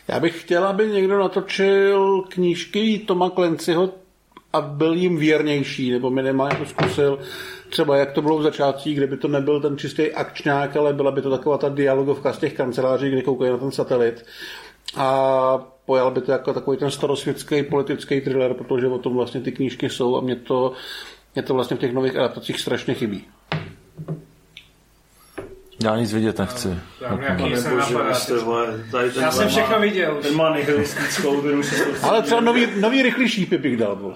Já 0.07 0.19
bych 0.19 0.41
chtěl, 0.41 0.65
aby 0.65 0.87
někdo 0.87 1.19
natočil 1.19 2.23
knížky 2.29 3.03
Toma 3.07 3.29
Clancyho 3.29 3.89
a 4.53 4.61
byl 4.61 4.93
jim 4.93 5.17
věrnější, 5.17 5.91
nebo 5.91 6.09
minimálně 6.09 6.55
to 6.55 6.65
zkusil 6.65 7.19
třeba 7.69 7.97
jak 7.97 8.11
to 8.11 8.21
bylo 8.21 8.37
v 8.37 8.43
začátcích, 8.43 8.97
kde 8.97 9.07
by 9.07 9.17
to 9.17 9.27
nebyl 9.27 9.61
ten 9.61 9.77
čistý 9.77 10.11
akčňák, 10.11 10.75
ale 10.75 10.93
byla 10.93 11.11
by 11.11 11.21
to 11.21 11.29
taková 11.29 11.57
ta 11.57 11.69
dialogovka 11.69 12.33
z 12.33 12.37
těch 12.37 12.53
kanceláří, 12.53 13.09
kde 13.09 13.21
koukají 13.21 13.51
na 13.51 13.57
ten 13.57 13.71
satelit. 13.71 14.25
A 14.95 15.57
pojal 15.85 16.11
by 16.11 16.21
to 16.21 16.31
jako 16.31 16.53
takový 16.53 16.77
ten 16.77 16.91
starosvětský 16.91 17.63
politický 17.63 18.21
thriller, 18.21 18.53
protože 18.53 18.87
o 18.87 18.97
tom 18.97 19.13
vlastně 19.13 19.41
ty 19.41 19.51
knížky 19.51 19.89
jsou 19.89 20.17
a 20.17 20.21
mě 20.21 20.35
to, 20.35 20.73
mě 21.35 21.43
to 21.43 21.53
vlastně 21.53 21.77
v 21.77 21.79
těch 21.79 21.93
nových 21.93 22.15
adaptacích 22.15 22.59
strašně 22.59 22.93
chybí. 22.93 23.25
Já 25.83 25.97
nic 25.97 26.13
vidět 26.13 26.39
nechci. 26.39 26.79
Já 29.21 29.31
jsem 29.31 29.43
má- 29.43 29.49
všechno 29.49 29.79
viděl 29.79 30.17
už. 30.17 30.25
Ten 30.25 30.35
má 30.35 30.55
ten 31.41 31.59
už 31.59 31.65
se 31.65 31.85
Ale 32.01 32.21
třeba 32.21 32.41
nový, 32.41 32.67
nový 32.79 33.01
rychlý 33.01 33.29
šípy 33.29 33.57
bych 33.57 33.77
dal. 33.77 33.95
Vole. 33.95 34.15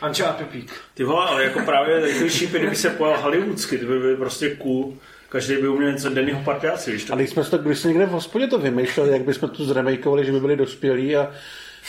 Anča 0.00 0.26
a 0.26 0.32
Pepík. 0.32 0.72
Ty 0.94 1.04
vole, 1.04 1.26
ale 1.26 1.44
jako 1.44 1.60
právě 1.60 2.00
takový 2.00 2.30
šípy, 2.30 2.58
kdyby 2.58 2.76
se 2.76 2.90
pojal 2.90 3.20
hollywoodsky, 3.20 3.78
ty 3.78 3.86
by 3.86 3.98
byly 3.98 4.16
prostě 4.16 4.50
cool. 4.50 4.94
Každý 5.28 5.56
by 5.56 5.68
uměl 5.68 5.92
něco 5.92 6.08
Dannyho 6.10 6.40
partiáci, 6.40 6.92
víš 6.92 7.04
to? 7.04 7.12
A 7.12 7.16
když 7.16 7.30
jsme 7.30 7.44
to, 7.44 7.58
když 7.58 7.78
jsme 7.78 7.88
někde 7.88 8.06
v 8.06 8.10
hospodě 8.10 8.46
to 8.46 8.58
vymýšleli, 8.58 9.12
jak 9.12 9.22
bychom 9.22 9.48
to 9.48 9.64
zremejkovali, 9.64 10.24
že 10.26 10.32
by 10.32 10.40
byli 10.40 10.56
dospělí 10.56 11.16
a 11.16 11.30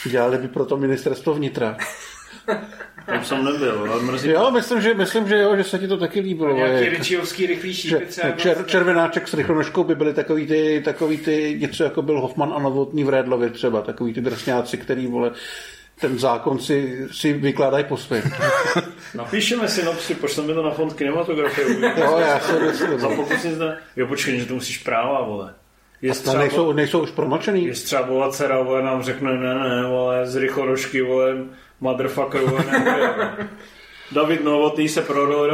dělali 0.05 0.37
by 0.37 0.47
pro 0.47 0.65
to 0.65 0.77
ministerstvo 0.77 1.33
vnitra. 1.33 1.77
Tam 3.07 3.23
jsem 3.23 3.45
nebyl, 3.45 3.87
ale 3.91 4.03
mrzí. 4.03 4.29
Jo, 4.29 4.51
myslím, 4.51 4.81
že, 4.81 4.93
myslím, 4.93 5.27
že 5.27 5.37
jo, 5.37 5.55
že 5.55 5.63
se 5.63 5.79
ti 5.79 5.87
to 5.87 5.97
taky 5.97 6.19
líbilo. 6.19 6.55
Nějaký 6.55 6.83
je. 6.83 6.89
Ričiovský 6.89 7.45
rychlý 7.45 7.73
Že, 7.73 7.89
šípice. 7.89 8.33
čer, 8.37 8.63
červenáček 8.65 9.27
s 9.27 9.33
rychlonožkou 9.33 9.83
by 9.83 9.95
byly 9.95 10.13
takový 10.13 10.47
ty, 10.47 10.81
takový 10.85 11.17
ty, 11.17 11.57
něco 11.61 11.83
jako 11.83 12.01
byl 12.01 12.21
Hoffman 12.21 12.53
a 12.55 12.59
Novotný 12.59 13.03
v 13.03 13.09
Rédlově 13.09 13.49
třeba, 13.49 13.81
takový 13.81 14.13
ty 14.13 14.21
drsňáci, 14.21 14.77
který, 14.77 15.07
vole, 15.07 15.31
ten 16.01 16.19
zákon 16.19 16.59
si, 16.59 17.07
si 17.11 17.33
vykládají 17.33 17.83
po 17.83 17.97
svém. 17.97 18.23
Napíšeme 19.15 19.67
synopsi, 19.67 20.15
pošleme 20.15 20.53
to 20.53 20.63
na 20.63 20.71
fond 20.71 20.93
kinematografie. 20.93 21.67
Jo, 21.97 22.17
já 22.19 22.39
se 22.39 22.59
myslím. 22.59 22.99
Za 22.99 23.09
si 23.37 23.51
zde... 23.55 23.77
Jo, 23.95 24.07
počkej, 24.07 24.39
že 24.39 24.45
to 24.45 24.53
musíš 24.53 24.77
práva, 24.77 25.25
vole. 25.25 25.53
Je 26.01 26.13
To 26.13 26.37
nejsou, 26.37 26.71
nejsou 26.71 26.99
už 27.03 27.11
promlčený. 27.11 27.65
je 27.65 27.75
střábová 27.75 28.31
dcera, 28.31 28.61
vole, 28.61 28.83
nám 28.83 29.03
řekne, 29.03 29.31
ne, 29.37 29.53
ne, 29.55 29.85
vole, 29.87 30.27
z 30.27 30.35
rychlorožky, 30.35 31.01
vole, 31.01 31.35
motherfucker, 31.81 32.41
vole, 32.41 32.65
ne, 32.71 33.49
David 34.11 34.43
Novotný 34.43 34.89
se 34.89 35.01
pro 35.01 35.47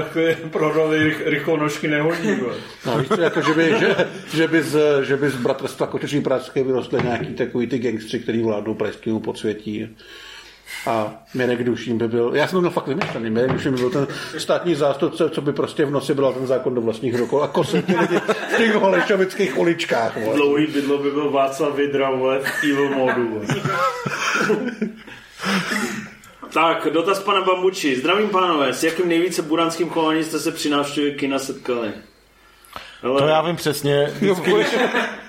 pro 0.52 0.90
rychlonožky 1.26 1.88
nehodí. 1.88 2.38
No, 2.86 2.98
víš 2.98 3.08
co, 3.08 3.22
jako, 3.22 3.42
že 3.42 3.54
by, 3.54 3.76
že, 3.80 3.96
že 4.34 4.48
by, 4.48 4.64
z, 4.64 5.04
že 5.04 5.18
by 5.18 5.30
z 5.30 5.36
bratrstva 5.36 5.88
Koteční 5.88 6.22
Pražské 6.22 6.64
vyrostly 6.64 7.04
nějaký 7.04 7.34
takový 7.34 7.68
ty 7.68 7.80
gangstři, 7.80 8.20
který 8.20 8.44
vládnou 8.44 8.74
pražskému 8.74 9.20
podsvětí. 9.20 9.98
A 10.88 11.24
Mirek 11.34 11.64
Duším 11.64 11.98
by 11.98 12.08
byl, 12.08 12.32
já 12.36 12.48
jsem 12.48 12.58
to 12.58 12.62
měl 12.62 12.72
fakt 12.72 12.88
vymyšlený, 12.88 13.30
Mirek 13.30 13.52
Duším 13.52 13.72
by 13.72 13.78
byl 13.78 13.90
ten 13.90 14.08
státní 14.38 14.76
zástupce, 14.76 15.30
co 15.30 15.42
by 15.42 15.54
prostě 15.54 15.86
v 15.86 15.92
noci 15.92 16.14
byl 16.14 16.34
ten 16.34 16.48
zákon 16.48 16.76
do 16.76 16.82
vlastních 16.82 17.16
rukou 17.16 17.42
a 17.42 17.48
kosil 17.48 17.82
ty 17.82 17.96
lidi 17.96 18.18
v 18.54 18.58
těch 18.58 18.74
holešovických 18.76 19.58
uličkách. 19.58 20.18
Vole. 20.18 20.36
Dlouhý 20.36 20.68
bydlo 20.68 20.98
by 20.98 21.12
byl 21.12 21.32
Václav 21.32 21.76
Vidra, 21.76 22.12
vole, 22.12 22.40
v 22.40 22.62
modu. 22.90 23.42
Tak, 26.54 26.88
dotaz 26.92 27.20
pana 27.20 27.42
Bambuči. 27.42 27.96
Zdravím 28.00 28.30
pánové, 28.30 28.74
s 28.74 28.84
jakým 28.84 29.10
nejvíce 29.10 29.42
buránským 29.42 29.90
chováním 29.90 30.24
jste 30.24 30.40
se 30.40 30.52
při 30.52 30.70
návštěvě 30.70 31.12
kina 31.12 31.40
setkali? 31.40 31.92
Hele, 33.02 33.22
To 33.22 33.28
já 33.28 33.42
vím 33.42 33.56
přesně. 33.56 34.12
Vždycky, 34.22 34.52
když, 34.54 34.68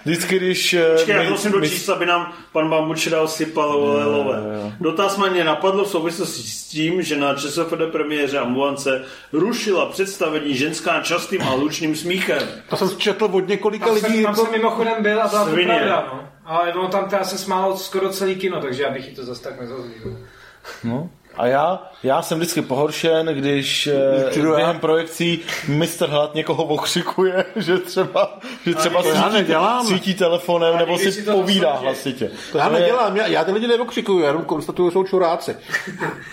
vždycky, 0.04 0.36
když 0.38 0.74
eh, 0.74 0.92
Počkej, 0.94 1.14
já 1.14 1.20
my- 1.20 1.26
to 1.26 1.32
musím 1.32 1.50
my- 1.50 1.60
dočíst, 1.60 1.88
aby 1.88 2.06
nám 2.06 2.32
pan 2.52 2.70
Bambuč 2.70 3.06
dal 3.08 3.28
sypal 3.28 3.72
lové 3.80 4.04
lové. 4.04 4.36
Dotaz 4.80 5.18
mě 5.30 5.44
napadl 5.44 5.84
v 5.84 5.88
souvislosti 5.88 6.42
s 6.42 6.64
tím, 6.64 7.02
že 7.02 7.16
na 7.16 7.34
ČSFD 7.34 7.92
premiéře 7.92 8.38
ambulance 8.38 9.04
rušila 9.32 9.86
představení 9.86 10.54
ženská 10.56 11.00
častým 11.02 11.42
a 11.42 11.44
hlučným 11.44 11.96
smíchem. 11.96 12.42
To 12.70 12.76
jsem 12.76 12.90
četl 12.98 13.24
od 13.24 13.48
několika 13.48 13.86
Tam 13.86 13.98
jsem, 13.98 14.10
lidí. 14.12 14.22
tam 14.22 14.32
Jako... 14.32 14.44
jsem 14.44 14.52
mimochodem 14.52 15.02
byl 15.02 15.22
a 15.22 15.28
byla 15.28 15.44
to 15.44 15.50
pravda, 15.54 16.08
no. 16.12 16.28
Ale 16.44 16.74
ono 16.74 16.88
tam 16.88 17.08
teda 17.08 17.24
se 17.24 17.38
smálo 17.38 17.76
skoro 17.76 18.08
celý 18.08 18.34
kino, 18.36 18.60
takže 18.60 18.82
já 18.82 18.90
bych 18.90 19.08
jí 19.08 19.14
to 19.14 19.24
zase 19.24 19.42
tak 19.42 19.60
nezazlíbil. 19.60 20.16
No. 20.84 21.08
A 21.36 21.46
já, 21.46 21.82
já 22.02 22.22
jsem 22.22 22.38
vždycky 22.38 22.62
pohoršen, 22.62 23.26
když 23.26 23.86
eh, 23.86 24.30
Přijdu 24.30 24.50
já. 24.50 24.56
během 24.56 24.78
projekcí 24.80 25.40
Mr. 25.68 26.06
Hlad 26.08 26.34
někoho 26.34 26.64
okřikuje, 26.64 27.44
že 27.56 27.78
třeba, 27.78 28.38
že 28.66 28.74
třeba 28.74 29.02
to 29.02 29.08
já 29.08 29.14
svítí, 29.22 29.34
nedělám. 29.34 29.86
svítí 29.86 30.14
telefonem 30.14 30.78
nebo 30.78 30.98
si 30.98 31.22
to 31.24 31.32
povídá 31.32 31.60
zaslechne. 31.68 31.86
hlasitě. 31.86 32.30
To 32.52 32.58
já 32.58 32.66
je- 32.66 32.72
nedělám, 32.72 33.16
já, 33.16 33.26
já 33.26 33.44
ty 33.44 33.52
lidi 33.52 33.66
neokřikuju, 33.66 34.18
já 34.20 34.26
jenom 34.26 34.44
konstatuju, 34.44 34.88
že 34.88 34.92
jsou 34.92 35.04
čuráci. 35.04 35.56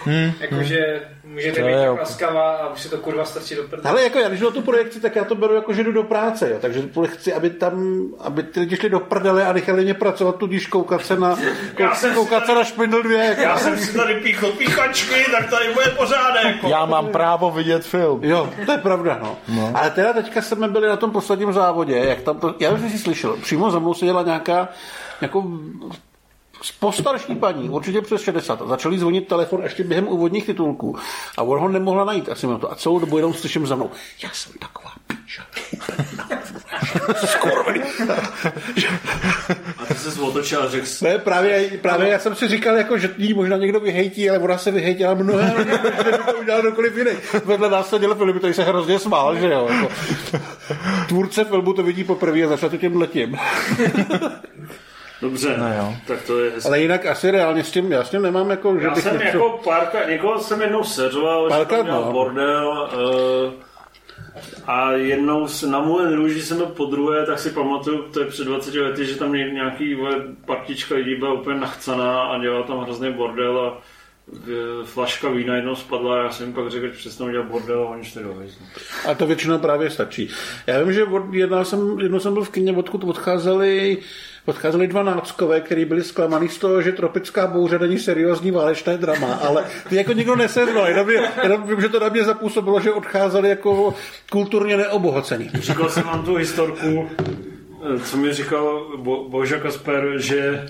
Jakože 0.40 1.02
můžete 1.32 1.62
To 1.62 1.68
být 1.68 1.74
tak 1.74 2.00
laskavá 2.00 2.52
a 2.52 2.70
už 2.70 2.82
se 2.82 2.90
to 2.90 2.98
kurva 2.98 3.26
strčí 3.26 3.56
do 3.56 3.64
prdele. 3.64 3.90
Ale 3.90 4.04
jako 4.04 4.20
já, 4.20 4.28
když 4.28 4.40
jdu 4.40 4.46
na 4.46 4.52
tu 4.52 4.62
projekci, 4.62 5.00
tak 5.00 5.16
já 5.16 5.24
to 5.24 5.36
beru 5.36 5.56
jako, 5.56 5.74
že 5.74 5.84
jdu 5.84 5.92
do 5.92 6.04
práce, 6.04 6.50
jo. 6.50 6.58
takže 6.62 6.84
chci, 7.06 7.34
aby 7.34 7.50
tam, 7.50 8.04
aby 8.20 8.44
ty 8.44 8.60
lidi 8.60 8.76
šli 8.76 8.90
do 8.90 9.00
prdele 9.00 9.46
a 9.46 9.54
nechali 9.54 9.84
mě 9.84 9.94
pracovat, 9.94 10.36
tudíž 10.36 10.68
koukat 10.68 11.06
se 11.06 11.20
na, 11.20 11.38
Já 11.80 11.96
jsem 11.96 12.14
koukat 12.14 12.46
se 12.46 12.56
na 12.56 12.64
špindl 12.64 13.04
dvě. 13.04 13.18
Jako. 13.18 13.42
Já 13.42 13.58
jsem 13.58 13.78
si 13.78 13.94
tady 13.94 14.14
píchl 14.16 14.52
píchačky, 14.52 15.32
tak 15.32 15.50
tady 15.50 15.74
bude 15.74 15.86
pořádek. 15.86 16.64
Já 16.64 16.86
mám 16.86 17.08
právo 17.08 17.52
vidět 17.52 17.84
film. 17.84 18.24
Jo, 18.24 18.50
to 18.66 18.72
je 18.72 18.78
pravda, 18.78 19.20
no. 19.22 19.38
no. 19.48 19.72
Ale 19.74 19.90
teda 19.90 20.14
teďka 20.14 20.42
jsme 20.42 20.68
byli 20.68 20.88
na 20.88 20.96
tom 20.96 21.12
posledním 21.12 21.54
závodě, 21.54 21.98
jak 21.98 22.22
tam 22.22 22.40
to, 22.40 22.56
já 22.60 22.72
už 22.72 22.92
si 22.92 23.00
slyšel, 23.00 23.38
přímo 23.42 23.72
za 23.72 23.80
mnou 23.80 23.94
seděla 23.94 24.24
nějaká, 24.24 24.70
jako 25.22 25.44
postarší 26.80 27.36
paní, 27.36 27.70
určitě 27.70 28.02
přes 28.02 28.22
60, 28.22 28.62
a 28.62 28.66
začali 28.66 29.00
zvonit 29.00 29.28
telefon 29.28 29.64
ještě 29.64 29.84
během 29.84 30.08
úvodních 30.08 30.46
titulků 30.46 30.98
a 31.38 31.44
on 31.44 31.60
ho 31.60 31.68
nemohla 31.68 32.06
najít 32.06 32.30
asi 32.30 32.48
na 32.48 32.58
to. 32.58 32.72
A 32.72 32.76
celou 32.76 33.00
dobu 33.00 33.18
jenom 33.18 33.34
slyším 33.34 33.68
za 33.68 33.76
mnou, 33.76 33.90
já 34.24 34.30
jsem 34.34 34.54
taková 34.60 34.92
píča. 35.08 35.44
Skurvený. 37.26 37.82
A 39.78 39.86
ty 39.88 39.94
se 39.94 40.22
otočil 40.22 40.64
a 40.64 40.70
řekl 40.70 40.86
jsi, 40.86 41.06
Ne, 41.06 41.18
právě, 41.18 41.70
právě 41.82 42.10
já 42.10 42.20
jsem 42.20 42.36
si 42.36 42.48
říkal, 42.48 42.76
jako, 42.76 42.98
že 42.98 43.10
jí 43.18 43.34
možná 43.34 43.58
někdo 43.58 43.80
vyhejtí, 43.80 44.30
ale 44.30 44.40
ona 44.40 44.58
se 44.58 44.72
vyhejtila 44.72 45.14
mnohem, 45.14 45.58
než 45.68 46.16
to 46.26 46.34
udělal 46.40 46.62
kdokoliv 46.62 46.98
jiný. 46.98 47.12
Vedle 47.46 47.70
nás 47.70 47.90
seděl 47.90 48.16
Filip, 48.16 48.38
který 48.38 48.54
se 48.54 48.64
hrozně 48.64 49.00
smál, 49.00 49.36
že 49.36 49.48
jo. 49.48 49.68
Jako. 49.72 49.90
Tvůrce 51.08 51.44
filmu 51.44 51.74
to 51.74 51.84
vidí 51.84 52.04
poprvé 52.04 52.44
a 52.44 52.48
začal 52.48 52.70
to 52.70 52.78
tím 52.78 52.96
letím. 52.96 53.38
Dobře, 55.22 55.56
No 55.58 55.74
jo. 55.78 55.94
tak 56.08 56.22
to 56.22 56.40
je 56.40 56.52
hezké. 56.52 56.68
Ale 56.70 56.80
jinak 56.82 57.06
asi 57.06 57.32
reálně 57.32 57.64
s 57.64 57.72
tím, 57.72 57.92
já 57.92 58.04
s 58.04 58.10
tím 58.10 58.22
nemám 58.22 58.50
jako, 58.50 58.78
že 58.80 58.86
Já 58.86 58.94
bych 58.94 59.04
jsem 59.04 59.14
něco... 59.14 59.26
jako 59.26 59.60
párka, 59.64 60.10
někoho 60.10 60.40
jsem 60.40 60.62
jednou 60.62 60.84
seřoval, 60.84 61.50
že 61.50 61.56
Párkrát, 61.56 61.78
tam 61.78 61.86
měl 61.86 62.02
no. 62.06 62.12
bordel 62.12 62.90
uh, 63.48 63.54
a 64.68 64.92
jednou 64.92 65.48
s- 65.48 65.62
na 65.64 65.80
Moulin 65.82 66.16
Rouge 66.16 66.42
jsem 66.42 66.58
byl 66.58 66.66
po 66.66 66.86
druhé, 66.86 67.26
tak 67.26 67.40
si 67.40 67.50
pamatuju, 67.50 68.02
to 68.02 68.20
je 68.20 68.26
před 68.26 68.44
20 68.48 68.76
lety, 68.76 69.06
že 69.06 69.16
tam 69.16 69.34
ně- 69.34 69.52
nějaký 69.52 69.96
vole, 69.96 70.16
partička 70.46 70.96
lidí 70.96 71.16
byla 71.16 71.34
úplně 71.34 71.60
nachcaná 71.60 72.22
a 72.22 72.38
dělala 72.42 72.64
tam 72.64 72.80
hrozný 72.80 73.14
bordel 73.14 73.60
a 73.60 73.82
v- 74.28 74.84
flaška 74.86 75.30
vína 75.30 75.56
jednou 75.56 75.76
spadla 75.76 76.20
a 76.20 76.24
já 76.24 76.30
jsem 76.32 76.46
jim 76.46 76.56
pak 76.56 76.70
řekl, 76.72 76.86
že 76.88 76.92
přestanou 76.94 77.32
dělat 77.32 77.46
bordel 77.48 77.84
a 77.84 77.90
oni 77.90 78.04
šli 78.06 78.24
do 78.24 78.34
hajzlu. 78.34 78.66
A 79.10 79.14
to 79.14 79.26
většinou 79.28 79.58
právě 79.60 79.90
stačí. 79.90 80.30
Já 80.68 80.84
vím, 80.84 80.94
že 80.94 81.04
od, 81.04 81.34
jednou, 81.34 81.64
jsem, 81.64 82.00
jednou 82.00 82.20
jsem 82.20 82.34
byl 82.34 82.44
v 82.44 82.50
kině, 82.50 82.74
odkud 82.78 83.04
odcházeli, 83.04 83.98
odcházeli 84.46 84.88
dva 84.88 85.04
náckové, 85.04 85.62
kteří 85.62 85.86
byli 85.86 86.04
zklamaný 86.04 86.50
z 86.50 86.58
toho, 86.58 86.82
že 86.82 86.92
tropická 86.92 87.48
bouře 87.48 87.80
není 87.80 88.00
seriózní 88.00 88.52
válečné 88.52 88.98
drama, 88.98 89.34
ale 89.34 89.66
ty 89.90 89.96
jako 89.96 90.14
nikdo 90.14 90.36
neseznal, 90.36 90.88
jenom, 90.88 91.06
mě- 91.08 91.32
jenom 91.44 91.68
vím, 91.68 91.82
že 91.82 91.90
to 91.90 92.00
na 92.00 92.10
mě 92.10 92.24
zapůsobilo, 92.24 92.80
že 92.80 92.92
odcházeli 92.92 93.50
jako 93.50 93.94
kulturně 94.32 94.78
neobohacení. 94.78 95.50
Říkal 95.54 95.90
jsem 95.90 96.04
vám 96.04 96.26
tu 96.26 96.36
historku, 96.36 97.10
eh, 97.96 98.00
co 98.00 98.18
mi 98.18 98.34
říkal 98.34 98.86
Bo- 98.98 99.30
Boža 99.30 99.58
Kasper, 99.60 100.04
že 100.18 100.68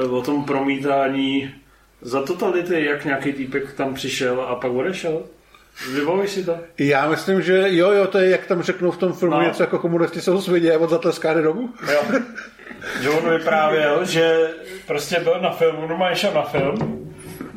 eh, 0.00 0.04
o 0.04 0.22
tom 0.22 0.44
promítání 0.44 1.54
za 2.02 2.22
totality, 2.22 2.84
jak 2.84 3.04
nějaký 3.04 3.32
týpek 3.32 3.72
tam 3.72 3.94
přišel 3.94 4.40
a 4.40 4.54
pak 4.54 4.72
odešel. 4.72 5.22
Vybavíš 5.94 6.30
si 6.30 6.44
to? 6.44 6.56
Já 6.78 7.08
myslím, 7.10 7.42
že 7.42 7.64
jo, 7.68 7.90
jo, 7.90 8.06
to 8.06 8.18
je, 8.18 8.30
jak 8.30 8.46
tam 8.46 8.62
řeknou 8.62 8.90
v 8.90 8.96
tom 8.96 9.12
filmu 9.12 9.34
No. 9.36 9.42
něco 9.42 9.62
jako 9.62 9.78
komunisti 9.78 10.20
jsou 10.20 10.40
svině 10.40 10.72
a 10.72 10.78
on 10.78 10.88
zatleská 10.88 11.34
jde 11.34 11.42
domů. 11.42 11.70
Jo. 11.92 12.02
On 13.18 13.30
vyprávěl, 13.30 14.04
že 14.04 14.48
prostě 14.86 15.20
byl 15.20 15.38
na 15.40 15.50
filmu, 15.50 15.86
normálně 15.88 16.16
šel 16.16 16.32
na 16.32 16.42
film 16.42 17.06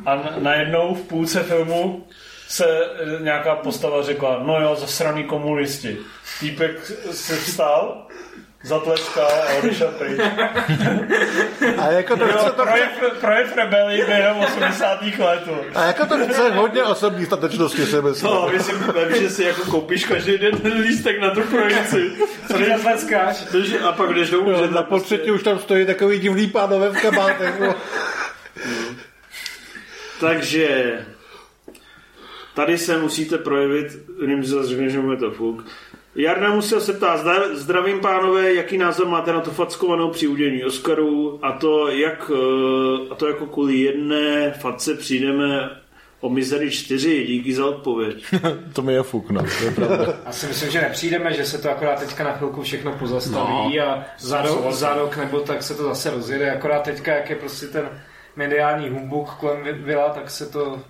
a 0.06 0.14
na- 0.14 0.34
najednou 0.38 0.94
v 0.94 1.00
půlce 1.02 1.42
filmu 1.42 2.06
se 2.48 2.66
eh, 2.66 3.22
nějaká 3.22 3.56
postava 3.56 4.02
řekla, 4.02 4.42
no 4.46 4.60
jo, 4.60 4.74
zasraný 4.76 5.24
komunisti. 5.24 5.96
Týpek 6.40 6.84
se 7.10 7.36
vstal, 7.36 8.06
zatleskal 8.64 9.28
a 9.28 9.54
odešel 9.58 9.88
pryč. 9.88 10.20
A 11.78 11.90
jako 11.90 12.16
to, 12.16 12.26
chce, 12.26 12.50
to 12.50 12.62
projev, 12.62 12.88
projev 13.20 13.56
rebelí 13.56 14.02
během 14.06 14.36
80. 14.36 15.02
letů. 15.18 15.50
a 15.74 15.84
jako 15.84 16.06
to 16.06 16.26
chce 16.26 16.50
hodně 16.50 16.84
osobní 16.84 17.26
statečnosti, 17.26 17.86
si 17.86 18.02
myslím. 18.02 18.30
No, 18.30 18.50
vem, 18.94 19.14
že 19.14 19.30
si 19.30 19.44
jako 19.44 19.70
koupíš 19.70 20.04
každý 20.04 20.38
den 20.38 20.58
ten 20.58 20.80
lístek 20.80 21.20
na 21.20 21.30
tu 21.30 21.42
projekci. 21.42 22.12
Co 22.46 22.54
ty 22.54 22.64
zatleskáš? 22.64 23.44
A 23.84 23.92
pak 23.92 24.14
jdeš 24.14 24.30
domů, 24.30 24.52
že 24.58 24.70
na 24.70 24.82
potřetí 24.82 25.30
už 25.30 25.42
tam 25.42 25.58
stojí 25.58 25.86
takový 25.86 26.18
divný 26.18 26.46
pánové 26.46 26.88
v 26.88 27.02
kabátech. 27.02 27.60
no. 27.60 27.74
Takže 30.20 30.98
tady 32.54 32.78
se 32.78 32.98
musíte 32.98 33.38
projevit, 33.38 33.86
jiným 34.20 34.44
zase 34.44 34.68
řekne, 34.68 34.90
že 34.90 34.98
mu 34.98 35.10
je 35.10 35.16
to 35.16 35.30
fuk. 35.30 35.64
Jarda 36.16 36.50
musel 36.54 36.80
se 36.80 36.92
ptát, 36.92 37.20
"Zda- 37.20 37.54
zdravím 37.54 38.00
pánové, 38.00 38.54
jaký 38.54 38.78
názor 38.78 39.06
máte 39.08 39.32
na 39.32 39.40
to 39.40 39.50
fackovanou 39.50 40.10
při 40.10 40.26
udělení 40.26 40.64
Oscarů 40.64 41.38
a 41.42 41.52
to, 41.52 41.88
jak, 41.88 42.30
eh, 42.34 43.08
a 43.10 43.14
to 43.14 43.26
jako 43.28 43.46
kvůli 43.46 43.74
jedné 43.76 44.50
facce 44.50 44.94
přijdeme 44.94 45.70
o 46.20 46.28
Misery 46.28 46.70
4, 46.70 47.24
díky 47.26 47.54
za 47.54 47.66
odpověď. 47.66 48.24
To 48.72 48.82
mi 48.82 48.92
je 48.92 49.02
fuk, 49.02 49.30
no. 49.30 49.42
To 49.58 49.64
je 49.64 49.70
pravda. 49.70 50.06
Já 50.26 50.32
si 50.32 50.46
myslím, 50.46 50.70
že 50.70 50.80
nepřijdeme, 50.80 51.32
že 51.32 51.44
se 51.44 51.58
to 51.58 51.70
akorát 51.70 52.00
teďka 52.00 52.24
na 52.24 52.32
chvilku 52.32 52.62
všechno 52.62 52.92
pozastaví 52.92 53.76
no. 53.76 53.82
a 53.84 54.04
za, 54.18 54.42
ro- 54.44 54.72
za 54.72 54.94
rok 54.94 55.16
nebo 55.16 55.40
tak 55.40 55.62
se 55.62 55.74
to 55.74 55.82
zase 55.82 56.10
rozjede. 56.10 56.50
Akorát 56.52 56.82
teďka, 56.82 57.14
jak 57.14 57.30
je 57.30 57.36
prostě 57.36 57.66
ten 57.66 57.88
mediální 58.36 58.88
humbuk 58.88 59.30
kolem 59.30 59.58
Vila, 59.84 60.08
tak 60.08 60.30
se 60.30 60.46
to 60.52 60.82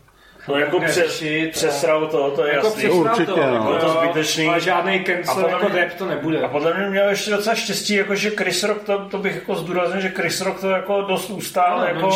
No 0.48 0.56
jako 0.56 0.80
přes, 0.80 1.22
přesral 1.52 2.06
to, 2.06 2.30
to 2.30 2.44
je 2.46 2.54
Jako 2.54 2.66
jasný. 2.66 2.88
Určitě, 2.88 3.26
to, 3.26 3.36
no. 3.36 3.52
jako 3.52 3.72
Je 3.72 3.78
to 3.78 3.88
zbytečný. 3.88 4.48
Ale 4.48 4.60
žádný 4.60 5.00
A 5.00 5.04
cancel 5.04 5.48
jako 5.48 5.68
rap 5.68 5.92
to 5.98 6.06
nebude. 6.06 6.42
A 6.42 6.48
podle 6.48 6.74
mě 6.74 6.86
měl 6.86 7.08
ještě 7.08 7.30
docela 7.30 7.54
štěstí, 7.54 7.94
jako 7.94 8.14
že 8.14 8.30
Chris 8.30 8.62
Rock, 8.62 8.82
to, 8.82 8.98
to 8.98 9.18
bych 9.18 9.34
jako 9.34 9.54
zdůraznil, 9.54 10.00
že 10.00 10.08
Chris 10.08 10.40
Rock 10.40 10.60
to 10.60 10.70
jako 10.70 11.02
dost 11.02 11.30
ustál, 11.30 11.78
No, 11.78 11.84
jako 11.84 12.10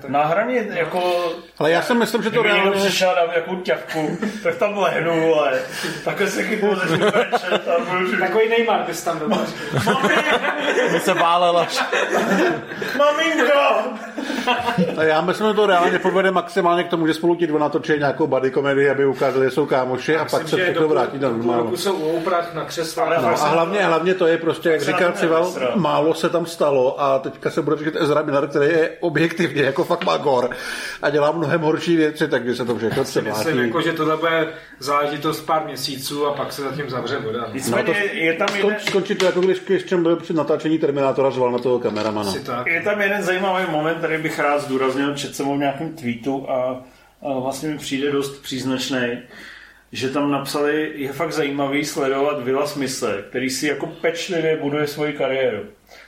to 0.00 0.08
na 0.08 0.24
hraně, 0.24 0.66
jako 0.70 1.32
Ale 1.58 1.70
já 1.70 1.82
si 1.82 1.94
myslím, 1.94 2.22
že 2.22 2.30
to 2.30 2.40
Kdyby 2.42 2.54
reálně... 2.54 2.80
přišel 2.80 3.10
a 3.10 3.14
dal 3.14 3.26
nějakou 3.26 3.56
ťavku, 3.56 4.18
tak 4.42 4.56
tam 4.56 4.78
lehnu, 4.78 5.34
ale 5.34 5.58
takhle 6.04 6.30
se 6.30 6.42
chytnu 6.42 6.76
ze 6.76 6.88
šupeče, 6.88 7.58
tam 7.64 8.20
Takový 8.20 8.48
Neymar 8.48 8.82
bys 8.86 9.02
tam 9.02 9.18
byl. 9.18 9.28
My 10.92 11.00
se 11.00 11.14
válela. 11.14 11.66
maminko! 12.98 13.52
A 14.96 15.02
já 15.02 15.20
myslím, 15.20 15.48
že 15.48 15.54
to 15.54 15.66
reálně 15.66 15.98
povede 15.98 16.30
maximálně 16.30 16.84
k 16.84 16.88
tomu, 16.88 17.06
že 17.06 17.14
spolu 17.14 17.34
ti 17.34 17.46
dva 17.54 17.64
natočí 17.64 17.92
nějakou 17.98 18.26
body 18.26 18.50
komedii, 18.50 18.90
aby 18.90 19.06
ukázali, 19.06 19.44
že 19.44 19.50
jsou 19.50 19.66
kámoši 19.66 20.16
a 20.16 20.18
pak 20.18 20.30
se 20.30 20.38
Myslím, 20.42 20.60
všechno 20.60 20.88
vrátí 20.88 21.18
na 21.18 21.28
do 21.28 21.34
půl 21.34 21.42
normál. 21.44 21.62
roku 21.64 21.76
jsou 21.76 21.94
u 21.96 22.16
ouprach 22.16 22.54
na 22.54 22.64
křesle. 22.64 23.02
Ale 23.04 23.16
No, 23.16 23.22
fakt 23.22 23.40
a 23.40 23.48
hlavně, 23.48 23.78
hlavně 23.84 24.14
to 24.14 24.26
je 24.26 24.38
prostě, 24.38 24.68
jak 24.70 24.80
se 24.80 24.86
říká 24.86 25.12
to 25.12 25.18
Cival, 25.18 25.42
nevysral. 25.42 25.72
málo 25.76 26.14
se 26.14 26.28
tam 26.28 26.46
stalo 26.46 27.00
a 27.02 27.18
teďka 27.18 27.50
se 27.50 27.62
bude 27.62 27.76
řešit 27.76 27.96
Ezra 28.00 28.22
Miller, 28.22 28.46
který 28.48 28.66
je 28.66 28.90
objektivně 29.00 29.62
jako 29.62 29.84
fakt 29.84 30.04
má 30.04 30.16
gor 30.16 30.50
a 31.02 31.10
dělá 31.10 31.32
mnohem 31.32 31.60
horší 31.60 31.96
věci, 31.96 32.28
takže 32.28 32.56
se 32.56 32.64
to 32.64 32.76
všechno 32.76 33.02
Myslím, 33.02 33.24
převlátí. 33.24 33.58
jako, 33.58 33.80
že 33.80 33.92
tohle 33.92 34.16
bude 34.16 34.48
záležitost 34.78 35.40
pár 35.40 35.64
měsíců 35.64 36.26
a 36.26 36.32
pak 36.32 36.52
se 36.52 36.62
zatím 36.62 36.90
zavře 36.90 37.18
voda. 37.18 37.40
No. 37.40 37.54
Nicméně 37.54 37.94
je 38.12 38.32
tam 38.32 38.48
Skon, 38.48 38.58
jeden, 38.70 38.76
skončí 38.80 39.14
to 39.14 39.24
jako 39.24 39.40
když 39.40 39.58
Christian 39.58 40.02
byl 40.02 40.16
při 40.16 40.32
natáčení 40.32 40.78
Terminátora 40.78 41.30
zval 41.30 41.52
na 41.52 41.58
toho 41.58 41.78
kameramana. 41.78 42.32
Je 42.66 42.82
tam 42.82 43.00
jeden 43.00 43.22
zajímavý 43.22 43.64
moment, 43.70 43.98
který 43.98 44.22
bych 44.22 44.38
rád 44.38 44.58
zdůraznil, 44.62 45.14
četl 45.14 45.34
jsem 45.34 45.46
ho 45.46 45.54
v 45.54 45.58
nějakém 45.58 45.88
tweetu 45.96 46.46
a 46.50 46.82
vlastně 47.24 47.68
mi 47.68 47.78
přijde 47.78 48.12
dost 48.12 48.42
příznačný, 48.42 49.18
že 49.92 50.08
tam 50.08 50.30
napsali, 50.30 50.92
je 50.94 51.12
fakt 51.12 51.32
zajímavý 51.32 51.84
sledovat 51.84 52.44
Vila 52.44 52.66
Smise, 52.66 53.24
který 53.28 53.50
si 53.50 53.66
jako 53.66 53.86
pečlivě 53.86 54.56
buduje 54.56 54.86
svoji 54.86 55.12
kariéru. 55.12 55.64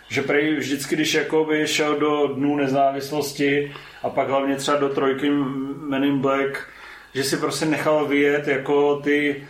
Že 0.09 0.23
prej 0.23 0.57
vždycky, 0.57 0.95
když 0.95 1.15
jako 1.15 1.45
by 1.45 1.67
šel 1.67 1.97
do 1.97 2.27
dnů 2.27 2.57
nezávislosti 2.57 3.73
a 4.03 4.11
pak 4.11 4.29
hlavně 4.29 4.57
třeba 4.57 4.77
do 4.77 4.89
trojky 4.89 5.31
Men 5.81 6.05
in 6.05 6.19
Black, 6.19 6.69
že 7.15 7.25
si 7.25 7.37
prostě 7.37 7.67
nechal 7.67 8.07
vyjet 8.07 8.49
jako 8.49 9.01
ty 9.05 9.47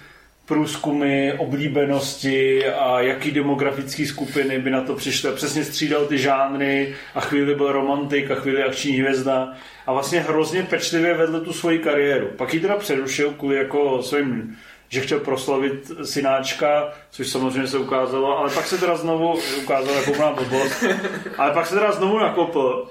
průzkumy 0.46 1.32
oblíbenosti 1.38 2.66
a 2.66 3.00
jaký 3.00 3.30
demografické 3.30 4.06
skupiny 4.06 4.58
by 4.58 4.70
na 4.70 4.80
to 4.80 4.94
přišly. 4.94 5.32
Přesně 5.32 5.64
střídal 5.64 6.06
ty 6.06 6.18
žánry 6.18 6.94
a 7.14 7.20
chvíli 7.20 7.54
byl 7.54 7.72
romantik 7.72 8.30
a 8.30 8.34
chvíli 8.34 8.62
akční 8.62 8.92
hvězda 8.92 9.52
a 9.86 9.92
vlastně 9.92 10.20
hrozně 10.20 10.62
pečlivě 10.62 11.14
vedl 11.14 11.40
tu 11.40 11.52
svoji 11.52 11.78
kariéru. 11.78 12.26
Pak 12.36 12.54
ji 12.54 12.60
teda 12.60 12.76
přerušil 12.76 13.30
kvůli 13.30 13.56
jako 13.56 14.02
svým 14.02 14.56
že 14.88 15.00
chtěl 15.00 15.20
proslavit 15.20 15.90
synáčka, 16.04 16.92
což 17.10 17.28
samozřejmě 17.28 17.66
se 17.66 17.78
ukázalo, 17.78 18.38
ale 18.38 18.50
pak 18.50 18.66
se 18.66 18.78
teda 18.78 18.96
znovu 18.96 19.38
ukázalo 19.62 19.96
jako 19.96 20.10
úplná 20.10 20.32
blbost, 20.32 20.84
ale 21.38 21.52
pak 21.52 21.66
se 21.66 21.74
teda 21.74 21.92
znovu 21.92 22.18
nakopl 22.18 22.88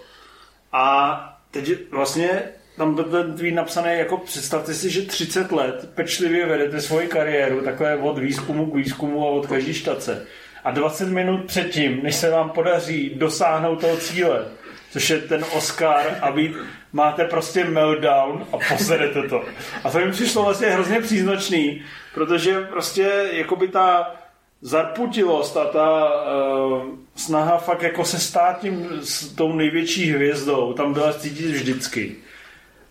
a 0.72 1.38
teď 1.52 1.92
vlastně 1.92 2.44
tam 2.78 2.96
byl 2.96 3.04
ten 3.04 3.34
tweet 3.38 3.54
napsaný 3.54 3.98
jako 3.98 4.18
představte 4.18 4.74
si, 4.74 4.90
že 4.90 5.02
30 5.02 5.52
let 5.52 5.90
pečlivě 5.96 6.46
vedete 6.46 6.82
svoji 6.82 7.08
kariéru, 7.08 7.62
takhle 7.62 7.98
od 7.98 8.18
výzkumu 8.18 8.66
k 8.66 8.76
výzkumu 8.76 9.28
a 9.28 9.32
od 9.32 9.48
každé 9.48 9.74
štace. 9.74 10.26
A 10.64 10.72
20 10.72 11.10
minut 11.10 11.46
předtím, 11.46 12.00
než 12.04 12.16
se 12.16 12.30
vám 12.30 12.50
podaří 12.50 13.12
dosáhnout 13.16 13.82
toho 13.82 13.98
cíle, 13.98 14.46
což 14.92 15.10
je 15.10 15.18
ten 15.18 15.46
Oscar 15.54 16.18
a 16.22 16.32
vy 16.32 16.54
máte 16.94 17.26
prostě 17.26 17.66
meltdown 17.66 18.48
a 18.52 18.58
posedete 18.70 19.24
to. 19.30 19.44
A 19.84 19.92
to 19.92 20.00
mi 20.00 20.12
přišlo 20.12 20.44
vlastně 20.44 20.68
hrozně 20.68 21.02
příznačný, 21.02 21.84
protože 22.14 22.62
prostě 22.62 23.30
jakoby 23.32 23.68
ta 23.68 24.16
zarputilost 24.62 25.58
a 25.58 25.66
ta 25.66 26.10
uh, 26.10 26.84
snaha 27.16 27.58
fakt 27.58 27.82
jako 27.82 28.06
se 28.06 28.20
stát 28.20 28.60
tím 28.60 28.90
s 29.02 29.28
tou 29.28 29.54
největší 29.54 30.12
hvězdou, 30.12 30.74
tam 30.74 30.94
byla 30.94 31.14
cítit 31.14 31.52
vždycky. 31.52 32.16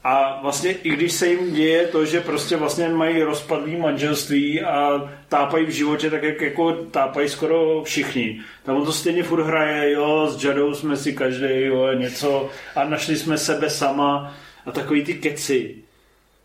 A 0.04 0.38
vlastně 0.42 0.72
i 0.72 0.90
když 0.90 1.12
se 1.12 1.28
jim 1.28 1.54
děje 1.54 1.86
to, 1.86 2.04
že 2.04 2.20
prostě 2.20 2.56
vlastně 2.56 2.88
mají 2.88 3.22
rozpadlý 3.22 3.76
manželství 3.76 4.62
a 4.62 5.10
tápají 5.28 5.66
v 5.66 5.70
životě 5.70 6.10
tak, 6.10 6.22
jak 6.22 6.40
jako 6.40 6.72
tápají 6.72 7.28
skoro 7.28 7.82
všichni. 7.84 8.40
Tam 8.62 8.76
on 8.76 8.84
to 8.84 8.92
stejně 8.92 9.22
furt 9.22 9.44
hraje, 9.44 9.92
jo, 9.92 10.26
s 10.30 10.44
Jadou 10.44 10.74
jsme 10.74 10.96
si 10.96 11.12
každý 11.12 11.46
jo, 11.50 11.92
něco 11.92 12.50
a 12.74 12.84
našli 12.84 13.16
jsme 13.16 13.38
sebe 13.38 13.70
sama 13.70 14.34
a 14.66 14.70
takový 14.70 15.04
ty 15.04 15.14
keci. 15.14 15.74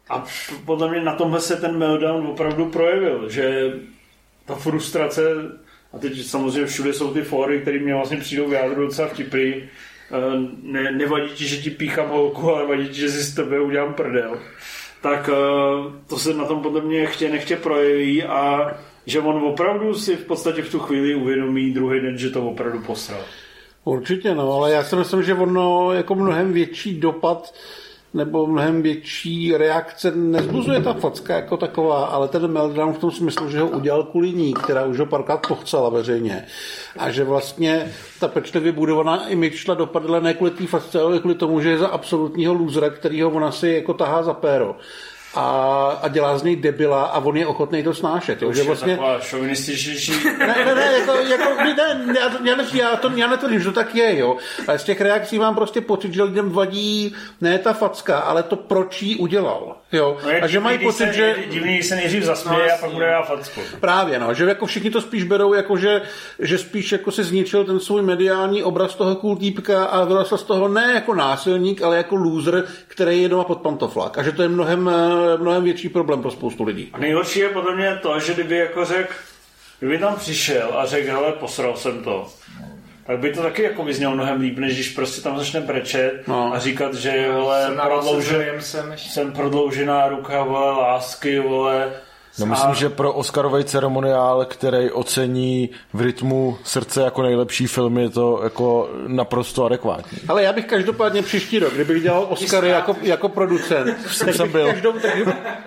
A 0.10 0.26
podle 0.66 0.90
mě 0.90 1.02
na 1.02 1.16
tomhle 1.16 1.42
se 1.42 1.56
ten 1.56 1.78
meltdown 1.78 2.28
opravdu 2.28 2.66
projevil, 2.66 3.30
že 3.30 3.74
ta 4.46 4.56
frustrace, 4.56 5.22
a 5.94 5.98
teď 5.98 6.26
samozřejmě 6.26 6.66
všude 6.66 6.94
jsou 6.94 7.14
ty 7.14 7.22
fóry, 7.22 7.62
které 7.62 7.80
mě 7.80 7.94
vlastně 7.94 8.18
přijdou 8.18 8.50
v 8.50 8.54
jádru 8.54 8.86
docela 8.86 9.08
vtipný, 9.08 9.64
ne, 10.64 10.92
nevadí 10.92 11.30
ti, 11.30 11.48
že 11.48 11.58
ti 11.58 11.70
píchám 11.70 12.10
holku, 12.10 12.52
ale 12.52 12.68
vadí 12.68 12.90
ti, 12.90 13.00
že 13.00 13.10
si 13.10 13.24
z 13.24 13.36
tebe 13.36 13.60
udělám 13.60 13.94
prdel. 13.94 14.40
Tak 15.02 15.30
eh, 15.30 15.92
to 16.08 16.20
se 16.20 16.34
na 16.34 16.46
tom 16.46 16.62
podle 16.62 16.82
mě 16.82 17.06
chtě 17.06 17.30
nechtě 17.30 17.56
projeví 17.56 18.24
a 18.24 18.72
že 19.06 19.20
on 19.20 19.44
opravdu 19.44 19.94
si 19.94 20.16
v 20.16 20.26
podstatě 20.26 20.62
v 20.62 20.72
tu 20.72 20.80
chvíli 20.80 21.16
uvědomí 21.16 21.74
druhý 21.74 22.00
den, 22.00 22.18
že 22.18 22.30
to 22.30 22.48
opravdu 22.48 22.80
posral. 22.80 23.22
Určitě 23.84 24.36
no, 24.36 24.54
ale 24.54 24.72
já 24.72 24.84
si 24.84 24.96
myslím, 24.96 25.24
že 25.24 25.34
ono 25.34 25.94
jako 25.94 26.16
mnohem 26.16 26.54
větší 26.54 27.00
dopad 27.00 27.54
nebo 28.14 28.48
mnohem 28.48 28.82
větší 28.82 29.58
reakce 29.58 30.12
nezbuzuje 30.16 30.82
ta 30.82 30.94
facka 30.94 31.36
jako 31.36 31.58
taková, 31.58 32.06
ale 32.06 32.28
ten 32.28 32.48
meltdown 32.48 32.94
v 32.94 33.00
tom 33.00 33.12
smyslu, 33.12 33.50
že 33.50 33.60
ho 33.60 33.68
udělal 33.68 34.04
kvůli 34.04 34.32
ní, 34.32 34.54
která 34.54 34.86
už 34.86 35.00
ho 35.00 35.06
párkrát 35.06 35.48
pochcela 35.48 35.90
veřejně. 35.90 36.46
A 36.98 37.12
že 37.12 37.24
vlastně 37.24 37.92
ta 38.20 38.28
pečlivě 38.28 38.72
budovaná 38.72 39.28
image 39.28 39.56
šla 39.56 39.76
do 39.76 39.90
ne 40.20 40.34
kvůli 40.34 40.52
té 40.52 40.68
facce, 40.68 41.02
ale 41.02 41.20
kvůli 41.20 41.36
tomu, 41.36 41.62
že 41.62 41.70
je 41.70 41.78
za 41.78 41.88
absolutního 41.88 42.54
lůzra, 42.54 42.90
kterýho 42.90 43.30
ona 43.30 43.52
si 43.52 43.70
jako 43.70 43.94
tahá 43.94 44.24
za 44.24 44.34
péro 44.34 44.76
a, 45.36 46.00
a 46.02 46.08
dělá 46.08 46.38
z 46.38 46.44
něj 46.44 46.56
debila 46.56 47.04
a 47.04 47.20
on 47.20 47.38
je 47.38 47.48
ochotný 47.48 47.84
to 47.84 47.94
snášet. 47.94 48.42
Jo? 48.42 48.54
Že 48.54 48.64
vlastně... 48.64 48.94
taková 48.94 49.20
šovinističnější. 49.20 50.14
Ne, 50.40 50.56
ne, 50.66 50.76
ne, 50.76 50.92
jako, 51.00 51.12
jako, 51.12 51.64
ne, 51.64 52.20
já, 52.20 52.32
já, 52.44 52.56
ne, 52.56 52.66
já, 52.74 52.96
to, 52.96 53.12
já 53.16 53.28
netvrdím, 53.28 53.60
že 53.60 53.66
to 53.66 53.72
tak 53.72 53.96
je, 53.96 54.18
jo. 54.18 54.38
Ale 54.68 54.80
z 54.80 54.84
těch 54.84 55.02
reakcí 55.02 55.40
mám 55.40 55.56
prostě 55.56 55.82
pocit, 55.82 56.14
že 56.14 56.24
lidem 56.24 56.50
vadí 56.50 57.16
ne 57.42 57.60
ta 57.60 57.74
facka, 57.74 58.20
ale 58.20 58.44
to, 58.44 58.56
proč 58.56 59.02
jí 59.02 59.16
udělal. 59.16 59.76
Jo? 59.92 60.18
No 60.24 60.30
a 60.42 60.48
že 60.48 60.60
mají 60.60 60.80
pocit, 60.80 61.06
se, 61.06 61.14
že... 61.14 61.36
Divný, 61.50 61.84
se 61.84 61.96
nejdřív 61.96 62.24
zasměje 62.24 62.68
no, 62.68 62.74
a 62.74 62.78
pak 62.78 62.92
bude 62.92 63.06
dát 63.06 63.24
facku. 63.24 63.62
Právě, 63.80 64.20
no, 64.20 64.34
že 64.34 64.44
jako 64.44 64.66
všichni 64.66 64.90
to 64.90 65.02
spíš 65.02 65.24
berou, 65.24 65.54
jako 65.54 65.78
že, 65.78 66.02
že 66.40 66.58
spíš 66.58 66.92
jako 66.92 67.12
se 67.12 67.24
zničil 67.24 67.66
ten 67.66 67.80
svůj 67.80 68.02
mediální 68.02 68.64
obraz 68.64 68.96
toho 68.96 69.16
kultýpka 69.16 69.86
a 69.86 70.04
vyrostl 70.04 70.38
z 70.38 70.44
toho 70.44 70.68
ne 70.68 70.92
jako 70.94 71.16
násilník, 71.16 71.82
ale 71.82 71.98
jako 71.98 72.16
loser, 72.16 72.64
který 72.88 73.22
je 73.22 73.30
doma 73.30 73.44
pod 73.44 73.62
pantoflák. 73.62 74.18
A 74.18 74.24
že 74.24 74.32
to 74.32 74.42
je 74.42 74.50
mnohem 74.50 74.92
mnohem 75.38 75.64
větší 75.64 75.90
problém 75.90 76.22
pro 76.22 76.32
spoustu 76.32 76.64
lidí. 76.64 76.90
A 76.94 76.98
nejhorší 76.98 77.40
je 77.40 77.50
podle 77.50 77.76
mě 77.76 78.00
to, 78.02 78.20
že 78.20 78.34
kdyby 78.34 78.58
jako 78.58 78.86
řekl, 78.86 79.14
kdyby 79.80 79.98
tam 79.98 80.16
přišel 80.16 80.70
a 80.78 80.86
řekl, 80.86 81.12
hele, 81.12 81.32
posral 81.32 81.76
jsem 81.78 82.04
to, 82.04 82.28
tak 83.10 83.20
by 83.20 83.34
to 83.34 83.42
taky 83.42 83.64
jako 83.64 83.84
vyznělo 83.84 84.16
mnohem 84.16 84.42
líp, 84.42 84.58
než 84.58 84.74
když 84.74 84.90
prostě 84.90 85.22
tam 85.22 85.38
začne 85.38 85.62
brečet 85.62 86.28
no. 86.28 86.54
a 86.54 86.60
říkat, 86.60 86.94
že 86.94 87.32
vole, 87.32 87.66
jsem, 87.66 87.78
prodloužen, 87.78 88.62
jsem, 88.62 88.94
jsem 88.98 89.32
prodloužená 89.32 90.08
ruka, 90.08 90.44
vole, 90.44 90.72
lásky, 90.72 91.40
vole, 91.40 91.92
No 92.40 92.46
myslím, 92.46 92.72
a... 92.72 92.74
že 92.74 92.90
pro 92.90 93.14
Oscarový 93.14 93.64
ceremoniál, 93.64 94.46
který 94.46 94.92
ocení 94.92 95.70
v 95.94 96.02
rytmu 96.02 96.58
srdce 96.64 97.02
jako 97.02 97.22
nejlepší 97.24 97.68
film, 97.68 97.98
je 97.98 98.10
to 98.10 98.40
jako 98.44 98.90
naprosto 99.08 99.66
adekvátní. 99.66 100.18
Ale 100.28 100.44
já 100.44 100.54
bych 100.54 100.66
každopádně 100.66 101.22
příští 101.22 101.60
rok, 101.60 101.74
kdybych 101.74 102.04
dělal 102.04 102.28
Oscary 102.30 102.70
jako, 102.70 102.96
jako 103.02 103.30
producent, 103.30 103.98
tak 104.20 104.38
bych, 104.38 104.52
byl. 104.52 104.68
Každou, 104.68 104.92
tak, 104.92 105.14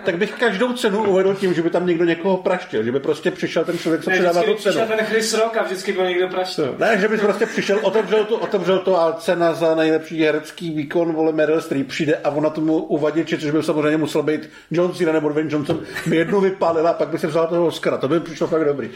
tak, 0.05 0.17
bych 0.17 0.31
každou 0.31 0.73
cenu 0.73 1.03
uvedl 1.03 1.33
tím, 1.33 1.53
že 1.53 1.61
by 1.61 1.69
tam 1.69 1.87
někdo 1.87 2.05
někoho 2.05 2.37
praštil, 2.37 2.83
že 2.83 2.91
by 2.91 2.99
prostě 2.99 3.31
přišel 3.31 3.65
ten 3.65 3.77
člověk, 3.77 4.03
co 4.03 4.09
ne, 4.09 4.15
předává 4.15 4.43
tu 4.43 4.53
cenu. 4.53 4.87
ten 4.87 5.05
Chris 5.05 5.33
Rock 5.33 5.57
a 5.57 5.63
vždycky 5.63 5.93
byl 5.93 6.05
někdo 6.05 6.27
praštil. 6.27 6.75
Ne, 6.79 6.97
že 7.01 7.07
bys 7.07 7.21
prostě 7.21 7.45
přišel, 7.45 7.79
otevřel 7.81 8.25
to, 8.25 8.37
otevřel 8.37 8.79
to 8.79 9.01
a 9.01 9.13
cena 9.13 9.53
za 9.53 9.75
nejlepší 9.75 10.21
herecký 10.21 10.71
výkon, 10.71 11.13
vole 11.13 11.31
Meryl 11.31 11.61
Streep 11.61 11.87
přijde 11.87 12.15
a 12.23 12.29
ona 12.29 12.49
tomu 12.49 12.77
uvaděči, 12.77 13.37
což 13.37 13.51
by 13.51 13.63
samozřejmě 13.63 13.97
musel 13.97 14.23
být 14.23 14.49
John 14.71 14.93
Cena 14.93 15.11
nebo 15.11 15.29
Dwayne 15.29 15.49
Johnson, 15.51 15.79
by 16.05 16.15
jednu 16.15 16.41
vypálila 16.41 16.62
a 16.65 16.93
pak 16.93 17.07
by 17.07 17.17
se 17.17 17.27
vzal 17.27 17.47
toho 17.47 17.65
Oscara. 17.65 17.97
To 17.97 18.07
by 18.07 18.19
přišlo 18.19 18.47
fakt 18.47 18.65
dobrý. 18.65 18.89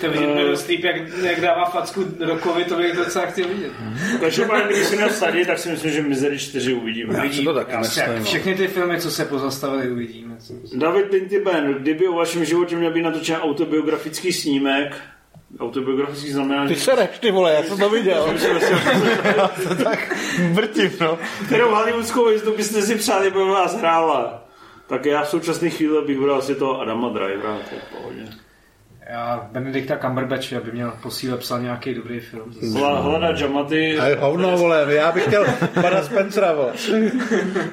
To 0.00 0.08
by 0.08 0.18
byl 0.18 0.56
Streep, 0.56 0.84
jak, 0.84 0.96
jak 1.22 1.40
dává 1.40 1.64
facku 1.64 2.04
Rokovi, 2.20 2.64
to 2.64 2.76
bych 2.76 2.96
docela 2.96 3.26
chtěl 3.26 3.48
vidět. 3.48 3.72
Každopádně, 4.20 4.76
když 4.76 4.86
si 4.86 4.96
měl 4.96 5.10
sadit, 5.10 5.46
tak 5.46 5.58
si 5.58 5.68
myslím, 5.68 5.92
že 5.92 6.02
Misery 6.02 6.38
4 6.38 6.72
uvidíme. 6.72 7.30
Já 7.32 7.44
to 7.44 7.54
taky 7.54 7.76
myslím, 7.76 8.24
všechny 8.24 8.54
ty 8.54 8.68
filmy, 8.68 9.00
co 9.00 9.10
se 9.10 9.24
pozastavili, 9.24 9.90
uvidíme. 9.90 10.36
David 10.74 11.10
Pintiben, 11.10 11.74
kdyby 11.74 12.08
o 12.08 12.12
vašem 12.12 12.44
životě 12.44 12.76
měl 12.76 12.92
být 12.92 13.02
natočen 13.02 13.36
autobiografický 13.36 14.32
snímek, 14.32 14.96
autobiografický 15.60 16.32
znamená... 16.32 16.68
Ty 16.68 16.76
se 16.76 16.94
reš, 16.94 17.18
ty 17.20 17.30
vole, 17.30 17.54
já 17.54 17.62
jsem 17.62 17.78
to 17.78 17.90
viděl. 17.90 18.26
to 19.68 19.84
tak 19.84 20.16
vrtím, 20.52 20.90
no. 21.00 21.18
Kterou 21.46 21.74
hollywoodskou 21.74 22.24
hvězdu 22.24 22.56
byste 22.56 22.82
si 22.82 22.94
přáli, 22.94 23.30
by 23.30 23.38
vás 23.38 23.76
hrála? 23.76 24.45
Tak 24.88 25.06
já 25.06 25.22
v 25.22 25.28
současné 25.28 25.70
chvíli 25.70 26.06
bych 26.06 26.18
bral 26.20 26.36
asi 26.38 26.54
toho 26.54 26.80
Adama 26.80 27.08
Drivera, 27.08 27.56
to 27.68 27.74
je 27.74 27.80
pohodě. 27.96 28.22
Já 29.10 29.48
Benedikta 29.52 29.96
Cumberbatch, 29.96 30.52
aby 30.52 30.72
měl 30.72 30.92
posíle 31.02 31.36
psal 31.36 31.60
nějaký 31.60 31.94
dobrý 31.94 32.20
film. 32.20 32.54
Hlada 32.74 33.30
Jamaty. 33.40 33.98
A 33.98 34.20
hovno, 34.20 34.56
vole, 34.56 34.86
já 34.88 35.12
bych 35.12 35.24
chtěl 35.24 35.46
pana 35.82 36.02
Spencera, 36.02 36.52
vole. 36.52 36.72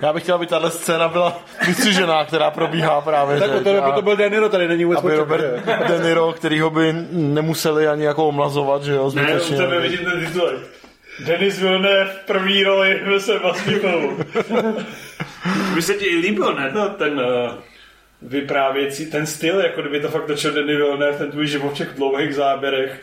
Já 0.01 0.13
bych 0.13 0.23
chtěl, 0.23 0.35
aby 0.35 0.47
tahle 0.47 0.71
scéna 0.71 1.07
byla 1.07 1.41
vystřižená, 1.67 2.25
která 2.25 2.51
probíhá 2.51 3.01
právě 3.01 3.39
Tak 3.39 3.51
teď. 3.51 3.63
to 3.63 3.81
by 3.81 3.91
to 3.95 4.01
byl 4.01 4.15
Deniro, 4.15 4.49
tady 4.49 4.67
není 4.67 4.85
vůbec 4.85 4.99
Aby 4.99 5.15
Robert 5.15 5.65
Deniro, 5.87 6.33
kterýho 6.33 6.69
by 6.69 6.93
nemuseli 7.11 7.87
ani 7.87 8.03
jako 8.03 8.27
omlazovat, 8.27 8.83
že 8.83 8.93
jo, 8.93 9.09
zbytečně. 9.09 9.57
Ne, 9.57 9.63
u 9.65 9.69
tebe 9.69 9.81
vidím 9.81 10.05
ten 10.05 10.25
titulek. 10.25 10.55
Denis 11.25 11.59
Villeneuve 11.59 12.05
v 12.05 12.25
první 12.25 12.63
roli 12.63 13.01
ve 13.05 13.19
Sebastianu. 13.19 14.17
By 15.75 15.81
se 15.81 15.93
ti 15.93 16.05
i 16.05 16.15
líbil, 16.15 16.55
ne? 16.55 16.71
No, 16.73 16.89
ten 16.89 17.19
uh, 17.19 17.51
vyprávěcí, 18.21 19.05
ten 19.05 19.25
styl, 19.25 19.59
jako 19.59 19.81
kdyby 19.81 19.99
to 19.99 20.09
fakt 20.09 20.25
točil 20.25 20.51
Denis 20.51 20.77
Villeneuve, 20.77 21.17
ten 21.17 21.31
tvůj 21.31 21.47
život 21.47 21.69
v 21.69 21.77
těch 21.77 21.89
dlouhých 21.95 22.35
záběrech. 22.35 23.01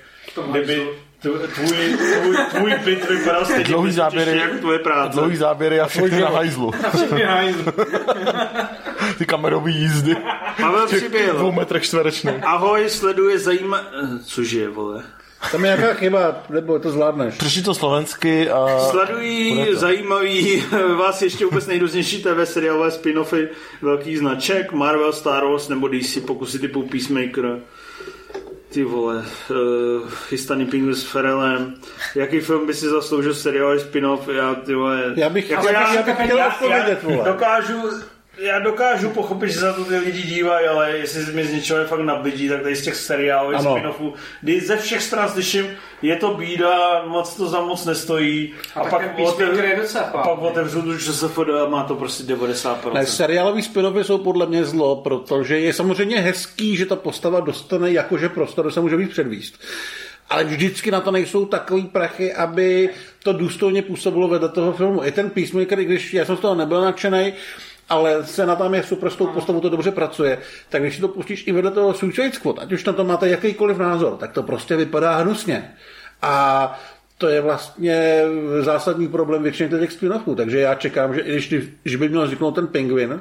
Kdyby 0.50 0.88
tvůj, 1.20 1.38
tvůj, 1.54 2.36
tvůj 2.50 2.74
byt 2.84 3.08
vypadal 3.10 3.44
stejně 3.44 3.64
dlouhý 3.64 3.92
záběry, 3.92 4.38
jako 4.38 4.58
tvoje 4.58 4.78
práce. 4.78 5.12
Dlouhý 5.12 5.36
záběry 5.36 5.80
a 5.80 5.86
všechny 5.86 6.20
na 6.20 6.28
hajzlu. 6.28 6.72
Všechny 6.96 7.24
na 7.24 7.34
hajzlu. 7.34 7.72
Ty 9.18 9.26
kamerové 9.26 9.70
jízdy. 9.70 10.16
Pavel 10.60 10.86
přibyl. 10.86 11.34
Dvou 11.34 11.52
metrech 11.52 11.82
čtverečných. 11.82 12.44
Ahoj, 12.44 12.88
sleduje 12.88 13.38
zajímá... 13.38 13.86
Cože, 14.24 14.68
vole? 14.68 15.04
Tam 15.52 15.64
je 15.64 15.76
nějaká 15.76 15.94
chyba, 15.94 16.42
nebo 16.48 16.78
to 16.78 16.90
zvládneš. 16.90 17.34
Přečti 17.34 17.62
to 17.62 17.74
slovensky 17.74 18.50
a... 18.50 18.78
Sledují 18.78 19.66
zajímavý, 19.74 20.64
vás 20.98 21.22
ještě 21.22 21.44
vůbec 21.44 21.66
nejrůznější 21.66 22.22
TV 22.22 22.44
seriálové 22.44 22.88
spin-offy 22.88 23.48
velký 23.82 24.16
značek, 24.16 24.72
Marvel, 24.72 25.12
Star 25.12 25.44
Wars 25.44 25.68
nebo 25.68 25.88
DC, 25.88 26.18
pokusy 26.26 26.58
typu 26.58 26.82
Peacemaker. 26.82 27.58
Ty 28.68 28.84
vole, 28.84 29.16
uh, 29.16 30.10
chystaný 30.10 30.66
pingvin 30.66 30.94
s 30.94 31.02
Ferelem. 31.02 31.74
Jaký 32.14 32.40
film 32.40 32.66
by 32.66 32.74
si 32.74 32.88
zasloužil 32.88 33.34
seriálový 33.34 33.80
spin-off? 33.80 34.28
Já, 34.28 34.54
ty 34.54 34.74
vole, 34.74 35.12
já 35.16 35.28
bych, 35.28 35.50
jako 35.50 35.66
já, 35.66 35.72
já, 35.72 35.94
já 35.94 36.02
bych 36.02 36.14
chtěl 36.14 36.46
odpovědět, 36.46 37.02
vole. 37.02 37.24
Dokážu 37.24 37.82
já 38.40 38.58
dokážu 38.58 39.10
pochopit, 39.10 39.50
že 39.50 39.60
za 39.60 39.72
to 39.72 39.84
ty 39.84 39.96
lidi 39.96 40.22
dívají, 40.22 40.66
ale 40.66 40.96
jestli 40.96 41.32
mi 41.32 41.44
z 41.44 41.52
něčeho 41.52 41.78
je 41.78 41.86
fakt 41.86 42.00
nabidí, 42.00 42.48
tak 42.48 42.62
tady 42.62 42.76
z 42.76 42.82
těch 42.82 42.96
seriálových 42.96 43.58
Ano. 43.58 43.76
spin-offů, 43.76 44.12
kdy 44.40 44.60
ze 44.60 44.76
všech 44.76 45.02
stran 45.02 45.28
slyším, 45.28 45.66
je 46.02 46.16
to 46.16 46.34
bída, 46.34 47.02
moc 47.06 47.36
to 47.36 47.48
za 47.48 47.60
moc 47.60 47.84
nestojí. 47.84 48.54
A 48.74 48.84
tak 48.84 49.00
ten 49.00 49.10
Peacemaker 49.16 49.64
je 49.64 49.76
docela 49.76 50.04
a 50.04 50.22
pak 50.22 50.38
otevřu 50.38 50.82
tu 50.82 50.98
ČSFD 50.98 51.38
a 51.64 51.68
má 51.68 51.82
to 51.82 51.94
prostě 51.94 52.34
90%. 52.34 52.92
Ne, 52.94 53.06
seriálový 53.06 53.62
spin 53.62 53.86
jsou 54.02 54.18
podle 54.18 54.46
mě 54.46 54.64
zlo, 54.64 54.96
protože 54.96 55.58
je 55.58 55.72
samozřejmě 55.72 56.20
hezký, 56.20 56.76
že 56.76 56.86
ta 56.86 56.96
postava 56.96 57.40
dostane 57.40 57.92
jakože 57.92 58.28
prostor, 58.28 58.70
se 58.70 58.80
může 58.80 58.96
víc 58.96 59.10
předvíst. 59.10 59.60
Ale 60.30 60.44
vždycky 60.44 60.90
na 60.90 61.00
to 61.00 61.10
nejsou 61.10 61.46
takový 61.46 61.82
prachy, 61.82 62.34
aby 62.34 62.90
to 63.22 63.32
důstojně 63.32 63.82
působilo 63.82 64.28
vedle 64.28 64.48
toho 64.48 64.72
filmu. 64.72 65.04
I 65.04 65.12
ten 65.12 65.30
Peacemaker, 65.30 65.80
i 65.80 65.84
když 65.84 66.14
já 66.14 66.24
jsem 66.24 66.36
z 66.36 66.40
toho 66.40 66.54
nebyl 66.54 66.80
nadšený, 66.80 67.32
ale 67.90 68.26
se 68.26 68.46
na 68.46 68.56
tam 68.56 68.74
je 68.74 68.82
super 68.82 69.10
s 69.10 69.16
tou 69.16 69.26
postavou, 69.26 69.60
to 69.60 69.68
dobře 69.68 69.90
pracuje, 69.90 70.38
tak 70.68 70.82
když 70.82 70.94
si 70.94 71.00
to 71.00 71.08
pustíš 71.08 71.46
i 71.46 71.52
vedle 71.52 71.70
toho 71.70 71.94
Suicide 71.94 72.32
Squad, 72.32 72.58
ať 72.58 72.72
už 72.72 72.84
na 72.84 72.92
to 72.92 73.04
máte 73.04 73.28
jakýkoliv 73.28 73.78
názor, 73.78 74.16
tak 74.16 74.32
to 74.32 74.42
prostě 74.42 74.76
vypadá 74.76 75.16
hnusně. 75.16 75.74
A 76.22 76.78
to 77.18 77.28
je 77.28 77.40
vlastně 77.40 78.22
zásadní 78.60 79.08
problém 79.08 79.42
většiny 79.42 79.78
těch 79.78 79.92
spin-offů, 79.92 80.34
takže 80.34 80.60
já 80.60 80.74
čekám, 80.74 81.14
že 81.14 81.20
i 81.20 81.32
když, 81.32 81.48
když 81.82 81.96
by 81.96 82.08
měl 82.08 82.24
vzniknout 82.24 82.52
ten 82.52 82.66
pingvin, 82.66 83.20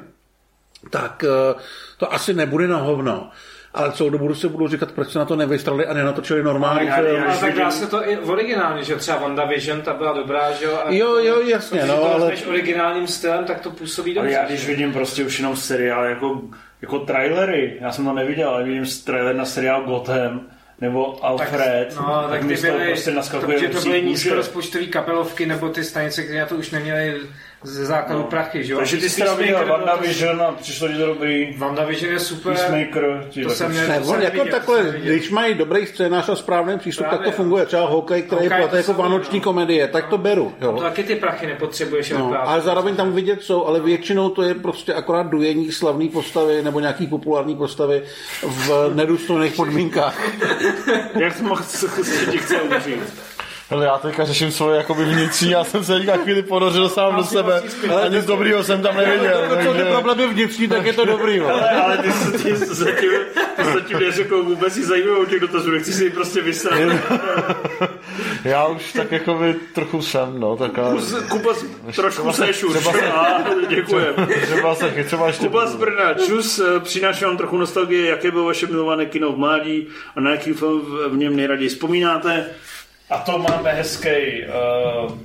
tak 0.90 1.24
eh, 1.24 1.60
to 1.96 2.12
asi 2.12 2.34
nebude 2.34 2.68
na 2.68 2.76
hovno. 2.76 3.30
Ale 3.74 3.92
celou 3.92 4.10
dobu 4.10 4.34
se 4.34 4.48
budu 4.48 4.68
říkat, 4.68 4.92
proč 4.92 5.10
se 5.10 5.18
na 5.18 5.24
to 5.24 5.36
nevystrali 5.36 5.86
a 5.86 5.94
nenatočili 5.94 6.42
normální 6.42 6.90
Ale 6.90 7.02
já- 7.02 7.06
film. 7.08 7.22
já- 7.22 7.30
Ale 7.30 7.40
tak 7.40 7.54
dá 7.54 7.70
se 7.70 7.86
to 7.86 8.08
i 8.08 8.16
v 8.16 8.30
originálně, 8.30 8.84
že 8.84 8.96
třeba 8.96 9.18
WandaVision, 9.18 9.80
ta 9.82 9.94
byla 9.94 10.12
dobrá, 10.12 10.52
že 10.52 10.64
jo? 10.64 10.78
A 10.84 10.90
Jo, 10.92 11.14
jo, 11.18 11.40
jasně, 11.40 11.78
Když 11.78 11.90
no, 11.90 11.96
to 11.96 12.14
ale- 12.14 12.32
originálním 12.48 13.06
stylem, 13.06 13.44
tak 13.44 13.60
to 13.60 13.70
působí 13.70 14.18
Ale 14.18 14.24
dobře. 14.26 14.38
já 14.40 14.46
když 14.46 14.66
vidím 14.66 14.92
prostě 14.92 15.24
už 15.24 15.38
jenom 15.38 15.56
seriál 15.56 16.04
jako, 16.04 16.40
jako 16.82 16.98
trailery, 16.98 17.76
já 17.80 17.92
jsem 17.92 18.04
to 18.04 18.12
neviděl, 18.12 18.48
ale 18.48 18.64
vidím 18.64 18.84
trailer 19.04 19.34
na 19.36 19.44
seriál 19.44 19.82
Gotham, 19.82 20.40
nebo 20.80 21.24
Alfred, 21.24 21.96
no, 21.96 22.26
tak, 22.30 22.42
mi 22.42 22.54
ty 22.56 22.60
byly, 22.62 22.86
prostě 22.86 23.10
to, 23.10 23.16
naskakuje 23.16 23.68
to 23.68 23.76
husí 23.76 23.88
byly 23.88 24.02
nízkorozpočtové 24.02 24.86
kapelovky, 24.86 25.46
nebo 25.46 25.68
ty 25.68 25.84
stanice, 25.84 26.22
které 26.22 26.40
na 26.40 26.46
to 26.46 26.54
už 26.54 26.70
neměly 26.70 27.20
ze 27.64 27.84
základu 27.86 28.22
prachy, 28.22 28.64
že 28.64 28.72
jo? 28.72 28.78
Takže 28.78 28.96
ty 28.96 29.10
jsi 29.10 29.20
teda 29.20 29.34
viděl 29.34 29.66
WandaVision 29.66 30.42
a 30.42 30.52
přišlo 30.52 30.88
ti 30.88 30.94
to 30.94 31.06
dobrý. 31.06 31.54
WandaVision 31.58 32.12
je 32.12 32.20
super. 32.20 32.52
Peacemaker, 32.54 33.26
ti 33.30 33.42
To 33.44 33.50
jsem 33.50 33.72
Ne, 33.74 34.00
to 34.00 34.06
on 34.10 34.22
jako 34.22 34.36
viděl, 34.36 34.44
to 34.44 34.50
takhle, 34.50 34.82
jsem 34.82 34.92
viděl. 34.92 35.12
když 35.14 35.30
mají 35.30 35.54
dobrý 35.54 35.86
scénář 35.86 36.28
a 36.28 36.36
správný 36.36 36.78
přístup, 36.78 37.02
Právě, 37.06 37.18
tak 37.18 37.24
to 37.24 37.30
no. 37.30 37.36
funguje. 37.36 37.66
Třeba 37.66 37.86
Hokej, 37.86 38.22
který 38.22 38.42
Hokej, 38.42 38.56
je 38.58 38.62
to 38.62 38.68
platé 38.68 38.76
jako 38.76 39.02
vánoční 39.02 39.32
viděl. 39.32 39.44
komedie, 39.44 39.88
tak 39.88 40.08
to 40.08 40.18
beru. 40.18 40.52
To 40.58 40.66
Jo. 40.66 40.72
taky 40.80 41.02
ty 41.02 41.16
prachy 41.16 41.46
nepotřebuješ 41.46 42.10
No, 42.10 42.48
ale 42.48 42.60
zároveň 42.60 42.96
tam 42.96 43.12
vidět 43.12 43.42
jsou, 43.42 43.64
ale 43.66 43.80
většinou 43.80 44.28
to 44.30 44.42
je 44.42 44.54
prostě 44.54 44.94
akorát 44.94 45.22
dojení 45.26 45.72
slavné 45.72 46.08
postavy 46.08 46.62
nebo 46.62 46.80
nějaký 46.80 47.06
populární 47.06 47.56
postavy 47.56 48.02
v 48.42 48.90
nedůstojných 48.94 49.52
podmínkách. 49.54 50.22
Jak 51.18 51.36
to 51.36 51.42
mohl 51.44 51.62
se 51.62 51.86
ti 52.30 52.38
chce 52.38 52.60
umřít? 52.62 53.00
Ale 53.70 53.84
já 53.86 53.98
teďka 53.98 54.24
řeším 54.24 54.50
svoje 54.52 54.76
jakoby 54.76 55.04
vnitřní, 55.04 55.50
já 55.50 55.64
jsem 55.64 55.84
se 55.84 55.94
teďka 55.98 56.16
chvíli 56.16 56.42
ponořil 56.42 56.88
sám 56.88 57.16
do 57.16 57.24
sebe 57.24 57.62
a 58.04 58.08
nic 58.08 58.24
dobrýho 58.24 58.64
jsem 58.64 58.82
tam 58.82 58.96
neviděl. 58.96 59.42
Pokud 59.48 59.62
jsou 59.64 59.74
ty 59.74 59.82
problémy 59.82 60.26
vnitřní, 60.26 60.68
tak 60.68 60.86
je 60.86 60.92
to 60.92 61.04
dobrý. 61.04 61.40
Ale, 61.40 61.70
ale 61.70 61.98
ty, 61.98 62.12
jsi- 62.12 62.32
ty, 62.32 62.56
jsi 62.56 62.74
zatím, 62.74 63.10
ty 63.56 63.64
jsi 63.64 63.72
zatím 63.72 63.98
neřekl 64.00 64.42
vůbec 64.42 64.72
si 64.74 64.84
zajímavou 64.84 65.24
těch 65.24 65.40
dotazů, 65.40 65.70
nechci 65.70 65.92
si 65.92 66.04
ji 66.04 66.10
prostě 66.10 66.40
vysrat. 66.40 66.78
Já 68.44 68.66
už 68.66 68.92
tak 68.92 69.12
jakoby 69.12 69.54
trochu 69.74 70.02
jsem, 70.02 70.40
no, 70.40 70.56
tak 70.56 70.78
ale... 70.78 70.96
Kuba 71.28 71.52
trošku 71.96 72.32
seš 72.32 72.64
už. 72.64 72.76
třeba 72.76 72.92
se- 72.92 73.12
A, 73.12 73.44
děkujem. 73.68 74.14
Třeba 74.42 74.74
se, 74.74 74.90
třeba 75.04 75.26
ještě... 75.26 75.46
Kuba 75.46 75.66
z 75.66 75.76
Brna, 75.76 76.14
čus, 76.14 76.58
eh, 76.58 76.80
přináší 76.80 77.24
vám 77.24 77.36
trochu 77.36 77.58
nostalgie, 77.58 78.08
jaké 78.10 78.30
bylo 78.30 78.44
vaše 78.44 78.66
milované 78.66 79.06
kino 79.06 79.32
v 79.32 79.38
mládí 79.38 79.88
a 80.16 80.20
na 80.20 80.30
jaký 80.30 80.52
film 80.52 80.80
v- 80.80 81.08
v 81.08 81.16
něm 81.16 81.36
nejraději 81.36 81.68
vzpomínáte. 81.68 82.46
A 83.10 83.18
to 83.18 83.38
máme 83.38 83.72
hezký 83.72 84.08
uh, 84.08 85.18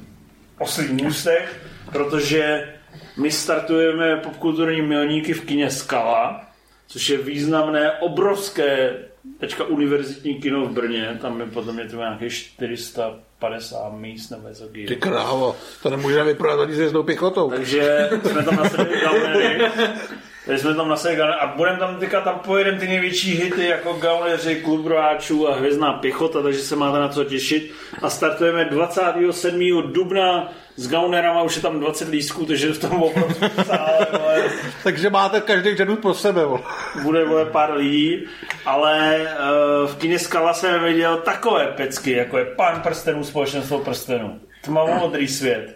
oslý 0.60 0.94
můstek, 0.94 1.56
protože 1.92 2.74
my 3.18 3.32
startujeme 3.32 4.18
popkulturní 4.18 4.82
milníky 4.82 5.34
v 5.34 5.46
kině 5.46 5.72
Skala, 5.72 6.46
což 6.88 7.10
je 7.10 7.18
významné, 7.18 7.92
obrovské 7.92 8.94
teďka 9.40 9.64
univerzitní 9.64 10.36
kino 10.36 10.66
v 10.66 10.72
Brně, 10.72 11.18
tam 11.22 11.40
je 11.40 11.46
podle 11.46 11.74
mě 11.74 11.86
to 11.86 11.96
nějaké 11.96 12.30
450 12.30 13.90
míst 13.90 14.30
nebo 14.30 14.48
něco. 14.48 14.68
Ty 14.68 14.96
krávo, 14.96 15.56
to 15.84 15.90
nemůže 15.90 16.24
vypadat 16.24 16.60
ani 16.60 16.74
s 16.74 16.80
jezdou 16.80 17.04
pěchotou. 17.04 17.50
Takže 17.50 18.10
jsme 18.26 18.44
tam 18.44 18.56
nasadili 18.56 19.02
gaunery. 19.02 19.72
Takže 20.46 20.62
jsme 20.62 20.76
tam 20.76 20.88
gaunery 20.88 21.34
a 21.34 21.48
budeme 21.48 21.80
tam 21.80 21.96
teďka, 21.96 22.22
tam 22.22 22.40
pojedeme 22.40 22.80
ty 22.80 22.88
největší 22.88 23.36
hity 23.36 23.66
jako 23.66 23.94
gauneři, 23.94 24.56
klub 24.56 24.86
roháčů 24.86 25.50
a 25.50 25.56
hvězdná 25.56 25.94
pěchota, 25.94 26.42
takže 26.42 26.60
se 26.60 26.76
máte 26.76 27.00
na 27.00 27.10
co 27.10 27.24
těšit. 27.24 27.72
A 28.02 28.10
startujeme 28.10 28.66
27. 28.66 29.82
dubna 29.92 30.52
s 30.76 30.88
gaunerama, 30.88 31.42
už 31.42 31.56
je 31.56 31.62
tam 31.62 31.80
20 31.80 32.10
lístků, 32.10 32.46
takže 32.46 32.74
v 32.74 32.80
tom 32.80 33.04
obrovském 33.04 33.52
sále 33.66 34.08
vole, 34.12 34.44
Takže 34.84 35.10
máte 35.10 35.42
každý 35.42 35.76
řadu 35.76 35.96
po 35.96 36.14
sebe. 36.14 36.46
vole. 36.46 36.62
bude 37.04 37.26
vole, 37.26 37.46
pár 37.46 37.74
lidí, 37.74 38.24
ale 38.66 39.22
uh, 39.22 39.90
v 39.90 39.96
kině 39.98 40.20
Skala 40.20 40.54
jsem 40.54 40.84
viděl 40.84 41.18
takové 41.18 41.68
pecky, 41.68 42.12
jako 42.12 42.38
je 42.38 42.46
Pán 42.46 42.82
prstenů, 42.82 43.24
Společenstvo 43.24 43.80
prstenů, 43.80 44.40
Tmavomodrý 44.62 45.28
svět, 45.28 45.76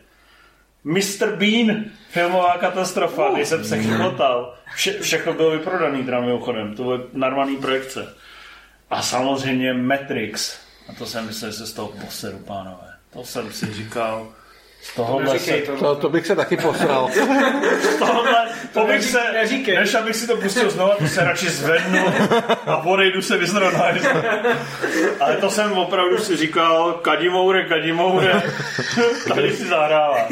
Mr. 0.83 1.35
Bean, 1.35 1.85
filmová 2.09 2.57
katastrofa, 2.57 3.31
když 3.35 3.47
jsem 3.47 3.63
se 3.65 3.83
chchotal. 3.83 4.53
Vše, 4.75 4.99
všechno 5.01 5.33
bylo 5.33 5.51
vyprodaný 5.51 6.03
teda 6.03 6.19
mimochodem, 6.19 6.75
to 6.75 6.83
byly 6.83 6.99
narvaný 7.13 7.57
projekce. 7.57 8.15
A 8.89 9.01
samozřejmě 9.01 9.73
Matrix. 9.73 10.59
A 10.89 10.93
to 10.93 11.05
jsem 11.05 11.25
myslel, 11.27 11.51
že 11.51 11.57
se 11.57 11.67
z 11.67 11.73
toho 11.73 11.87
poseru, 12.05 12.37
pánové. 12.37 12.93
To 13.13 13.23
jsem 13.23 13.53
si 13.53 13.73
říkal. 13.73 14.27
Z 14.81 14.95
tohohle 14.95 15.33
Neříkej 15.33 15.65
se, 15.65 15.71
to. 15.71 15.77
To, 15.77 15.95
to 15.95 16.09
bych 16.09 16.27
se 16.27 16.35
taky 16.35 16.57
posral. 16.57 17.09
z 17.81 17.95
tohohle, 17.95 18.47
to 18.73 18.85
bych 18.85 19.03
se, 19.03 19.31
neříkej. 19.33 19.75
než 19.75 19.93
abych 19.93 20.15
si 20.15 20.27
to 20.27 20.37
pustil 20.37 20.69
znovu, 20.69 20.91
to 20.99 21.07
se 21.07 21.23
radši 21.23 21.49
zvednu 21.49 22.05
a 22.65 22.77
odejdu 22.77 23.21
se 23.21 23.37
vyzrat. 23.37 23.73
Ale 25.19 25.35
to 25.35 25.49
jsem 25.49 25.71
opravdu 25.71 26.17
si 26.17 26.37
říkal, 26.37 26.93
kadimoure, 26.93 27.65
kadimoure, 27.65 28.41
tady 29.27 29.55
si 29.55 29.67
zahráváš. 29.67 30.31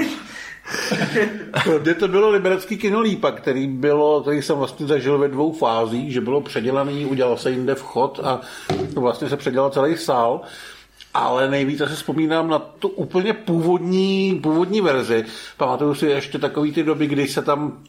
Kde 1.79 1.93
to 1.93 2.07
bylo 2.07 2.29
liberecký 2.29 2.77
kino 2.77 3.01
Lípa, 3.01 3.31
který, 3.31 3.67
bylo, 3.67 4.21
který 4.21 4.41
jsem 4.41 4.57
vlastně 4.57 4.87
zažil 4.87 5.17
ve 5.17 5.27
dvou 5.27 5.51
fázích, 5.51 6.13
že 6.13 6.21
bylo 6.21 6.41
předělaný, 6.41 7.05
udělal 7.05 7.37
se 7.37 7.51
jinde 7.51 7.75
vchod 7.75 8.19
a 8.23 8.41
vlastně 8.95 9.29
se 9.29 9.37
předělal 9.37 9.69
celý 9.69 9.97
sál. 9.97 10.41
Ale 11.13 11.49
nejvíce 11.49 11.87
se 11.87 11.95
vzpomínám 11.95 12.49
na 12.49 12.59
tu 12.59 12.87
úplně 12.87 13.33
původní, 13.33 14.39
původní 14.43 14.81
verzi. 14.81 15.25
Pamatuju 15.57 15.95
si 15.95 16.05
ještě 16.05 16.39
takový 16.39 16.71
ty 16.71 16.83
doby, 16.83 17.07
kdy 17.07 17.27
se 17.27 17.41
tam 17.41 17.83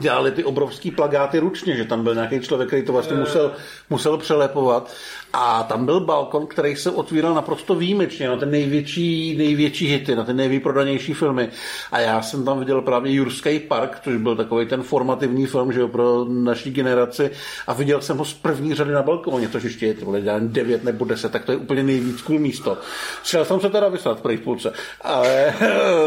dělali 0.00 0.30
ty 0.30 0.44
obrovský 0.44 0.90
plagáty 0.90 1.38
ručně, 1.38 1.76
že 1.76 1.84
tam 1.84 2.04
byl 2.04 2.14
nějaký 2.14 2.40
člověk, 2.40 2.68
který 2.68 2.82
to 2.82 2.92
vlastně 2.92 3.16
musel, 3.16 3.52
musel 3.90 4.18
přelepovat. 4.18 4.92
A 5.32 5.62
tam 5.62 5.86
byl 5.86 6.00
balkon, 6.00 6.46
který 6.46 6.76
se 6.76 6.90
otvíral 6.90 7.34
naprosto 7.34 7.74
výjimečně 7.74 8.28
na 8.28 8.36
ty 8.36 8.46
největší, 8.46 9.36
největší 9.36 9.86
hity, 9.86 10.16
na 10.16 10.24
ty 10.24 10.34
nejvyprodanější 10.34 11.14
filmy. 11.14 11.48
A 11.92 12.00
já 12.00 12.22
jsem 12.22 12.44
tam 12.44 12.58
viděl 12.58 12.82
právě 12.82 13.12
Jurský 13.12 13.58
park, 13.58 14.00
což 14.04 14.16
byl 14.16 14.36
takový 14.36 14.66
ten 14.66 14.82
formativní 14.82 15.46
film, 15.46 15.72
že 15.72 15.80
jo, 15.80 15.88
pro 15.88 16.24
naší 16.28 16.70
generaci. 16.70 17.30
A 17.66 17.72
viděl 17.72 18.00
jsem 18.00 18.18
ho 18.18 18.24
z 18.24 18.34
první 18.34 18.74
řady 18.74 18.92
na 18.92 19.02
balkoně, 19.02 19.48
což 19.48 19.62
ještě 19.62 19.86
je 19.86 19.94
tyhle 19.94 20.22
9 20.40 20.84
nebo 20.84 21.04
10, 21.04 21.32
tak 21.32 21.44
to 21.44 21.52
je 21.52 21.58
úplně 21.58 21.82
nejvíc 21.82 22.22
cool 22.22 22.38
místo. 22.38 22.78
Šel 23.22 23.44
jsem 23.44 23.60
se 23.60 23.70
teda 23.70 23.88
vyslat 23.88 24.18
v 24.18 24.22
první 24.22 24.38
půlce, 24.38 24.72
ale, 25.00 25.54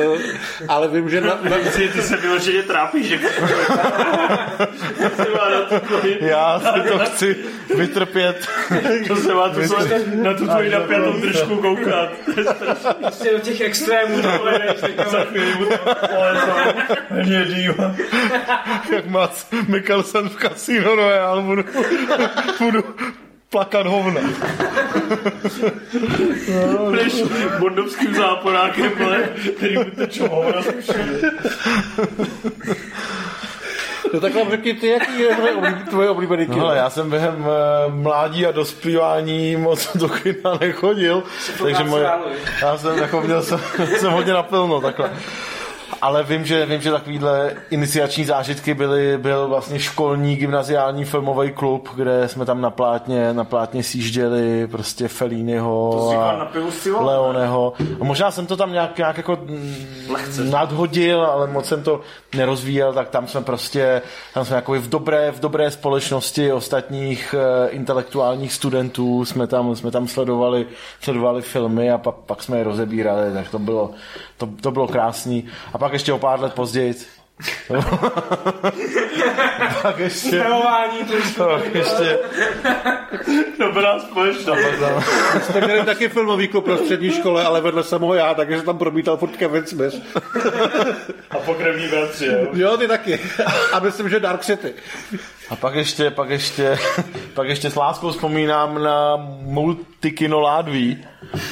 ale 0.68 0.88
vím, 0.88 1.10
že 1.10 1.22
na, 1.22 1.40
na, 1.50 1.58
Ty, 1.76 1.88
ty 1.90 2.02
se 2.02 2.18
vyloženě 2.18 2.64
trápíš, 2.64 3.08
že 3.08 3.20
Já 6.20 6.60
si 6.60 6.90
to 6.90 7.00
chci 7.00 7.36
vytrpět. 7.76 8.48
to 9.16 9.22
se 9.22 9.34
má 9.34 9.50
tu 9.50 9.62
tvoji, 9.62 10.22
na 10.24 10.34
tu 10.34 10.48
tvoji 10.48 10.70
napjatou 10.70 11.20
držku 11.20 11.56
koukat. 11.56 12.10
Prostě 13.00 13.32
do 13.34 13.40
těch 13.40 13.62
extrémů 13.62 14.22
to 14.22 14.30
Za 15.10 15.24
chvíli 15.24 15.56
mu 15.56 15.66
to 15.66 15.78
polezou. 16.16 16.54
Jak 18.92 19.06
Mats 19.06 19.46
Mikkelsen 19.68 20.30
v 20.30 20.36
Casino 20.36 20.96
Royale 20.96 21.42
budu, 21.42 21.64
budu 22.60 22.84
plakat 23.50 23.88
hovna. 23.88 24.22
Budeš 26.90 27.24
bondovským 27.60 28.16
záporákem, 28.16 28.92
který 29.58 29.78
mu 29.78 29.84
tečou 29.84 30.28
hovna 30.28 30.62
z 30.62 30.68
uší. 30.68 30.92
No 34.16 34.22
tak 34.22 34.36
vám 34.36 34.50
řekni 34.50 34.74
ty, 34.74 34.88
jaký 34.88 35.20
je 35.20 35.36
tvoje 35.36 35.54
oblíbený, 35.54 35.86
tvoje 35.90 36.10
oblíbený 36.10 36.46
kino. 36.46 36.58
Hele, 36.58 36.78
já 36.78 36.90
jsem 36.90 37.10
během 37.10 37.46
eh, 37.48 37.92
mládí 37.92 38.46
a 38.46 38.52
dospívání 38.52 39.56
moc 39.56 39.90
do 39.98 40.10
kina 40.10 40.58
nechodil, 40.62 41.24
takže 41.64 41.84
moje, 41.84 42.10
já 42.62 42.78
jsem 42.78 42.98
jako 42.98 43.22
měl 43.22 43.42
jsem, 43.44 43.60
jsem 43.98 44.12
hodně 44.12 44.34
napilno 44.34 44.82
takhle. 44.82 45.12
Ale 46.02 46.24
vím, 46.24 46.46
že, 46.46 46.66
vím, 46.66 46.82
že 46.82 46.92
takovýhle 46.92 47.54
iniciační 47.70 48.26
zážitky 48.26 48.74
byly, 48.74 49.18
byl 49.18 49.48
vlastně 49.48 49.80
školní 49.80 50.36
gymnaziální 50.36 51.06
filmový 51.06 51.52
klub, 51.52 51.90
kde 51.96 52.28
jsme 52.28 52.46
tam 52.46 52.62
na 52.62 52.70
plátně, 52.70 53.34
na 53.34 53.44
plátně 53.44 53.84
sjížděli 53.84 54.68
prostě 54.68 55.08
jsi 56.02 56.16
a? 56.16 56.50
Leoneho. 57.04 57.74
A 58.02 58.04
možná 58.04 58.32
jsem 58.32 58.46
to 58.46 58.58
tam 58.58 58.72
nějak, 58.72 58.98
nějak 58.98 59.18
jako 59.18 59.40
Lehce. 60.10 60.44
nadhodil, 60.44 61.26
ale 61.26 61.48
moc 61.48 61.66
jsem 61.66 61.84
to 61.84 62.02
nerozvíjel, 62.36 62.94
tak 62.94 63.10
tam 63.10 63.28
jsme 63.28 63.42
prostě, 63.42 64.02
tam 64.34 64.46
jsme 64.46 64.56
jako 64.56 64.74
v 64.74 64.90
dobré, 64.90 65.32
v 65.32 65.40
dobré 65.40 65.72
společnosti 65.72 66.52
ostatních 66.52 67.36
eh, 67.38 67.70
intelektuálních 67.70 68.54
studentů, 68.54 69.26
jsme 69.26 69.48
tam, 69.48 69.76
jsme 69.76 69.92
tam 69.92 70.08
sledovali, 70.08 70.66
sledovali 71.02 71.42
filmy 71.42 71.92
a 71.92 71.98
pak, 71.98 72.16
pak 72.16 72.44
jsme 72.44 72.58
je 72.58 72.64
rozebírali, 72.64 73.34
tak 73.34 73.50
to 73.50 73.60
bylo, 73.60 73.92
to, 74.38 74.50
to 74.62 74.72
bylo 74.72 74.88
krásný. 74.88 75.48
A 75.74 75.78
pak 75.78 75.94
ještě 75.94 76.14
o 76.14 76.20
pár 76.20 76.40
let 76.40 76.54
později 76.54 76.96
tak 79.82 80.00
ještě, 80.00 80.28
Stravování, 80.28 81.04
to 81.04 81.14
už 81.14 81.36
tak 81.36 81.76
ještě, 81.76 82.20
Dobrá 83.60 84.00
společnost. 84.00 84.60
Jsme 85.42 85.62
měli 85.62 85.86
taky 85.86 86.10
filmový 86.10 86.48
klub 86.48 86.68
na 86.68 86.78
střední 86.78 87.12
škole, 87.12 87.46
ale 87.46 87.62
vedle 87.62 87.84
jsem 87.84 88.02
ho 88.02 88.14
já, 88.14 88.34
takže 88.34 88.58
jsem 88.58 88.66
tam 88.66 88.78
promítal 88.78 89.18
furt 89.18 89.38
Kevin 89.38 89.66
Smith. 89.66 90.18
A 91.30 91.38
pokrevní 91.38 91.88
bratři, 91.88 92.26
jo? 92.26 92.48
Jo, 92.54 92.78
ty 92.78 92.88
taky. 92.88 93.20
A 93.74 93.80
myslím, 93.80 94.10
že 94.10 94.20
Dark 94.20 94.42
City. 94.42 94.74
A 95.50 95.56
pak 95.56 95.76
ještě, 95.76 96.12
pak 96.12 96.30
ještě, 96.30 96.78
pak 97.34 97.48
ještě 97.48 97.70
s 97.70 97.76
láskou 97.76 98.12
vzpomínám 98.12 98.84
na 98.84 99.16
multikino 99.42 100.40
Ládví, 100.40 101.06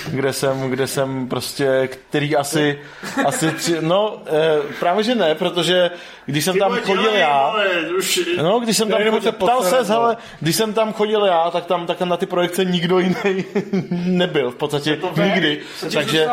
kde 0.08 0.34
jsem, 0.34 0.70
kde 0.70 0.88
jsem 0.88 1.28
prostě, 1.28 1.88
který 1.88 2.36
asi, 2.36 2.80
asi 3.26 3.52
tři, 3.52 3.76
no 3.82 4.22
eh, 4.26 4.74
právě 4.80 5.04
že 5.04 5.16
ne, 5.16 5.36
protože 5.36 5.91
když 6.26 6.45
jsem 6.45 6.58
tam 6.60 6.78
chodil 6.78 7.14
já, 7.14 7.54
už... 7.98 8.20
No, 8.38 8.60
když 8.60 8.78
jsem 8.78 8.90
tam 8.90 8.98
chodil, 9.04 9.22
se 9.22 9.32
ptal 9.32 9.64
se, 9.64 9.78
no. 9.80 9.84
hele, 9.86 10.18
když 10.40 10.56
jsem 10.56 10.74
tam 10.74 10.94
chodil 10.94 11.26
já, 11.26 11.52
tak 11.52 11.66
tam, 11.66 11.86
tak 11.88 11.98
tam 11.98 12.10
na 12.10 12.18
ty 12.18 12.26
projekce 12.26 12.66
nikdo 12.66 13.00
jiný 13.00 13.45
nebyl, 13.91 14.52
v 14.52 14.56
podstatě 14.56 15.00
nikdy. 15.24 15.60
ti 15.80 15.95
Takže, 15.95 16.28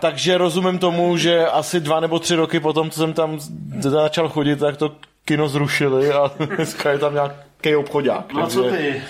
takže 0.00 0.38
rozumím 0.38 0.78
tomu, 0.78 1.16
že 1.16 1.46
asi 1.46 1.80
dva 1.80 2.00
nebo 2.00 2.18
tři 2.18 2.34
roky 2.34 2.60
potom, 2.60 2.90
co 2.90 3.00
jsem 3.00 3.12
tam 3.12 3.38
začal 3.80 4.28
chodit, 4.28 4.56
tak 4.56 4.76
to 4.76 4.92
kino 5.24 5.48
zrušili 5.48 6.12
a 6.12 6.30
dneska 6.56 6.90
je 6.90 6.98
tam 6.98 7.14
nějaký 7.14 7.76
obchodák. 7.76 8.32
No 8.32 8.42
a 8.42 8.46
co 8.46 8.62
takže- 8.62 9.02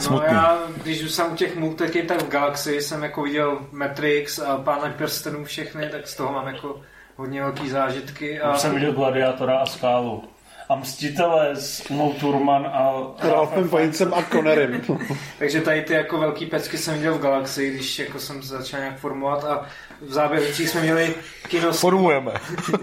ty? 0.00 0.10
No 0.10 0.18
Smutný. 0.18 0.34
já, 0.34 0.58
když 0.82 1.02
už 1.02 1.10
jsem 1.10 1.32
u 1.32 1.36
těch 1.36 1.56
multiky, 1.56 2.02
tak 2.02 2.22
v 2.22 2.28
Galaxy 2.28 2.80
jsem 2.80 3.02
jako 3.02 3.22
viděl 3.22 3.58
Matrix 3.72 4.38
a 4.38 4.56
Pána 4.56 4.92
prstenů 4.98 5.44
všechny, 5.44 5.88
tak 5.88 6.06
z 6.08 6.16
toho 6.16 6.32
mám 6.32 6.46
jako 6.46 6.80
hodně 7.16 7.40
velký 7.40 7.68
zážitky. 7.70 8.40
A 8.40 8.54
Už 8.54 8.60
jsem 8.60 8.74
viděl 8.74 8.92
Gladiátora 8.92 9.58
a 9.58 9.66
Skálu. 9.66 10.24
A 10.68 10.74
Mstitele 10.74 11.56
s 11.56 11.90
Umou 11.90 12.12
Turman 12.12 12.66
a... 12.66 12.92
Ralfem 13.28 13.68
Fiennesem 13.68 14.14
a 14.14 14.22
Connerem. 14.22 14.80
Takže 15.38 15.60
tady 15.60 15.82
ty 15.82 15.92
jako 15.92 16.18
velký 16.18 16.46
pecky 16.46 16.78
jsem 16.78 16.94
viděl 16.94 17.14
v 17.14 17.20
Galaxy, 17.20 17.70
když 17.70 17.98
jako 17.98 18.18
jsem 18.18 18.42
se 18.42 18.48
začal 18.48 18.80
nějak 18.80 18.98
formovat 18.98 19.44
a 19.44 19.66
v 20.00 20.12
záběrcích 20.12 20.68
jsme 20.68 20.80
měli 20.80 21.14
kino, 21.48 21.72
Formujeme. 21.72 22.32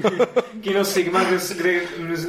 kino 0.61 0.85
Sigma, 0.85 1.23
kde, 1.23 1.37
kde, 1.57 1.79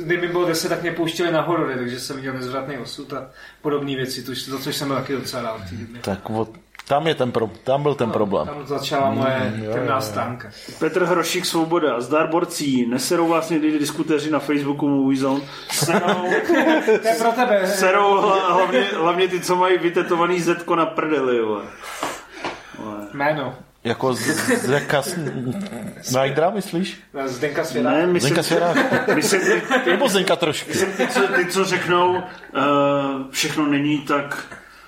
kdy 0.04 0.16
mi 0.16 0.28
bylo 0.28 0.44
10, 0.44 0.68
tak 0.68 0.82
mě 0.82 0.92
pouštěli 0.92 1.32
na 1.32 1.40
horory, 1.40 1.74
takže 1.74 2.00
jsem 2.00 2.16
viděl 2.16 2.34
nezvratný 2.34 2.78
osud 2.78 3.12
a 3.12 3.30
podobné 3.62 3.96
věci, 3.96 4.22
to, 4.22 4.34
za 4.34 4.58
což 4.58 4.76
jsem 4.76 4.88
byl 4.88 4.96
taky 4.96 5.12
docela 5.12 5.42
rád. 5.42 5.60
Tak 6.00 6.30
od, 6.30 6.50
tam, 6.88 7.06
je 7.06 7.14
ten 7.14 7.32
pro, 7.32 7.50
tam 7.64 7.82
byl 7.82 7.94
ten 7.94 8.10
problém. 8.10 8.46
Tam 8.46 8.66
začala 8.66 9.10
moje 9.10 9.52
temná 9.72 10.00
stránka. 10.00 10.50
Petr 10.78 11.04
Hrošík 11.04 11.46
Svoboda, 11.46 12.00
zdar 12.00 12.28
borcí, 12.30 12.86
neserou 12.86 13.28
vás 13.28 13.50
někdy 13.50 13.78
diskutéři 13.78 14.30
na 14.30 14.38
Facebooku 14.38 14.88
Movie 14.88 15.20
Zone, 15.20 15.40
serou, 15.70 16.00
To 17.02 17.08
je 17.08 17.14
pro 17.18 17.32
tebe. 17.32 17.66
serou 17.66 18.20
hla, 18.20 18.52
hlavně, 18.52 18.80
hlavně 18.96 19.28
ty, 19.28 19.40
co 19.40 19.56
mají 19.56 19.78
vytetovaný 19.78 20.40
zetko 20.40 20.76
na 20.76 20.86
prdeli, 20.86 21.42
vole. 21.42 21.62
Jméno. 23.14 23.54
Jako 23.88 24.14
Zeka 24.14 25.02
Snydera, 26.02 26.50
myslíš? 26.50 27.00
Zdenka 27.26 27.64
Svěra. 27.64 27.90
Ne, 27.90 28.06
myslím, 28.06 28.20
Zdenka 28.20 28.42
Svěra. 28.42 28.74
myslím, 29.14 29.40
ty, 29.40 29.62
ty, 29.84 29.90
Nebo 29.90 30.08
Zdenka 30.08 30.36
trošku. 30.36 30.68
myslím 30.68 30.92
ty, 30.92 31.08
co, 31.08 31.20
ty, 31.28 31.46
co 31.46 31.64
řeknou, 31.64 32.14
uh, 32.16 32.22
všechno 33.30 33.66
není 33.66 33.98
tak, 33.98 34.44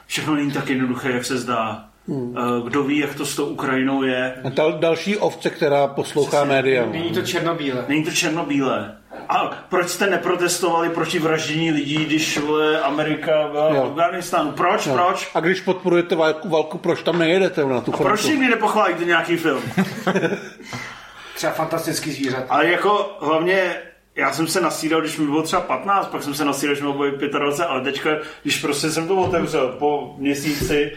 všechno 0.06 0.34
není 0.34 0.52
tak 0.52 0.68
jednoduché, 0.68 1.10
jak 1.10 1.24
se 1.24 1.38
zdá. 1.38 1.89
Uh, 2.10 2.68
kdo 2.68 2.82
ví, 2.82 2.98
jak 2.98 3.14
to 3.14 3.26
s 3.26 3.36
tou 3.36 3.44
Ukrajinou 3.46 4.02
je, 4.02 4.34
Dal, 4.48 4.72
další 4.72 5.16
ovce, 5.16 5.50
která 5.50 5.86
poslouchá 5.86 6.44
média. 6.44 6.86
Není 6.86 7.10
to 7.10 7.22
černobíle. 7.22 7.84
Není 7.88 8.04
to 8.04 8.10
černobílé. 8.10 8.96
A 9.28 9.50
proč 9.68 9.88
jste 9.88 10.06
neprotestovali 10.06 10.88
proti 10.88 11.18
vraždění 11.18 11.70
lidí, 11.72 11.96
když 12.04 12.38
vole, 12.38 12.80
Amerika 12.80 13.48
byla 13.52 13.72
v 13.72 13.74
Jo. 13.74 13.82
Afganistánu? 13.84 14.52
Proč, 14.52 14.86
No. 14.86 14.94
proč? 14.94 15.30
A 15.34 15.40
když 15.40 15.60
podporujete 15.60 16.16
válku, 16.16 16.48
válku 16.48 16.78
proč 16.78 17.02
tam 17.02 17.18
nejedete 17.18 17.64
na 17.64 17.80
tu 17.80 17.90
Proč 17.92 18.20
frontu? 18.20 18.28
nikdy 18.28 18.48
nepochválíte 18.50 19.04
nějaký 19.04 19.36
film? 19.36 19.62
Třeba 21.34 21.52
fantastický 21.52 22.10
zvířat. 22.12 22.44
Ale 22.48 22.66
jako 22.70 23.16
hlavně 23.20 23.74
já 24.16 24.32
jsem 24.32 24.46
se 24.46 24.60
nasídal, 24.60 25.00
když 25.00 25.18
mi 25.18 25.26
bylo 25.26 25.42
třeba 25.42 25.62
15, 25.62 26.06
pak 26.08 26.22
jsem 26.22 26.34
se 26.34 26.44
nasídal, 26.44 26.74
když 26.74 26.84
mi 26.86 26.92
bylo 26.92 27.10
25, 27.10 27.66
ale 27.66 27.80
teďka, 27.80 28.10
když 28.42 28.60
prostě 28.60 28.90
jsem 28.90 29.08
to 29.08 29.16
otevřel 29.16 29.68
po 29.78 30.14
měsíci, 30.18 30.92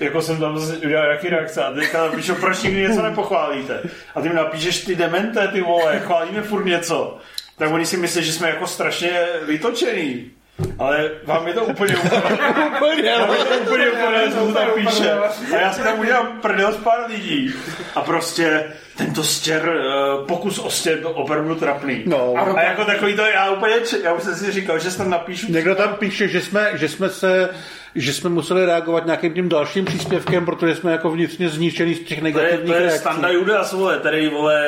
jako 0.00 0.22
jsem 0.22 0.40
tam 0.40 0.58
zase 0.58 0.76
udělal 0.76 1.10
jaký 1.10 1.28
reakce 1.28 1.64
a 1.64 1.72
teďka 1.72 2.06
napíšu, 2.06 2.34
proč 2.34 2.62
nikdy 2.62 2.80
něco 2.80 3.02
nepochválíte? 3.02 3.80
A 4.14 4.20
ty 4.20 4.28
mi 4.28 4.34
napíšeš, 4.34 4.84
ty 4.84 4.94
demente, 4.94 5.48
ty 5.48 5.60
vole, 5.60 6.00
chválíme 6.00 6.42
furt 6.42 6.64
něco. 6.64 7.18
Tak 7.58 7.72
oni 7.72 7.86
si 7.86 7.96
myslí, 7.96 8.24
že 8.24 8.32
jsme 8.32 8.48
jako 8.48 8.66
strašně 8.66 9.26
vytočený. 9.46 10.30
Ale 10.78 11.10
vám 11.24 11.48
je 11.48 11.54
to 11.54 11.64
úplně 11.64 11.96
úplně, 11.96 12.16
úplně, 12.76 13.16
úplně, 13.60 13.90
úplně, 13.90 14.32
co 14.32 14.46
to 14.46 14.52
tam 14.52 14.70
píše. 14.74 15.12
A 15.56 15.60
já 15.60 15.72
si 15.72 15.82
tam 15.82 16.00
udělám 16.00 16.40
prdel 16.42 16.72
s 16.72 16.76
pár 16.76 17.10
lidí. 17.10 17.54
A 17.94 18.00
prostě 18.00 18.64
tento 18.96 19.24
stěr, 19.24 19.62
eh, 19.68 20.26
pokus 20.26 20.58
o 20.58 20.70
stěr 20.70 20.98
byl 20.98 21.12
opravdu 21.14 21.54
trapný. 21.54 22.02
No. 22.06 22.34
A 22.56 22.62
jako 22.62 22.84
takový 22.84 23.16
to, 23.16 23.22
já 23.22 23.50
úplně, 23.50 23.74
já 24.04 24.12
už 24.12 24.22
jsem 24.22 24.34
si 24.34 24.52
říkal, 24.52 24.78
že 24.78 24.96
tam 24.96 25.10
napíšu. 25.10 25.52
Někdo 25.52 25.74
tam 25.74 25.94
píše, 25.94 26.28
že 26.28 26.40
jsme, 26.40 26.70
že 26.74 26.88
jsme 26.88 27.08
se 27.08 27.48
že 27.94 28.12
jsme 28.12 28.30
museli 28.30 28.66
reagovat 28.66 29.04
nějakým 29.06 29.34
tím 29.34 29.48
dalším 29.48 29.84
příspěvkem, 29.84 30.44
protože 30.44 30.74
jsme 30.76 30.92
jako 30.92 31.10
vnitřně 31.10 31.48
zničený 31.48 31.94
z 31.94 32.00
těch 32.00 32.20
To 32.20 32.26
je, 32.26 32.32
negativních 32.32 32.66
to 32.66 32.74
je 32.74 32.80
reakcí. 32.80 32.98
Standa 33.00 33.28
Judas, 33.28 33.72
vole, 33.72 33.98
tady, 34.00 34.28
vole, 34.28 34.62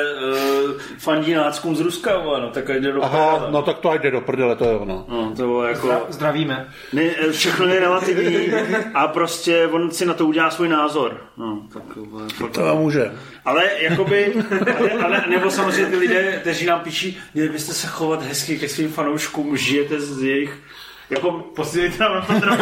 uh, 0.65 0.71
fandí 0.97 1.33
náckům 1.33 1.75
z 1.75 1.79
Ruska, 1.79 2.17
vole, 2.17 2.41
no, 2.41 2.49
tak 2.49 2.67
jde 2.69 2.91
do 2.91 3.03
Aha, 3.03 3.31
prdele. 3.31 3.51
no 3.51 3.61
tak 3.61 3.79
to 3.79 3.89
ať 3.89 4.01
jde 4.01 4.11
do 4.11 4.21
prdele, 4.21 4.55
to 4.55 4.65
je 4.65 4.71
ono. 4.77 5.05
No, 5.09 5.29
to 5.35 5.41
bylo 5.43 5.63
jako... 5.63 5.87
Zdra- 5.87 6.01
Zdravíme. 6.09 6.67
Ne, 6.93 7.01
eh, 7.03 7.31
všechno 7.31 7.65
je 7.67 7.79
relativní 7.79 8.47
a 8.93 9.07
prostě 9.07 9.67
on 9.71 9.91
si 9.91 10.05
na 10.05 10.13
to 10.13 10.25
udělá 10.25 10.49
svůj 10.51 10.69
názor. 10.69 11.17
No, 11.37 11.61
tak, 11.73 11.95
vole, 11.95 12.23
fakt. 12.35 12.51
To 12.51 12.75
může. 12.75 13.11
Ale 13.45 13.63
jakoby, 13.79 14.33
ale, 14.79 14.91
ale, 14.91 15.23
nebo 15.29 15.51
samozřejmě 15.51 15.85
ty 15.85 15.95
lidé, 15.97 16.37
kteří 16.41 16.65
nám 16.65 16.79
píší, 16.79 17.17
měli 17.33 17.49
byste 17.49 17.73
se 17.73 17.87
chovat 17.87 18.23
hezky 18.23 18.59
ke 18.59 18.67
svým 18.69 18.89
fanouškům, 18.91 19.57
žijete 19.57 19.99
z 20.01 20.23
jejich 20.23 20.57
jako 21.11 21.31
posílejte 21.31 22.03
nám 22.03 22.13
na 22.13 22.21
Petra 22.21 22.57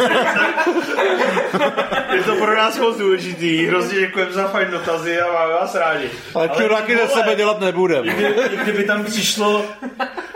Je 2.14 2.22
to 2.22 2.36
pro 2.36 2.56
nás 2.56 2.78
moc 2.78 2.98
důležitý. 2.98 3.66
Hrozně 3.66 4.00
děkujeme 4.00 4.32
za 4.32 4.48
fajn 4.48 4.70
dotazy 4.70 5.20
a 5.20 5.32
máme 5.32 5.52
vás 5.52 5.74
rádi. 5.74 6.10
Ale 6.34 6.48
čuráky 6.48 6.96
ze 6.96 7.06
vole, 7.06 7.22
sebe 7.22 7.36
dělat 7.36 7.60
nebudeme. 7.60 8.14
kdyby, 8.14 8.56
kdyby 8.62 8.84
tam 8.84 9.04
přišlo, 9.04 9.64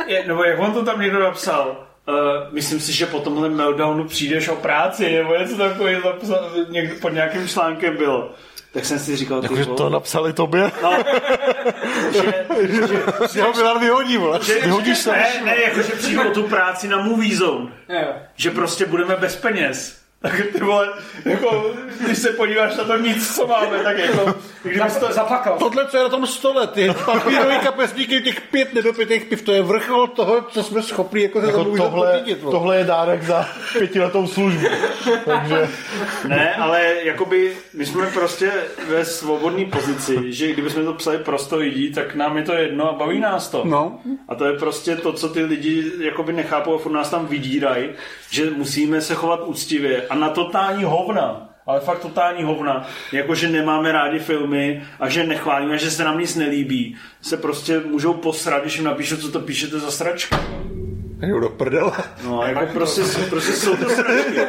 je, 0.06 0.24
nebo 0.26 0.44
jak 0.44 0.58
on 0.58 0.72
to 0.72 0.84
tam 0.84 1.00
někdo 1.00 1.20
napsal, 1.20 1.76
Uh, 2.08 2.14
myslím 2.52 2.80
si, 2.80 2.92
že 2.92 3.06
po 3.06 3.20
tomhle 3.20 3.48
meltdownu 3.48 4.04
přijdeš 4.04 4.48
o 4.48 4.56
práci, 4.56 5.12
nebo 5.12 5.36
něco 5.36 5.56
takového 5.56 6.14
pod 7.00 7.12
nějakým 7.12 7.48
článkem 7.48 7.96
bylo. 7.96 8.30
Tak 8.74 8.84
jsem 8.84 8.98
si 8.98 9.16
říkal, 9.16 9.40
ty 9.40 9.44
Jakože 9.44 9.64
vole, 9.64 9.76
to 9.76 9.88
napsali 9.90 10.32
tobě? 10.32 10.70
no, 10.82 10.98
že, 12.12 12.22
že, 13.32 13.38
Já 13.38 13.46
ho 13.46 13.52
Milan 13.52 13.80
vyhodí, 13.80 14.16
vole. 14.16 14.40
že, 14.42 14.60
Vyhodíš 14.60 14.98
se? 14.98 15.12
ne, 15.12 15.26
ne, 15.44 15.56
jakože 15.62 15.92
přijdu 15.92 16.28
o 16.28 16.30
tu 16.30 16.42
práci 16.42 16.88
na 16.88 17.02
Movie 17.02 17.36
Zone, 17.36 17.70
Jo. 17.88 18.12
že 18.36 18.50
prostě 18.50 18.86
budeme 18.86 19.16
bez 19.16 19.36
peněz. 19.36 20.03
Tak 20.24 20.42
ty 20.52 20.60
vole, 20.64 20.88
jako, 21.24 21.70
když 22.04 22.18
se 22.18 22.28
podíváš 22.28 22.76
na 22.76 22.84
to 22.84 22.96
nic, 22.98 23.36
co 23.36 23.46
máme, 23.46 23.78
tak 23.82 23.98
jako, 23.98 24.34
kdyby 24.62 24.80
to, 25.00 25.12
Zapakal. 25.12 25.56
Tohle, 25.58 25.86
co 25.86 25.96
je 25.96 26.02
na 26.02 26.08
tom 26.08 26.26
stole, 26.26 26.66
ty 26.66 26.90
papírový 27.04 27.58
kapesníky, 27.58 28.20
těch 28.22 28.40
pět 28.40 28.74
nedopitých 28.74 29.24
piv, 29.24 29.42
to 29.42 29.52
je 29.52 29.62
vrchol 29.62 30.06
toho, 30.06 30.42
co 30.42 30.62
jsme 30.62 30.82
schopni 30.82 31.22
jako 31.22 31.40
se 31.40 31.46
Jako 31.46 31.64
tomu 31.64 31.76
tohle, 31.76 32.22
vole. 32.40 32.52
tohle 32.52 32.76
je 32.78 32.84
dárek 32.84 33.22
za 33.22 33.48
pětiletou 33.78 34.26
službu. 34.26 34.66
Takže 35.24 35.68
Ne, 36.28 36.54
ale 36.54 36.94
jakoby 37.02 37.56
my 37.74 37.86
jsme 37.86 38.06
prostě 38.06 38.52
ve 38.88 39.04
svobodné 39.04 39.64
pozici, 39.64 40.32
že 40.32 40.52
kdybychom 40.52 40.84
to 40.84 40.92
psali 40.92 41.18
prosto 41.18 41.56
lidí, 41.56 41.92
tak 41.92 42.14
nám 42.14 42.36
je 42.36 42.42
to 42.42 42.52
jedno 42.52 42.90
a 42.90 42.92
baví 42.92 43.20
nás 43.20 43.48
to. 43.48 43.62
No. 43.64 43.98
A 44.28 44.34
to 44.34 44.44
je 44.44 44.52
prostě 44.58 44.96
to, 44.96 45.12
co 45.12 45.28
ty 45.28 45.44
lidi 45.44 45.92
jakoby 46.00 46.32
nechápou 46.32 46.74
a 46.74 46.78
furt 46.78 46.92
nás 46.92 47.10
tam 47.10 47.26
vydírají, 47.26 47.88
že 48.30 48.50
musíme 48.50 49.00
se 49.00 49.14
chovat 49.14 49.40
úctivě 49.44 50.06
a 50.14 50.18
na 50.18 50.28
totální 50.28 50.84
hovna 50.84 51.48
ale 51.66 51.80
fakt 51.80 51.98
totální 51.98 52.44
hovna, 52.44 52.86
jako 53.12 53.34
že 53.34 53.48
nemáme 53.48 53.92
rádi 53.92 54.18
filmy 54.18 54.82
a 55.00 55.08
že 55.08 55.26
nechválíme, 55.26 55.78
že 55.78 55.90
se 55.90 56.04
nám 56.04 56.18
nic 56.18 56.36
nelíbí, 56.36 56.96
se 57.20 57.36
prostě 57.36 57.80
můžou 57.80 58.14
posrat, 58.14 58.62
když 58.62 58.76
jim 58.76 58.84
napíšu, 58.84 59.16
co 59.16 59.30
to 59.30 59.40
píšete 59.40 59.78
za 59.78 59.90
sračka. 59.90 60.40
Jdou 61.20 61.40
do 61.40 61.48
prdele. 61.48 61.92
No, 62.24 62.40
a 62.40 62.48
jako 62.48 62.72
prostě, 62.72 63.02
prostě 63.30 63.52
jsou 63.52 63.76
to 63.76 63.90
sračky. 63.90 64.40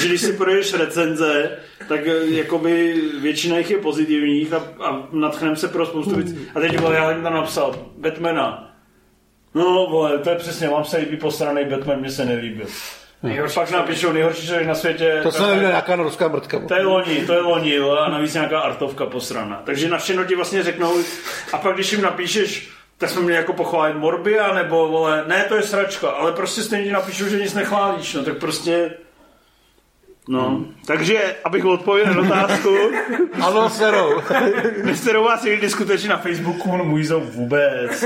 že 0.00 0.08
když 0.08 0.20
si 0.20 0.32
projdeš 0.32 0.74
recenze, 0.74 1.58
tak 1.88 2.00
eh, 2.06 2.26
jakoby 2.26 3.02
většina 3.20 3.58
jich 3.58 3.70
je 3.70 3.78
pozitivních 3.78 4.52
a, 4.52 4.56
a 4.84 5.08
natchnem 5.12 5.56
se 5.56 5.68
pro 5.68 5.86
spoustu 5.86 6.14
věcí. 6.14 6.38
A 6.54 6.60
teď 6.60 6.80
vole, 6.80 6.96
já 6.96 7.10
jsem 7.10 7.22
tam 7.22 7.34
napsal 7.34 7.88
Batmana. 7.98 8.74
No, 9.54 9.86
vole, 9.90 10.18
to 10.18 10.30
je 10.30 10.36
přesně, 10.36 10.68
vám 10.68 10.84
se 10.84 10.96
líbí 10.96 11.16
posraný 11.16 11.64
Batman, 11.64 12.00
mně 12.00 12.10
se 12.10 12.24
nelíbil. 12.24 12.66
Nejhorší 13.22 13.54
Pak 13.54 13.70
napíšou 13.70 14.12
nejhorší 14.12 14.46
člověk 14.46 14.66
na 14.66 14.74
světě. 14.74 15.20
To 15.22 15.32
se 15.32 15.42
nevěděl 15.42 15.68
nějaká 15.68 15.96
norská 15.96 16.28
mrtka. 16.28 16.58
To 16.68 16.74
je 16.74 16.82
loni, 16.82 17.26
to 17.26 17.32
je 17.32 17.40
loni, 17.40 17.74
jo, 17.74 17.90
a 17.90 18.10
navíc 18.10 18.34
nějaká 18.34 18.60
artovka 18.60 19.06
posrana. 19.06 19.62
Takže 19.64 19.88
na 19.88 19.98
všechno 19.98 20.24
ti 20.24 20.36
vlastně 20.36 20.62
řeknou, 20.62 20.94
a 21.52 21.58
pak 21.58 21.74
když 21.74 21.92
jim 21.92 22.02
napíšeš, 22.02 22.70
tak 22.98 23.10
jsme 23.10 23.22
měli 23.22 23.36
jako 23.36 23.52
pochválit 23.52 23.94
Morbia, 23.94 24.54
nebo 24.54 24.88
vole, 24.88 25.24
ne, 25.26 25.44
to 25.48 25.54
je 25.56 25.62
sračka, 25.62 26.08
ale 26.08 26.32
prostě 26.32 26.62
stejně 26.62 26.84
ti 26.84 26.92
napíšou, 26.92 27.28
že 27.28 27.40
nic 27.40 27.54
nechválíš, 27.54 28.14
no 28.14 28.24
tak 28.24 28.36
prostě... 28.36 28.90
No, 30.30 30.64
takže, 30.86 31.36
abych 31.44 31.64
odpověděl 31.64 32.14
na 32.14 32.20
otázku, 32.20 32.68
Ano, 33.42 33.70
serou. 33.70 34.20
nesterou 34.84 35.24
vás 35.24 35.42
někdy 35.42 35.70
skutečně 35.70 36.08
na 36.08 36.16
Facebooku, 36.16 36.76
no 36.76 36.84
můj 36.84 37.04
zou 37.04 37.20
vůbec. 37.20 38.02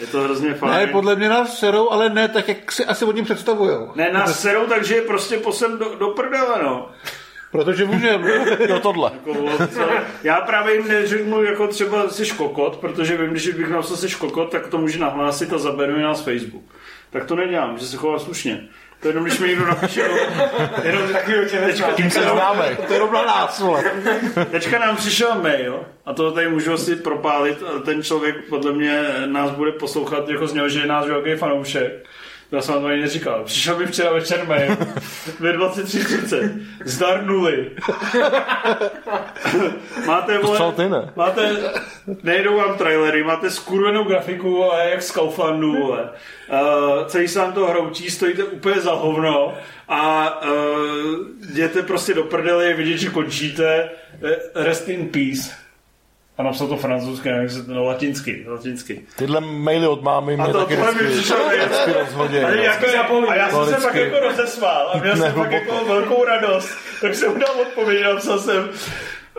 Je 0.00 0.06
to 0.12 0.20
hrozně 0.20 0.54
fajn. 0.54 0.72
Ne, 0.72 0.86
podle 0.86 1.16
mě 1.16 1.28
nás 1.28 1.58
serou, 1.58 1.90
ale 1.90 2.10
ne 2.10 2.28
tak, 2.28 2.48
jak 2.48 2.72
si 2.72 2.84
asi 2.84 3.04
oni 3.04 3.22
představujou. 3.22 3.92
Ne, 3.94 4.12
nás 4.12 4.40
serou, 4.40 4.66
takže 4.66 4.94
je 4.94 5.02
prostě 5.02 5.36
posem 5.36 5.78
do, 5.78 5.94
do 5.98 6.08
prdele, 6.08 6.62
no. 6.62 6.88
Protože 7.52 7.84
můžeme. 7.84 8.30
Jo, 8.68 8.80
tohle. 8.80 9.10
Jako, 9.14 9.66
co? 9.74 9.80
Já 10.22 10.40
právě 10.40 10.74
jim 10.74 10.88
neřeknu 10.88 11.42
jako 11.42 11.66
třeba 11.66 12.08
jsi 12.08 12.26
škokot, 12.26 12.76
protože 12.76 13.16
vím, 13.16 13.30
když 13.30 13.48
bych 13.48 13.70
napsal 13.70 13.96
jsi 13.96 14.08
škokot, 14.08 14.50
tak 14.50 14.66
to 14.66 14.78
může 14.78 14.98
nahlásit 14.98 15.52
a 15.52 15.58
zaberu 15.58 15.96
mi 15.96 16.02
nás 16.02 16.24
Facebook. 16.24 16.64
Tak 17.10 17.24
to 17.24 17.36
nedělám, 17.36 17.78
že 17.78 17.86
se 17.86 17.96
chová 17.96 18.18
slušně. 18.18 18.68
To 19.00 19.08
je 19.08 19.10
jenom, 19.10 19.24
když 19.24 19.38
mi 19.38 19.48
někdo 19.48 19.66
napíše, 19.66 20.08
no, 20.08 20.16
jenom 20.82 21.08
takový 21.12 21.36
teďka, 21.50 21.92
Tím 21.92 22.10
se 22.10 22.22
známe. 22.22 22.76
To 22.86 22.92
je 22.92 23.00
na 23.00 23.22
nás, 23.24 23.62
teďka 24.50 24.78
nám 24.78 24.96
přišel 24.96 25.34
mail 25.42 25.84
a 26.06 26.12
to 26.12 26.32
tady 26.32 26.48
můžu 26.48 26.72
asi 26.72 26.96
propálit. 26.96 27.58
Ten 27.84 28.02
člověk 28.02 28.36
podle 28.48 28.72
mě 28.72 29.04
nás 29.26 29.50
bude 29.50 29.72
poslouchat 29.72 30.28
jako 30.28 30.46
z 30.46 30.52
něho, 30.52 30.68
že 30.68 30.80
je 30.80 30.86
náš 30.86 31.06
velký 31.06 31.34
fanoušek. 31.34 32.06
Já 32.52 32.62
jsem 32.62 32.74
vám 32.74 32.82
to 32.82 32.88
ani 32.88 33.00
neříkal. 33.00 33.44
Přišel 33.44 33.78
mi 33.78 33.86
včera 33.86 34.12
večer 34.12 34.46
mail 34.46 34.76
ve 35.40 35.52
23.30. 35.52 36.60
Zdar 36.84 37.24
nuly. 37.24 37.66
máte, 40.06 40.38
vole, 40.38 40.72
ty, 40.72 40.88
ne? 40.88 41.12
máte, 41.16 41.56
nejdou 42.22 42.56
vám 42.56 42.78
trailery, 42.78 43.24
máte 43.24 43.50
skurvenou 43.50 44.04
grafiku 44.04 44.72
a 44.72 44.78
jak 44.78 45.02
z 45.02 45.10
Kauflandu, 45.10 45.72
vole. 45.72 46.02
Uh, 46.02 46.08
celý 47.06 47.28
se 47.28 47.38
vám 47.38 47.52
to 47.52 47.66
hroutí, 47.66 48.10
stojíte 48.10 48.44
úplně 48.44 48.80
za 48.80 48.92
hovno 48.92 49.54
a 49.88 50.34
uh, 50.42 50.48
jděte 51.50 51.82
prostě 51.82 52.14
do 52.14 52.24
prdele, 52.24 52.74
vidět, 52.74 52.98
že 52.98 53.10
končíte. 53.10 53.90
Eh, 54.22 54.36
Rest 54.54 54.88
in 54.88 55.08
peace. 55.08 55.50
A 56.40 56.42
napsal 56.42 56.66
to 56.66 56.76
francouzsky, 56.76 57.28
jak 57.28 57.50
se 57.50 57.62
to, 57.62 57.74
no, 57.74 57.84
latinsky, 57.84 58.44
latinsky. 58.48 59.00
Tyhle 59.16 59.40
maily 59.40 59.86
od 59.86 60.02
mámy 60.02 60.34
A 60.34 60.44
mě 60.44 60.52
to 60.52 60.58
taky 60.58 60.76
mi 60.76 60.82
vždycky, 60.82 61.04
přišel 61.06 61.46
mail. 61.46 61.64
vždycky 61.66 61.92
rozhodně. 61.92 62.44
A, 62.44 62.50
jako, 62.50 63.30
a 63.30 63.34
já 63.34 63.50
jsem 63.50 63.64
se 63.64 63.70
vždycky. 63.70 63.82
pak 63.86 63.94
jako 63.94 64.20
rozesmál 64.20 64.90
a 64.94 64.98
měl 64.98 65.16
jsem 65.16 65.32
pak 65.32 65.52
jako 65.52 65.84
velkou 65.84 66.24
radost. 66.24 66.70
Tak 67.00 67.14
jsem 67.14 67.32
mu 67.32 67.38
dal 67.38 67.60
odpověď, 67.60 68.04
napsal 68.04 68.38
jsem 68.38 68.68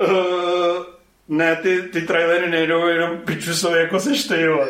uh, 0.01 0.07
ne, 1.31 1.55
ty, 1.55 1.81
ty 1.81 2.01
trailery 2.01 2.49
nejdou 2.49 2.87
jenom 2.87 3.17
piču 3.17 3.53
jsou 3.55 3.73
jako 3.73 3.99
seš 3.99 4.23
ty, 4.23 4.47
vole. 4.47 4.67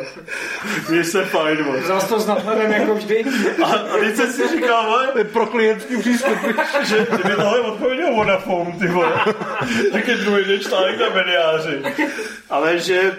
Měj 0.90 1.04
se 1.04 1.26
fajn, 1.26 1.64
vole. 1.64 1.80
Vzal 1.82 2.02
jsi 2.02 2.08
to 2.08 2.20
s 2.20 2.28
nadhledem 2.28 2.72
jako 2.72 2.96
vždy. 2.96 3.24
A, 3.64 3.68
a 3.68 3.98
teď 4.00 4.16
jsem 4.16 4.34
si 4.34 4.48
říkal, 4.48 4.86
vole, 4.86 5.24
pro 5.24 5.46
klientský 5.46 5.98
přístup. 5.98 6.38
že 6.84 7.08
kdyby 7.10 7.36
tohle 7.36 7.60
odpověděl 7.60 8.16
Vodafone, 8.16 8.72
ty 8.80 8.88
vole, 8.88 9.14
tak 9.92 10.08
je 10.08 10.16
druhý 10.16 10.60
článek 10.60 11.00
na 11.00 11.10
mediáři. 11.10 11.82
Ale 12.50 12.80
že 12.80 13.18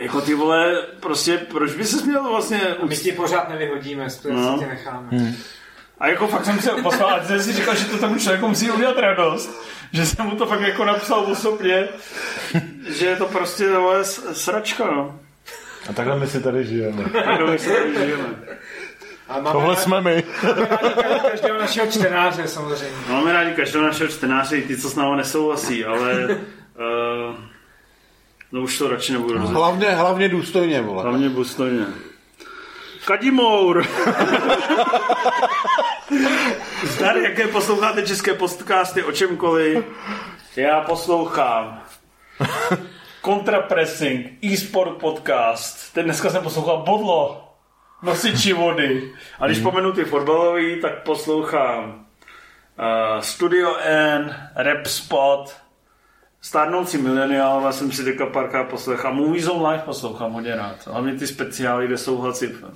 jako 0.00 0.20
ty 0.20 0.34
vole, 0.34 0.86
prostě 1.00 1.38
proč 1.38 1.72
by 1.74 1.84
se 1.84 2.06
měl 2.06 2.22
vlastně 2.30 2.60
My 2.88 2.96
ti 2.96 3.12
pořád 3.12 3.48
nevyhodíme, 3.48 4.06
No. 4.30 4.40
no. 4.52 4.58
tě 4.58 4.66
necháme. 4.66 5.08
A 6.00 6.08
jako 6.08 6.26
fakt 6.26 6.44
jsem 6.44 6.60
se 6.60 6.70
poslal, 6.70 7.10
a 7.10 7.24
jsem 7.24 7.42
si 7.42 7.52
říkal, 7.52 7.74
že 7.76 7.84
to 7.84 7.98
tomu 7.98 8.18
člověku 8.18 8.48
musí 8.48 8.70
udělat 8.70 8.98
radost. 8.98 9.62
Že 9.92 10.06
jsem 10.06 10.26
mu 10.26 10.36
to 10.36 10.46
fakt 10.46 10.60
jako 10.60 10.84
napsal 10.84 11.20
osobně, 11.20 11.88
že 12.88 13.06
je 13.06 13.16
to 13.16 13.26
prostě 13.26 13.66
s- 14.02 14.32
sračka, 14.32 14.86
no. 14.86 15.18
A 15.90 15.92
takhle 15.92 16.18
my 16.18 16.26
si 16.26 16.40
tady 16.40 16.64
žijeme. 16.64 17.04
Takhle 17.04 17.50
my 17.52 17.58
se 17.58 17.70
tady 17.70 17.94
žijeme. 17.94 18.24
A 19.28 19.32
máme 19.40 19.52
Tohle 19.52 19.68
rádi 19.74 19.80
jsme 19.80 20.00
my. 20.00 20.22
každého 21.30 21.58
našeho 21.58 21.86
čtenáře 21.86 22.48
samozřejmě. 22.48 22.96
Máme 23.08 23.32
rádi 23.32 23.52
každého 23.52 23.84
našeho 23.86 24.08
čtenáře, 24.10 24.56
i 24.56 24.62
ty, 24.62 24.76
co 24.76 24.88
s 24.90 24.94
náma 24.96 25.16
nesouhlasí, 25.16 25.84
ale 25.84 26.24
uh, 26.26 27.34
no 28.52 28.60
už 28.60 28.78
to 28.78 28.88
radši 28.90 29.12
nebudu 29.12 29.32
rozhodnout. 29.34 29.58
Hlavně, 29.60 29.88
hlavně 29.90 30.28
důstojně, 30.28 30.80
vole. 30.82 31.02
Hlavně 31.02 31.28
bustojně. 31.28 31.86
Kadimour! 33.10 33.86
Zdar, 36.84 37.16
jaké 37.16 37.48
posloucháte 37.48 38.02
české 38.02 38.34
podcasty 38.34 39.02
o 39.02 39.12
čemkoliv? 39.12 39.84
Já 40.56 40.80
poslouchám 40.80 41.82
Contrapressing, 43.24 44.44
e-sport 44.44 44.98
podcast. 44.98 45.94
Teď 45.94 46.04
dneska 46.04 46.30
jsem 46.30 46.42
poslouchal 46.42 46.82
Bodlo, 46.82 47.54
nosiči 48.02 48.52
vody. 48.52 49.12
A 49.40 49.46
když 49.46 49.58
pomenu 49.58 49.92
ty 49.92 50.04
fotbalový, 50.04 50.80
tak 50.80 51.02
poslouchám 51.02 51.90
uh, 51.94 53.20
Studio 53.20 53.76
N, 53.82 54.36
Rap 54.56 54.86
Spot, 54.86 55.56
Stárnoucí 56.40 56.98
mileniálové 56.98 57.72
jsem 57.72 57.92
si 57.92 58.04
teďka 58.04 58.26
párkrát 58.26 58.64
poslechal. 58.64 59.14
Movies 59.14 59.48
on 59.48 59.66
Live 59.66 59.82
poslouchám 59.82 60.32
hodně 60.32 60.56
rád. 60.56 60.86
Hlavně 60.86 61.14
ty 61.14 61.26
speciály, 61.26 61.86
kde 61.86 61.98
jsou 61.98 62.18
Hacipem. 62.18 62.72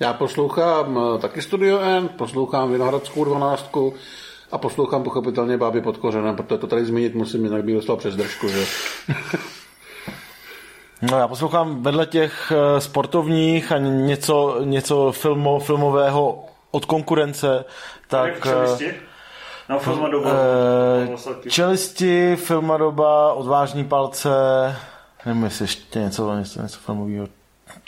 Já 0.00 0.12
poslouchám 0.12 0.98
eh, 1.14 1.18
taky 1.18 1.42
Studio 1.42 1.78
N, 1.80 2.08
poslouchám 2.08 2.72
Vinohradskou 2.72 3.24
dvanáctku 3.24 3.94
a 4.52 4.58
poslouchám 4.58 5.02
pochopitelně 5.02 5.56
Báby 5.58 5.80
pod 5.80 5.96
kořenem, 5.96 6.36
protože 6.36 6.58
to 6.58 6.66
tady 6.66 6.84
zmínit 6.84 7.14
musím, 7.14 7.44
jinak 7.44 7.64
bych 7.64 7.74
dostal 7.74 7.96
přes 7.96 8.16
držku, 8.16 8.48
že? 8.48 8.64
No 11.02 11.18
já 11.18 11.28
poslouchám 11.28 11.82
vedle 11.82 12.06
těch 12.06 12.52
eh, 12.52 12.80
sportovních 12.80 13.72
a 13.72 13.78
něco, 13.78 14.60
něco 14.64 15.12
filmo, 15.12 15.58
filmového 15.60 16.44
od 16.70 16.84
konkurence, 16.84 17.64
tak... 18.08 18.42
Čelisti? 18.42 18.94
No, 19.68 19.78
Filma 19.78 20.08
doba. 20.08 20.30
eh, 21.44 21.50
čelisti, 21.50 22.36
filmadoba, 22.36 23.32
odvážní 23.32 23.84
palce, 23.84 24.30
nevím, 25.26 25.44
jestli 25.44 25.62
ještě 25.62 25.98
něco, 25.98 26.36
něco, 26.36 26.62
něco 26.62 26.78
filmového 26.78 27.26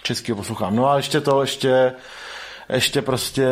českého 0.03 0.37
poslouchám. 0.37 0.77
No 0.77 0.91
a 0.91 0.97
ještě 0.97 1.21
to, 1.21 1.41
ještě, 1.41 1.93
ještě 2.69 3.03
prostě 3.03 3.47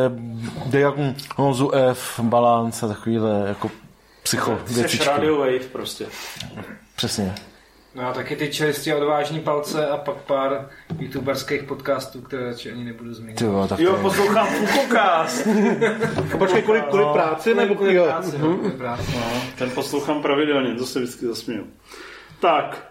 diagnozu 0.66 1.74
F, 1.74 2.20
balance 2.20 2.86
a 2.86 2.88
takovýhle 2.88 3.44
jako 3.48 3.70
psycho 4.22 4.58
Jsi 4.66 4.74
věcičky. 4.74 5.06
Radio 5.08 5.36
Wave 5.38 5.58
prostě. 5.72 6.06
Přesně. 6.96 7.34
No 7.94 8.08
a 8.08 8.12
taky 8.12 8.36
ty 8.36 8.48
čelistě 8.52 8.94
odvážní 8.94 9.40
palce 9.40 9.88
a 9.88 9.96
pak 9.96 10.16
pár 10.16 10.68
youtuberských 10.98 11.62
podcastů, 11.62 12.20
které 12.22 12.44
radši 12.44 12.72
ani 12.72 12.84
nebudu 12.84 13.14
zmínit. 13.14 13.38
Ty 13.38 13.44
vole, 13.46 13.68
tak 13.68 13.78
Jo, 13.80 13.96
poslouchám 14.02 14.46
Fukokast. 14.46 15.46
Počkej, 16.38 16.62
kvůli, 16.62 16.80
kvůli 16.80 17.04
práci 17.12 17.54
nebo 17.54 17.74
Kvůli 17.74 17.94
jo? 17.94 18.04
práci, 18.04 18.38
no, 18.38 18.54
kvůli 18.56 18.70
práci. 18.70 19.12
No, 19.16 19.42
ten 19.58 19.70
poslouchám 19.70 20.22
pravidelně, 20.22 20.74
to 20.74 20.86
se 20.86 20.98
vždycky 21.00 21.26
zasměju. 21.26 21.66
Tak, 22.40 22.89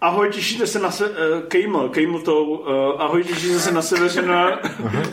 ahoj, 0.00 0.30
těšíte 0.30 0.66
se 0.66 0.78
na 0.78 0.90
se, 0.90 1.08
uh, 1.08 1.14
Kejml, 1.48 1.88
Kejml 1.88 2.20
to, 2.20 2.44
uh, 2.44 2.66
ahoj, 3.02 3.24
těšíte 3.24 3.58
se 3.58 3.72
na 3.72 3.82
Severina, 3.82 4.58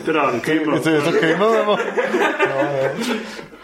teda 0.04 0.40
Kejml, 0.40 0.74
Je 0.74 0.80
to, 0.80 0.88
je 0.90 1.00
to 1.00 1.12
Kejmel, 1.12 1.50
nebo? 1.52 1.78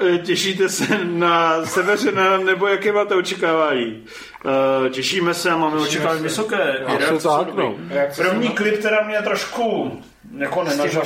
Eh, 0.00 0.18
těšíte 0.18 0.68
se 0.68 0.98
na 1.04 1.64
Severina, 1.66 2.36
nebo 2.36 2.66
jaké 2.66 2.92
máte 2.92 3.14
očekávání? 3.14 4.04
Uh, 4.44 4.88
těšíme 4.88 5.34
se 5.34 5.50
a 5.50 5.56
máme 5.56 5.76
očekávání 5.76 6.22
vysoké. 6.22 6.74
Tak, 7.22 7.54
no. 7.54 7.74
První 8.16 8.48
klip 8.48 8.82
teda 8.82 9.00
mě 9.06 9.22
trošku 9.22 9.92
jako 10.38 10.64
nenažal, 10.64 11.02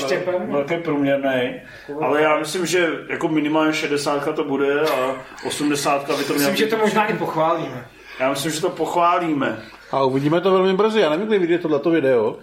velký 0.50 0.74
průměrný, 0.76 1.60
ale 2.00 2.22
já 2.22 2.38
myslím, 2.38 2.66
že 2.66 2.88
jako 3.08 3.28
minimálně 3.28 3.72
60 3.72 4.34
to 4.34 4.44
bude 4.44 4.80
a 4.80 5.14
80 5.46 6.00
by 6.02 6.06
to 6.06 6.14
mělo 6.14 6.34
Myslím, 6.34 6.56
že 6.56 6.64
být. 6.64 6.70
to 6.70 6.76
možná 6.76 7.06
i 7.06 7.18
pochválíme. 7.18 7.86
Já 8.20 8.30
myslím, 8.30 8.52
že 8.52 8.60
to 8.60 8.70
pochválíme. 8.70 9.62
A 9.90 10.04
uvidíme 10.04 10.40
to 10.40 10.52
velmi 10.52 10.74
brzy. 10.74 11.00
Já 11.00 11.10
nevím, 11.10 11.26
kdy 11.26 11.38
vyjde 11.38 11.58
tohleto 11.58 11.90
video. 11.90 12.38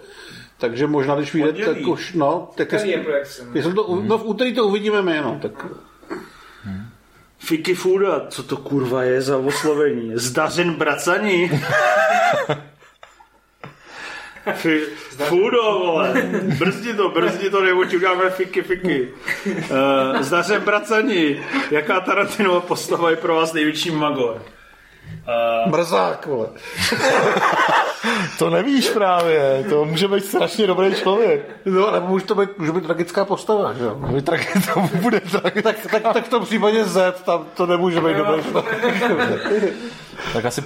Takže 0.58 0.86
možná, 0.86 1.16
když 1.16 1.34
vyjde, 1.34 1.66
tak 1.66 1.86
už, 1.86 2.12
no, 2.12 2.50
tak 2.54 2.68
Který 2.68 2.90
je 2.90 3.04
jestli 3.54 3.74
to, 3.74 4.02
no 4.02 4.18
v 4.18 4.24
úterý 4.24 4.54
to 4.54 4.66
uvidíme 4.66 5.02
my, 5.02 5.20
no, 5.22 5.38
tak 5.42 5.66
Fiki 7.38 7.74
Fuda, 7.74 8.26
co 8.28 8.42
to 8.42 8.56
kurva 8.56 9.02
je 9.02 9.22
za 9.22 9.36
oslovení? 9.36 10.12
Zdařen 10.14 10.74
bracani. 10.74 11.50
Fudo, 15.14 15.62
vole. 15.62 16.12
Brzdi 16.58 16.94
to, 16.94 17.08
brzdi 17.08 17.50
to, 17.50 17.60
nebo 17.60 17.84
ti 17.84 17.96
uděláme 17.96 18.30
fiky, 18.30 18.62
fiky. 18.62 19.08
Uh, 19.46 19.56
zdařen 20.20 20.62
bracani. 20.62 21.46
Jaká 21.70 22.00
Tarantinova 22.00 22.60
postava 22.60 23.10
je 23.10 23.16
pro 23.16 23.34
vás 23.34 23.52
největší 23.52 23.90
magor? 23.90 24.42
Mrzák, 25.66 26.26
vole. 26.26 26.48
To 28.38 28.50
nevíš 28.50 28.90
právě, 28.90 29.64
to 29.68 29.84
může 29.84 30.08
být 30.08 30.24
strašně 30.24 30.66
dobrý 30.66 30.94
člověk. 30.94 31.40
No, 31.64 31.90
nebo 31.90 32.06
může 32.06 32.24
to 32.24 32.34
být, 32.34 32.58
může 32.58 32.72
být 32.72 32.84
tragická 32.86 33.24
postava, 33.24 33.72
že 33.72 33.84
jo? 33.84 33.96
No, 33.98 34.22
tak 34.22 34.40
to 34.74 34.80
bude 34.80 35.20
tak. 35.20 35.62
Tak, 35.62 35.76
tak, 35.90 36.02
tak 36.02 36.24
v 36.24 36.28
tom 36.28 36.44
případě 36.44 36.84
Z, 36.84 37.22
tam 37.24 37.46
to 37.56 37.66
nemůže 37.66 38.00
být 38.00 38.16
dobrý 38.16 38.42
člověk. 38.42 39.72
Tak 40.32 40.44
asi 40.44 40.64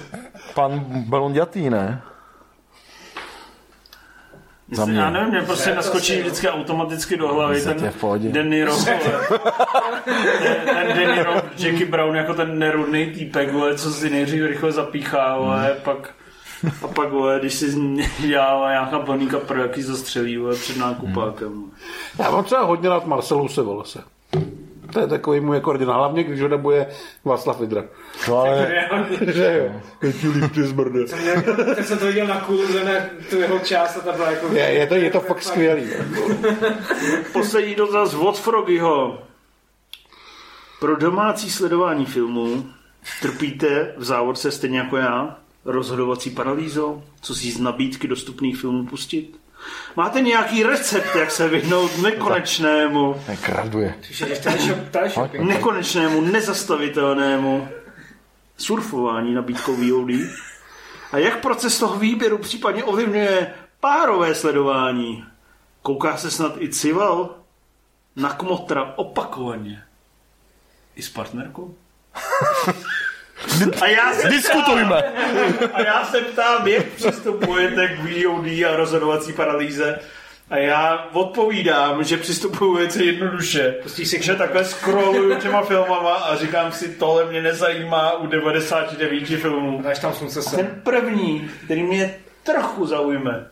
pan 0.53 0.79
Balondětý, 0.87 1.69
ne? 1.69 2.01
Za 4.73 4.85
mě. 4.85 4.99
Já 4.99 5.09
nevím, 5.09 5.29
mě 5.29 5.41
prostě 5.41 5.75
naskočí 5.75 6.19
vždycky 6.21 6.49
automaticky 6.49 7.17
do 7.17 7.27
hlavy 7.27 7.61
ten 7.61 7.91
v 7.91 7.95
pohodě. 7.99 8.29
De 8.29 8.43
Niro, 8.43 8.75
vole. 8.75 8.99
ten, 10.43 10.59
ten 10.65 10.97
De 10.97 11.15
Niro, 11.15 11.33
Jackie 11.33 11.85
Brown 11.85 12.15
jako 12.15 12.33
ten 12.33 12.59
nerudný 12.59 13.05
týpek, 13.05 13.51
vole, 13.51 13.75
co 13.75 13.91
si 13.91 14.09
nejdřív 14.09 14.43
rychle 14.45 14.71
zapíchá, 14.71 15.37
vole, 15.37 15.75
pak 15.83 16.09
a 16.83 16.87
pak, 16.87 17.11
vole, 17.11 17.39
když 17.39 17.53
si 17.53 17.75
dělá 18.19 18.71
nějaká 18.71 18.99
paníka 18.99 19.39
pro 19.39 19.61
jaký 19.61 19.81
zastřelí, 19.81 20.37
vole, 20.37 20.55
před 20.55 20.77
nákupákem. 20.77 21.63
Já 22.19 22.31
mám 22.31 22.43
třeba 22.43 22.61
hodně 22.61 22.89
rád 22.89 23.05
Marceluse 23.05 23.61
Volese. 23.61 24.03
To 24.93 24.99
je 24.99 25.07
takový 25.07 25.39
můj 25.39 25.55
jako 25.55 25.69
hrdina, 25.69 25.93
hlavně 25.93 26.23
když 26.23 26.41
ho 26.41 26.47
dabuje 26.47 26.87
Václav 27.25 27.59
Vidra. 27.59 27.83
No 28.27 28.37
ale 28.37 28.73
Že 29.33 29.57
jo? 29.59 29.81
Jak 30.01 30.15
ti 30.15 30.27
líp 30.29 30.51
ty 30.53 30.63
zmrde. 30.63 30.99
Teď 31.75 31.85
jsem 31.85 31.97
to 31.97 32.05
viděl 32.05 32.27
na 32.27 32.41
kůlu, 32.41 32.63
na 32.85 32.91
tu 33.29 33.37
jeho 33.39 33.59
část 33.59 33.97
a 33.97 33.99
ta 33.99 34.11
byla 34.11 34.31
jako... 34.31 34.47
Je, 34.53 34.63
je, 34.63 34.87
to, 34.87 34.95
je 34.95 35.11
to 35.11 35.19
fakt 35.19 35.43
skvělý. 35.43 35.83
Poslední 37.33 37.75
dotaz 37.75 38.13
od 38.13 38.39
Frogyho. 38.39 39.19
Pro 40.79 40.95
domácí 40.95 41.51
sledování 41.51 42.05
filmů 42.05 42.65
trpíte 43.21 43.93
v 43.97 44.03
závorce 44.03 44.51
stejně 44.51 44.77
jako 44.77 44.97
já 44.97 45.37
rozhodovací 45.65 46.29
paralýzou? 46.29 47.03
Co 47.21 47.35
si 47.35 47.51
z 47.51 47.59
nabídky 47.59 48.07
dostupných 48.07 48.57
filmů 48.57 48.85
pustit? 48.85 49.42
Máte 49.95 50.21
nějaký 50.21 50.63
recept, 50.63 51.15
jak 51.15 51.31
se 51.31 51.47
vyhnout 51.47 51.97
nekonečnému, 51.97 53.23
kraduje. 53.41 53.95
Že 54.01 54.25
teleshop, 54.25 54.77
teleshopping. 54.91 55.43
nekonečnému, 55.43 56.21
nezastavitelnému 56.21 57.69
surfování 58.57 59.33
nabídkou 59.33 59.75
VOD? 59.75 60.09
A 61.11 61.17
jak 61.17 61.41
proces 61.41 61.79
toho 61.79 61.99
výběru 61.99 62.37
případně 62.37 62.83
ovlivňuje 62.83 63.53
párové 63.79 64.35
sledování? 64.35 65.25
Kouká 65.81 66.17
se 66.17 66.31
snad 66.31 66.61
i 66.61 66.69
Cival 66.69 67.35
na 68.15 68.33
kmotra 68.33 68.93
opakovaně? 68.95 69.83
I 70.95 71.01
s 71.01 71.09
partnerkou? 71.09 71.75
A 73.81 73.87
já 73.87 74.13
se 74.13 74.29
Diskutujme! 74.29 75.03
A 75.73 75.81
já 75.81 76.05
se 76.05 76.21
ptám, 76.21 76.67
jak 76.67 76.85
přistupujete 76.85 77.87
k 77.87 77.99
VOD 77.99 78.45
a 78.45 78.75
rozhodovací 78.75 79.33
paralýze. 79.33 79.99
A 80.49 80.57
já 80.57 81.07
odpovídám, 81.13 82.03
že 82.03 82.17
přistupuju 82.17 82.73
velice 82.73 83.03
jednoduše. 83.03 83.71
Pustí 83.71 84.05
si 84.05 84.23
že 84.23 84.35
takhle 84.35 84.65
scrolluju 84.65 85.39
těma 85.39 85.61
filmama 85.61 86.13
a 86.13 86.35
říkám 86.35 86.71
si, 86.71 86.89
tohle 86.89 87.25
mě 87.25 87.41
nezajímá 87.41 88.17
u 88.17 88.27
99 88.27 89.25
filmů. 89.25 89.81
Dáš 89.81 89.99
tam 89.99 90.13
slunce 90.13 90.41
se. 90.41 90.55
ten 90.55 90.81
první, 90.83 91.49
který 91.65 91.83
mě 91.83 92.15
trochu 92.43 92.85
zaujme, 92.85 93.47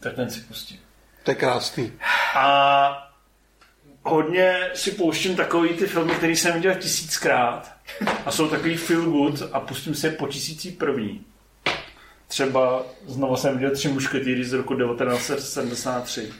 tak 0.00 0.14
ten 0.14 0.30
si 0.30 0.40
pustím. 0.40 0.78
To 1.22 1.30
je 1.30 1.34
krásný. 1.34 1.92
A 2.36 3.11
hodně 4.02 4.70
si 4.74 4.90
pouštím 4.90 5.36
takový 5.36 5.68
ty 5.68 5.86
filmy, 5.86 6.12
který 6.12 6.36
jsem 6.36 6.54
viděl 6.54 6.74
tisíckrát 6.74 7.72
a 8.26 8.30
jsou 8.30 8.48
takový 8.48 8.76
feel 8.76 9.04
good 9.04 9.42
a 9.52 9.60
pustím 9.60 9.94
si 9.94 10.06
je 10.06 10.12
po 10.12 10.26
tisící 10.26 10.70
první. 10.72 11.24
Třeba 12.28 12.82
znovu 13.06 13.36
jsem 13.36 13.54
viděl 13.54 13.70
Tři 13.70 13.88
mušketýry 13.88 14.44
z 14.44 14.52
roku 14.52 14.74
1973. 14.74 16.32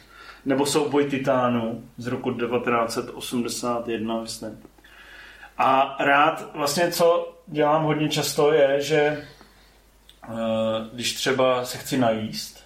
Nebo 0.45 0.67
Souboj 0.67 1.05
titánů 1.05 1.85
z 1.99 2.07
roku 2.07 2.33
1981, 2.33 4.21
myslím. 4.21 4.63
A 5.59 5.97
rád, 6.01 6.51
vlastně 6.55 6.91
co 6.91 7.35
dělám 7.47 7.85
hodně 7.85 8.09
často 8.09 8.53
je, 8.53 8.81
že 8.81 8.97
eh, 8.97 9.27
když 10.93 11.15
třeba 11.15 11.65
se 11.65 11.79
chci 11.79 11.99
najíst, 11.99 12.62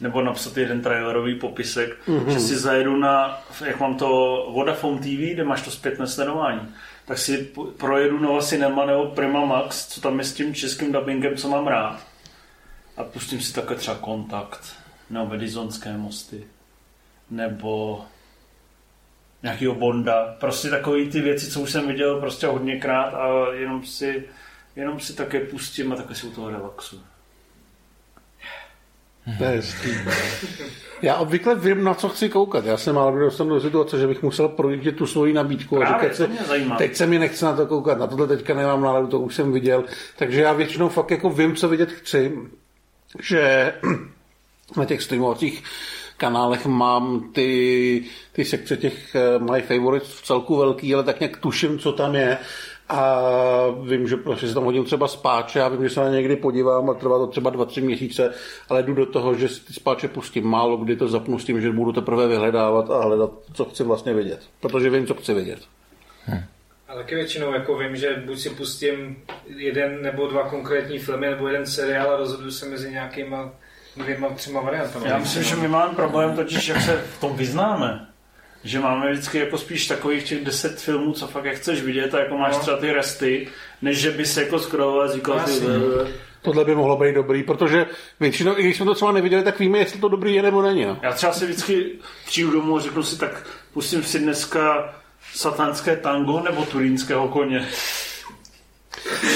nebo 0.00 0.22
napsat 0.22 0.56
jeden 0.56 0.82
trailerový 0.82 1.34
popisek, 1.34 1.96
mm-hmm. 2.06 2.28
že 2.28 2.40
si 2.40 2.58
zajedu 2.58 2.96
na, 2.96 3.42
jak 3.64 3.80
mám 3.80 3.96
to 3.96 4.08
Vodafone 4.54 4.98
TV, 4.98 5.32
kde 5.34 5.44
máš 5.44 5.62
to 5.62 5.70
zpětné 5.70 6.06
sledování, 6.06 6.74
tak 7.04 7.18
si 7.18 7.52
projedu 7.76 8.18
Nova 8.18 8.42
Cinema 8.42 8.86
nebo 8.86 9.06
Prima 9.06 9.44
Max, 9.44 9.86
co 9.86 10.00
tam 10.00 10.18
je 10.18 10.24
s 10.24 10.34
tím 10.34 10.54
českým 10.54 10.92
dubbingem, 10.92 11.36
co 11.36 11.48
mám 11.48 11.66
rád. 11.66 12.06
A 12.96 13.04
pustím 13.04 13.40
si 13.40 13.54
také 13.54 13.74
třeba 13.74 13.96
Kontakt, 13.96 14.76
nebo 15.10 15.26
Medizonské 15.26 15.96
mosty, 15.96 16.46
nebo 17.30 18.04
nějakýho 19.42 19.74
Bonda. 19.74 20.36
Prostě 20.40 20.70
takový 20.70 21.10
ty 21.10 21.20
věci, 21.20 21.50
co 21.50 21.60
už 21.60 21.72
jsem 21.72 21.88
viděl 21.88 22.20
prostě 22.20 22.46
hodněkrát 22.46 23.14
a 23.14 23.52
jenom 23.52 23.84
si, 23.84 24.24
jenom 24.76 25.00
si 25.00 25.12
také 25.16 25.40
pustím 25.40 25.92
a 25.92 25.96
také 25.96 26.14
si 26.14 26.26
u 26.26 26.30
toho 26.30 26.50
relaxuju. 26.50 27.02
To 29.38 29.44
je 29.44 29.50
hezký. 29.50 29.90
Já 31.02 31.16
obvykle 31.16 31.54
vím, 31.54 31.84
na 31.84 31.94
co 31.94 32.08
chci 32.08 32.28
koukat. 32.28 32.64
Já 32.64 32.76
jsem 32.76 32.94
málo 32.94 33.12
kdy 33.12 33.24
dostanu 33.24 33.54
do 33.54 33.60
situace, 33.60 33.98
že 33.98 34.06
bych 34.06 34.22
musel 34.22 34.48
projít 34.48 34.96
tu 34.96 35.06
svoji 35.06 35.32
nabídku 35.32 35.76
a 35.76 35.80
Právě, 35.80 36.08
říkat 36.10 36.16
si, 36.16 36.28
mě 36.28 36.40
zajímá. 36.48 36.76
teď 36.76 36.96
se 36.96 37.06
mi 37.06 37.18
nechce 37.18 37.44
na 37.44 37.56
to 37.56 37.66
koukat, 37.66 37.98
na 37.98 38.06
tohle 38.06 38.26
teďka 38.26 38.54
nemám 38.54 38.82
náladu, 38.82 39.06
to 39.06 39.20
už 39.20 39.34
jsem 39.34 39.52
viděl. 39.52 39.84
Takže 40.16 40.40
já 40.40 40.52
většinou 40.52 40.88
fakt 40.88 41.10
jako 41.10 41.30
vím, 41.30 41.56
co 41.56 41.68
vidět 41.68 41.92
chci, 41.92 42.38
že 43.22 43.74
na 44.76 44.84
těch 44.84 45.02
streamovacích 45.02 45.62
kanálech 46.16 46.66
mám 46.66 47.30
ty, 47.32 48.04
ty 48.32 48.44
sekce 48.44 48.76
těch 48.76 49.14
eh, 49.14 49.38
My 49.38 49.62
Favorites 49.62 50.08
v 50.12 50.22
celku 50.22 50.56
velký, 50.56 50.94
ale 50.94 51.04
tak 51.04 51.20
nějak 51.20 51.36
tuším, 51.36 51.78
co 51.78 51.92
tam 51.92 52.14
je. 52.14 52.38
A 52.88 53.20
vím, 53.82 54.08
že 54.08 54.16
prostě 54.16 54.48
si 54.48 54.54
tam 54.54 54.64
hodím 54.64 54.84
třeba 54.84 55.08
spáče 55.08 55.62
a 55.62 55.68
vím, 55.68 55.82
že 55.82 55.94
se 55.94 56.00
na 56.00 56.08
ně 56.08 56.16
někdy 56.16 56.36
podívám 56.36 56.90
a 56.90 56.94
trvá 56.94 57.18
to 57.18 57.26
třeba 57.26 57.52
2-3 57.52 57.84
měsíce, 57.84 58.34
ale 58.68 58.82
jdu 58.82 58.94
do 58.94 59.06
toho, 59.06 59.34
že 59.34 59.48
si 59.48 59.64
ty 59.64 59.72
spáče 59.72 60.08
pustím 60.08 60.46
málo, 60.46 60.76
kdy 60.76 60.96
to 60.96 61.08
zapnu 61.08 61.38
s 61.38 61.44
tím, 61.44 61.60
že 61.60 61.72
budu 61.72 61.92
teprve 61.92 62.28
vyhledávat 62.28 62.90
a 62.90 63.02
hledat, 63.02 63.30
co 63.52 63.64
chci 63.64 63.84
vlastně 63.84 64.14
vidět. 64.14 64.40
Protože 64.60 64.90
vím, 64.90 65.06
co 65.06 65.14
chci 65.14 65.34
vidět. 65.34 65.58
A 66.88 66.94
taky 66.94 67.14
většinou 67.14 67.52
jako 67.52 67.78
vím, 67.78 67.96
že 67.96 68.22
buď 68.26 68.38
si 68.38 68.50
pustím 68.50 69.16
jeden 69.56 70.02
nebo 70.02 70.26
dva 70.26 70.48
konkrétní 70.48 70.98
filmy 70.98 71.30
nebo 71.30 71.48
jeden 71.48 71.66
seriál 71.66 72.10
a 72.10 72.16
rozhoduju 72.16 72.50
se 72.50 72.66
mezi 72.66 72.90
nějakýma 72.90 73.50
dvěma, 73.96 74.28
třema 74.28 74.60
variantami. 74.60 75.08
Já 75.08 75.18
myslím, 75.18 75.42
že 75.42 75.56
my 75.56 75.68
máme 75.68 75.94
problém 75.94 76.36
totiž, 76.36 76.68
jak 76.68 76.80
se 76.80 76.96
v 76.96 77.20
tom 77.20 77.36
vyznáme. 77.36 78.07
Že 78.68 78.80
máme 78.80 79.12
vždycky 79.12 79.38
jako 79.38 79.58
spíš 79.58 79.86
takových 79.86 80.24
těch 80.24 80.44
deset 80.44 80.80
filmů, 80.80 81.12
co 81.12 81.26
fakt 81.26 81.44
jak 81.44 81.56
chceš 81.56 81.82
vidět 81.82 82.14
a 82.14 82.18
jako 82.20 82.38
máš 82.38 82.52
No. 82.54 82.58
třeba 82.60 82.76
ty 82.76 82.92
resty, 82.92 83.48
než 83.82 83.98
že 83.98 84.10
by 84.10 84.26
se 84.26 84.42
jako 84.42 84.58
scrolloval 84.58 85.02
a 85.08 85.12
říkal 85.12 85.36
No, 85.36 85.44
ty, 85.44 85.50
jasně. 85.50 85.66
"Eh, 86.06 86.12
Tohle 86.42 86.64
by 86.64 86.74
mohlo 86.74 86.96
být 86.96 87.14
dobrý, 87.14 87.42
protože 87.42 87.86
většinou, 88.20 88.58
i 88.58 88.62
když 88.62 88.76
jsme 88.76 88.86
to 88.86 88.94
třeba 88.94 89.12
neviděli, 89.12 89.42
tak 89.42 89.58
víme, 89.58 89.78
jestli 89.78 90.00
to 90.00 90.08
dobrý 90.08 90.34
je 90.34 90.42
nebo 90.42 90.62
není. 90.62 90.84
No. 90.84 90.98
Já 91.02 91.12
třeba 91.12 91.32
si 91.32 91.44
vždycky 91.44 91.86
přijdu 92.26 92.50
domů 92.50 92.76
a 92.76 92.80
řeknu 92.80 93.02
si, 93.02 93.18
tak 93.18 93.46
pustím 93.72 94.02
si 94.02 94.18
dneska 94.18 94.94
satanské 95.34 95.96
tango 95.96 96.40
nebo 96.40 96.64
turínského 96.66 97.28
koně. 97.28 97.68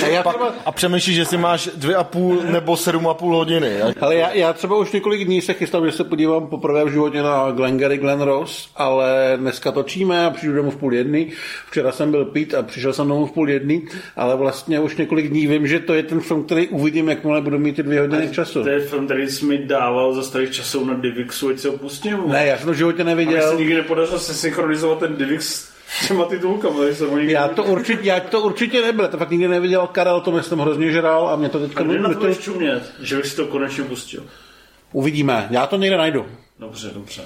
A 0.05 0.06
já 0.06 0.22
třeba, 0.22 0.55
A 0.66 0.72
přemýšlíš, 0.72 1.16
že 1.16 1.24
si 1.24 1.36
máš 1.36 1.68
dvě 1.76 1.97
a 1.97 2.05
půl 2.05 2.39
nebo 2.43 2.76
sedm 2.76 3.09
a 3.09 3.14
půl 3.14 3.36
hodiny. 3.36 3.82
a- 3.82 3.93
ale 4.01 4.14
já, 4.16 4.30
já 4.32 4.52
třeba 4.52 4.76
už 4.76 4.93
několik 4.93 5.24
dní 5.24 5.40
se 5.40 5.55
chystám, 5.55 5.86
že 5.86 5.93
se 5.93 6.05
podívám 6.05 6.47
poprvé 6.47 6.84
v 6.84 6.89
životě 6.93 7.22
na 7.22 7.51
Glengarry 7.51 7.98
Glen 7.98 8.20
Ross, 8.20 8.68
ale 8.76 9.32
dneska 9.36 9.72
točíme 9.72 10.26
a 10.26 10.30
přijdu 10.30 10.55
domů 10.55 10.70
v 10.70 10.76
půl 10.76 10.94
jedny. 10.94 11.32
Včera 11.70 11.93
jsem 11.93 12.10
byl 12.10 12.24
pít 12.24 12.55
a 12.55 12.62
přišel 12.62 12.93
jsem 12.93 13.09
domů 13.09 13.26
v 13.26 13.32
půl 13.32 13.51
jedny, 13.51 13.82
ale 14.16 14.36
vlastně 14.36 14.80
už 14.80 14.97
několik 14.97 15.28
dní 15.28 15.47
vím, 15.47 15.66
že 15.66 15.80
to 15.80 15.94
je 15.94 16.02
ten 16.02 16.20
film, 16.20 16.44
který 16.44 16.68
uvidím, 16.68 17.09
jakmile 17.09 17.40
budu 17.40 17.59
mít 17.59 17.76
ty 17.76 17.82
dvě 17.82 18.01
hodiny 18.01 18.28
času. 18.32 18.62
To 18.62 18.68
je 18.68 18.80
film, 18.80 19.06
který 19.06 19.28
jsi 19.28 19.44
mi 19.44 19.59
dával 19.59 20.14
za 20.14 20.22
starých 20.22 20.51
časů 20.51 20.84
na 20.84 20.94
Divixu, 20.94 21.48
ať 21.48 21.59
se 21.59 21.68
ho 21.68 21.78
pustím. 21.78 22.18
Ne, 22.26 22.47
já 22.47 22.56
jsem 22.56 22.66
to 22.66 22.72
v 22.72 22.76
životě 22.76 23.02
A 23.02 23.05
mně 23.05 23.12
se 23.12 23.16
neviděl. 23.16 23.59
nikdy 23.59 23.74
nepodařilo 23.74 24.18
se 24.18 24.34
synchronizovat 24.34 24.98
ten 24.98 25.16
Divix 25.16 25.72
těma 26.09 26.24
titulkama, 26.24 26.74
ho 27.09 27.19
nikdy 27.19 27.32
Já 27.32 27.48
to 27.48 27.64
určitě, 27.64 28.09
já 28.09 28.20
to 28.20 28.40
určitě 28.40 28.82
nebyl, 28.82 29.09
to 29.09 29.19
fakt 29.19 29.31
nikdy 29.31 29.48
neviděl. 29.48 29.86
Karel 29.86 30.20
to 30.20 30.31
myslím 30.32 30.59
hrozně 30.59 30.93
žral 30.93 31.28
a 31.28 31.36
mě 31.36 31.48
to 31.48 31.59
teďka 31.60 31.81
A 31.81 31.82
kdy 31.82 31.98
na 31.98 32.09
to 32.09 32.14
to, 32.14 32.20
budeš 32.20 32.39
čumět, 32.39 32.93
že 33.01 33.16
bych 33.16 33.27
si 33.27 33.36
to 33.36 33.47
konečně 33.47 33.85
pustil? 33.85 34.24
Uvidíme, 34.93 35.47
já 35.51 35.66
to 35.66 35.77
někde 35.77 35.97
najdu. 35.97 36.27
Dobře, 36.59 36.90
dobře. 36.94 37.23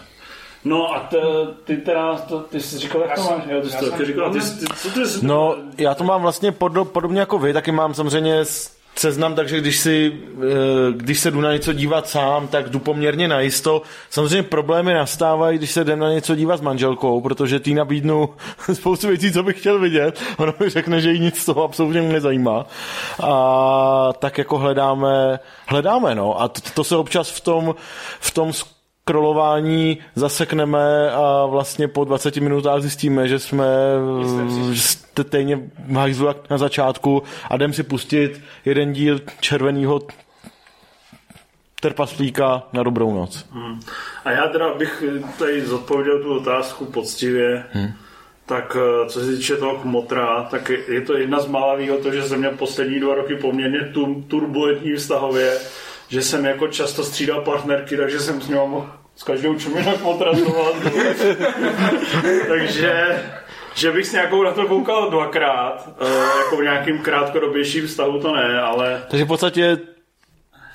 No 0.64 0.94
a 0.94 0.98
t, 1.00 1.16
ty 1.64 1.76
teda, 1.76 2.16
to, 2.16 2.40
ty 2.40 2.60
jsi 2.60 2.78
říkal, 2.78 3.00
jak 3.00 3.14
to 3.14 3.20
máš? 3.22 3.42
Jo, 3.50 3.60
ty 3.60 3.68
jsi 3.70 3.84
já 3.84 3.90
to 3.96 4.04
říkal. 4.04 4.32
Ty, 4.32 4.40
jsi- 4.40 4.58
ty, 4.60 4.66
co 4.76 4.90
ty 4.90 5.06
jsi, 5.06 5.26
No, 5.26 5.56
já 5.78 5.94
to 5.94 6.04
mám 6.04 6.22
vlastně 6.22 6.52
podo, 6.52 6.84
podobně 6.84 7.20
jako 7.20 7.38
vy, 7.38 7.52
taky 7.52 7.72
mám 7.72 7.94
samozřejmě 7.94 8.40
s- 8.40 8.75
seznam, 8.98 9.34
takže 9.34 9.60
když, 9.60 9.76
si, 9.78 10.12
eh, 10.12 10.92
když 10.96 11.20
se 11.20 11.30
jdu 11.30 11.40
na 11.40 11.52
něco 11.52 11.72
dívat 11.72 12.08
sám, 12.08 12.48
tak 12.48 12.70
jdu 12.70 12.78
poměrně 12.78 13.28
najisto. 13.28 13.82
Samozřejmě 14.10 14.42
problémy 14.42 14.94
nastávají, 14.94 15.58
když 15.58 15.70
se 15.70 15.80
jdem 15.80 15.98
na 15.98 16.12
něco 16.12 16.34
dívat 16.34 16.56
s 16.56 16.60
manželkou, 16.60 17.20
protože 17.20 17.60
tý 17.60 17.74
nabídnu 17.74 18.28
spoustu 18.72 19.08
věcí, 19.08 19.32
co 19.32 19.42
bych 19.42 19.60
chtěl 19.60 19.78
vidět. 19.78 20.22
Ona 20.36 20.54
mi 20.60 20.68
řekne, 20.68 21.00
že 21.00 21.12
jí 21.12 21.20
nic 21.20 21.38
z 21.38 21.44
toho 21.44 21.64
absolutně 21.64 22.02
nezajímá. 22.02 22.66
A 23.22 24.12
tak 24.18 24.38
jako 24.38 24.58
hledáme, 24.58 25.38
hledáme, 25.66 26.14
no. 26.14 26.40
A 26.40 26.48
to, 26.48 26.60
to 26.74 26.84
se 26.84 26.96
občas 26.96 27.30
v 27.30 27.40
tom, 27.40 27.74
v 28.20 28.30
tom 28.30 28.52
scrollování 29.16 29.98
zasekneme 30.14 31.10
a 31.10 31.46
vlastně 31.46 31.88
po 31.88 32.04
20 32.04 32.36
minutách 32.36 32.80
zjistíme, 32.80 33.28
že 33.28 33.38
jsme 33.38 33.66
jste 34.74 35.22
stejně 35.24 35.60
v 35.88 35.94
hajzlu 35.96 36.26
jak 36.26 36.50
na 36.50 36.58
začátku 36.58 37.22
a 37.50 37.56
jdem 37.56 37.72
si 37.72 37.82
pustit 37.82 38.40
jeden 38.64 38.92
díl 38.92 39.20
červeného 39.40 40.00
trpaslíka 41.80 42.62
na 42.72 42.82
dobrou 42.82 43.14
noc. 43.14 43.46
A 44.24 44.30
já 44.30 44.48
teda 44.48 44.74
bych 44.74 45.04
tady 45.38 45.66
zodpověděl 45.66 46.22
tu 46.22 46.36
otázku 46.36 46.84
poctivě. 46.84 47.64
Hmm. 47.72 47.88
Tak 48.46 48.76
eh, 48.80 49.08
co 49.08 49.20
se 49.20 49.36
týče 49.36 49.56
toho 49.56 49.76
kmotra, 49.76 50.42
tak 50.50 50.68
je- 50.88 51.00
to 51.00 51.16
jedna 51.16 51.40
z 51.40 51.46
mála 51.46 51.74
výhod, 51.74 52.00
to, 52.00 52.12
že 52.12 52.22
jsem 52.22 52.38
měl 52.38 52.50
poslední 52.56 53.00
dva 53.00 53.14
roky 53.14 53.36
poměrně 53.36 53.80
tu, 53.94 54.24
turbulentní 54.28 54.92
vztahově, 54.92 55.58
že 56.08 56.22
jsem 56.22 56.44
jako 56.44 56.68
často 56.68 57.04
střídal 57.04 57.40
partnerky, 57.40 57.96
takže 57.96 58.20
jsem 58.20 58.40
s 58.40 58.48
ním 58.48 58.58
mohl 58.58 58.90
s 59.16 59.22
každou 59.22 59.56
kmotra 59.98 60.34
znovu. 60.34 60.64
takže 62.48 63.22
že 63.74 63.92
bych 63.92 64.06
s 64.06 64.12
nějakou 64.12 64.42
na 64.42 64.52
to 64.52 64.66
koukal 64.66 65.10
dvakrát, 65.10 65.88
eh, 66.00 66.38
jako 66.38 66.56
v 66.56 66.62
nějakým 66.62 66.98
krátkodobějším 66.98 67.86
vztahu 67.86 68.20
to 68.20 68.34
ne, 68.34 68.60
ale 68.60 69.02
Takže 69.08 69.24
v 69.24 69.28
podstatě 69.28 69.78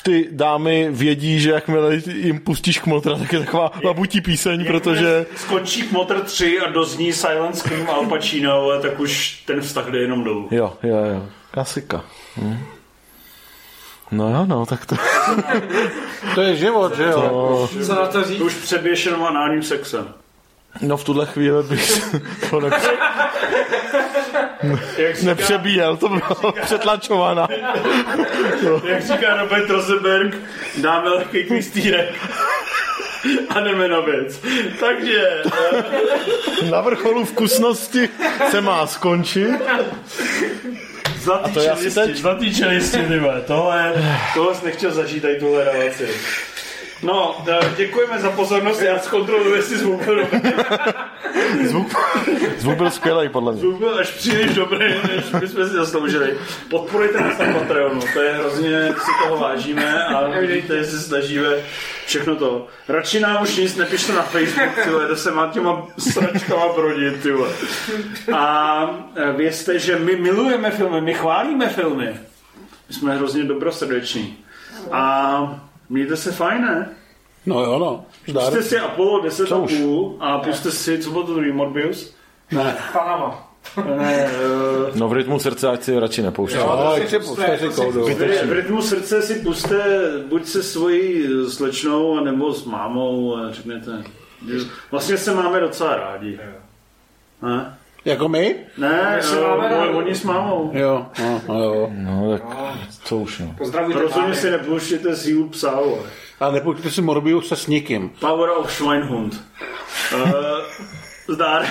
ty 0.04 0.28
dámy 0.32 0.88
vědí, 0.92 1.40
že 1.40 1.52
jakmile 1.52 1.96
jim 1.96 2.40
pustíš 2.40 2.80
kmotra, 2.80 3.16
tak 3.16 3.34
je 3.34 3.40
taková 3.40 3.72
labutí 3.84 4.22
píseň, 4.22 4.66
protože 4.66 5.26
Skončí 5.36 5.84
Kmotr 5.84 6.22
3 6.22 6.60
a 6.60 6.72
dozní 6.72 7.14
Silent 7.14 7.58
Scream 7.58 7.90
Al 7.90 8.06
Pacino, 8.06 8.52
ale 8.54 8.82
tak 8.82 9.00
už 9.00 9.44
ten 9.46 9.62
vztah 9.62 9.88
jde 9.88 10.00
jenom 10.00 10.24
dolů. 10.24 10.48
jo, 10.52 10.74
jo, 10.84 10.98
jo, 10.98 11.26
klasika. 11.52 12.04
Hm. 12.38 12.58
No 14.12 14.30
jo, 14.30 14.46
no, 14.48 14.66
tak 14.66 14.86
to... 14.86 14.96
To 16.36 16.42
je 16.42 16.56
život, 16.56 16.96
že 16.98 17.04
jo? 17.04 17.70
Co 17.86 17.96
na 17.96 18.08
to 18.08 18.24
říct? 18.24 18.38
To 18.40 18.44
už 18.46 18.54
přeběž 18.54 19.06
jenom 19.06 19.24
análním 19.24 19.64
sexem. 19.64 20.14
No 20.82 20.98
v 20.98 21.04
tuhle 21.04 21.26
chvíli 21.26 21.64
bych 21.64 22.16
to 22.50 22.60
nepře- 22.60 22.92
Jak 24.98 25.16
říká, 25.16 25.26
nepřebíjel, 25.28 25.98
to 25.98 26.10
bylo 26.10 26.52
přetlačovaná. 26.62 27.48
jak 28.84 29.02
říká 29.04 29.36
Robert 29.42 29.70
Rosenberg, 29.70 30.36
dáme 30.82 31.10
lehký 31.10 31.44
klistýrek 31.44 32.14
a 33.50 33.60
jdeme 33.60 33.88
na 33.88 34.00
věc. 34.00 34.40
Takže, 34.80 35.44
Na 36.72 36.82
vrcholu 36.82 37.26
vkusnosti 37.26 38.10
se 38.52 38.62
má 38.62 38.88
skončit. 38.88 39.52
Zlatý 41.22 41.54
to 41.54 41.60
asi 41.72 41.92
čelisti, 41.92 42.22
zlatý 42.22 42.56
čelisti, 42.56 42.98
ty 42.98 43.20
vole, 43.20 43.42
tohle, 43.42 43.94
tohle 44.34 44.56
jsi 44.56 44.66
nechtěl 44.66 44.92
zažít 44.92 45.22
tady 45.22 45.40
tuhle 45.40 45.64
relaci. 45.64 46.08
No, 47.04 47.44
eh, 47.48 47.60
děkujeme 47.78 48.20
za 48.20 48.32
pozornost, 48.32 48.82
já 48.82 49.00
zkontroluji, 49.00 49.56
jestli 49.56 49.78
zvuk 49.78 50.06
byl 50.06 50.16
dobrý. 50.16 50.40
Zvuk, 51.68 51.88
zvuk 52.58 52.78
byl 52.78 52.92
skvělý, 52.92 53.30
podle 53.30 53.52
mě. 53.52 53.62
Zvuk 53.62 53.78
byl 53.78 54.00
až 54.00 54.10
příliš 54.10 54.56
dobrý, 54.56 54.86
než 54.88 55.26
bychom 55.40 55.68
si 55.68 55.74
zasloužili. 55.74 56.38
Podporujte 56.70 57.22
nás 57.22 57.38
na 57.38 57.54
Patreonu, 57.54 58.02
to 58.14 58.22
je 58.22 58.34
hrozně, 58.34 58.88
si 58.88 59.24
toho 59.24 59.38
vážíme 59.38 60.06
a 60.06 60.40
vidíte, 60.40 60.86
se 60.86 61.00
snažíme 61.00 61.50
všechno 62.06 62.36
to. 62.36 62.68
Radši 62.88 63.20
nám 63.20 63.44
už 63.44 63.56
nic 63.56 63.76
nepište 63.76 64.14
na 64.14 64.22
Facebook, 64.22 64.76
tyhle, 64.84 65.08
to 65.08 65.16
se 65.16 65.32
má 65.32 65.48
těma 65.48 65.88
sračkama 65.98 66.74
brodit, 66.76 67.22
tyhle. 67.22 67.50
A 68.34 68.84
e, 69.16 69.32
vězte, 69.32 69.80
že 69.80 70.00
my 70.00 70.16
milujeme 70.16 70.72
filmy, 70.72 71.02
my 71.02 71.14
chválíme 71.14 71.70
filmy. 71.70 72.20
My 72.90 72.96
jsme 72.96 73.16
hrozně 73.16 73.44
dobrosrdeční. 73.44 74.38
A 74.92 75.71
mějte 75.92 76.18
se 76.18 76.32
fajn, 76.32 76.62
ne? 76.62 76.90
No 77.46 77.64
jo, 77.64 77.80
no. 77.80 78.06
Zdar. 78.28 78.44
Puste 78.44 78.64
si 78.64 78.80
Apollo 78.80 79.22
10 79.22 79.48
Co 79.48 79.64
a 79.64 79.68
půl 79.68 80.18
a 80.20 80.38
puste 80.40 80.72
si, 80.72 81.00
co 81.00 81.12
bylo 81.12 81.24
to 81.24 81.34
druhý, 81.34 81.52
Morbius? 81.52 82.16
Ne. 82.52 82.78
Panama. 82.94 83.48
Ne, 83.98 84.16
e, 84.16 84.30
No 84.96 85.10
v 85.10 85.14
rytmu 85.14 85.40
srdce 85.40 85.68
ať 85.70 85.84
si 85.84 86.00
radši 86.00 86.22
nepouštěl. 86.22 86.66
No, 86.66 86.96
si 87.08 87.20
puste, 87.20 87.58
si 87.58 87.68
v, 87.68 88.48
v 88.48 88.52
rytmu 88.52 88.82
srdce 88.82 89.22
si 89.22 89.36
puste 89.36 90.02
buď 90.28 90.46
se 90.46 90.64
svojí 90.64 91.28
slečnou, 91.50 92.24
nebo 92.24 92.54
s 92.54 92.66
mámou 92.66 93.36
a 93.38 93.52
řekněte. 93.52 94.04
Vlastně 94.92 95.18
se 95.18 95.34
máme 95.34 95.60
docela 95.60 95.96
rádi. 95.96 96.40
Ne? 97.42 97.78
Jako 98.06 98.28
my? 98.30 98.56
Ne, 98.78 99.14
My 99.16 99.24
se 99.24 99.42
máme 99.42 99.70
rádi. 99.70 99.94
oni 99.94 100.16
s 100.16 100.24
mámou. 100.24 100.72
Jo, 100.74 101.06
no, 101.20 101.42
no 101.48 101.64
jo. 101.64 101.90
No 101.92 102.38
tak 102.38 102.58
co 103.04 103.18
už 103.18 103.40
no. 103.40 103.56
Pozdravujte 103.58 104.00
Rozhodně 104.02 104.36
si 104.36 104.52
nepouštějte 104.52 105.16
sílu 105.16 105.50
psa. 105.50 105.80
A 106.40 106.52
nepouštějte 106.52 106.92
si 106.92 107.02
Morbius 107.02 107.48
se 107.48 107.56
s 107.56 107.68
nikým. 107.68 108.10
Power 108.20 108.50
of 108.50 108.74
Schweinhund. 108.74 109.42
Uh, 110.14 110.22
zdar. 111.28 111.66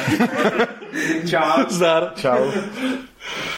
Čau. 1.31 1.62
Zdar. 1.69 2.12
Čau. 2.16 2.51